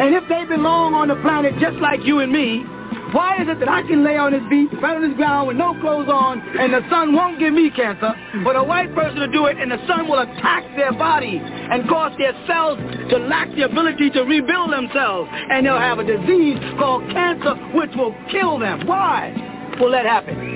and 0.00 0.14
if 0.14 0.24
they 0.28 0.44
belong 0.44 0.94
on 0.94 1.08
the 1.08 1.16
planet 1.16 1.54
just 1.60 1.76
like 1.76 2.00
you 2.04 2.20
and 2.20 2.32
me, 2.32 2.64
why 3.12 3.38
is 3.40 3.48
it 3.48 3.60
that 3.60 3.68
I 3.68 3.82
can 3.82 4.02
lay 4.02 4.16
on 4.16 4.32
this 4.32 4.42
beach, 4.50 4.70
right 4.82 4.96
on 4.96 5.02
this 5.06 5.14
ground 5.16 5.46
with 5.46 5.56
no 5.56 5.78
clothes 5.80 6.08
on, 6.08 6.40
and 6.58 6.74
the 6.74 6.82
sun 6.90 7.14
won't 7.14 7.38
give 7.38 7.52
me 7.54 7.70
cancer, 7.70 8.10
but 8.42 8.56
a 8.56 8.62
white 8.62 8.92
person 8.94 9.20
will 9.20 9.30
do 9.30 9.46
it, 9.46 9.56
and 9.56 9.70
the 9.70 9.78
sun 9.86 10.08
will 10.08 10.18
attack 10.18 10.64
their 10.74 10.92
body 10.92 11.38
and 11.38 11.88
cause 11.88 12.10
their 12.18 12.34
cells 12.46 12.78
to 13.10 13.18
lack 13.18 13.50
the 13.54 13.62
ability 13.62 14.10
to 14.10 14.22
rebuild 14.22 14.72
themselves, 14.72 15.30
and 15.30 15.66
they'll 15.66 15.78
have 15.78 15.98
a 15.98 16.04
disease 16.04 16.58
called 16.78 17.06
cancer, 17.10 17.54
which 17.74 17.90
will 17.94 18.14
kill 18.30 18.58
them. 18.58 18.86
Why 18.86 19.30
will 19.78 19.92
that 19.92 20.06
happen? 20.06 20.53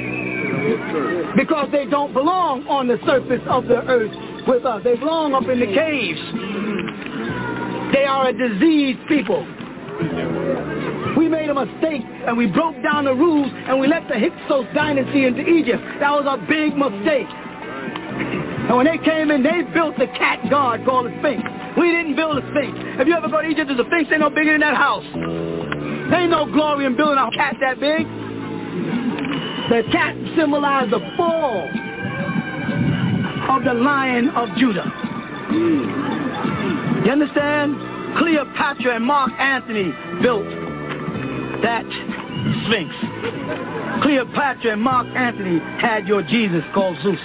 Because 1.37 1.69
they 1.73 1.87
don't 1.87 2.13
belong 2.13 2.67
on 2.67 2.89
the 2.89 2.99
surface 3.07 3.43
of 3.49 3.67
the 3.67 3.83
earth 3.87 4.13
with 4.47 4.65
us. 4.65 4.83
They 4.85 4.97
belong 4.97 5.35
up 5.35 5.49
in 5.49 5.61
the 5.61 5.67
caves. 5.67 6.21
They 7.93 8.05
are 8.05 8.29
a 8.29 8.33
diseased 8.33 9.01
people. 9.09 9.47
We 11.17 11.29
made 11.29 11.49
a 11.51 11.55
mistake 11.55 12.03
and 12.27 12.37
we 12.37 12.47
broke 12.47 12.81
down 12.83 13.05
the 13.05 13.15
rules 13.15 13.51
and 13.53 13.81
we 13.81 13.89
let 13.89 14.07
the 14.09 14.15
Hyksos 14.15 14.67
dynasty 14.75 15.27
into 15.27 15.43
Egypt. 15.47 15.83
That 16.01 16.13
was 16.13 16.27
a 16.27 16.39
big 16.47 16.77
mistake. 16.77 17.27
And 18.69 18.77
when 18.77 18.87
they 18.87 18.99
came 18.99 19.31
in, 19.31 19.43
they 19.43 19.63
built 19.73 19.97
the 19.97 20.07
cat 20.07 20.45
god 20.51 20.85
called 20.85 21.07
the 21.07 21.15
Sphinx. 21.21 21.43
We 21.79 21.91
didn't 21.91 22.17
build 22.17 22.37
the 22.37 22.45
Sphinx. 22.53 22.77
If 23.01 23.09
you 23.09 23.15
ever 23.15 23.29
go 23.29 23.43
to 23.43 23.49
Egypt, 23.49 23.69
there's 23.69 23.81
a 23.81 23.89
Sphinx 23.89 24.11
ain't 24.13 24.21
no 24.21 24.31
bigger 24.31 24.53
than 24.53 24.61
that 24.61 24.77
house. 24.77 25.05
Ain't 26.13 26.31
no 26.31 26.45
glory 26.51 26.85
in 26.85 26.97
building 26.97 27.19
a 27.19 27.31
cat 27.31 27.57
that 27.61 27.81
big. 27.81 28.07
The 29.69 29.83
cat 29.93 30.17
symbolized 30.35 30.93
the 30.93 31.01
fall 31.17 31.69
of 33.51 33.65
the 33.65 33.75
lion 33.75 34.31
of 34.31 34.49
Judah. 34.57 34.91
You 37.05 37.13
understand? 37.13 37.77
Cleopatra 38.17 38.97
and 38.97 39.05
Mark 39.05 39.31
Antony 39.39 39.93
built 40.23 40.49
that 41.63 41.85
Sphinx. 42.65 42.95
Cleopatra 44.03 44.73
and 44.73 44.83
Mark 44.83 45.07
Antony 45.09 45.61
had 45.81 46.09
your 46.09 46.23
Jesus 46.23 46.65
called 46.73 46.97
Zeus. 47.03 47.19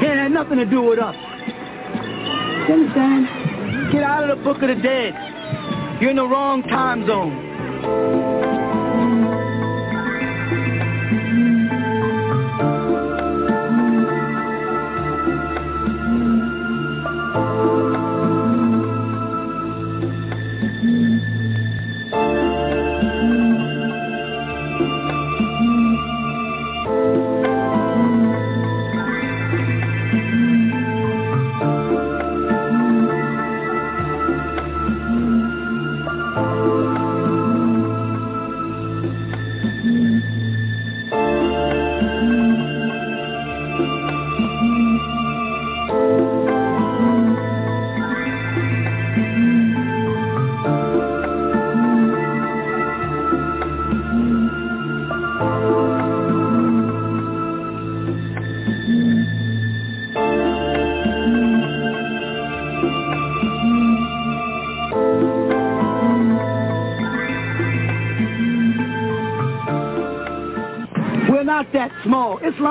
It 0.00 0.16
had 0.16 0.30
nothing 0.30 0.58
to 0.58 0.66
do 0.66 0.82
with 0.82 0.98
us. 0.98 1.16
You 2.68 2.74
understand? 2.74 3.92
Get 3.92 4.02
out 4.02 4.28
of 4.28 4.36
the 4.36 4.44
book 4.44 4.62
of 4.62 4.68
the 4.68 4.74
dead. 4.82 5.14
You're 6.00 6.10
in 6.10 6.16
the 6.16 6.26
wrong 6.26 6.62
time 6.64 7.06
zone. 7.06 8.37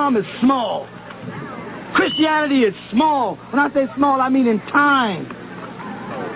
Islam 0.08 0.24
is 0.24 0.40
small. 0.40 0.88
Christianity 1.94 2.62
is 2.64 2.74
small. 2.92 3.36
When 3.52 3.60
I 3.60 3.68
say 3.74 3.88
small, 3.98 4.22
I 4.22 4.30
mean 4.30 4.48
in 4.48 4.60
time. 4.72 5.26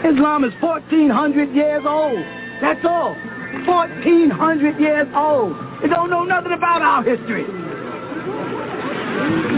Islam 0.03 0.43
is 0.43 0.51
1,400 0.59 1.55
years 1.55 1.83
old. 1.87 2.19
That's 2.59 2.83
all. 2.83 3.15
1,400 3.63 4.77
years 4.77 5.07
old. 5.15 5.55
They 5.81 5.87
don't 5.87 6.09
know 6.09 6.25
nothing 6.25 6.51
about 6.51 6.81
our 6.81 7.01
history. 7.01 7.45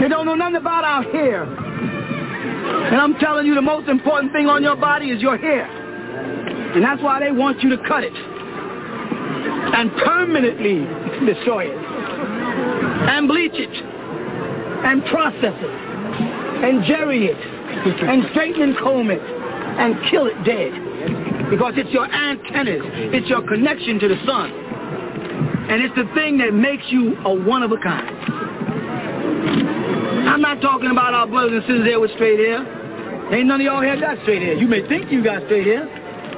They 0.00 0.08
don't 0.08 0.26
know 0.26 0.36
nothing 0.36 0.56
about 0.56 0.84
our 0.84 1.02
hair. 1.10 1.42
And 1.42 2.96
I'm 2.96 3.14
telling 3.18 3.46
you, 3.46 3.56
the 3.56 3.62
most 3.62 3.88
important 3.88 4.32
thing 4.32 4.46
on 4.46 4.62
your 4.62 4.76
body 4.76 5.10
is 5.10 5.20
your 5.20 5.36
hair. 5.36 5.66
And 5.66 6.84
that's 6.84 7.02
why 7.02 7.18
they 7.18 7.32
want 7.32 7.64
you 7.64 7.70
to 7.70 7.78
cut 7.88 8.04
it. 8.04 8.14
And 8.14 9.90
permanently 10.04 10.86
destroy 11.26 11.64
it. 11.66 11.78
And 13.10 13.26
bleach 13.26 13.54
it. 13.54 13.93
And 14.84 15.04
process 15.06 15.54
it. 15.56 15.74
And 16.64 16.84
jerry 16.84 17.26
it. 17.26 17.36
And 17.74 18.24
straighten 18.30 18.62
and 18.62 18.76
comb 18.78 19.10
it. 19.10 19.20
And 19.20 19.96
kill 20.10 20.26
it 20.26 20.38
dead. 20.44 21.50
Because 21.50 21.74
it's 21.76 21.90
your 21.90 22.06
antennas. 22.06 22.82
It's 23.12 23.28
your 23.28 23.42
connection 23.42 23.98
to 24.00 24.08
the 24.08 24.16
sun. 24.24 24.50
And 25.68 25.82
it's 25.82 25.94
the 25.96 26.08
thing 26.14 26.38
that 26.38 26.52
makes 26.52 26.84
you 26.88 27.16
a 27.24 27.34
one 27.34 27.62
of 27.62 27.72
a 27.72 27.78
kind. 27.78 28.08
I'm 30.28 30.40
not 30.40 30.60
talking 30.60 30.90
about 30.90 31.14
our 31.14 31.26
brothers 31.26 31.52
and 31.52 31.62
sisters 31.62 31.84
there 31.84 32.00
with 32.00 32.12
straight 32.12 32.38
hair. 32.38 32.60
Ain't 33.32 33.46
none 33.46 33.60
of 33.60 33.64
y'all 33.64 33.82
here 33.82 33.98
got 33.98 34.18
straight 34.22 34.42
hair. 34.42 34.54
You 34.54 34.68
may 34.68 34.86
think 34.88 35.10
you 35.10 35.24
got 35.24 35.42
straight 35.46 35.66
hair. 35.66 35.88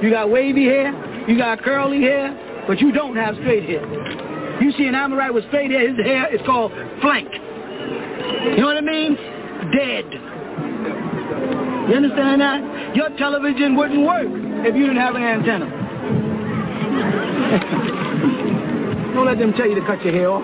You 0.01 0.09
got 0.09 0.29
wavy 0.29 0.65
hair. 0.65 0.93
You 1.27 1.37
got 1.37 1.61
curly 1.61 2.01
hair. 2.01 2.63
But 2.67 2.79
you 2.79 2.91
don't 2.91 3.15
have 3.15 3.35
straight 3.35 3.63
hair. 3.63 3.83
You 4.61 4.71
see 4.73 4.87
an 4.87 4.95
Amorite 4.95 5.33
with 5.33 5.45
straight 5.47 5.71
hair, 5.71 5.87
his 5.93 6.05
hair 6.05 6.33
is 6.33 6.41
called 6.45 6.71
flank. 7.01 7.29
You 8.55 8.61
know 8.61 8.67
what 8.67 8.77
I 8.77 8.81
mean? 8.81 9.15
Dead. 9.71 10.05
You 11.89 11.95
understand 11.95 12.41
that? 12.41 12.95
Your 12.95 13.09
television 13.17 13.75
wouldn't 13.75 14.05
work 14.05 14.27
if 14.65 14.75
you 14.75 14.87
didn't 14.87 15.01
have 15.01 15.15
an 15.15 15.23
antenna. 15.23 15.65
Don't 19.13 19.25
let 19.25 19.37
them 19.39 19.53
tell 19.53 19.67
you 19.67 19.75
to 19.75 19.81
cut 19.85 20.03
your 20.03 20.13
hair 20.13 20.29
off. 20.29 20.43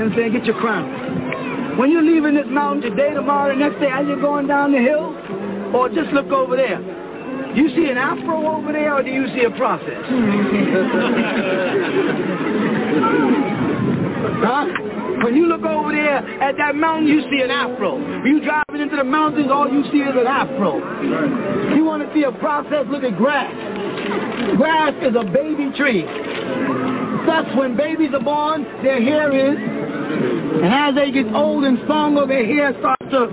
I'm 0.00 0.12
saying? 0.14 0.32
Get 0.32 0.44
your 0.44 0.58
crown. 0.60 1.76
When 1.76 1.90
you're 1.90 2.02
leaving 2.02 2.34
this 2.34 2.46
mountain 2.48 2.90
today, 2.90 3.12
tomorrow, 3.14 3.52
the 3.52 3.58
next 3.58 3.80
day, 3.80 3.88
as 3.92 4.06
you're 4.06 4.20
going 4.20 4.46
down 4.46 4.72
the 4.72 4.78
hill, 4.78 5.14
or 5.74 5.88
just 5.88 6.12
look 6.12 6.26
over 6.28 6.56
there. 6.56 6.78
Do 6.78 7.60
you 7.60 7.68
see 7.74 7.90
an 7.90 7.98
afro 7.98 8.46
over 8.56 8.72
there, 8.72 8.94
or 8.94 9.02
do 9.02 9.10
you 9.10 9.26
see 9.28 9.42
a 9.44 9.50
process? 9.50 9.88
huh? 14.44 14.66
When 15.22 15.34
you 15.34 15.46
look 15.46 15.62
over 15.62 15.92
there 15.92 16.18
at 16.18 16.56
that 16.58 16.76
mountain, 16.76 17.08
you 17.08 17.22
see 17.30 17.42
an 17.42 17.50
afro. 17.50 17.98
When 17.98 18.26
you 18.26 18.40
driving 18.40 18.80
into 18.80 18.96
the 18.96 19.04
mountains, 19.04 19.48
all 19.50 19.68
you 19.68 19.82
see 19.90 19.98
is 19.98 20.14
an 20.14 20.26
afro. 20.26 20.78
You 21.74 21.84
want 21.84 22.06
to 22.06 22.14
see 22.14 22.22
a 22.22 22.32
process, 22.32 22.86
look 22.88 23.02
at 23.02 23.16
grass. 23.16 23.52
Grass 24.56 24.94
is 25.02 25.14
a 25.18 25.24
baby 25.24 25.70
tree. 25.76 26.04
That's 27.26 27.50
when 27.56 27.76
babies 27.76 28.10
are 28.14 28.22
born, 28.22 28.64
their 28.82 29.02
hair 29.02 29.32
is. 29.34 29.58
And 29.58 30.72
as 30.72 30.94
they 30.94 31.10
get 31.10 31.26
old 31.34 31.64
and 31.64 31.78
stronger, 31.84 32.26
their 32.26 32.46
hair 32.46 32.74
starts 32.78 33.04
to, 33.10 33.28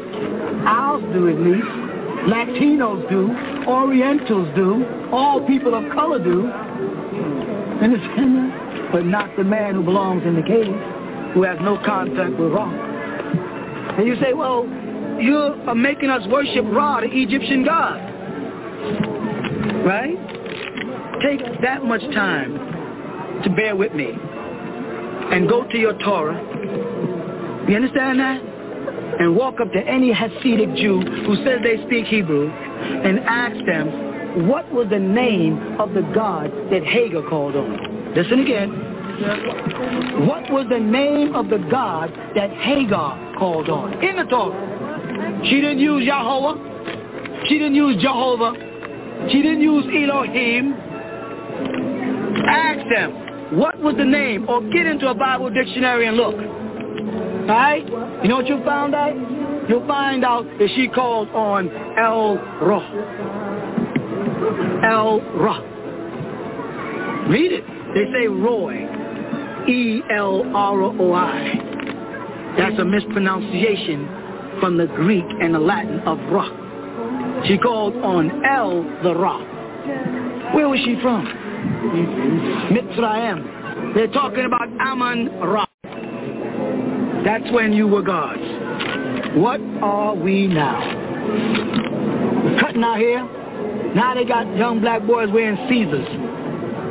ours 0.65 1.03
do 1.13 1.29
at 1.29 1.39
least, 1.39 1.67
Latinos 2.27 3.07
do, 3.09 3.29
Orientals 3.69 4.49
do, 4.55 4.85
all 5.11 5.45
people 5.47 5.75
of 5.75 5.89
color 5.93 6.17
do. 6.17 6.49
Understand 7.81 8.35
that? 8.35 8.91
But 8.91 9.05
not 9.05 9.29
the 9.37 9.43
man 9.43 9.75
who 9.75 9.83
belongs 9.83 10.23
in 10.25 10.35
the 10.35 10.43
cave, 10.43 10.73
who 11.35 11.43
has 11.43 11.59
no 11.61 11.77
contact 11.85 12.39
with 12.39 12.51
Ra. 12.51 12.71
And 13.97 14.07
you 14.07 14.15
say, 14.21 14.33
well, 14.33 14.65
you 15.19 15.35
are 15.37 15.69
uh, 15.69 15.75
making 15.75 16.09
us 16.09 16.25
worship 16.29 16.65
Ra, 16.65 17.01
the 17.01 17.07
Egyptian 17.11 17.63
god. 17.63 17.99
Right? 19.85 20.17
Take 21.21 21.61
that 21.61 21.83
much 21.83 22.01
time 22.13 23.41
to 23.43 23.49
bear 23.49 23.75
with 23.75 23.93
me 23.93 24.11
and 24.13 25.47
go 25.49 25.67
to 25.67 25.77
your 25.77 25.97
Torah. 25.99 26.41
You 27.67 27.75
understand 27.75 28.19
that? 28.19 28.41
And 29.19 29.35
walk 29.35 29.59
up 29.59 29.71
to 29.73 29.79
any 29.79 30.13
Hasidic 30.13 30.75
Jew 30.77 31.01
who 31.25 31.35
says 31.43 31.59
they 31.63 31.85
speak 31.85 32.05
Hebrew 32.05 32.49
and 32.49 33.19
ask 33.19 33.65
them, 33.65 34.47
what 34.47 34.71
was 34.73 34.87
the 34.89 34.99
name 34.99 35.79
of 35.79 35.93
the 35.93 36.01
God 36.13 36.51
that 36.71 36.83
Hagar 36.83 37.23
called 37.29 37.55
on? 37.55 38.13
Listen 38.15 38.39
again. 38.39 38.94
What 39.15 40.51
was 40.51 40.67
the 40.69 40.79
name 40.79 41.35
of 41.35 41.47
the 41.47 41.59
God 41.71 42.11
that 42.35 42.51
Hagar 42.51 43.37
called 43.37 43.69
on? 43.69 44.03
In 44.03 44.17
the 44.17 44.23
Torah. 44.23 45.41
She 45.45 45.61
didn't 45.61 45.79
use 45.79 46.05
Yahweh. 46.05 47.45
She 47.47 47.57
didn't 47.57 47.75
use 47.75 48.01
Jehovah. 48.01 48.53
She 49.31 49.41
didn't 49.41 49.61
use 49.61 49.85
Elohim. 49.85 50.73
Ask 52.47 52.89
them, 52.89 53.57
what 53.57 53.79
was 53.79 53.95
the 53.95 54.03
name? 54.03 54.49
Or 54.49 54.61
get 54.69 54.85
into 54.85 55.07
a 55.07 55.13
Bible 55.13 55.49
dictionary 55.49 56.07
and 56.07 56.17
look. 56.17 56.35
Alright? 56.35 57.87
You 57.87 58.29
know 58.29 58.35
what 58.35 58.47
you 58.47 58.61
found 58.65 58.95
out? 58.95 59.15
You'll 59.69 59.87
find 59.87 60.25
out 60.25 60.45
that 60.59 60.69
she 60.75 60.89
called 60.89 61.29
on 61.29 61.69
El 61.97 62.37
Roh. 62.61 62.83
El 64.83 65.21
Roh. 65.39 65.61
Read 67.29 67.51
it. 67.53 67.63
They 67.93 68.11
say 68.11 68.27
Roy. 68.27 68.94
E-L-R-O-I. 69.67 71.61
That's 72.57 72.79
a 72.79 72.85
mispronunciation 72.85 74.07
from 74.59 74.77
the 74.77 74.87
Greek 74.87 75.25
and 75.41 75.53
the 75.53 75.59
Latin 75.59 75.99
of 76.01 76.19
rock. 76.31 76.53
She 77.45 77.57
called 77.57 77.95
on 77.97 78.45
El 78.45 78.83
the 79.03 79.13
rock. 79.13 79.45
Where 80.53 80.69
was 80.69 80.79
she 80.85 80.95
from? 81.01 81.25
Mitzrayim. 82.71 83.93
They're 83.93 84.07
talking 84.07 84.45
about 84.45 84.69
Ammon 84.79 85.29
Ra. 85.39 85.65
That's 87.25 87.51
when 87.51 87.73
you 87.73 87.87
were 87.87 88.01
gods. 88.01 88.39
What 89.35 89.59
are 89.81 90.15
we 90.15 90.47
now? 90.47 90.79
Cutting 92.61 92.83
our 92.83 92.97
hair. 92.97 93.23
Now 93.95 94.13
they 94.13 94.25
got 94.25 94.55
young 94.55 94.79
black 94.79 95.05
boys 95.05 95.29
wearing 95.31 95.57
Caesars. 95.67 96.07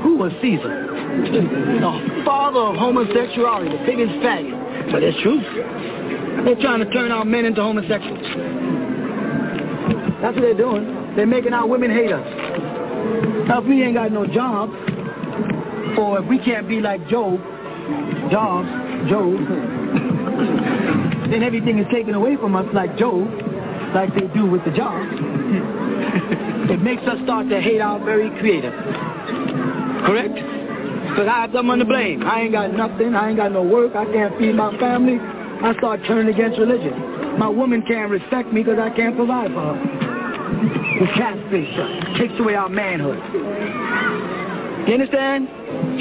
Who 0.03 0.17
was 0.19 0.33
Caesar? 0.43 0.84
The 1.15 2.23
father 2.25 2.61
of 2.61 2.77
homosexuality, 2.77 3.71
the 3.71 3.85
biggest 3.87 4.13
faggot. 4.25 4.93
But 4.93 5.03
it's 5.03 5.21
true. 5.23 5.41
They're 6.45 6.61
trying 6.61 6.81
to 6.81 6.91
turn 6.93 7.13
our 7.13 7.25
men 7.25 7.45
into 7.45 7.63
homosexuals. 7.63 8.21
That's 10.21 10.35
what 10.35 10.43
they're 10.43 10.55
doing. 10.57 11.15
They're 11.17 11.27
making 11.27 11.53
our 11.53 11.67
women 11.67 11.91
hate 11.91 12.13
us. 12.13 12.27
Now, 13.47 13.61
if 13.61 13.67
we 13.67 13.83
ain't 13.83 13.95
got 13.95 14.11
no 14.11 14.27
job, 14.27 14.71
or 15.99 16.21
if 16.21 16.29
we 16.29 16.39
can't 16.39 16.69
be 16.69 16.81
like 16.81 17.07
Job, 17.09 17.39
Jobs, 18.31 18.69
Job, 19.09 19.37
then 21.31 21.43
everything 21.43 21.79
is 21.79 21.87
taken 21.93 22.15
away 22.15 22.37
from 22.37 22.57
us 22.57 22.67
like 22.73 22.97
Job, 22.99 23.29
like 23.95 24.13
they 24.15 24.27
do 24.35 24.47
with 24.47 24.65
the 24.65 24.73
job. 24.73 25.07
it 26.71 26.83
makes 26.83 27.03
us 27.03 27.19
start 27.23 27.49
to 27.49 27.61
hate 27.61 27.81
our 27.81 28.03
very 28.05 28.31
creator. 28.41 28.73
Correct? 30.07 30.64
Because 31.15 31.29
I 31.31 31.43
have 31.43 31.53
someone 31.55 31.79
to 31.79 31.85
blame. 31.85 32.25
I 32.25 32.41
ain't 32.41 32.51
got 32.51 32.75
nothing. 32.75 33.15
I 33.15 33.29
ain't 33.29 33.37
got 33.37 33.53
no 33.53 33.63
work. 33.63 33.95
I 33.95 34.05
can't 34.05 34.37
feed 34.37 34.57
my 34.57 34.77
family. 34.79 35.21
I 35.23 35.73
start 35.79 36.01
turning 36.09 36.35
against 36.35 36.59
religion. 36.59 37.39
My 37.39 37.47
woman 37.49 37.83
can't 37.87 38.11
respect 38.11 38.53
me 38.53 38.65
because 38.65 38.81
I 38.81 38.91
can't 38.91 39.15
provide 39.15 39.53
for 39.53 39.63
her. 39.63 39.79
The 40.99 41.07
catfish 41.15 41.71
uh, 41.79 42.19
takes 42.19 42.35
away 42.41 42.57
our 42.57 42.69
manhood. 42.69 43.23
You 44.89 44.95
understand? 44.95 45.47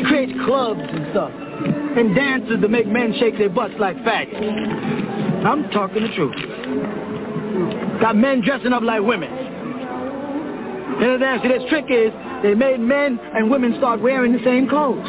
It 0.01 0.05
creates 0.07 0.33
clubs 0.45 0.81
and 0.81 1.05
stuff. 1.11 1.29
And 1.29 2.15
dances 2.15 2.59
to 2.59 2.67
make 2.67 2.87
men 2.87 3.13
shake 3.19 3.37
their 3.37 3.51
butts 3.51 3.75
like 3.77 3.95
faggots. 3.97 5.45
I'm 5.45 5.69
talking 5.69 6.01
the 6.01 6.09
truth. 6.15 8.01
Got 8.01 8.17
men 8.17 8.41
dressing 8.41 8.73
up 8.73 8.81
like 8.81 9.03
women. 9.03 9.29
You 10.97 11.05
understand? 11.05 11.41
See, 11.43 11.49
this 11.49 11.69
trick 11.69 11.85
is 11.89 12.11
they 12.43 12.53
made 12.53 12.79
men 12.81 13.19
and 13.33 13.49
women 13.49 13.73
start 13.77 14.01
wearing 14.01 14.33
the 14.33 14.43
same 14.43 14.67
clothes. 14.67 15.07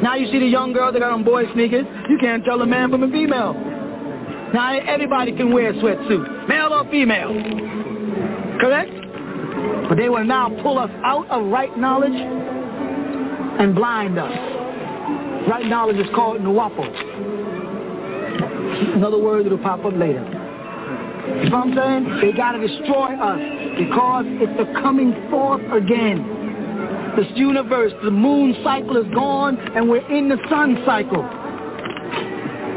Now 0.00 0.14
you 0.14 0.30
see 0.30 0.38
the 0.38 0.46
young 0.46 0.72
girls 0.72 0.94
that 0.94 1.00
got 1.00 1.12
on 1.12 1.24
boy 1.24 1.44
sneakers. 1.52 1.84
You 2.08 2.18
can't 2.18 2.44
tell 2.44 2.62
a 2.62 2.66
man 2.66 2.90
from 2.90 3.02
a 3.02 3.10
female. 3.10 3.54
Now 4.54 4.78
everybody 4.78 5.32
can 5.32 5.52
wear 5.52 5.70
a 5.70 5.74
sweatsuit, 5.74 6.48
male 6.48 6.72
or 6.72 6.88
female. 6.90 7.32
Correct? 8.60 8.90
But 9.88 9.96
they 9.96 10.08
will 10.08 10.24
now 10.24 10.50
pull 10.62 10.78
us 10.78 10.90
out 11.04 11.28
of 11.30 11.46
right 11.50 11.76
knowledge 11.76 12.14
and 12.14 13.74
blind 13.74 14.18
us. 14.18 14.32
Right 15.48 15.66
knowledge 15.66 15.96
is 15.96 16.06
called 16.14 16.40
Nuwapo. 16.40 16.86
Another 18.94 19.18
word 19.18 19.46
that'll 19.46 19.58
pop 19.58 19.84
up 19.84 19.94
later. 19.94 20.22
You 21.42 21.50
know 21.50 21.58
what 21.58 21.78
I'm 21.78 22.04
saying? 22.04 22.20
They 22.20 22.36
gotta 22.36 22.58
destroy 22.58 23.14
us 23.14 23.40
because 23.78 24.24
it's 24.26 24.56
the 24.58 24.80
coming 24.80 25.12
forth 25.30 25.62
again. 25.72 26.41
This 27.16 27.26
universe, 27.34 27.92
the 28.02 28.10
moon 28.10 28.56
cycle 28.64 28.96
is 28.96 29.06
gone 29.12 29.58
and 29.76 29.88
we're 29.88 30.06
in 30.10 30.28
the 30.28 30.38
sun 30.48 30.82
cycle. 30.86 31.22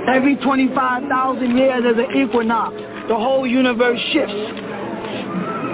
Every 0.07 0.36
25,000 0.36 1.57
years 1.57 1.84
there's 1.84 1.98
an 1.98 2.16
equinox. 2.16 2.76
The 3.07 3.16
whole 3.16 3.48
universe 3.48 3.99
shifts. 4.12 4.34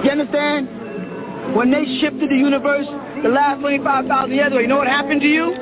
You 0.04 0.12
understand? 0.12 1.56
When 1.56 1.72
they 1.72 1.86
shifted 2.00 2.30
the 2.30 2.36
universe 2.36 2.86
the 3.24 3.30
last 3.30 3.62
25,000 3.62 4.32
years 4.32 4.48
ago, 4.48 4.60
you 4.60 4.68
know 4.68 4.78
what 4.78 4.88
happened 4.88 5.22
to 5.22 5.28
you? 5.28 5.54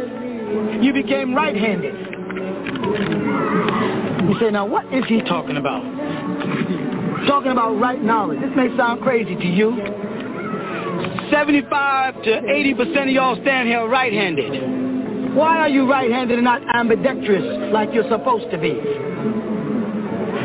You 0.82 0.94
became 0.94 1.34
right-handed. 1.34 1.96
You 4.28 4.40
say, 4.40 4.52
now 4.52 4.66
what 4.66 4.86
is 4.94 5.06
he 5.08 5.22
talking 5.22 5.58
about? 5.58 5.82
Talking 7.28 7.52
about 7.52 7.80
right 7.80 8.02
knowledge. 8.04 8.42
This 8.42 8.52
may 8.56 8.76
sound 8.78 9.02
crazy 9.02 9.36
to 9.36 9.48
you. 9.48 9.72
75 11.32 12.24
to 12.24 12.30
80% 12.30 13.04
of 13.04 13.10
y'all 13.10 13.42
stand 13.42 13.70
here 13.70 13.88
right-handed. 13.88 15.36
Why 15.36 15.60
are 15.60 15.70
you 15.70 15.90
right-handed 15.90 16.38
and 16.38 16.44
not 16.44 16.62
ambidextrous 16.76 17.72
like 17.72 17.94
you're 17.94 18.10
supposed 18.10 18.52
to 18.52 18.58
be? 18.58 18.74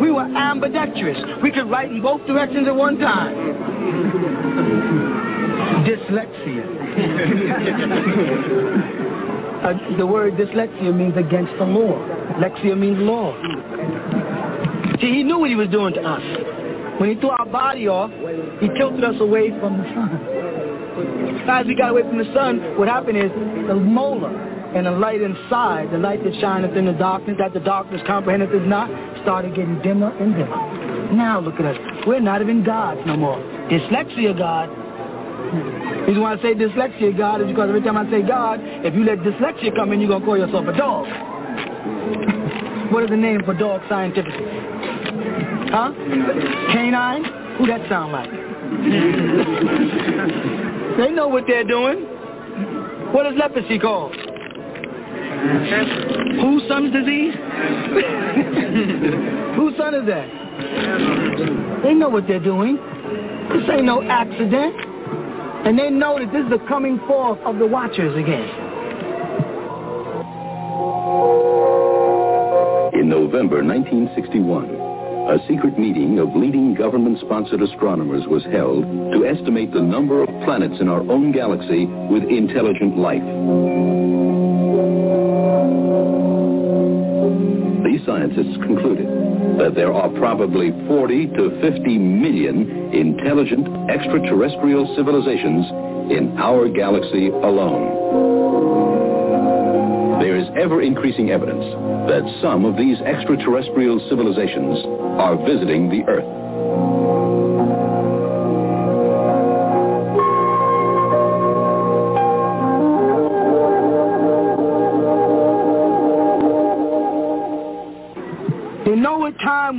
We 0.00 0.10
were 0.10 0.24
ambidextrous. 0.24 1.18
We 1.42 1.50
could 1.50 1.70
write 1.70 1.90
in 1.90 2.02
both 2.02 2.26
directions 2.26 2.68
at 2.68 2.74
one 2.74 2.98
time. 2.98 5.13
Dyslexia. 5.84 6.64
uh, 9.64 9.96
the 9.98 10.06
word 10.06 10.34
dyslexia 10.34 10.94
means 10.94 11.16
against 11.16 11.52
the 11.58 11.64
law. 11.64 11.98
Lexia 12.38 12.76
means 12.76 12.98
law. 12.98 13.34
See, 15.00 15.12
he 15.12 15.22
knew 15.22 15.38
what 15.38 15.50
he 15.50 15.56
was 15.56 15.68
doing 15.68 15.94
to 15.94 16.00
us. 16.00 16.22
When 16.98 17.10
he 17.10 17.16
threw 17.16 17.30
our 17.30 17.46
body 17.46 17.88
off, 17.88 18.10
he 18.60 18.68
tilted 18.78 19.04
us 19.04 19.16
away 19.20 19.50
from 19.60 19.78
the 19.78 19.84
sun. 19.94 20.10
As 21.48 21.66
we 21.66 21.74
got 21.74 21.90
away 21.90 22.02
from 22.02 22.18
the 22.18 22.32
sun, 22.32 22.78
what 22.78 22.88
happened 22.88 23.18
is 23.18 23.30
the 23.66 23.74
molar, 23.74 24.32
and 24.74 24.86
the 24.86 24.90
light 24.90 25.20
inside, 25.22 25.90
the 25.92 25.98
light 25.98 26.22
that 26.24 26.34
shineth 26.40 26.76
in 26.76 26.86
the 26.86 26.92
darkness, 26.92 27.36
that 27.38 27.52
the 27.52 27.60
darkness 27.60 28.00
comprehendeth 28.06 28.50
is 28.50 28.66
not, 28.66 28.90
started 29.22 29.54
getting 29.54 29.80
dimmer 29.82 30.10
and 30.18 30.34
dimmer. 30.34 31.12
Now 31.12 31.40
look 31.40 31.60
at 31.60 31.66
us. 31.66 31.76
We're 32.06 32.20
not 32.20 32.42
even 32.42 32.64
gods 32.64 33.00
no 33.06 33.16
more. 33.16 33.38
Dyslexia 33.70 34.36
God. 34.36 34.83
Reason 36.06 36.20
why 36.20 36.34
I 36.34 36.42
say 36.42 36.54
dyslexia 36.54 37.16
God 37.16 37.40
is 37.40 37.48
because 37.48 37.68
every 37.68 37.82
time 37.82 37.96
I 37.96 38.08
say 38.10 38.22
God, 38.22 38.60
if 38.62 38.94
you 38.94 39.04
let 39.04 39.18
dyslexia 39.18 39.74
come 39.74 39.92
in, 39.92 40.00
you're 40.00 40.08
going 40.08 40.20
to 40.20 40.26
call 40.26 40.38
yourself 40.38 40.66
a 40.66 40.76
dog. 40.76 41.06
what 42.92 43.04
is 43.04 43.10
the 43.10 43.16
name 43.16 43.42
for 43.44 43.54
dog 43.54 43.80
scientifically? 43.88 44.46
Huh? 45.70 45.92
Canine? 46.72 47.24
Who 47.58 47.66
that 47.66 47.88
sound 47.88 48.12
like? 48.12 48.30
they 50.98 51.10
know 51.12 51.28
what 51.28 51.44
they're 51.46 51.64
doing. 51.64 52.00
What 53.12 53.26
is 53.26 53.34
leprosy 53.38 53.78
called? 53.78 54.14
Whose 56.40 56.62
son's 56.68 56.92
disease? 56.92 57.34
Whose 59.56 59.76
son 59.76 59.94
is 59.94 60.06
that? 60.06 60.28
They 61.82 61.94
know 61.94 62.08
what 62.08 62.26
they're 62.26 62.40
doing. 62.40 62.76
This 63.52 63.68
ain't 63.70 63.84
no 63.84 64.02
accident. 64.02 64.74
And 65.64 65.78
they 65.78 65.88
know 65.88 66.18
that 66.18 66.30
this 66.30 66.44
is 66.44 66.50
the 66.50 66.66
coming 66.68 66.98
forth 67.06 67.38
of 67.40 67.58
the 67.58 67.66
watchers 67.66 68.14
again. 68.16 68.48
In 72.92 73.08
November 73.08 73.64
1961, 73.64 74.68
a 75.24 75.38
secret 75.48 75.78
meeting 75.78 76.18
of 76.18 76.36
leading 76.36 76.74
government-sponsored 76.74 77.62
astronomers 77.62 78.26
was 78.26 78.44
held 78.52 78.84
to 79.12 79.24
estimate 79.24 79.72
the 79.72 79.80
number 79.80 80.22
of 80.22 80.28
planets 80.44 80.80
in 80.80 80.88
our 80.88 81.00
own 81.10 81.32
galaxy 81.32 81.86
with 82.10 82.24
intelligent 82.24 82.98
life. 82.98 84.23
Scientists 88.14 88.54
concluded 88.62 89.10
that 89.58 89.74
there 89.74 89.92
are 89.92 90.08
probably 90.10 90.70
40 90.86 91.26
to 91.34 91.58
50 91.60 91.98
million 91.98 92.94
intelligent 92.94 93.66
extraterrestrial 93.90 94.86
civilizations 94.94 95.66
in 96.14 96.36
our 96.38 96.68
galaxy 96.68 97.28
alone. 97.28 97.90
There 100.22 100.36
is 100.36 100.46
ever-increasing 100.54 101.30
evidence 101.30 101.64
that 102.06 102.22
some 102.40 102.64
of 102.64 102.76
these 102.76 103.00
extraterrestrial 103.00 103.98
civilizations 104.08 104.78
are 105.18 105.34
visiting 105.34 105.90
the 105.90 106.06
Earth. 106.06 106.43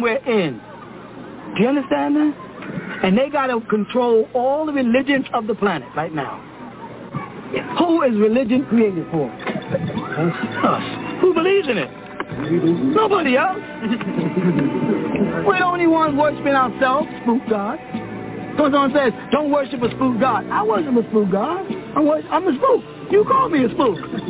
We're 0.06 0.18
in. 0.18 0.62
Do 1.56 1.64
you 1.64 1.70
understand 1.70 2.16
that? 2.16 2.34
And 3.04 3.18
they 3.18 3.30
got 3.30 3.48
to 3.48 3.60
control 3.62 4.30
all 4.36 4.68
the 4.68 4.72
religions 4.72 5.26
of 5.34 5.48
the 5.48 5.56
planet 5.56 5.90
right 5.96 6.14
now. 6.14 6.38
Who 7.80 8.04
is 8.04 8.16
religion 8.16 8.68
created 8.68 9.08
for? 9.10 9.32
Us. 9.32 11.22
Who 11.22 11.34
believes 11.34 11.68
in 11.68 11.80
it? 11.80 11.90
Nobody 12.94 13.36
else. 13.36 13.58
We're 15.48 15.58
the 15.58 15.66
only 15.66 15.88
ones 15.88 16.16
worshiping 16.16 16.54
ourselves, 16.54 17.08
spook 17.24 17.42
God. 17.50 17.80
Goes 18.58 18.76
on 18.76 18.94
says, 18.94 19.12
don't 19.32 19.52
worship 19.52 19.82
a 19.82 19.90
spook 19.90 20.20
God. 20.20 20.46
I 20.52 20.64
worship 20.64 20.96
a 20.96 21.10
spook 21.10 21.32
God. 21.32 21.66
I'm, 21.98 22.06
worship, 22.06 22.30
I'm 22.32 22.48
a 22.48 22.56
spook. 22.56 22.84
You 23.12 23.26
call 23.26 23.50
me 23.50 23.66
a 23.66 23.70
spook. 23.70 23.98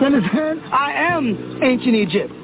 you 0.00 0.06
understand? 0.06 0.60
I 0.70 0.92
am 0.92 1.60
ancient 1.62 1.94
Egypt. 1.94 2.34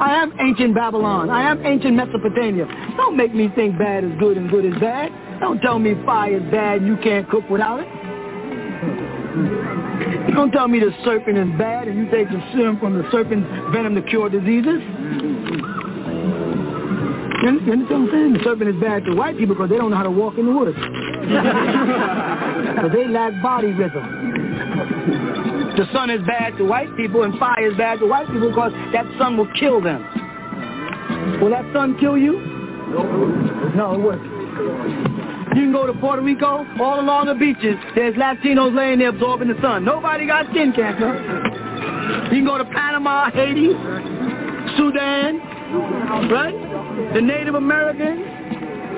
I 0.00 0.14
am 0.22 0.32
ancient 0.40 0.74
Babylon. 0.74 1.28
I 1.28 1.50
am 1.50 1.64
ancient 1.64 1.94
Mesopotamia. 1.94 2.66
Don't 2.96 3.16
make 3.16 3.34
me 3.34 3.48
think 3.54 3.78
bad 3.78 4.02
is 4.02 4.12
good 4.18 4.38
and 4.38 4.50
good 4.50 4.64
is 4.64 4.74
bad. 4.80 5.12
Don't 5.40 5.60
tell 5.60 5.78
me 5.78 5.94
fire 6.06 6.38
is 6.38 6.50
bad 6.50 6.78
and 6.78 6.86
you 6.86 6.96
can't 6.96 7.28
cook 7.28 7.48
without 7.50 7.80
it. 7.80 7.88
Don't 10.34 10.50
tell 10.52 10.68
me 10.68 10.80
the 10.80 10.90
serpent 11.04 11.36
is 11.36 11.58
bad 11.58 11.86
and 11.86 11.98
you 11.98 12.10
take 12.10 12.28
the 12.30 12.42
serum 12.52 12.78
from 12.80 12.96
the 12.96 13.04
serpent's 13.10 13.46
venom 13.72 13.94
to 13.94 14.02
cure 14.02 14.30
diseases. 14.30 14.80
You 17.42 17.48
understand 17.48 17.82
what 17.88 17.92
I'm 17.92 18.10
saying? 18.10 18.32
The 18.34 18.40
serpent 18.44 18.70
is 18.74 18.80
bad 18.80 19.04
to 19.04 19.14
white 19.14 19.36
people 19.36 19.54
because 19.54 19.68
they 19.68 19.76
don't 19.76 19.90
know 19.90 19.96
how 19.96 20.02
to 20.04 20.10
walk 20.10 20.38
in 20.38 20.46
the 20.46 20.52
woods. 20.52 20.78
Because 22.70 22.92
they 22.92 23.08
lack 23.08 23.42
body 23.42 23.72
rhythm. 23.72 25.59
The 25.80 25.90
sun 25.94 26.10
is 26.10 26.20
bad 26.26 26.58
to 26.58 26.64
white 26.66 26.94
people 26.94 27.22
and 27.22 27.38
fire 27.38 27.70
is 27.70 27.74
bad 27.78 28.00
to 28.00 28.06
white 28.06 28.26
people 28.26 28.50
because 28.50 28.70
that 28.92 29.06
sun 29.16 29.38
will 29.38 29.48
kill 29.58 29.80
them. 29.80 30.04
Will 31.40 31.48
that 31.48 31.64
sun 31.72 31.96
kill 31.98 32.18
you? 32.18 32.32
No, 33.74 33.94
it 33.94 34.00
won't. 34.00 34.20
You 35.56 35.62
can 35.64 35.72
go 35.72 35.86
to 35.86 35.94
Puerto 35.94 36.20
Rico, 36.20 36.66
all 36.78 37.00
along 37.00 37.32
the 37.32 37.34
beaches, 37.34 37.76
there's 37.94 38.14
Latinos 38.16 38.76
laying 38.76 38.98
there 38.98 39.08
absorbing 39.08 39.48
the 39.48 39.58
sun. 39.62 39.82
Nobody 39.82 40.26
got 40.26 40.50
skin 40.50 40.74
cancer. 40.74 41.16
You 42.24 42.28
can 42.28 42.44
go 42.44 42.58
to 42.58 42.64
Panama, 42.66 43.30
Haiti, 43.30 43.72
Sudan, 44.76 45.38
right? 46.28 47.14
The 47.14 47.22
Native 47.22 47.54
Americans, 47.54 48.20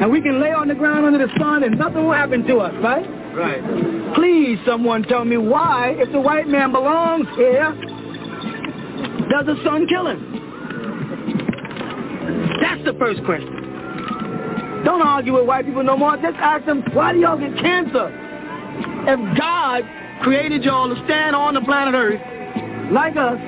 and 0.02 0.10
we 0.10 0.20
can 0.20 0.40
lay 0.40 0.50
on 0.50 0.66
the 0.66 0.74
ground 0.74 1.06
under 1.06 1.24
the 1.24 1.32
sun 1.38 1.62
and 1.62 1.78
nothing 1.78 2.02
will 2.02 2.12
happen 2.12 2.44
to 2.48 2.56
us, 2.56 2.74
right? 2.82 3.21
Right. 3.34 4.14
Please, 4.14 4.58
someone 4.66 5.04
tell 5.04 5.24
me 5.24 5.38
why, 5.38 5.94
if 5.96 6.12
the 6.12 6.20
white 6.20 6.48
man 6.48 6.70
belongs 6.70 7.26
here, 7.36 7.72
does 9.30 9.46
the 9.46 9.56
sun 9.64 9.86
kill 9.86 10.06
him? 10.06 10.20
That's 12.60 12.84
the 12.84 12.92
first 12.98 13.24
question. 13.24 14.82
Don't 14.84 15.00
argue 15.00 15.32
with 15.34 15.46
white 15.46 15.64
people 15.64 15.82
no 15.82 15.96
more. 15.96 16.16
Just 16.16 16.36
ask 16.36 16.66
them, 16.66 16.82
why 16.92 17.12
do 17.12 17.20
y'all 17.20 17.38
get 17.38 17.56
cancer? 17.58 18.10
If 19.08 19.38
God 19.38 19.82
created 20.22 20.62
y'all 20.64 20.94
to 20.94 21.04
stand 21.04 21.34
on 21.34 21.54
the 21.54 21.60
planet 21.62 21.94
Earth, 21.94 22.20
like 22.92 23.16
us, 23.16 23.38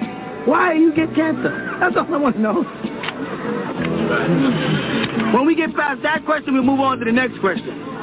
why 0.47 0.75
do 0.75 0.81
you 0.81 0.95
get 0.95 1.15
cancer? 1.15 1.77
That's 1.81 1.97
all 1.97 2.13
I 2.13 2.17
want 2.17 2.37
to 2.37 2.41
know. 2.41 2.63
When 5.35 5.47
we 5.47 5.55
get 5.55 5.75
past 5.75 6.03
that 6.03 6.25
question, 6.25 6.55
we 6.55 6.63
move 6.63 6.81
on 6.81 6.99
to 7.01 7.05
the 7.05 7.13
next 7.13 7.39
question. 7.41 7.94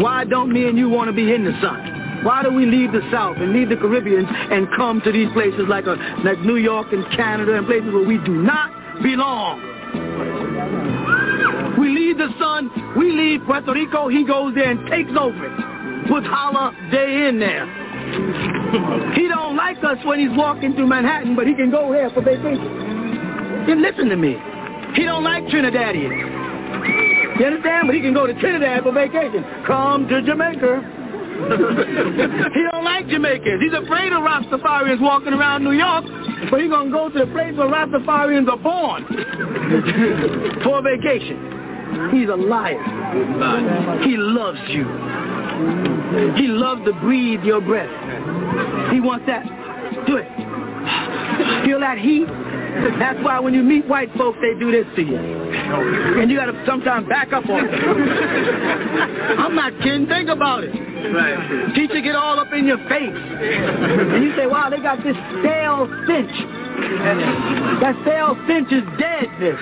Why 0.00 0.24
don't 0.24 0.52
me 0.52 0.68
and 0.68 0.76
you 0.76 0.88
want 0.88 1.08
to 1.08 1.12
be 1.12 1.32
in 1.32 1.44
the 1.44 1.52
sun? 1.60 2.22
Why 2.24 2.42
do 2.42 2.50
we 2.50 2.64
leave 2.64 2.92
the 2.92 3.02
South 3.12 3.36
and 3.36 3.52
leave 3.52 3.68
the 3.68 3.76
Caribbean 3.76 4.24
and 4.26 4.66
come 4.76 5.00
to 5.02 5.12
these 5.12 5.28
places 5.32 5.68
like, 5.68 5.84
a, 5.86 5.96
like 6.24 6.40
New 6.40 6.56
York 6.56 6.88
and 6.92 7.04
Canada 7.14 7.54
and 7.56 7.66
places 7.66 7.92
where 7.92 8.06
we 8.06 8.16
do 8.24 8.32
not 8.32 8.72
belong? 9.02 9.60
We 11.78 11.90
leave 11.90 12.16
the 12.16 12.32
sun, 12.38 12.70
we 12.96 13.12
leave 13.12 13.44
Puerto 13.44 13.72
Rico, 13.72 14.08
he 14.08 14.24
goes 14.24 14.54
there 14.54 14.70
and 14.70 14.88
takes 14.88 15.10
over 15.18 15.44
it. 15.44 16.08
Puts 16.08 16.26
holla 16.26 16.72
day 16.90 17.28
in 17.28 17.38
there. 17.38 17.66
He 19.14 19.28
don't 19.28 19.56
like 19.56 19.82
us 19.84 19.98
when 20.04 20.18
he's 20.18 20.36
walking 20.36 20.74
through 20.74 20.86
Manhattan, 20.86 21.36
but 21.36 21.46
he 21.46 21.54
can 21.54 21.70
go 21.70 21.92
there 21.92 22.10
for 22.10 22.22
vacation. 22.22 23.64
Then 23.66 23.82
listen 23.82 24.08
to 24.08 24.16
me. 24.16 24.36
He 24.94 25.04
don't 25.04 25.24
like 25.24 25.44
Trinidadians. 25.44 27.03
You 27.38 27.46
understand? 27.46 27.88
But 27.88 27.94
he 27.96 28.00
can 28.00 28.14
go 28.14 28.26
to 28.26 28.34
Trinidad 28.34 28.82
for 28.82 28.92
vacation. 28.92 29.44
Come 29.66 30.08
to 30.08 30.22
Jamaica. 30.22 31.02
he 32.54 32.62
don't 32.70 32.84
like 32.84 33.08
Jamaicans. 33.08 33.60
He's 33.60 33.72
afraid 33.72 34.12
of 34.12 34.22
Rastafarians 34.22 35.00
walking 35.00 35.32
around 35.32 35.64
New 35.64 35.72
York, 35.72 36.04
but 36.48 36.60
he's 36.60 36.70
going 36.70 36.90
to 36.90 36.92
go 36.92 37.08
to 37.08 37.18
the 37.18 37.26
place 37.32 37.56
where 37.56 37.66
Rastafarians 37.66 38.48
are 38.48 38.56
born 38.56 39.04
for 40.62 40.80
vacation. 40.80 41.50
He's 42.12 42.28
a 42.28 42.36
liar. 42.36 42.78
He 44.04 44.16
loves 44.16 44.60
you. 44.68 44.84
He 46.36 46.46
loves 46.46 46.84
to 46.84 46.92
breathe 47.00 47.42
your 47.42 47.60
breath. 47.60 47.90
He 48.92 49.00
wants 49.00 49.26
that. 49.26 49.44
Do 50.06 50.16
it. 50.16 50.28
Feel 51.64 51.80
that 51.80 51.98
heat? 51.98 52.26
That's 52.98 53.22
why 53.22 53.38
when 53.38 53.54
you 53.54 53.62
meet 53.62 53.86
white 53.86 54.10
folks, 54.16 54.38
they 54.40 54.58
do 54.58 54.72
this 54.72 54.86
to 54.96 55.02
you. 55.02 55.16
And 55.16 56.30
you 56.30 56.36
got 56.36 56.46
to 56.46 56.64
sometimes 56.66 57.08
back 57.08 57.32
up 57.32 57.48
on 57.48 57.66
it. 57.66 57.70
I'm 59.38 59.54
not 59.54 59.72
kidding. 59.80 60.06
Think 60.06 60.28
about 60.28 60.64
it. 60.64 60.74
Right. 60.74 61.74
Teacher 61.74 62.00
get 62.00 62.16
all 62.16 62.40
up 62.40 62.52
in 62.52 62.66
your 62.66 62.78
face. 62.88 63.14
And 63.14 64.24
you 64.24 64.34
say, 64.36 64.46
wow, 64.46 64.70
they 64.70 64.78
got 64.78 64.98
this 65.04 65.16
stale 65.40 65.86
stench. 66.04 66.34
That 67.78 67.94
stale 68.02 68.34
stench 68.44 68.72
is 68.72 68.82
deadness, 68.98 69.60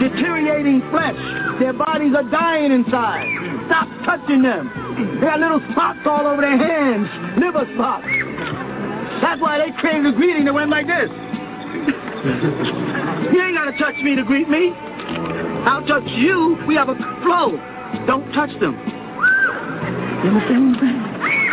deteriorating 0.00 0.80
flesh. 0.90 1.18
Their 1.60 1.74
bodies 1.74 2.14
are 2.16 2.24
dying 2.30 2.72
inside. 2.72 3.28
Stop 3.66 3.88
touching 4.06 4.42
them. 4.42 4.72
They 5.20 5.26
got 5.26 5.40
little 5.40 5.60
spots 5.72 6.00
all 6.06 6.26
over 6.26 6.40
their 6.40 6.56
hands, 6.56 7.08
liver 7.36 7.68
spots. 7.76 8.08
That's 9.20 9.40
why 9.40 9.58
they 9.58 9.72
crave 9.76 10.04
the 10.04 10.12
greeting 10.12 10.44
that 10.46 10.54
went 10.54 10.70
like 10.70 10.86
this. 10.86 11.10
You 11.74 13.42
ain't 13.42 13.56
got 13.56 13.70
to 13.70 13.76
touch 13.78 13.96
me 14.02 14.14
to 14.16 14.22
greet 14.22 14.48
me. 14.48 14.72
I'll 15.66 15.86
touch 15.86 16.06
you. 16.06 16.56
We 16.66 16.74
have 16.76 16.88
a 16.88 16.94
flow. 17.22 17.58
Don't 18.06 18.30
touch 18.32 18.50
them. 18.60 18.74
You 20.24 20.30
understand? 20.30 20.76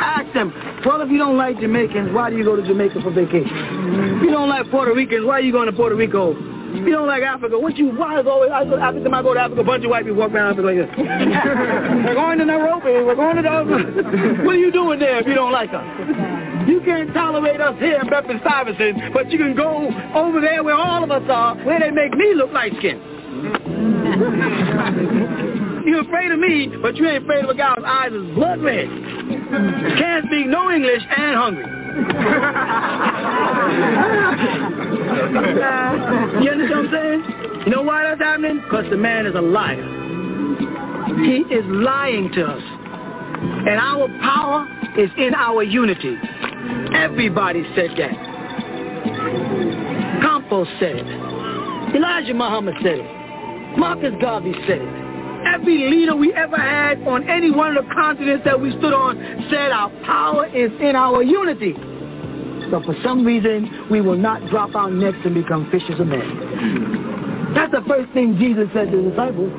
Ask 0.02 0.34
them, 0.34 0.53
well, 0.85 1.02
if 1.02 1.10
you 1.10 1.18
don't 1.18 1.38
like 1.38 1.60
Jamaicans, 1.60 2.11
why 2.14 2.30
do 2.30 2.38
you 2.38 2.43
go 2.43 2.56
to 2.56 2.64
Jamaica 2.64 3.02
for 3.02 3.11
vacation? 3.11 4.18
If 4.18 4.23
you 4.23 4.31
don't 4.31 4.49
like 4.49 4.69
Puerto 4.72 4.93
Ricans, 4.93 5.26
why 5.26 5.34
are 5.34 5.41
you 5.41 5.52
going 5.52 5.68
to 5.68 5.73
Puerto 5.73 5.95
Rico? 5.95 6.51
If 6.73 6.88
you 6.88 6.93
don't 6.93 7.07
like 7.07 7.23
Africa, 7.23 7.60
what 7.60 7.76
you, 7.77 7.89
why 7.91 8.19
is 8.19 8.27
always, 8.27 8.49
I 8.52 8.64
go, 8.64 8.76
every 8.76 9.03
time 9.03 9.14
I 9.14 9.22
go 9.22 9.34
to 9.34 9.39
Africa, 9.39 9.61
a 9.61 9.64
bunch 9.64 9.84
of 9.84 9.89
white 9.89 10.06
people 10.06 10.19
walk 10.19 10.31
around 10.31 10.53
Africa 10.53 10.68
like 10.68 10.77
this. 10.77 10.89
we're 12.06 12.15
going 12.15 12.39
to 12.39 12.45
Nairobi, 12.45 13.03
we're 13.03 13.15
going 13.15 13.35
to 13.35 13.41
the, 13.41 14.43
what 14.43 14.56
are 14.56 14.60
you 14.60 14.72
doing 14.72 14.99
there 14.99 15.19
if 15.19 15.27
you 15.27 15.35
don't 15.35 15.52
like 15.52 15.72
us? 15.73 15.84
You 16.68 16.80
can't 16.85 17.14
tolerate 17.14 17.60
us 17.60 17.77
here 17.80 17.99
in 17.99 18.07
Bedford 18.07 18.39
Stuyvesant, 18.39 19.14
but 19.14 19.30
you 19.31 19.38
can 19.38 19.53
go 19.56 19.89
over 20.15 20.39
there 20.39 20.64
where 20.64 20.76
all 20.76 21.03
of 21.03 21.11
us 21.11 21.23
are, 21.30 21.56
where 21.65 21.80
they 21.80 21.91
make 21.91 22.14
me 22.14 22.34
look 22.35 22.52
light 22.52 22.72
You're 25.86 26.02
afraid 26.02 26.32
of 26.32 26.40
me, 26.40 26.68
but 26.82 26.95
you 26.95 27.08
ain't 27.08 27.24
afraid 27.24 27.44
of 27.44 27.49
a 27.49 27.56
guy 27.56 27.74
whose 27.76 27.86
eyes 27.86 28.12
is 28.12 28.36
blood 28.36 28.62
red. 28.62 28.88
Can't 29.98 30.26
speak 30.26 30.48
no 30.48 30.72
English 30.72 31.02
and 31.18 31.36
hungry. 31.36 31.66
you 36.44 36.52
understand 36.52 36.70
what 36.70 36.86
I'm 36.86 36.91
saying? 36.91 37.24
You 37.66 37.72
know 37.72 37.82
why 37.82 38.03
that's 38.03 38.22
happening? 38.22 38.62
Because 38.62 38.86
the 38.90 38.98
man 38.98 39.26
is 39.26 39.36
a 39.36 39.41
liar. 39.41 39.84
He 41.24 41.44
is 41.53 41.66
lying 41.68 42.32
to 42.34 42.45
us. 42.45 42.64
And 43.41 43.80
our 43.80 44.08
power 44.22 44.68
is 44.98 45.10
in 45.18 45.34
our 45.36 45.64
unity. 45.64 46.16
Everybody 46.95 47.64
said 47.76 47.91
that. 47.98 48.14
Campos 50.22 50.68
said 50.80 50.95
it. 50.95 51.08
Elijah 51.95 52.34
Muhammad 52.34 52.76
said 52.82 52.99
it. 52.99 53.78
Marcus 53.78 54.14
Garvey 54.22 54.53
said 54.68 54.82
it. 54.82 55.01
Every 55.46 55.90
leader 55.90 56.16
we 56.16 56.34
ever 56.34 56.58
had 56.58 57.02
on 57.08 57.28
any 57.30 57.52
one 57.52 57.76
of 57.76 57.86
the 57.86 57.94
continents 57.94 58.46
that 58.46 58.60
we 58.60 58.72
stood 58.72 58.94
on 58.94 59.18
said 59.50 59.72
our 59.72 59.90
power 60.06 60.46
is 60.48 60.72
in 60.80 60.96
our 60.96 61.24
unity. 61.24 61.74
But 62.70 62.86
for 62.86 62.96
some 63.04 63.26
reason, 63.26 63.90
we 63.90 64.02
will 64.02 64.18
not 64.18 64.46
drop 64.50 64.76
our 64.76 64.90
necks 64.90 65.18
and 65.26 65.34
become 65.34 65.70
fishers 65.72 66.00
of 66.00 66.08
men. 66.08 67.52
That's 67.56 67.72
the 67.72 67.84
first 67.88 68.14
thing 68.14 68.38
Jesus 68.38 68.70
said 68.74 68.92
to 68.92 68.98
the 68.98 69.10
disciples. 69.10 69.52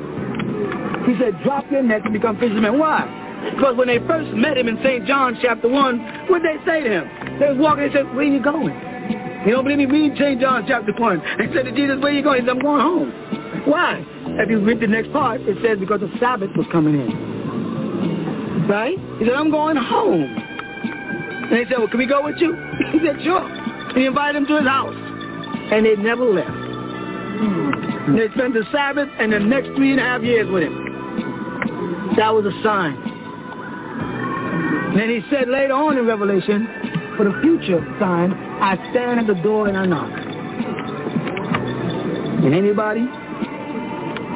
He 1.05 1.13
said, 1.19 1.37
drop 1.43 1.69
your 1.69 1.83
necks 1.83 2.05
and 2.05 2.13
become 2.13 2.37
fishers 2.37 2.57
of 2.57 2.63
men. 2.63 2.79
Why? 2.79 3.05
Because 3.55 3.75
when 3.77 3.87
they 3.87 3.99
first 4.07 4.31
met 4.33 4.57
him 4.57 4.67
in 4.67 4.79
St. 4.81 5.05
John 5.05 5.37
chapter 5.41 5.67
1, 5.67 6.27
what 6.29 6.41
did 6.41 6.59
they 6.59 6.65
say 6.65 6.81
to 6.81 6.89
him? 6.89 7.39
They 7.39 7.49
was 7.49 7.57
walking, 7.59 7.83
they 7.87 7.93
said, 7.93 8.07
where 8.15 8.19
are 8.19 8.23
you 8.23 8.41
going? 8.41 8.73
You 9.45 9.51
don't 9.51 9.65
believe 9.65 9.77
me? 9.77 9.85
Read 9.85 10.17
St. 10.17 10.39
John 10.39 10.63
chapter 10.65 10.93
1. 10.93 11.21
They 11.37 11.53
said 11.53 11.65
to 11.65 11.71
Jesus, 11.75 11.99
where 11.99 12.13
are 12.13 12.15
you 12.15 12.23
going? 12.23 12.41
He 12.41 12.47
said, 12.47 12.55
I'm 12.55 12.61
going 12.61 12.81
home. 12.81 13.11
Why? 13.65 14.03
If 14.43 14.49
you 14.49 14.59
read 14.59 14.79
the 14.79 14.87
next 14.87 15.11
part, 15.13 15.41
it 15.41 15.57
says 15.63 15.79
because 15.79 16.01
the 16.01 16.11
Sabbath 16.19 16.49
was 16.57 16.67
coming 16.71 16.95
in. 16.95 18.67
Right? 18.67 18.97
He 19.19 19.25
said, 19.25 19.35
I'm 19.35 19.51
going 19.51 19.77
home. 19.77 20.23
And 20.33 21.51
they 21.51 21.65
said, 21.69 21.77
well, 21.77 21.87
can 21.87 21.99
we 21.99 22.05
go 22.05 22.23
with 22.23 22.35
you? 22.39 22.55
He 22.91 22.99
said, 22.99 23.21
sure. 23.23 23.41
And 23.41 23.97
He 23.97 24.05
invited 24.05 24.37
him 24.37 24.47
to 24.47 24.57
his 24.57 24.67
house. 24.67 24.95
And 25.71 25.85
they 25.85 25.95
never 25.95 26.25
left. 26.25 26.51
They 28.15 28.27
spent 28.35 28.53
the 28.53 28.63
Sabbath 28.71 29.09
and 29.17 29.31
the 29.31 29.39
next 29.39 29.69
three 29.75 29.91
and 29.91 29.99
a 29.99 30.03
half 30.03 30.21
years 30.23 30.49
with 30.51 30.63
him. 30.63 30.75
That 32.17 32.33
was 32.33 32.45
a 32.45 32.63
sign. 32.63 32.95
And 34.91 34.99
then 34.99 35.09
he 35.09 35.21
said 35.31 35.47
later 35.47 35.73
on 35.73 35.97
in 35.97 36.05
Revelation, 36.05 36.67
for 37.17 37.23
the 37.25 37.33
future 37.41 37.79
sign, 37.99 38.33
I 38.33 38.75
stand 38.91 39.19
at 39.21 39.27
the 39.27 39.41
door 39.41 39.67
and 39.67 39.77
I 39.77 39.85
knock. 39.85 40.11
And 42.43 42.53
anybody 42.53 43.07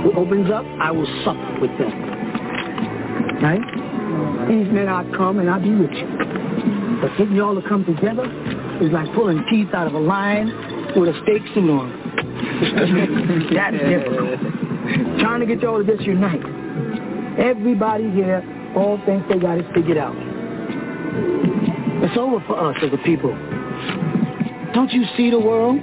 who 0.04 0.14
opens 0.14 0.52
up, 0.52 0.66
I 0.80 0.92
will 0.92 1.08
sup 1.24 1.38
with 1.62 1.72
them. 1.78 1.92
Right? 3.42 3.62
These 4.50 4.72
men 4.72 4.88
I 4.88 5.04
come 5.16 5.40
and 5.40 5.50
I'll 5.50 5.62
be 5.62 5.76
with 5.76 5.92
you. 5.92 6.08
But 7.02 7.18
getting 7.18 7.36
y'all 7.36 7.60
to 7.60 7.68
come 7.68 7.86
together 7.86 8.26
is 8.82 8.92
like 8.92 9.14
pulling 9.14 9.44
teeth 9.50 9.74
out 9.74 9.88
of 9.88 9.94
a 9.94 10.00
lion 10.00 10.48
with 10.96 11.10
a 11.10 11.20
steak 11.24 11.44
suit 11.54 11.70
on. 11.70 11.90
that 13.54 13.74
is 13.74 13.82
difficult. 13.82 14.40
Trying 15.20 15.40
to 15.42 15.46
get 15.46 15.62
y'all 15.62 15.84
to 15.84 15.96
just 15.96 16.06
unite. 16.06 16.42
Everybody 17.38 18.10
here 18.12 18.42
all 18.76 19.00
thinks 19.06 19.28
they 19.30 19.38
got 19.38 19.60
it 19.60 19.66
figured 19.74 19.98
out. 19.98 20.16
It's 22.04 22.18
over 22.18 22.44
for 22.48 22.58
us 22.58 22.78
as 22.82 22.94
a 22.94 22.98
people. 23.04 23.32
Don't 24.74 24.92
you 24.92 25.06
see 25.16 25.30
the 25.30 25.40
world? 25.40 25.80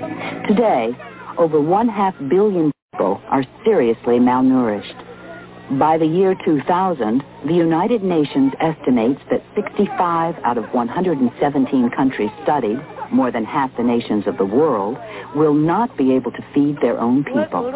Today, 0.48 0.90
over 1.38 1.60
one 1.60 1.88
half 1.88 2.14
billion 2.28 2.73
people 2.94 3.20
are 3.28 3.44
seriously 3.64 4.18
malnourished. 4.20 5.78
By 5.78 5.98
the 5.98 6.06
year 6.06 6.36
2000, 6.44 7.24
the 7.46 7.54
United 7.54 8.04
Nations 8.04 8.52
estimates 8.60 9.20
that 9.30 9.42
65 9.56 10.36
out 10.44 10.58
of 10.58 10.64
117 10.72 11.90
countries 11.90 12.30
studied, 12.44 12.78
more 13.10 13.32
than 13.32 13.44
half 13.44 13.76
the 13.76 13.82
nations 13.82 14.28
of 14.28 14.36
the 14.36 14.44
world, 14.44 14.96
will 15.34 15.54
not 15.54 15.96
be 15.96 16.12
able 16.12 16.30
to 16.32 16.44
feed 16.54 16.76
their 16.80 17.00
own 17.00 17.24
people. 17.24 17.72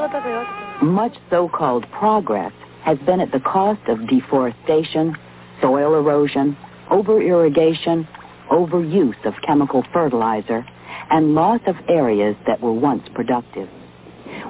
Much 0.82 1.16
so-called 1.30 1.90
progress 1.90 2.52
has 2.84 2.98
been 2.98 3.20
at 3.20 3.32
the 3.32 3.40
cost 3.40 3.80
of 3.88 4.06
deforestation, 4.06 5.16
soil 5.60 5.94
erosion, 5.94 6.56
over-irrigation, 6.90 8.06
overuse 8.52 9.24
of 9.26 9.34
chemical 9.44 9.84
fertilizer, 9.92 10.64
and 11.10 11.34
loss 11.34 11.60
of 11.66 11.74
areas 11.88 12.36
that 12.46 12.60
were 12.60 12.72
once 12.72 13.02
productive. 13.14 13.68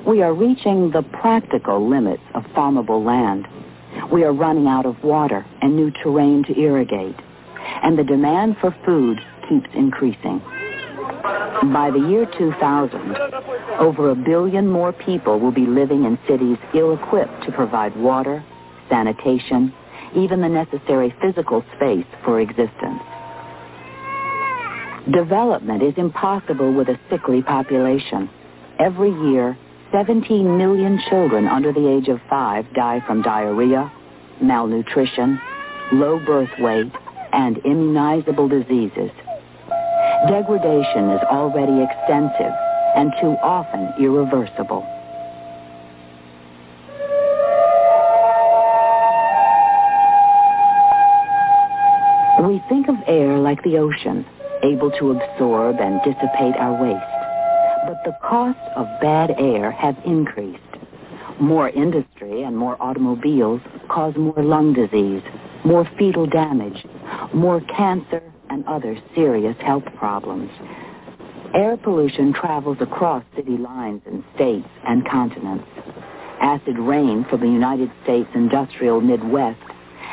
We 0.09 0.23
are 0.23 0.33
reaching 0.33 0.91
the 0.91 1.03
practical 1.03 1.87
limits 1.87 2.23
of 2.35 2.43
farmable 2.57 3.05
land. 3.05 3.47
We 4.11 4.25
are 4.25 4.33
running 4.33 4.67
out 4.67 4.87
of 4.87 5.05
water 5.05 5.45
and 5.61 5.77
new 5.77 5.91
terrain 6.03 6.45
to 6.45 6.59
irrigate. 6.59 7.15
And 7.83 7.99
the 7.99 8.05
demand 8.05 8.57
for 8.59 8.75
food 8.87 9.19
keeps 9.51 9.69
increasing. 9.75 10.41
By 11.75 11.91
the 11.93 12.07
year 12.09 12.25
2000, 12.39 13.17
over 13.81 14.09
a 14.09 14.15
billion 14.15 14.67
more 14.67 14.95
people 14.95 15.39
will 15.41 15.53
be 15.53 15.67
living 15.67 16.07
in 16.07 16.19
cities 16.27 16.57
ill-equipped 16.75 17.45
to 17.45 17.53
provide 17.53 17.95
water, 17.95 18.43
sanitation, 18.89 19.75
even 20.17 20.41
the 20.41 20.49
necessary 20.49 21.15
physical 21.21 21.63
space 21.77 22.07
for 22.25 22.41
existence. 22.41 23.03
Development 25.13 25.83
is 25.83 25.93
impossible 25.99 26.73
with 26.73 26.89
a 26.89 26.99
sickly 27.11 27.43
population. 27.43 28.31
Every 28.79 29.11
year, 29.11 29.59
17 29.93 30.59
million 30.59 31.01
children 31.09 31.47
under 31.47 31.73
the 31.73 31.89
age 31.89 32.09
of 32.09 32.21
five 32.29 32.67
die 32.75 33.01
from 33.07 33.23
diarrhea, 33.23 33.91
malnutrition, 34.41 35.41
low 35.93 36.19
birth 36.27 36.51
weight, 36.59 36.93
and 37.33 37.57
immunizable 37.65 38.49
diseases. 38.49 39.11
Degradation 40.29 41.11
is 41.11 41.23
already 41.31 41.83
extensive 41.83 42.53
and 42.97 43.13
too 43.21 43.37
often 43.43 43.93
irreversible. 43.99 44.85
We 52.47 52.63
think 52.69 52.89
of 52.89 52.97
air 53.07 53.39
like 53.39 53.63
the 53.63 53.79
ocean, 53.79 54.27
able 54.63 54.91
to 54.93 55.13
absorb 55.13 55.81
and 55.81 56.01
dissipate 56.03 56.57
our 56.57 56.81
waste. 56.81 57.18
But 57.87 58.03
the 58.05 58.17
costs 58.23 58.61
of 58.77 58.87
bad 59.01 59.31
air 59.39 59.71
have 59.71 59.97
increased. 60.05 60.59
More 61.41 61.69
industry 61.69 62.43
and 62.43 62.57
more 62.57 62.77
automobiles 62.81 63.61
cause 63.89 64.15
more 64.17 64.43
lung 64.43 64.73
disease, 64.73 65.23
more 65.65 65.89
fetal 65.99 66.27
damage, 66.27 66.85
more 67.33 67.61
cancer, 67.61 68.23
and 68.51 68.67
other 68.67 68.99
serious 69.15 69.57
health 69.61 69.85
problems. 69.97 70.51
Air 71.55 71.77
pollution 71.77 72.33
travels 72.33 72.79
across 72.81 73.25
city 73.37 73.57
lines 73.57 74.03
and 74.07 74.23
states 74.35 74.69
and 74.87 75.09
continents. 75.09 75.65
Acid 76.41 76.79
rain 76.79 77.25
from 77.29 77.41
the 77.41 77.47
United 77.47 77.91
States 78.03 78.29
industrial 78.35 79.01
Midwest 79.01 79.61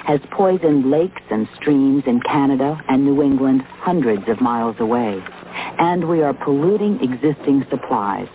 has 0.05 0.19
poisoned 0.31 0.89
lakes 0.89 1.21
and 1.31 1.47
streams 1.55 2.03
in 2.05 2.21
Canada 2.21 2.79
and 2.87 3.03
New 3.03 3.21
England 3.21 3.61
hundreds 3.63 4.23
of 4.27 4.39
miles 4.39 4.75
away. 4.79 5.21
And 5.79 6.07
we 6.07 6.21
are 6.21 6.33
polluting 6.33 6.99
existing 7.01 7.65
supplies. 7.69 8.27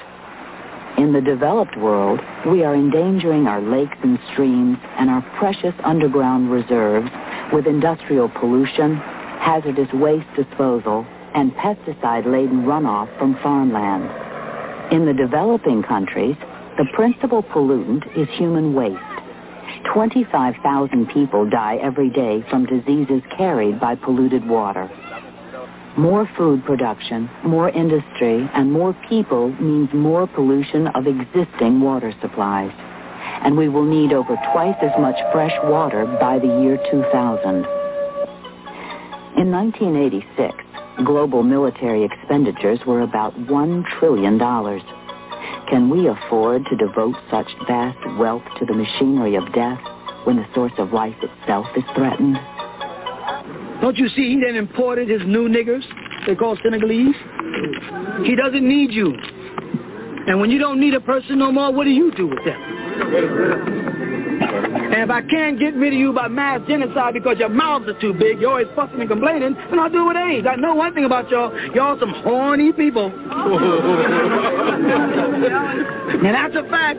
In 0.98 1.12
the 1.12 1.20
developed 1.20 1.76
world, 1.78 2.20
we 2.47 2.62
are 2.64 2.74
endangering 2.74 3.47
our 3.47 3.60
lakes 3.62 3.97
and 4.02 4.18
streams 4.32 4.76
and 4.98 5.09
our 5.09 5.22
precious 5.38 5.74
underground 5.84 6.51
reserves 6.51 7.10
with 7.52 7.66
industrial 7.66 8.28
pollution, 8.28 8.97
hazardous 8.97 9.92
waste 9.94 10.28
disposal, 10.36 11.06
and 11.34 11.52
pesticide-laden 11.55 12.64
runoff 12.64 13.09
from 13.18 13.38
farmland. 13.42 14.10
In 14.92 15.06
the 15.06 15.14
developing 15.14 15.82
countries, 15.82 16.36
the 16.76 16.86
principal 16.92 17.42
pollutant 17.42 18.05
is 18.16 18.28
human 18.36 18.74
waste. 18.74 18.98
25,000 19.94 21.06
people 21.06 21.48
die 21.48 21.76
every 21.76 22.10
day 22.10 22.44
from 22.51 22.66
diseases 22.66 23.22
carried 23.36 23.80
by 23.80 23.94
polluted 23.94 24.47
water. 24.47 24.90
More 26.01 26.27
food 26.35 26.64
production, 26.64 27.28
more 27.44 27.68
industry, 27.68 28.48
and 28.55 28.72
more 28.72 28.97
people 29.10 29.52
means 29.60 29.90
more 29.93 30.27
pollution 30.27 30.86
of 30.86 31.06
existing 31.06 31.82
water 31.82 32.14
supplies. 32.22 32.72
And 33.44 33.55
we 33.55 33.68
will 33.68 33.85
need 33.85 34.14
over 34.14 34.35
twice 34.51 34.77
as 34.81 34.98
much 34.98 35.16
fresh 35.31 35.52
water 35.64 36.06
by 36.18 36.39
the 36.39 36.47
year 36.47 36.78
2000. 36.90 37.66
In 39.36 39.51
1986, 39.51 40.56
global 41.05 41.43
military 41.43 42.02
expenditures 42.02 42.78
were 42.86 43.02
about 43.02 43.35
$1 43.36 43.85
trillion. 43.98 44.39
Can 44.39 45.90
we 45.90 46.09
afford 46.09 46.64
to 46.64 46.77
devote 46.77 47.16
such 47.31 47.52
vast 47.68 47.98
wealth 48.18 48.44
to 48.59 48.64
the 48.64 48.72
machinery 48.72 49.35
of 49.35 49.52
death 49.52 49.81
when 50.24 50.36
the 50.36 50.47
source 50.55 50.72
of 50.78 50.94
life 50.94 51.16
itself 51.20 51.66
is 51.77 51.85
threatened? 51.94 52.39
Don't 53.81 53.97
you 53.97 54.09
see 54.11 54.35
he 54.35 54.40
then 54.40 54.57
imported 54.57 55.09
his 55.09 55.23
new 55.27 55.48
niggers, 55.48 55.82
they 56.27 56.35
call 56.35 56.57
Senegalese? 56.62 57.16
He 58.24 58.36
doesn't 58.36 58.66
need 58.66 58.93
you. 58.93 59.15
And 60.27 60.39
when 60.40 60.51
you 60.51 60.59
don't 60.59 60.78
need 60.78 60.94
a 60.94 61.01
person 61.01 61.39
no 61.39 61.51
more, 61.51 61.73
what 61.73 61.85
do 61.85 61.90
you 61.90 62.12
do 62.12 62.27
with 62.27 62.44
them? 62.44 62.61
And 64.93 65.02
if 65.02 65.11
I 65.11 65.23
can't 65.23 65.59
get 65.59 65.74
rid 65.74 65.93
of 65.93 65.98
you 65.98 66.12
by 66.12 66.28
mass 66.28 66.61
genocide 66.66 67.15
because 67.15 67.39
your 67.39 67.48
mouths 67.48 67.89
are 67.89 67.98
too 68.01 68.12
big, 68.12 68.40
you're 68.40 68.51
always 68.51 68.66
fussing 68.74 69.01
and 69.01 69.09
complaining, 69.09 69.55
then 69.55 69.78
I'll 69.78 69.89
do 69.89 70.05
it 70.05 70.09
with 70.09 70.16
AIDS. 70.16 70.47
I 70.51 70.57
know 70.57 70.74
one 70.74 70.93
thing 70.94 71.05
about 71.05 71.31
y'all. 71.31 71.55
Y'all 71.74 71.98
some 71.98 72.12
horny 72.23 72.73
people. 72.73 73.07
and 76.27 76.35
that's 76.35 76.57
a 76.57 76.62
fact. 76.69 76.98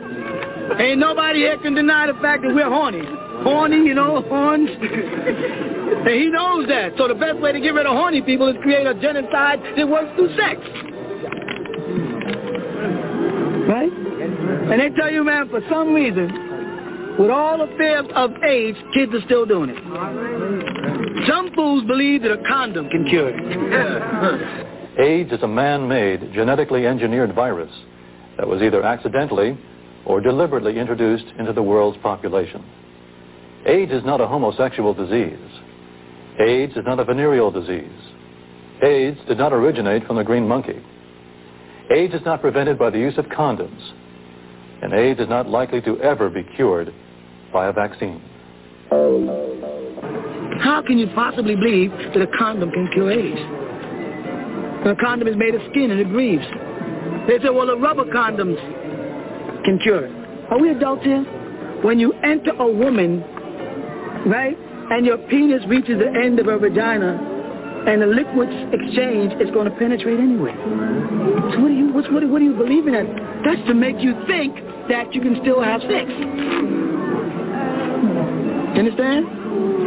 Ain't 0.78 0.98
nobody 0.98 1.40
here 1.40 1.58
can 1.58 1.74
deny 1.74 2.06
the 2.06 2.14
fact 2.14 2.42
that 2.42 2.54
we're 2.54 2.68
horny. 2.68 3.02
Horny, 3.42 3.76
you 3.76 3.94
know, 3.94 4.22
horns. 4.22 4.70
and 4.80 6.08
he 6.08 6.28
knows 6.30 6.68
that. 6.68 6.92
So 6.96 7.08
the 7.08 7.14
best 7.14 7.38
way 7.40 7.52
to 7.52 7.60
get 7.60 7.74
rid 7.74 7.86
of 7.86 7.92
horny 7.92 8.22
people 8.22 8.48
is 8.48 8.56
create 8.62 8.86
a 8.86 8.94
genocide 8.94 9.60
that 9.76 9.88
works 9.88 10.14
through 10.16 10.34
sex. 10.36 10.60
Right? 13.68 13.92
And 13.92 14.80
they 14.80 14.90
tell 14.96 15.10
you, 15.10 15.24
man, 15.24 15.48
for 15.48 15.60
some 15.68 15.92
reason, 15.94 17.16
with 17.18 17.30
all 17.30 17.58
the 17.58 17.72
fear 17.76 18.00
of 18.14 18.30
AIDS, 18.42 18.78
kids 18.94 19.12
are 19.14 19.22
still 19.26 19.44
doing 19.44 19.70
it. 19.70 21.26
Some 21.28 21.52
fools 21.54 21.84
believe 21.84 22.22
that 22.22 22.32
a 22.32 22.42
condom 22.48 22.88
can 22.88 23.04
cure 23.08 23.28
it. 23.28 24.98
AIDS 24.98 25.32
is 25.32 25.42
a 25.42 25.48
man-made, 25.48 26.32
genetically 26.32 26.86
engineered 26.86 27.34
virus 27.34 27.70
that 28.36 28.46
was 28.46 28.62
either 28.62 28.82
accidentally 28.82 29.58
or 30.06 30.20
deliberately 30.20 30.78
introduced 30.78 31.26
into 31.38 31.52
the 31.52 31.62
world's 31.62 31.98
population. 31.98 32.64
AIDS 33.66 33.92
is 33.92 34.04
not 34.04 34.20
a 34.20 34.26
homosexual 34.26 34.94
disease. 34.94 35.38
AIDS 36.40 36.72
is 36.76 36.84
not 36.84 36.98
a 36.98 37.04
venereal 37.04 37.50
disease. 37.50 37.90
AIDS 38.82 39.18
did 39.28 39.38
not 39.38 39.52
originate 39.52 40.06
from 40.06 40.16
the 40.16 40.24
green 40.24 40.46
monkey. 40.48 40.80
AIDS 41.94 42.14
is 42.14 42.22
not 42.24 42.40
prevented 42.40 42.78
by 42.78 42.90
the 42.90 42.98
use 42.98 43.16
of 43.18 43.26
condoms. 43.26 43.92
And 44.82 44.92
AIDS 44.92 45.20
is 45.20 45.28
not 45.28 45.48
likely 45.48 45.80
to 45.82 46.00
ever 46.00 46.28
be 46.28 46.42
cured 46.56 46.92
by 47.52 47.68
a 47.68 47.72
vaccine. 47.72 48.20
How 50.60 50.82
can 50.84 50.98
you 50.98 51.06
possibly 51.14 51.54
believe 51.54 51.90
that 51.90 52.20
a 52.20 52.26
condom 52.38 52.70
can 52.72 52.90
cure 52.92 53.12
AIDS? 53.12 53.40
A 54.84 54.96
condom 55.00 55.28
is 55.28 55.36
made 55.36 55.54
of 55.54 55.60
skin 55.70 55.92
and 55.92 56.00
it 56.00 56.08
breathes. 56.08 56.44
They 57.28 57.38
say, 57.38 57.50
well, 57.50 57.66
the 57.66 57.76
rubber 57.76 58.04
condoms 58.06 58.58
can 59.64 59.78
cure 59.78 60.06
it. 60.06 60.12
Are 60.50 60.58
we 60.58 60.70
adults 60.70 61.04
here? 61.04 61.22
When 61.82 61.98
you 61.98 62.12
enter 62.24 62.50
a 62.50 62.70
woman, 62.70 63.20
right, 64.26 64.56
and 64.90 65.06
your 65.06 65.18
penis 65.18 65.62
reaches 65.66 65.98
the 65.98 66.08
end 66.08 66.38
of 66.38 66.46
her 66.46 66.58
vagina, 66.58 67.18
and 67.86 68.02
the 68.02 68.06
liquids 68.06 68.52
exchange, 68.72 69.32
it's 69.40 69.50
going 69.50 69.68
to 69.68 69.76
penetrate 69.76 70.20
anyway. 70.20 70.54
So 70.54 71.60
what 71.60 71.68
do 71.68 71.74
you, 71.74 71.92
what, 71.92 72.06
what 72.30 72.38
do 72.38 72.44
you 72.44 72.54
believe 72.54 72.86
in 72.86 72.94
that? 72.94 73.06
That's 73.44 73.66
to 73.66 73.74
make 73.74 73.98
you 73.98 74.14
think 74.26 74.54
that 74.88 75.12
you 75.14 75.20
can 75.20 75.38
still 75.42 75.60
have 75.60 75.80
sex. 75.82 76.06
Understand? 78.78 79.26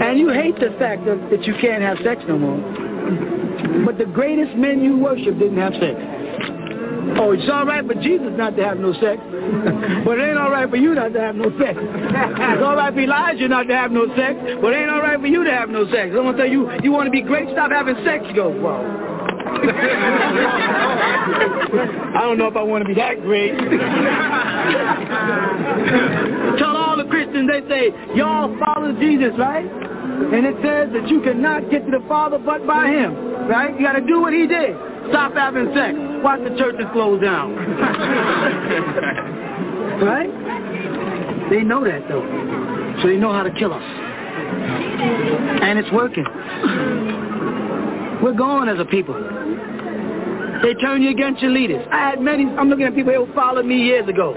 And 0.04 0.20
you 0.20 0.30
hate 0.30 0.60
the 0.60 0.76
fact 0.78 1.06
that 1.06 1.44
you 1.48 1.56
can't 1.62 1.82
have 1.82 1.98
sex 2.04 2.22
no 2.28 2.38
more. 2.38 2.60
But 3.86 3.98
the 3.98 4.06
greatest 4.06 4.56
men 4.58 4.84
you 4.84 4.98
worship 4.98 5.40
didn't 5.40 5.58
have 5.58 5.74
sex. 5.80 5.96
Oh, 7.18 7.32
it's 7.32 7.48
all 7.52 7.66
right 7.66 7.86
for 7.86 7.94
Jesus 7.96 8.32
not 8.36 8.56
to 8.58 8.64
have 8.64 8.80
no 8.80 8.94
sex, 8.94 9.22
but 10.06 10.18
it 10.18 10.30
ain't 10.30 10.38
all 10.38 10.52
right 10.52 10.70
for 10.70 10.76
you 10.76 10.96
not 10.96 11.14
to 11.14 11.22
have 11.22 11.36
no 11.36 11.50
sex. 11.60 11.78
It's 11.78 12.64
all 12.64 12.76
right 12.76 12.94
for 12.94 13.00
Elijah 13.00 13.48
not 13.48 13.68
to 13.68 13.76
have 13.76 13.92
no 13.92 14.08
sex, 14.16 14.36
but 14.62 14.74
it 14.74 14.78
ain't 14.78 14.90
all 14.90 15.02
right 15.02 15.20
for 15.20 15.28
you 15.28 15.44
to 15.44 15.52
have 15.52 15.70
no 15.70 15.86
sex. 15.92 16.10
I'm 16.12 16.24
gonna 16.26 16.38
tell 16.38 16.50
you, 16.50 16.70
you 16.84 16.92
want 16.92 17.08
to 17.08 17.12
be 17.12 17.22
great, 17.22 17.50
stop 17.52 17.72
having 17.72 17.96
sex. 18.04 18.26
You 18.28 18.36
go, 18.36 18.50
well, 18.50 18.82
I 22.16 22.22
don't 22.22 22.38
know 22.38 22.48
if 22.48 22.56
I 22.56 22.64
want 22.64 22.84
to 22.84 22.88
be 22.88 22.94
that 22.96 23.22
great. 23.22 23.52
Tell 26.60 26.76
all 26.76 26.98
the 26.98 27.06
Christians, 27.06 27.50
they 27.50 27.62
say, 27.68 27.92
y'all 28.16 28.56
follow 28.60 28.94
Jesus, 29.00 29.34
right? 29.38 29.66
And 29.66 30.46
it 30.46 30.56
says 30.64 30.94
that 30.94 31.10
you 31.10 31.22
cannot 31.22 31.70
get 31.70 31.86
to 31.86 31.92
the 31.92 32.04
Father 32.08 32.38
but 32.38 32.66
by 32.66 32.88
Him, 32.88 33.16
right? 33.48 33.78
You 33.78 33.86
got 33.86 33.94
to 33.94 34.02
do 34.02 34.22
what 34.22 34.34
He 34.34 34.48
did. 34.48 34.76
Stop 35.10 35.34
having 35.34 35.74
sex. 35.74 35.98
Watch 36.24 36.42
the 36.44 36.56
churches 36.58 36.86
close 36.94 37.22
down. 37.22 37.56
right? 40.02 40.30
They 41.50 41.62
know 41.62 41.84
that, 41.84 42.08
though. 42.08 42.26
So 43.02 43.08
they 43.08 43.18
know 43.18 43.32
how 43.34 43.44
to 43.44 43.52
kill 43.52 43.74
us. 43.74 43.84
And 45.62 45.78
it's 45.80 45.92
working. 45.92 46.26
We're 48.22 48.34
going 48.34 48.70
as 48.70 48.80
a 48.80 48.86
people. 48.86 49.14
They 50.64 50.74
turn 50.76 51.02
you 51.02 51.10
against 51.10 51.42
your 51.42 51.52
leaders. 51.52 51.86
I 51.92 52.10
had 52.10 52.22
many, 52.22 52.46
I'm 52.46 52.70
looking 52.70 52.86
at 52.86 52.96
people 52.96 53.14
who 53.14 53.32
followed 53.34 53.66
me 53.66 53.84
years 53.84 54.08
ago. 54.08 54.34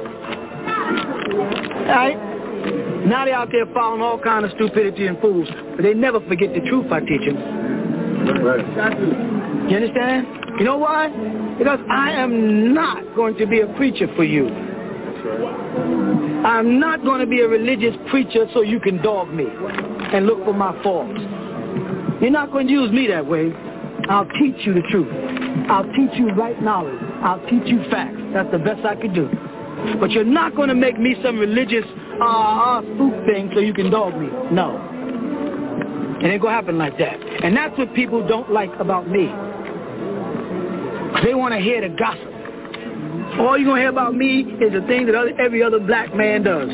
Right? 1.87 2.19
Now 3.07 3.25
they're 3.25 3.35
out 3.35 3.49
there 3.51 3.65
following 3.73 4.03
all 4.03 4.19
kind 4.19 4.45
of 4.45 4.51
stupidity 4.53 5.07
and 5.07 5.19
fools. 5.21 5.49
But 5.77 5.83
they 5.83 5.95
never 5.95 6.21
forget 6.21 6.53
the 6.53 6.61
truth 6.69 6.93
I 6.93 7.01
teach 7.01 7.23
them. 7.25 7.39
Right. 8.45 8.67
You 9.71 9.77
understand? 9.77 10.27
You 10.59 10.65
know 10.65 10.77
why? 10.77 11.09
Because 11.57 11.79
I 11.89 12.11
am 12.13 12.75
not 12.75 13.15
going 13.15 13.37
to 13.37 13.47
be 13.47 13.61
a 13.61 13.67
preacher 13.75 14.09
for 14.17 14.25
you. 14.25 14.49
I'm 16.45 16.81
not 16.81 17.05
going 17.05 17.21
to 17.21 17.27
be 17.27 17.41
a 17.41 17.49
religious 17.49 17.95
preacher 18.11 18.47
so 18.53 18.63
you 18.63 18.81
can 18.81 19.01
dog 19.03 19.33
me 19.33 19.47
and 19.47 20.27
look 20.27 20.45
for 20.45 20.53
my 20.53 20.81
faults. 20.83 21.21
You're 22.21 22.31
not 22.31 22.51
going 22.51 22.67
to 22.67 22.73
use 22.73 22.91
me 22.91 23.07
that 23.07 23.25
way. 23.25 23.53
I'll 24.09 24.29
teach 24.41 24.67
you 24.67 24.75
the 24.75 24.83
truth. 24.91 25.09
I'll 25.71 25.85
teach 25.93 26.11
you 26.15 26.31
right 26.31 26.61
knowledge. 26.61 27.01
I'll 27.23 27.45
teach 27.49 27.67
you 27.67 27.85
facts. 27.91 28.19
That's 28.33 28.51
the 28.51 28.59
best 28.59 28.85
I 28.85 28.97
could 28.97 29.15
do. 29.15 29.29
But 30.01 30.11
you're 30.11 30.25
not 30.25 30.57
going 30.57 30.71
to 30.71 30.75
make 30.75 30.99
me 30.99 31.15
some 31.23 31.39
religious 31.39 31.85
uh, 32.21 32.25
uh, 32.25 32.81
spook 32.83 33.15
thing 33.27 33.51
so 33.55 33.61
you 33.61 33.75
can 33.75 33.91
dog 33.91 34.17
me. 34.17 34.29
No. 34.51 34.75
It 36.21 36.27
ain't 36.27 36.43
going 36.43 36.51
to 36.53 36.57
happen 36.57 36.79
like 36.79 36.99
that. 36.99 37.21
And 37.45 37.57
that's 37.57 37.79
what 37.79 37.95
people 37.95 38.27
don't 38.27 38.51
like 38.51 38.73
about 38.81 39.09
me. 39.09 39.31
They 41.25 41.35
want 41.35 41.55
to 41.55 41.61
hear 41.61 41.81
the 41.81 41.95
gossip. 41.97 42.29
All 43.41 43.57
you're 43.59 43.67
going 43.67 43.77
to 43.77 43.83
hear 43.83 43.89
about 43.89 44.15
me 44.15 44.41
is 44.61 44.73
the 44.73 44.85
thing 44.87 45.07
that 45.07 45.15
other, 45.15 45.33
every 45.41 45.63
other 45.63 45.79
black 45.79 46.15
man 46.15 46.43
does. 46.43 46.69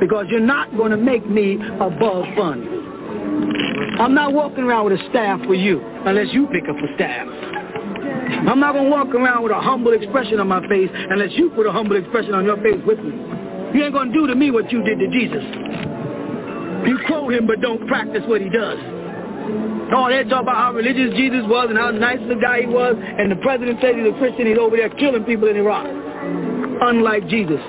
Because 0.00 0.26
you're 0.28 0.40
not 0.40 0.74
going 0.76 0.90
to 0.90 0.96
make 0.96 1.28
me 1.28 1.54
above 1.80 2.24
fun. 2.36 3.96
I'm 4.00 4.14
not 4.14 4.32
walking 4.32 4.64
around 4.64 4.90
with 4.90 5.00
a 5.00 5.08
staff 5.10 5.40
for 5.46 5.54
you 5.54 5.80
unless 6.04 6.28
you 6.32 6.46
pick 6.48 6.64
up 6.68 6.76
a 6.76 6.94
staff. 6.96 7.28
I'm 8.48 8.60
not 8.60 8.72
going 8.72 8.86
to 8.86 8.90
walk 8.90 9.08
around 9.14 9.42
with 9.42 9.52
a 9.52 9.60
humble 9.60 9.92
expression 9.92 10.40
on 10.40 10.48
my 10.48 10.66
face 10.68 10.90
unless 10.92 11.30
you 11.32 11.50
put 11.50 11.66
a 11.66 11.72
humble 11.72 11.96
expression 11.96 12.34
on 12.34 12.44
your 12.44 12.56
face 12.56 12.80
with 12.86 12.98
me. 12.98 13.14
You 13.72 13.84
ain't 13.84 13.94
going 13.94 14.08
to 14.08 14.14
do 14.14 14.26
to 14.26 14.34
me 14.34 14.50
what 14.50 14.70
you 14.70 14.82
did 14.82 14.98
to 14.98 15.08
Jesus. 15.08 15.42
You 16.86 16.98
quote 17.06 17.32
him 17.32 17.46
but 17.46 17.60
don't 17.60 17.86
practice 17.88 18.22
what 18.26 18.40
he 18.40 18.50
does. 18.50 18.78
Oh, 19.94 20.08
they 20.08 20.24
talk 20.28 20.42
about 20.42 20.56
how 20.56 20.72
religious 20.72 21.14
Jesus 21.16 21.44
was 21.46 21.68
and 21.68 21.78
how 21.78 21.90
nice 21.90 22.18
the 22.28 22.36
guy 22.36 22.62
he 22.62 22.66
was, 22.66 22.96
and 22.96 23.30
the 23.30 23.36
president 23.36 23.80
says 23.80 23.94
he's 23.96 24.06
a 24.08 24.18
Christian, 24.18 24.46
he's 24.46 24.58
over 24.58 24.76
there 24.76 24.88
killing 24.90 25.24
people 25.24 25.48
in 25.48 25.56
Iraq. 25.56 25.86
Unlike 25.86 27.28
Jesus. 27.28 27.60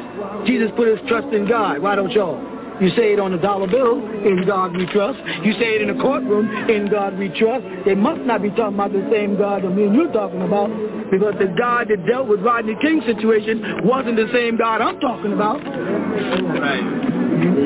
Jesus 0.48 0.72
put 0.76 0.88
his 0.88 1.00
trust 1.08 1.34
in 1.34 1.48
God. 1.48 1.82
Why 1.82 1.96
don't 1.96 2.12
y'all? 2.12 2.42
You 2.82 2.90
say 2.90 3.14
it 3.14 3.20
on 3.20 3.32
a 3.34 3.42
dollar 3.42 3.68
bill, 3.68 4.04
in 4.26 4.44
God 4.46 4.76
we 4.76 4.86
trust. 4.88 5.20
You 5.44 5.54
say 5.54 5.76
it 5.76 5.82
in 5.82 5.90
a 5.92 6.02
courtroom, 6.02 6.50
in 6.70 6.90
God 6.90 7.18
we 7.18 7.30
trust. 7.30 7.64
They 7.86 7.96
must 7.96 8.22
not 8.22 8.42
be 8.42 8.50
talking 8.50 8.76
about 8.76 8.92
the 8.92 9.08
same 9.12 9.38
God 9.38 9.64
that 9.64 9.70
me 9.70 9.86
and 9.86 9.96
you're 9.96 10.12
talking 10.12 10.42
about, 10.42 10.68
because 11.10 11.36
the 11.40 11.54
God 11.58 11.88
that 11.88 12.06
dealt 12.06 12.28
with 12.28 12.42
Rodney 12.42 12.76
King's 12.82 13.06
situation 13.06 13.86
wasn't 13.86 14.18
the 14.18 14.28
same 14.34 14.58
God 14.58 14.82
I'm 14.82 15.00
talking 15.00 15.32
about. 15.32 15.64
Right. 15.64 16.84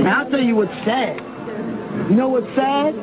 Now 0.04 0.24
I'll 0.24 0.30
tell 0.30 0.44
you 0.44 0.56
what's 0.56 0.78
sad. 0.86 1.18
You 2.10 2.16
know 2.16 2.30
what's 2.30 2.48
sad? 2.56 2.94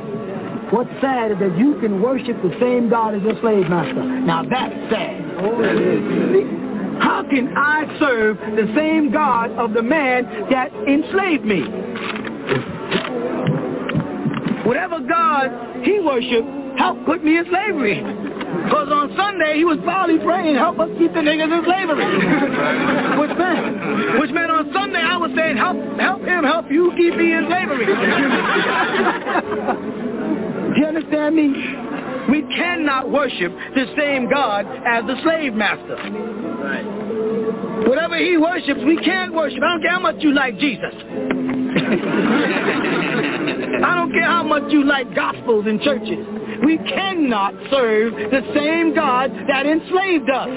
What's 0.71 0.91
sad 1.01 1.31
is 1.31 1.39
that 1.39 1.57
you 1.57 1.79
can 1.81 2.03
worship 2.03 2.43
the 2.43 2.51
same 2.59 2.91
God 2.91 3.15
as 3.15 3.23
your 3.23 3.39
slave 3.41 3.69
master. 3.71 4.03
Now 4.03 4.43
that's 4.43 4.75
sad. 4.91 5.23
How 6.99 7.23
can 7.23 7.55
I 7.57 7.87
serve 8.01 8.37
the 8.39 8.73
same 8.75 9.13
God 9.13 9.53
of 9.53 9.75
the 9.75 9.83
man 9.83 10.25
that 10.51 10.73
enslaved 10.89 11.45
me? 11.45 11.63
Whatever 14.67 14.99
God 15.07 15.85
he 15.85 16.01
worshiped 16.01 16.49
helped 16.79 17.07
put 17.07 17.23
me 17.23 17.39
in 17.39 17.45
slavery. 17.47 18.03
Because 18.03 18.89
on 18.91 19.15
Sunday 19.17 19.59
he 19.59 19.65
was 19.65 19.79
probably 19.85 20.19
praying, 20.19 20.57
help 20.57 20.81
us 20.81 20.91
keep 20.99 21.13
the 21.15 21.21
niggas 21.21 21.47
in 21.47 21.63
slavery. 21.63 22.07
Which 23.23 23.39
meant, 23.39 24.19
which 24.19 24.31
meant 24.33 24.51
on 24.51 24.73
Sunday 24.73 24.99
I 24.99 25.17
was 25.17 25.31
saying, 25.37 25.57
help, 25.57 25.77
help 26.01 26.23
him, 26.23 26.43
help 26.43 26.71
you 26.71 26.91
keep 26.97 27.15
me 27.15 27.33
in 27.35 27.47
slavery. 27.47 27.87
You 30.77 30.85
understand 30.87 31.35
me? 31.35 31.53
We 32.29 32.43
cannot 32.55 33.11
worship 33.11 33.53
the 33.75 33.87
same 33.97 34.29
God 34.29 34.67
as 34.87 35.05
the 35.07 35.17
slave 35.23 35.55
master. 35.55 35.97
Right. 35.97 37.89
Whatever 37.89 38.19
he 38.19 38.37
worships, 38.37 38.81
we 38.85 38.97
can't 38.99 39.33
worship. 39.33 39.63
I 39.63 39.69
don't 39.73 39.83
care 39.83 39.93
how 39.93 40.01
much 40.01 40.17
you 40.21 40.33
like 40.35 40.59
Jesus. 40.59 40.93
I 43.85 43.95
don't 43.97 44.13
care 44.13 44.25
how 44.25 44.43
much 44.43 44.73
you 44.73 44.85
like 44.85 45.15
gospels 45.15 45.67
and 45.67 45.81
churches. 45.81 46.27
We 46.65 46.79
cannot 46.79 47.55
serve 47.71 48.15
the 48.15 48.43
same 48.55 48.95
God 48.95 49.31
that 49.49 49.67
enslaved 49.67 50.31
us. 50.31 50.49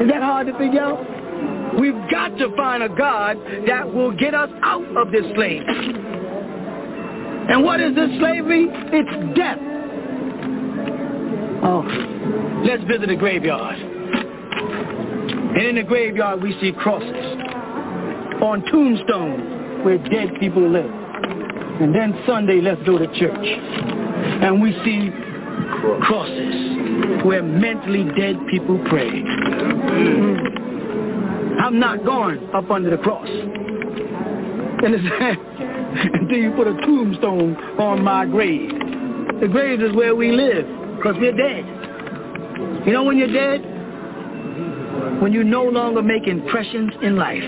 Is 0.00 0.08
that 0.08 0.22
hard 0.22 0.46
to 0.48 0.58
figure 0.58 0.80
out? 0.80 1.78
We've 1.78 2.10
got 2.10 2.36
to 2.38 2.54
find 2.56 2.82
a 2.82 2.88
God 2.88 3.38
that 3.66 3.92
will 3.92 4.12
get 4.12 4.34
us 4.34 4.50
out 4.62 4.84
of 4.96 5.12
this 5.12 5.24
slavery. 5.34 6.11
And 7.48 7.64
what 7.64 7.80
is 7.80 7.94
this 7.94 8.10
slavery? 8.18 8.68
It's 8.70 9.36
death. 9.36 9.58
Oh, 11.64 11.82
let's 12.64 12.82
visit 12.84 13.10
a 13.10 13.16
graveyard. 13.16 13.78
And 15.54 15.62
in 15.66 15.74
the 15.76 15.82
graveyard 15.82 16.42
we 16.42 16.58
see 16.60 16.72
crosses 16.72 17.08
on 18.42 18.64
tombstones 18.70 19.84
where 19.84 19.98
dead 19.98 20.30
people 20.40 20.68
live. 20.68 20.90
And 21.80 21.94
then 21.94 22.20
Sunday, 22.26 22.60
let's 22.60 22.82
go 22.84 22.98
to 22.98 23.06
church. 23.18 23.46
And 23.46 24.60
we 24.62 24.72
see 24.84 25.10
crosses 26.02 27.24
where 27.24 27.42
mentally 27.42 28.04
dead 28.16 28.36
people 28.50 28.78
pray. 28.88 29.08
I'm 31.60 31.78
not 31.78 32.04
going 32.04 32.48
up 32.54 32.70
under 32.70 32.90
the 32.90 32.98
cross. 33.02 33.28
Understand? 34.84 35.71
Until 36.14 36.38
you 36.38 36.52
put 36.52 36.66
a 36.66 36.74
tombstone 36.86 37.56
on 37.78 38.02
my 38.02 38.24
grave. 38.26 38.70
The 39.40 39.48
grave 39.48 39.82
is 39.82 39.94
where 39.94 40.14
we 40.14 40.32
live 40.32 40.66
because 40.96 41.16
we're 41.18 41.36
dead. 41.36 41.64
You 42.86 42.92
know 42.92 43.04
when 43.04 43.18
you're 43.18 43.32
dead? 43.32 43.60
When 45.20 45.32
you 45.32 45.44
no 45.44 45.64
longer 45.64 46.02
make 46.02 46.26
impressions 46.26 46.92
in 47.02 47.16
life. 47.16 47.42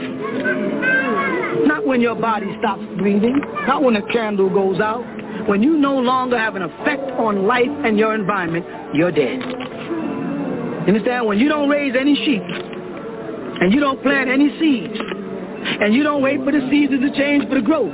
Not 1.67 1.87
when 1.87 2.01
your 2.01 2.15
body 2.15 2.47
stops 2.59 2.83
breathing. 2.99 3.41
Not 3.67 3.83
when 3.83 3.97
a 3.97 4.07
candle 4.13 4.51
goes 4.51 4.81
out. 4.81 5.05
When 5.49 5.63
you 5.63 5.77
no 5.77 5.97
longer 5.97 6.39
have 6.39 6.57
an 6.57 6.63
effect 6.63 7.11
on 7.13 7.47
life 7.47 7.71
and 7.85 7.99
your 7.99 8.15
environment, 8.15 8.67
you're 8.95 9.13
dead. 9.13 9.41
You 9.41 10.89
understand? 10.89 11.27
When 11.27 11.39
you 11.39 11.49
don't 11.49 11.69
raise 11.69 11.95
any 11.99 12.15
sheep, 12.15 12.43
and 12.43 13.73
you 13.73 13.81
don't 13.81 14.03
plant 14.03 14.29
any 14.29 14.51
seeds, 14.59 14.99
and 14.99 15.95
you 15.95 16.03
don't 16.03 16.23
wait 16.23 16.45
for 16.45 16.53
the 16.53 16.61
seasons 16.71 17.01
to 17.01 17.19
change 17.19 17.49
for 17.49 17.55
the 17.55 17.63
growth, 17.63 17.93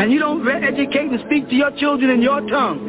and 0.00 0.10
you 0.10 0.18
don't 0.18 0.48
educate 0.48 1.12
and 1.12 1.20
speak 1.26 1.48
to 1.50 1.54
your 1.54 1.70
children 1.76 2.10
in 2.10 2.22
your 2.22 2.40
tongue, 2.48 2.80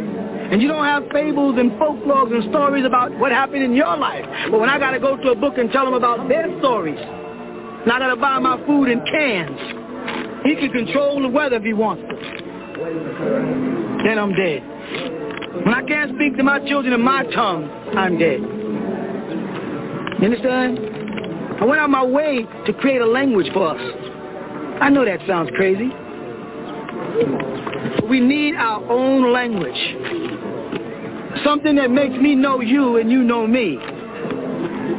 and 0.49 0.61
you 0.61 0.67
don't 0.69 0.85
have 0.85 1.03
fables 1.11 1.59
and 1.59 1.71
folklores 1.71 2.33
and 2.33 2.49
stories 2.49 2.85
about 2.85 3.11
what 3.19 3.33
happened 3.33 3.63
in 3.63 3.73
your 3.75 3.97
life. 3.97 4.23
But 4.49 4.61
when 4.61 4.69
I 4.69 4.79
got 4.79 4.91
to 4.91 4.99
go 4.99 5.17
to 5.17 5.31
a 5.31 5.35
book 5.35 5.57
and 5.57 5.69
tell 5.71 5.83
them 5.83 5.93
about 5.93 6.29
their 6.29 6.47
stories, 6.59 6.99
and 6.99 7.91
I 7.91 7.99
got 7.99 8.15
to 8.15 8.15
buy 8.15 8.39
my 8.39 8.65
food 8.65 8.85
in 8.87 9.03
cans, 9.05 9.59
he 10.45 10.55
can 10.55 10.71
control 10.71 11.21
the 11.21 11.27
weather 11.27 11.57
if 11.57 11.63
he 11.63 11.73
wants 11.73 12.03
to. 12.07 12.15
Then 14.05 14.17
I'm 14.17 14.33
dead. 14.33 14.63
When 15.65 15.73
I 15.73 15.83
can't 15.83 16.15
speak 16.15 16.37
to 16.37 16.43
my 16.43 16.65
children 16.65 16.93
in 16.93 17.01
my 17.01 17.23
tongue, 17.35 17.69
I'm 17.97 18.17
dead. 18.17 18.39
You 20.19 20.25
understand? 20.25 20.79
I 21.59 21.65
went 21.65 21.81
out 21.81 21.89
my 21.89 22.05
way 22.05 22.45
to 22.65 22.73
create 22.73 23.01
a 23.01 23.05
language 23.05 23.51
for 23.53 23.77
us. 23.77 23.81
I 24.79 24.89
know 24.89 25.03
that 25.03 25.19
sounds 25.27 25.49
crazy. 25.57 25.91
We 28.09 28.19
need 28.19 28.55
our 28.55 28.83
own 28.91 29.31
language. 29.31 29.77
Something 31.43 31.75
that 31.75 31.89
makes 31.91 32.15
me 32.15 32.35
know 32.35 32.61
you 32.61 32.97
and 32.97 33.11
you 33.11 33.23
know 33.23 33.47
me. 33.47 33.77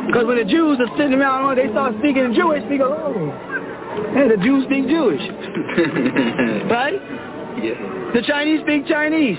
Because 0.06 0.26
when 0.26 0.38
the 0.38 0.44
Jews 0.44 0.78
are 0.80 0.96
sitting 0.96 1.14
around, 1.14 1.50
oh, 1.50 1.54
they 1.54 1.70
start 1.70 1.94
speaking 1.98 2.32
Jewish, 2.34 2.62
they 2.68 2.78
go, 2.78 2.92
oh, 2.92 4.12
hey, 4.14 4.28
the 4.28 4.36
Jews 4.42 4.64
speak 4.64 4.88
Jewish. 4.88 5.20
right? 6.70 7.00
Yeah. 7.62 8.12
The 8.14 8.22
Chinese 8.26 8.60
speak 8.62 8.86
Chinese. 8.86 9.38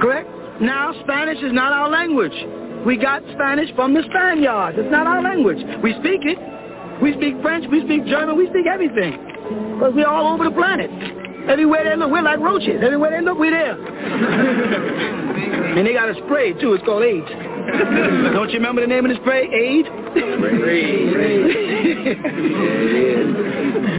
Correct? 0.00 0.28
Now, 0.60 0.92
Spanish 1.02 1.38
is 1.42 1.52
not 1.52 1.72
our 1.72 1.88
language. 1.88 2.32
We 2.86 2.96
got 2.96 3.22
Spanish 3.32 3.74
from 3.74 3.94
the 3.94 4.02
Spaniards. 4.08 4.78
It's 4.78 4.90
not 4.90 5.06
our 5.06 5.22
language. 5.22 5.58
We 5.82 5.92
speak 6.00 6.24
it. 6.24 6.38
We 7.02 7.12
speak 7.14 7.40
French. 7.42 7.66
We 7.70 7.84
speak 7.84 8.06
German. 8.06 8.36
We 8.36 8.48
speak 8.48 8.66
everything. 8.66 9.12
Because 9.74 9.94
we're 9.94 10.06
all 10.06 10.34
over 10.34 10.44
the 10.44 10.50
planet. 10.50 10.90
Everywhere 11.48 11.84
they 11.84 11.96
look, 11.96 12.10
we're 12.10 12.22
like 12.22 12.40
roaches. 12.40 12.80
Everywhere 12.82 13.10
they 13.10 13.20
look, 13.24 13.38
we're 13.38 13.50
there. 13.50 13.78
and 15.78 15.86
they 15.86 15.92
got 15.92 16.08
a 16.10 16.14
spray, 16.26 16.52
too. 16.54 16.74
It's 16.74 16.84
called 16.84 17.04
AIDS. 17.04 17.28
Don't 18.34 18.50
you 18.50 18.58
remember 18.58 18.80
the 18.82 18.86
name 18.86 19.04
of 19.06 19.10
the 19.10 19.18
spray? 19.22 19.48
Aid? 19.48 19.86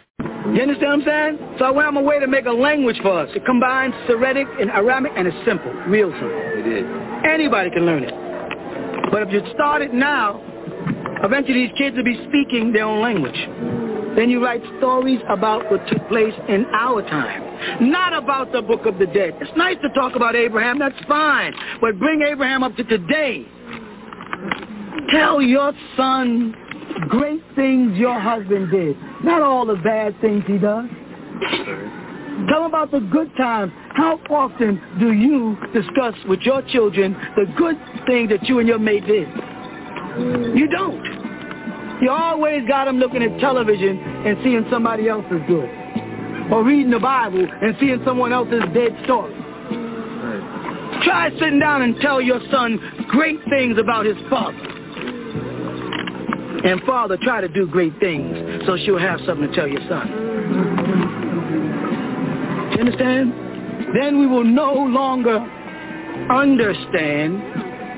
You 0.50 0.62
understand 0.62 1.04
what 1.04 1.12
I'm 1.14 1.38
saying? 1.38 1.56
So 1.60 1.64
I 1.64 1.70
went 1.70 1.86
on 1.86 1.94
my 1.94 2.02
way 2.02 2.18
to 2.18 2.26
make 2.26 2.44
a 2.46 2.50
language 2.50 2.98
for 3.02 3.20
us. 3.20 3.30
It 3.36 3.46
combines 3.46 3.94
Syriac 4.08 4.48
and 4.60 4.68
Aramaic, 4.68 5.12
and 5.16 5.28
it's 5.28 5.36
simple, 5.46 5.72
real 5.86 6.10
simple. 6.10 6.28
It 6.32 6.66
is. 6.66 6.84
Anybody 7.24 7.70
can 7.70 7.86
learn 7.86 8.02
it. 8.02 8.12
But 9.12 9.22
if 9.22 9.32
you 9.32 9.42
start 9.54 9.80
it 9.80 9.94
now, 9.94 10.42
eventually 11.22 11.66
these 11.66 11.76
kids 11.76 11.96
will 11.96 12.04
be 12.04 12.20
speaking 12.28 12.72
their 12.72 12.84
own 12.84 13.00
language. 13.00 13.36
Then 14.16 14.28
you 14.28 14.42
write 14.44 14.62
stories 14.78 15.20
about 15.28 15.70
what 15.70 15.86
took 15.86 16.06
place 16.08 16.34
in 16.48 16.66
our 16.74 17.00
time, 17.02 17.90
not 17.90 18.12
about 18.12 18.50
the 18.52 18.60
book 18.60 18.84
of 18.84 18.98
the 18.98 19.06
dead. 19.06 19.36
It's 19.40 19.56
nice 19.56 19.76
to 19.82 19.88
talk 19.90 20.16
about 20.16 20.34
Abraham, 20.34 20.78
that's 20.78 20.98
fine, 21.06 21.54
but 21.80 21.98
bring 21.98 22.22
Abraham 22.22 22.62
up 22.64 22.74
to 22.76 22.84
today. 22.84 23.46
Tell 25.12 25.40
your 25.40 25.72
son 25.96 26.54
great 27.08 27.42
things 27.54 27.96
your 27.96 28.18
husband 28.18 28.70
did, 28.70 28.96
not 29.22 29.42
all 29.42 29.64
the 29.64 29.76
bad 29.76 30.20
things 30.20 30.42
he 30.46 30.58
does. 30.58 30.86
Tell 32.48 32.62
them 32.62 32.70
about 32.70 32.90
the 32.90 33.00
good 33.00 33.30
times. 33.36 33.72
How 33.94 34.18
often 34.30 34.80
do 34.98 35.12
you 35.12 35.56
discuss 35.72 36.14
with 36.28 36.40
your 36.40 36.62
children 36.62 37.16
the 37.36 37.46
good 37.56 37.76
things 38.06 38.30
that 38.30 38.48
you 38.48 38.58
and 38.58 38.68
your 38.68 38.78
mate 38.78 39.06
did? 39.06 39.28
You 40.56 40.68
don't. 40.68 42.00
You 42.02 42.10
always 42.10 42.66
got 42.66 42.86
them 42.86 42.98
looking 42.98 43.22
at 43.22 43.38
television 43.40 43.98
and 43.98 44.38
seeing 44.42 44.66
somebody 44.70 45.08
else's 45.08 45.42
good. 45.46 45.68
Or 46.50 46.64
reading 46.64 46.90
the 46.90 46.98
Bible 46.98 47.46
and 47.62 47.76
seeing 47.78 48.02
someone 48.04 48.32
else's 48.32 48.62
dead 48.74 48.96
story. 49.04 49.34
Try 51.04 51.30
sitting 51.38 51.60
down 51.60 51.82
and 51.82 51.96
tell 52.00 52.20
your 52.20 52.40
son 52.50 52.78
great 53.08 53.38
things 53.48 53.78
about 53.78 54.06
his 54.06 54.16
father. 54.28 54.58
And 56.64 56.82
father, 56.82 57.16
try 57.22 57.40
to 57.40 57.48
do 57.48 57.66
great 57.66 57.98
things 58.00 58.66
so 58.66 58.76
she'll 58.84 58.98
have 58.98 59.20
something 59.26 59.48
to 59.48 59.54
tell 59.54 59.68
your 59.68 59.80
son. 59.88 60.08
You 62.72 62.80
understand? 62.80 63.32
Then 63.94 64.18
we 64.20 64.26
will 64.26 64.44
no 64.44 64.72
longer 64.72 65.38
understand. 66.30 67.42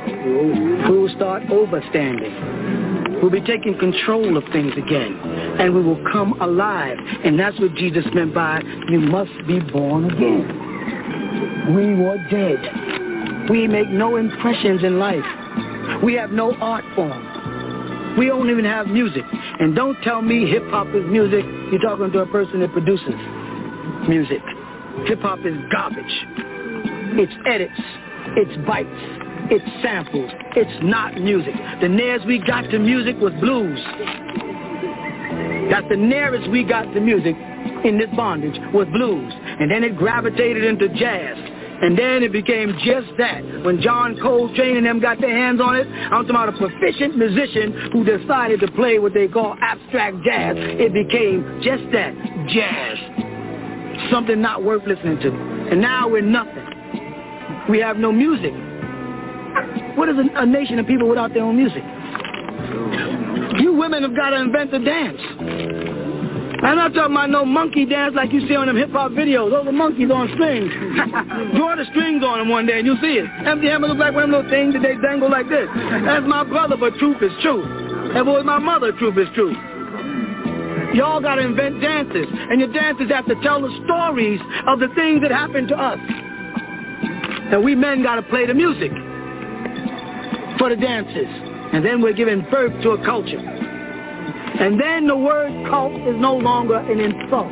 We 0.07 0.99
will 0.99 1.15
start 1.15 1.45
overstanding. 1.45 3.21
We'll 3.23 3.31
be 3.31 3.41
taking 3.41 3.79
control 3.79 4.37
of 4.37 4.45
things 4.53 4.73
again. 4.77 5.17
And 5.61 5.75
we 5.75 5.83
will 5.83 6.03
come 6.11 6.41
alive. 6.41 6.99
And 7.25 7.39
that's 7.39 7.59
what 7.61 7.75
Jesus 7.77 8.05
meant 8.15 8.35
by, 8.35 8.63
you 8.89 9.01
must 9.01 9.31
be 9.47 9.61
born 9.61 10.11
again. 10.11 11.77
We 11.77 11.95
were 11.95 12.19
dead. 12.29 13.49
We 13.49 13.69
make 13.69 13.89
no 13.89 14.17
impressions 14.17 14.83
in 14.83 14.99
life. 14.99 15.25
We 16.03 16.15
have 16.15 16.31
no 16.31 16.55
art 16.57 16.85
form. 16.97 18.17
We 18.19 18.27
don't 18.27 18.51
even 18.51 18.65
have 18.65 18.89
music. 18.89 19.25
And 19.61 19.75
don't 19.77 19.97
tell 20.03 20.21
me 20.21 20.51
hip-hop 20.51 20.89
is 20.89 21.05
music. 21.07 21.45
You're 21.71 21.81
talking 21.81 22.11
to 22.11 22.19
a 22.21 22.27
person 22.27 22.61
that 22.61 22.73
produces 22.73 23.15
music. 24.09 24.43
Hip-hop 25.07 25.39
is 25.47 25.57
garbage. 25.71 26.27
It's 27.15 27.33
edits. 27.47 27.81
It's 28.37 28.67
bites. 28.67 29.22
It's 29.53 29.83
samples. 29.83 30.31
It's 30.57 30.83
not 30.83 31.21
music. 31.21 31.53
The 31.83 31.89
nearest 31.89 32.25
we 32.25 32.39
got 32.39 32.63
to 32.71 32.79
music 32.79 33.17
was 33.21 33.35
blues. 33.35 33.79
That's 35.69 35.85
the 35.91 35.97
nearest 36.01 36.49
we 36.51 36.65
got 36.65 36.85
to 36.95 37.01
music 37.01 37.37
in 37.85 37.99
this 37.99 38.09
bondage 38.17 38.57
was 38.73 38.89
blues. 38.89 39.31
And 39.61 39.71
then 39.71 39.85
it 39.85 39.99
gravitated 39.99 40.65
into 40.65 40.89
jazz. 40.89 41.37
And 41.83 41.99
then 41.99 42.23
it 42.23 42.33
became 42.33 42.79
just 42.81 43.09
that. 43.19 43.45
When 43.63 43.83
John 43.83 44.17
Coltrane 44.23 44.79
and 44.79 44.87
them 44.87 45.01
got 45.01 45.21
their 45.21 45.37
hands 45.37 45.61
on 45.61 45.77
it, 45.77 45.87
I'm 45.87 46.25
talking 46.25 46.31
about 46.31 46.49
a 46.49 46.57
proficient 46.57 47.19
musician 47.19 47.91
who 47.93 48.05
decided 48.05 48.61
to 48.61 48.73
play 48.73 48.99
what 49.01 49.13
they 49.13 49.29
call 49.29 49.55
abstract 49.61 50.17
jazz. 50.25 50.57
It 50.57 50.95
became 50.95 51.61
just 51.61 51.85
that, 51.93 52.17
jazz. 52.49 54.11
Something 54.11 54.41
not 54.41 54.65
worth 54.65 54.87
listening 54.87 55.21
to. 55.21 55.29
And 55.29 55.83
now 55.83 56.09
we're 56.09 56.23
nothing. 56.23 57.69
We 57.69 57.81
have 57.81 57.99
no 57.99 58.13
music. 58.13 58.55
What 59.97 60.09
is 60.09 60.17
a, 60.17 60.43
a 60.43 60.47
nation 60.47 60.79
of 60.79 60.87
people 60.87 61.09
without 61.09 61.33
their 61.35 61.43
own 61.45 61.57
music? 61.57 61.83
You 63.61 63.75
women 63.75 64.03
have 64.03 64.17
got 64.17 64.31
to 64.31 64.41
invent 64.41 64.71
the 64.71 64.79
dance. 64.79 65.21
I'm 66.63 66.77
not 66.77 66.95
talking 66.95 67.13
about 67.13 67.29
no 67.29 67.45
monkey 67.45 67.85
dance 67.85 68.15
like 68.15 68.33
you 68.33 68.47
see 68.47 68.55
on 68.55 68.69
them 68.69 68.77
hip-hop 68.77 69.13
videos. 69.13 69.51
Those 69.51 69.67
are 69.67 69.73
monkeys 69.73 70.11
on 70.11 70.31
strings. 70.35 70.71
Draw 71.59 71.75
the 71.75 71.85
strings 71.91 72.23
on 72.23 72.39
them 72.39 72.49
one 72.49 72.67
day 72.67 72.79
and 72.79 72.87
you'll 72.87 73.03
see 73.03 73.19
it. 73.19 73.27
MC 73.27 73.67
Hammer 73.67 73.89
look 73.89 73.99
like 73.99 74.15
one 74.15 74.25
of 74.25 74.31
little 74.31 74.51
things 74.51 74.73
that 74.75 74.83
they 74.83 74.95
dangle 75.03 75.29
like 75.29 75.49
this. 75.49 75.67
That's 76.07 76.25
my 76.25 76.45
brother, 76.45 76.77
but 76.79 76.95
truth 77.03 77.19
is 77.21 77.33
truth. 77.43 77.67
That 78.15 78.25
was 78.25 78.45
my 78.47 78.61
mother, 78.61 78.93
truth 78.93 79.19
is 79.19 79.27
truth. 79.35 79.59
Y'all 80.95 81.21
got 81.21 81.37
to 81.37 81.43
invent 81.43 81.81
dances, 81.81 82.29
and 82.31 82.61
your 82.61 82.73
dances 82.73 83.11
have 83.11 83.27
to 83.27 83.35
tell 83.43 83.61
the 83.61 83.73
stories 83.85 84.41
of 84.69 84.79
the 84.79 84.89
things 84.95 85.23
that 85.23 85.33
happened 85.33 85.69
to 85.69 85.77
us. 85.77 85.99
And 87.51 87.65
we 87.65 87.75
men 87.75 88.03
got 88.03 88.17
to 88.17 88.23
play 88.23 88.47
the 88.47 88.55
music 88.55 88.93
for 90.63 90.69
the 90.69 90.77
dances. 90.77 91.27
And 91.73 91.85
then 91.85 92.01
we're 92.01 92.13
giving 92.13 92.47
birth 92.49 92.71
to 92.85 92.91
a 92.91 93.05
culture. 93.05 93.37
And 93.37 94.81
then 94.81 95.09
the 95.09 95.17
word 95.17 95.51
cult 95.69 95.93
is 95.93 96.15
no 96.21 96.37
longer 96.37 96.77
an 96.77 97.01
insult. 97.01 97.51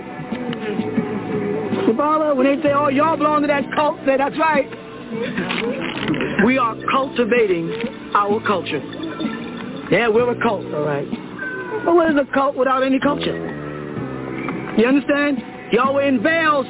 Follow? 1.96 2.36
When 2.36 2.46
they 2.46 2.62
say, 2.62 2.70
oh, 2.72 2.86
y'all 2.86 3.16
belong 3.16 3.40
to 3.40 3.48
that 3.48 3.64
cult, 3.74 3.98
say, 4.06 4.16
that's 4.16 4.38
right. 4.38 4.70
We 6.46 6.56
are 6.56 6.76
cultivating 6.88 8.12
our 8.14 8.40
culture. 8.46 8.78
Yeah, 9.90 10.06
we're 10.06 10.30
a 10.30 10.40
cult, 10.40 10.72
all 10.72 10.84
right. 10.84 11.08
But 11.84 11.96
what 11.96 12.12
is 12.12 12.16
a 12.16 12.32
cult 12.32 12.54
without 12.54 12.84
any 12.84 13.00
culture? 13.00 13.34
You 14.78 14.86
understand? 14.86 15.42
Y'all 15.72 15.94
were 15.94 16.02
in 16.02 16.22
veils 16.22 16.66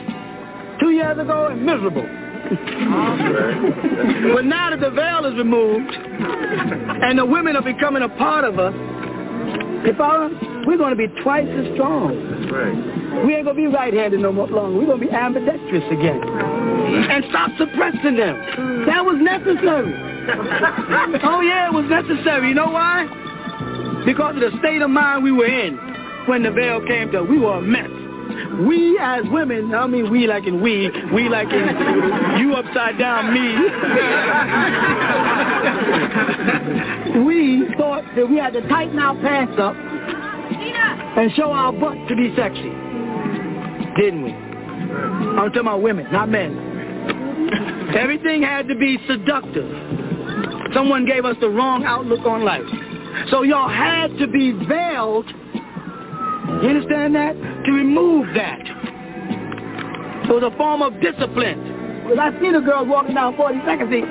two 0.81 0.93
years 0.93 1.19
ago 1.19 1.49
and 1.49 1.67
miserable. 1.67 2.20
but 4.35 4.45
now 4.45 4.71
that 4.71 4.81
the 4.81 4.91
veil 4.91 5.25
is 5.27 5.35
removed 5.37 5.95
and 5.95 7.19
the 7.19 7.25
women 7.25 7.55
are 7.55 7.63
becoming 7.63 8.03
a 8.03 8.09
part 8.09 8.45
of 8.45 8.59
us, 8.59 8.75
if 9.87 10.01
I, 10.01 10.29
we're 10.67 10.77
going 10.77 10.91
to 10.91 10.97
be 10.97 11.07
twice 11.23 11.47
as 11.47 11.73
strong. 11.75 12.11
That's 12.11 12.51
right. 12.53 13.25
We 13.25 13.35
ain't 13.35 13.45
going 13.45 13.57
to 13.57 13.63
be 13.63 13.67
right-handed 13.67 14.21
no 14.21 14.33
more 14.33 14.49
longer. 14.49 14.79
We're 14.79 14.87
going 14.87 15.01
to 15.01 15.07
be 15.07 15.13
ambidextrous 15.13 15.85
again. 15.91 16.21
And 16.21 17.25
stop 17.31 17.51
suppressing 17.57 18.17
them. 18.17 18.37
That 18.87 19.05
was 19.05 19.17
necessary. 19.23 19.95
oh, 21.23 21.41
yeah, 21.41 21.71
it 21.71 21.73
was 21.73 21.87
necessary. 21.89 22.49
You 22.49 22.55
know 22.55 22.71
why? 22.71 23.07
Because 24.05 24.35
of 24.37 24.43
the 24.43 24.59
state 24.59 24.83
of 24.83 24.91
mind 24.91 25.23
we 25.23 25.33
were 25.33 25.47
in 25.47 25.79
when 26.27 26.43
the 26.43 26.51
veil 26.51 26.85
came 26.87 27.11
to, 27.13 27.23
we 27.23 27.39
were 27.39 27.59
a 27.59 27.63
mess. 27.63 27.91
We 28.67 28.99
as 29.01 29.25
women, 29.31 29.75
I 29.75 29.87
mean 29.87 30.11
we 30.11 30.27
like 30.27 30.47
in 30.47 30.61
we, 30.63 30.91
we 31.13 31.29
like 31.29 31.53
in 31.53 32.39
you 32.39 32.55
upside 32.55 32.99
down 32.99 33.33
me. 33.33 33.57
we 37.25 37.67
thought 37.77 38.05
that 38.17 38.29
we 38.29 38.39
had 38.39 38.53
to 38.55 38.67
tighten 38.69 38.99
our 38.99 39.15
pants 39.17 39.59
up 39.59 39.77
and 41.17 41.33
show 41.35 41.51
our 41.53 41.73
butt 41.73 41.97
to 42.09 42.17
be 42.17 42.35
sexy. 42.37 42.71
Didn't 44.01 44.23
we? 44.23 44.33
I'm 44.33 45.49
talking 45.49 45.61
about 45.61 45.83
women, 45.83 46.07
not 46.13 46.29
men. 46.29 47.91
Everything 47.97 48.43
had 48.43 48.69
to 48.69 48.75
be 48.77 48.99
seductive. 49.09 49.69
Someone 50.75 51.05
gave 51.07 51.25
us 51.25 51.37
the 51.41 51.49
wrong 51.49 51.85
outlook 51.85 52.25
on 52.25 52.45
life. 52.45 52.63
So 53.31 53.43
y'all 53.43 53.69
had 53.69 54.17
to 54.19 54.27
be 54.27 54.53
veiled. 54.53 55.27
You 56.63 56.69
understand 56.69 57.15
that? 57.15 57.35
To 57.65 57.71
remove 57.73 58.35
that. 58.35 58.61
It 60.27 60.35
was 60.35 60.43
a 60.43 60.57
form 60.57 60.83
of 60.83 61.01
discipline. 61.01 62.03
Because 62.03 62.19
I 62.19 62.31
see 62.41 62.51
the 62.53 62.61
girls 62.61 62.89
walking 62.89 63.15
down 63.15 63.35
42nd 63.35 63.87
Street. 63.87 64.05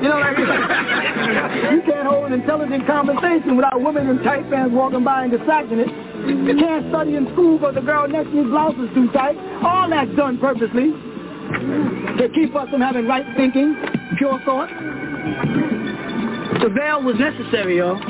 You 0.00 0.08
know, 0.08 0.20
like, 0.20 0.36
you 1.72 1.80
can't 1.84 2.08
hold 2.08 2.32
an 2.32 2.40
intelligent 2.40 2.86
conversation 2.86 3.56
without 3.56 3.80
women 3.80 4.08
in 4.08 4.22
tight 4.24 4.48
pants 4.50 4.74
walking 4.74 5.04
by 5.04 5.24
and 5.24 5.32
distracting 5.32 5.80
it. 5.80 5.88
You 5.88 6.56
can't 6.56 6.88
study 6.90 7.16
in 7.16 7.26
school 7.32 7.58
because 7.58 7.74
the 7.74 7.80
girl 7.80 8.08
next 8.08 8.30
to 8.30 8.36
you's 8.36 8.50
blouse 8.50 8.74
is 8.76 8.92
too 8.94 9.08
tight. 9.12 9.36
All 9.64 9.88
that's 9.88 10.10
done 10.16 10.38
purposely 10.38 10.92
to 12.18 12.28
keep 12.34 12.54
us 12.54 12.68
from 12.70 12.80
having 12.80 13.06
right 13.06 13.24
thinking, 13.36 13.76
pure 14.18 14.40
thought. 14.44 14.68
The 16.60 16.68
veil 16.68 17.02
was 17.02 17.16
necessary, 17.18 17.78
y'all. 17.78 18.00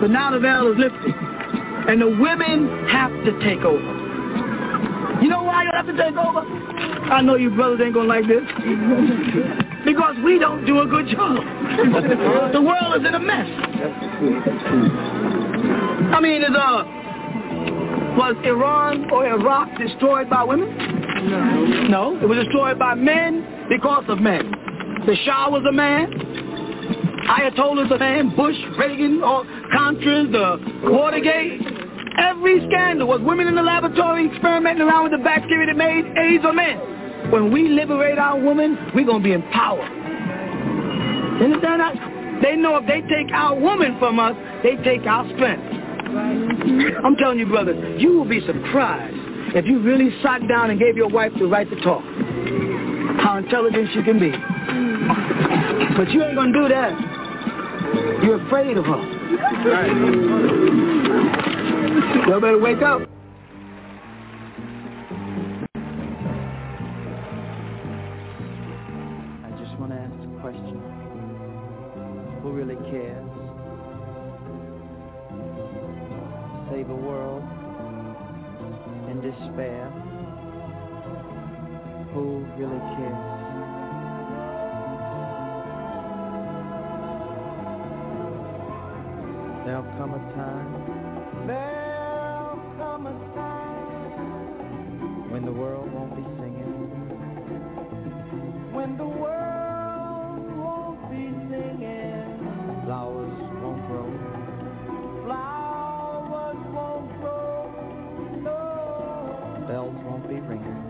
But 0.00 0.10
now 0.10 0.30
the 0.30 0.38
veil 0.38 0.72
is 0.72 0.78
lifted. 0.78 1.27
And 1.88 2.00
the 2.02 2.08
women 2.08 2.86
have 2.88 3.10
to 3.24 3.32
take 3.42 3.64
over. 3.64 3.80
You 5.22 5.28
know 5.28 5.42
why 5.42 5.64
you 5.64 5.70
have 5.72 5.86
to 5.86 5.96
take 5.96 6.16
over? 6.16 6.40
I 7.10 7.22
know 7.22 7.34
you 7.36 7.50
brothers 7.50 7.80
ain't 7.82 7.94
gonna 7.94 8.08
like 8.08 8.26
this. 8.28 8.44
because 9.84 10.16
we 10.22 10.38
don't 10.38 10.66
do 10.66 10.80
a 10.80 10.86
good 10.86 11.08
job. 11.08 11.36
the 12.52 12.60
world 12.60 13.00
is 13.00 13.08
in 13.08 13.14
a 13.14 13.18
mess. 13.18 13.48
I 16.14 16.20
mean, 16.20 16.42
is 16.42 16.50
uh 16.54 16.84
was 18.18 18.36
Iran 18.44 19.10
or 19.10 19.26
Iraq 19.26 19.78
destroyed 19.78 20.28
by 20.28 20.44
women? 20.44 20.76
No. 21.30 21.64
No, 21.88 22.20
it 22.20 22.28
was 22.28 22.44
destroyed 22.44 22.78
by 22.78 22.94
men 22.94 23.66
because 23.68 24.04
of 24.08 24.18
men. 24.18 24.50
The 25.06 25.16
Shah 25.24 25.48
was 25.48 25.64
a 25.68 25.72
man. 25.72 26.12
Ayatollah's 27.28 27.90
a 27.90 27.98
man. 27.98 28.34
Bush, 28.36 28.56
Reagan, 28.78 29.22
or 29.22 29.44
Contras, 29.72 30.32
the 30.32 30.90
Watergate. 30.90 31.77
Every 32.18 32.66
scandal 32.66 33.06
was 33.08 33.20
women 33.22 33.46
in 33.46 33.54
the 33.54 33.62
laboratory 33.62 34.26
experimenting 34.26 34.82
around 34.82 35.04
with 35.04 35.12
the 35.12 35.24
bacteria 35.24 35.66
that 35.66 35.76
made 35.76 36.04
AIDS 36.18 36.44
or 36.44 36.52
men. 36.52 37.30
When 37.30 37.52
we 37.52 37.68
liberate 37.68 38.18
our 38.18 38.38
women, 38.38 38.76
we're 38.94 39.06
going 39.06 39.22
to 39.22 39.24
be 39.24 39.32
empowered. 39.32 39.90
Understand 41.42 41.80
that? 41.80 41.94
They 42.42 42.56
know 42.56 42.76
if 42.76 42.86
they 42.86 43.02
take 43.02 43.32
our 43.32 43.54
woman 43.58 43.98
from 43.98 44.18
us, 44.18 44.34
they 44.62 44.76
take 44.82 45.06
our 45.06 45.24
strength. 45.34 45.62
I'm 47.04 47.16
telling 47.16 47.38
you, 47.38 47.46
brother, 47.46 47.74
you 47.98 48.12
will 48.18 48.24
be 48.28 48.40
surprised 48.46 49.16
if 49.54 49.66
you 49.66 49.80
really 49.80 50.10
sat 50.22 50.46
down 50.48 50.70
and 50.70 50.78
gave 50.80 50.96
your 50.96 51.08
wife 51.08 51.32
the 51.38 51.46
right 51.46 51.68
to 51.68 51.76
talk. 51.82 52.02
How 53.20 53.36
intelligent 53.38 53.90
she 53.94 54.02
can 54.02 54.18
be. 54.18 54.30
But 55.96 56.10
you 56.10 56.22
ain't 56.24 56.34
going 56.34 56.52
to 56.52 56.62
do 56.62 56.68
that. 56.68 56.92
You're 58.22 58.44
afraid 58.46 58.76
of 58.76 58.84
her. 58.84 59.02
Y'all 62.28 62.40
better 62.40 62.58
wake 62.58 62.80
up. 62.80 63.00
I 69.42 69.50
just 69.58 69.74
want 69.80 69.90
to 69.90 69.98
ask 69.98 70.14
a 70.14 70.40
question. 70.40 70.80
Who 72.42 72.52
really 72.52 72.76
cares? 72.92 73.26
Save 76.70 76.88
a 76.90 76.94
world 76.94 77.42
in 79.10 79.20
despair. 79.20 79.90
Who 82.14 82.46
really 82.56 82.78
cares? 82.94 83.38
There'll 89.66 89.82
come 89.98 90.14
a 90.14 90.18
time. 90.36 91.77
When 95.30 95.44
the 95.44 95.52
world 95.52 95.92
won't 95.92 96.16
be 96.16 96.22
singing. 96.40 96.90
When 98.72 98.96
the 98.96 99.06
world 99.06 100.42
won't 100.56 101.10
be 101.10 101.30
singing. 101.48 102.82
Flowers 102.84 103.38
won't 103.62 103.86
grow. 103.86 104.10
Flowers 105.24 106.56
won't 106.74 107.20
grow. 107.20 107.70
No. 108.42 109.66
Bells 109.68 109.94
won't 110.04 110.28
be 110.28 110.40
ringing. 110.40 110.82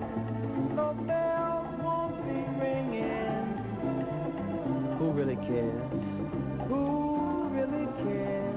No 0.75 0.95
bells 1.07 1.69
won't 1.83 2.17
be 2.25 2.41
ringing. 2.59 3.47
Who 4.99 5.11
really 5.11 5.37
cares? 5.37 5.93
Who 6.69 7.49
really 7.53 7.87
cares? 8.03 8.57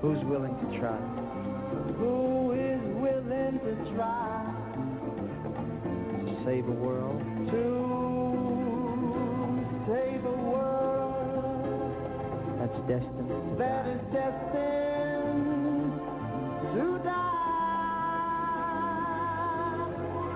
Who's 0.00 0.24
willing 0.24 0.56
to 0.56 0.78
try? 0.78 1.27
Who 1.98 2.52
is 2.52 2.80
willing 2.94 3.58
to 3.64 3.74
try 3.94 4.44
to 6.24 6.32
save 6.44 6.68
a 6.68 6.70
world? 6.70 7.20
To 7.50 7.64
save 9.88 10.24
a 10.24 10.36
world 10.50 11.92
that's 12.60 12.78
destined 12.86 13.58
that 13.58 13.86
is 13.88 14.00
destined 14.12 15.92
to 16.74 17.00
die. 17.02 17.38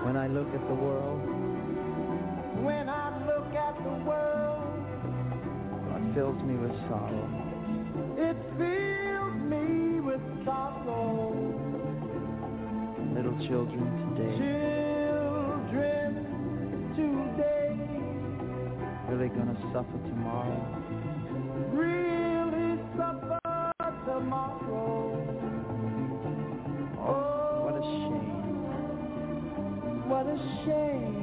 When 0.03 0.17
I 0.17 0.27
look 0.27 0.53
at 0.53 0.67
the 0.67 0.73
world, 0.73 1.21
when 2.61 2.89
I 2.89 3.09
look 3.25 3.55
at 3.55 3.77
the 3.83 3.93
world, 4.03 4.83
what 5.87 6.01
fills 6.13 6.43
me 6.43 6.55
with 6.55 6.75
sorrow? 6.89 7.52
Little 13.33 13.47
children 13.47 13.85
today. 14.15 14.35
Children 15.65 16.09
today. 16.95 17.73
Really 19.09 19.29
gonna 19.29 19.57
suffer 19.73 19.97
tomorrow. 20.07 20.61
Really 21.73 22.77
suffer 22.95 23.39
tomorrow. 24.05 25.17
Oh, 26.99 27.11
what 27.63 27.75
a 27.75 27.81
shame. 27.81 28.33
Oh, 29.87 30.09
what 30.09 30.25
a 30.27 30.37
shame. 30.65 31.17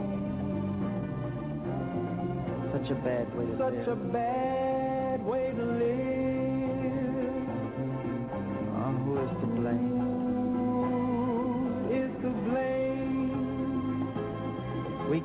Such 2.72 2.88
a 2.90 2.94
bad 3.04 3.26
way 3.36 3.44
to 3.46 3.52
Such 3.52 3.60
live. 3.60 3.84
Such 3.84 3.92
a 3.92 3.94
bad 3.96 4.59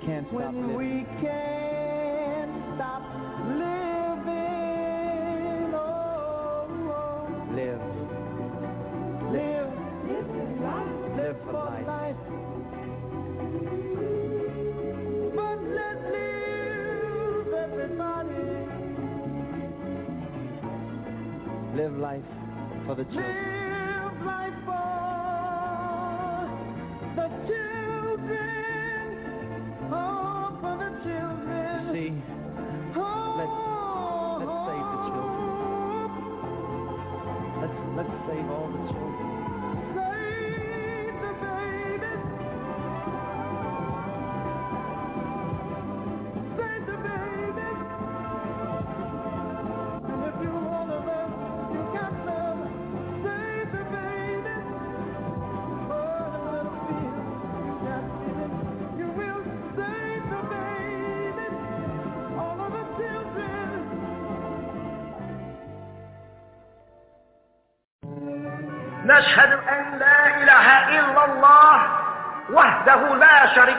We 0.01 0.07
can't 0.07 0.27
stop 0.27 0.53
when 0.53 0.67
living. 0.67 1.54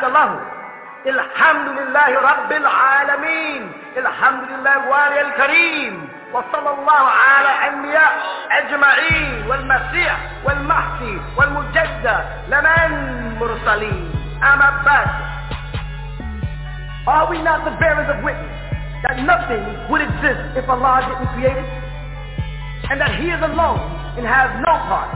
له 0.06 0.40
الحمد 1.08 1.68
لله 1.80 2.10
رب 2.32 2.52
العالمين 2.52 3.72
الحمد 3.98 4.44
لله 4.52 4.74
الوالي 4.84 5.22
الكريم 5.22 6.10
وصلى 6.34 6.70
الله 6.70 7.04
على 7.28 7.50
أنبياء 7.70 8.12
أجمعين 8.52 9.48
والمسيح 9.50 10.18
والمهدي 10.46 11.22
والمجدد 11.38 12.26
لمن 12.48 12.90
مرسلين 13.40 14.12
أما 14.44 14.70
بعد 14.86 15.08
Are 17.08 17.26
we 17.32 17.42
not 17.42 17.66
the 17.66 17.72
bearers 17.82 18.06
of 18.14 18.24
witness 18.24 18.54
that 19.10 19.18
nothing 19.26 19.66
would 19.90 20.02
exist 20.06 20.54
if 20.56 20.70
Allah 20.70 21.02
didn't 21.02 21.34
create 21.34 21.58
it? 21.58 21.70
And 22.94 23.02
that 23.02 23.18
He 23.18 23.34
is 23.34 23.42
alone 23.42 23.82
and 24.22 24.26
has 24.30 24.54
no 24.62 24.74
part. 24.86 25.10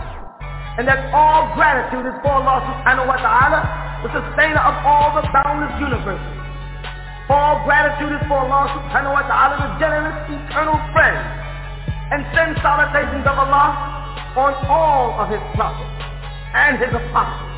And 0.82 0.88
that 0.90 1.14
all 1.14 1.54
gratitude 1.54 2.10
is 2.10 2.18
for 2.26 2.42
Allah 2.42 2.58
subhanahu 2.66 3.06
wa 3.06 3.18
ta'ala, 3.22 3.79
The 4.03 4.11
sustainer 4.13 4.63
of 4.65 4.75
all 4.85 5.13
the 5.17 5.25
boundless 5.29 5.75
universes. 5.77 6.41
All 7.29 7.63
gratitude 7.63 8.17
is 8.17 8.23
for 8.27 8.43
Allah 8.43 8.73
subhanahu 8.75 9.15
wa 9.15 9.23
ta'ala, 9.29 9.55
the 9.61 9.71
generous 9.79 10.19
eternal 10.27 10.77
friend. 10.91 11.21
And 12.11 12.27
send 12.35 12.59
salutations 12.59 13.23
of 13.23 13.39
Allah 13.39 14.35
on 14.35 14.53
all 14.67 15.15
of 15.23 15.31
his 15.31 15.39
prophets 15.55 15.95
and 16.57 16.81
his 16.83 16.91
apostles. 16.91 17.51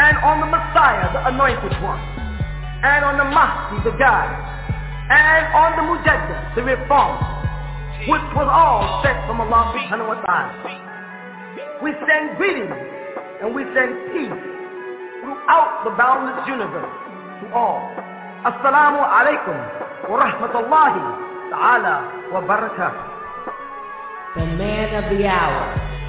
And 0.00 0.16
on 0.24 0.40
the 0.40 0.48
Messiah, 0.48 1.12
the 1.12 1.28
anointed 1.28 1.76
one. 1.84 2.00
And 2.80 3.04
on 3.04 3.20
the 3.20 3.28
Mahdi, 3.28 3.84
the 3.84 3.94
guide. 4.00 4.32
And 5.12 5.44
on 5.52 5.70
the 5.76 5.84
Mujaddid, 5.92 6.54
the 6.56 6.62
reformer 6.62 7.42
which 8.08 8.26
was 8.34 8.48
all 8.50 9.02
sent 9.04 9.14
from 9.30 9.38
Allah 9.38 9.70
subhanahu 9.78 10.10
wa 10.10 10.18
ta'ala. 10.26 10.58
We 11.84 11.94
send 12.02 12.34
greetings 12.36 12.74
and 13.42 13.54
we 13.54 13.62
send 13.74 13.94
peace 14.10 14.51
throughout 15.42 15.84
the 15.84 15.90
boundless 15.90 16.46
universe 16.46 16.94
to 17.42 17.54
all. 17.54 17.82
Assalamu 18.46 19.02
alaikum 19.02 19.56
wa 20.10 20.18
rahmatullahi 20.22 21.02
ta'ala 21.50 21.94
wa 22.32 22.40
barakatuh. 22.42 23.10
The 24.36 24.46
Man 24.56 25.04
of 25.04 25.18
the 25.18 25.26
Hour, 25.26 25.62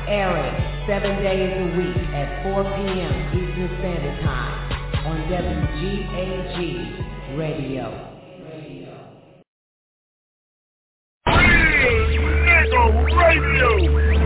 airing 0.07 0.55
seven 0.87 1.21
days 1.23 1.53
a 1.53 1.65
week 1.77 1.97
at 2.13 2.43
4 2.43 2.63
p.m. 2.63 3.13
Eastern 3.33 3.69
Standard 3.79 4.21
Time 4.21 4.55
on 5.05 5.17
WGAG 5.29 6.57
Radio. 7.37 8.13
Nigga 8.39 8.93
Radio. 13.25 14.22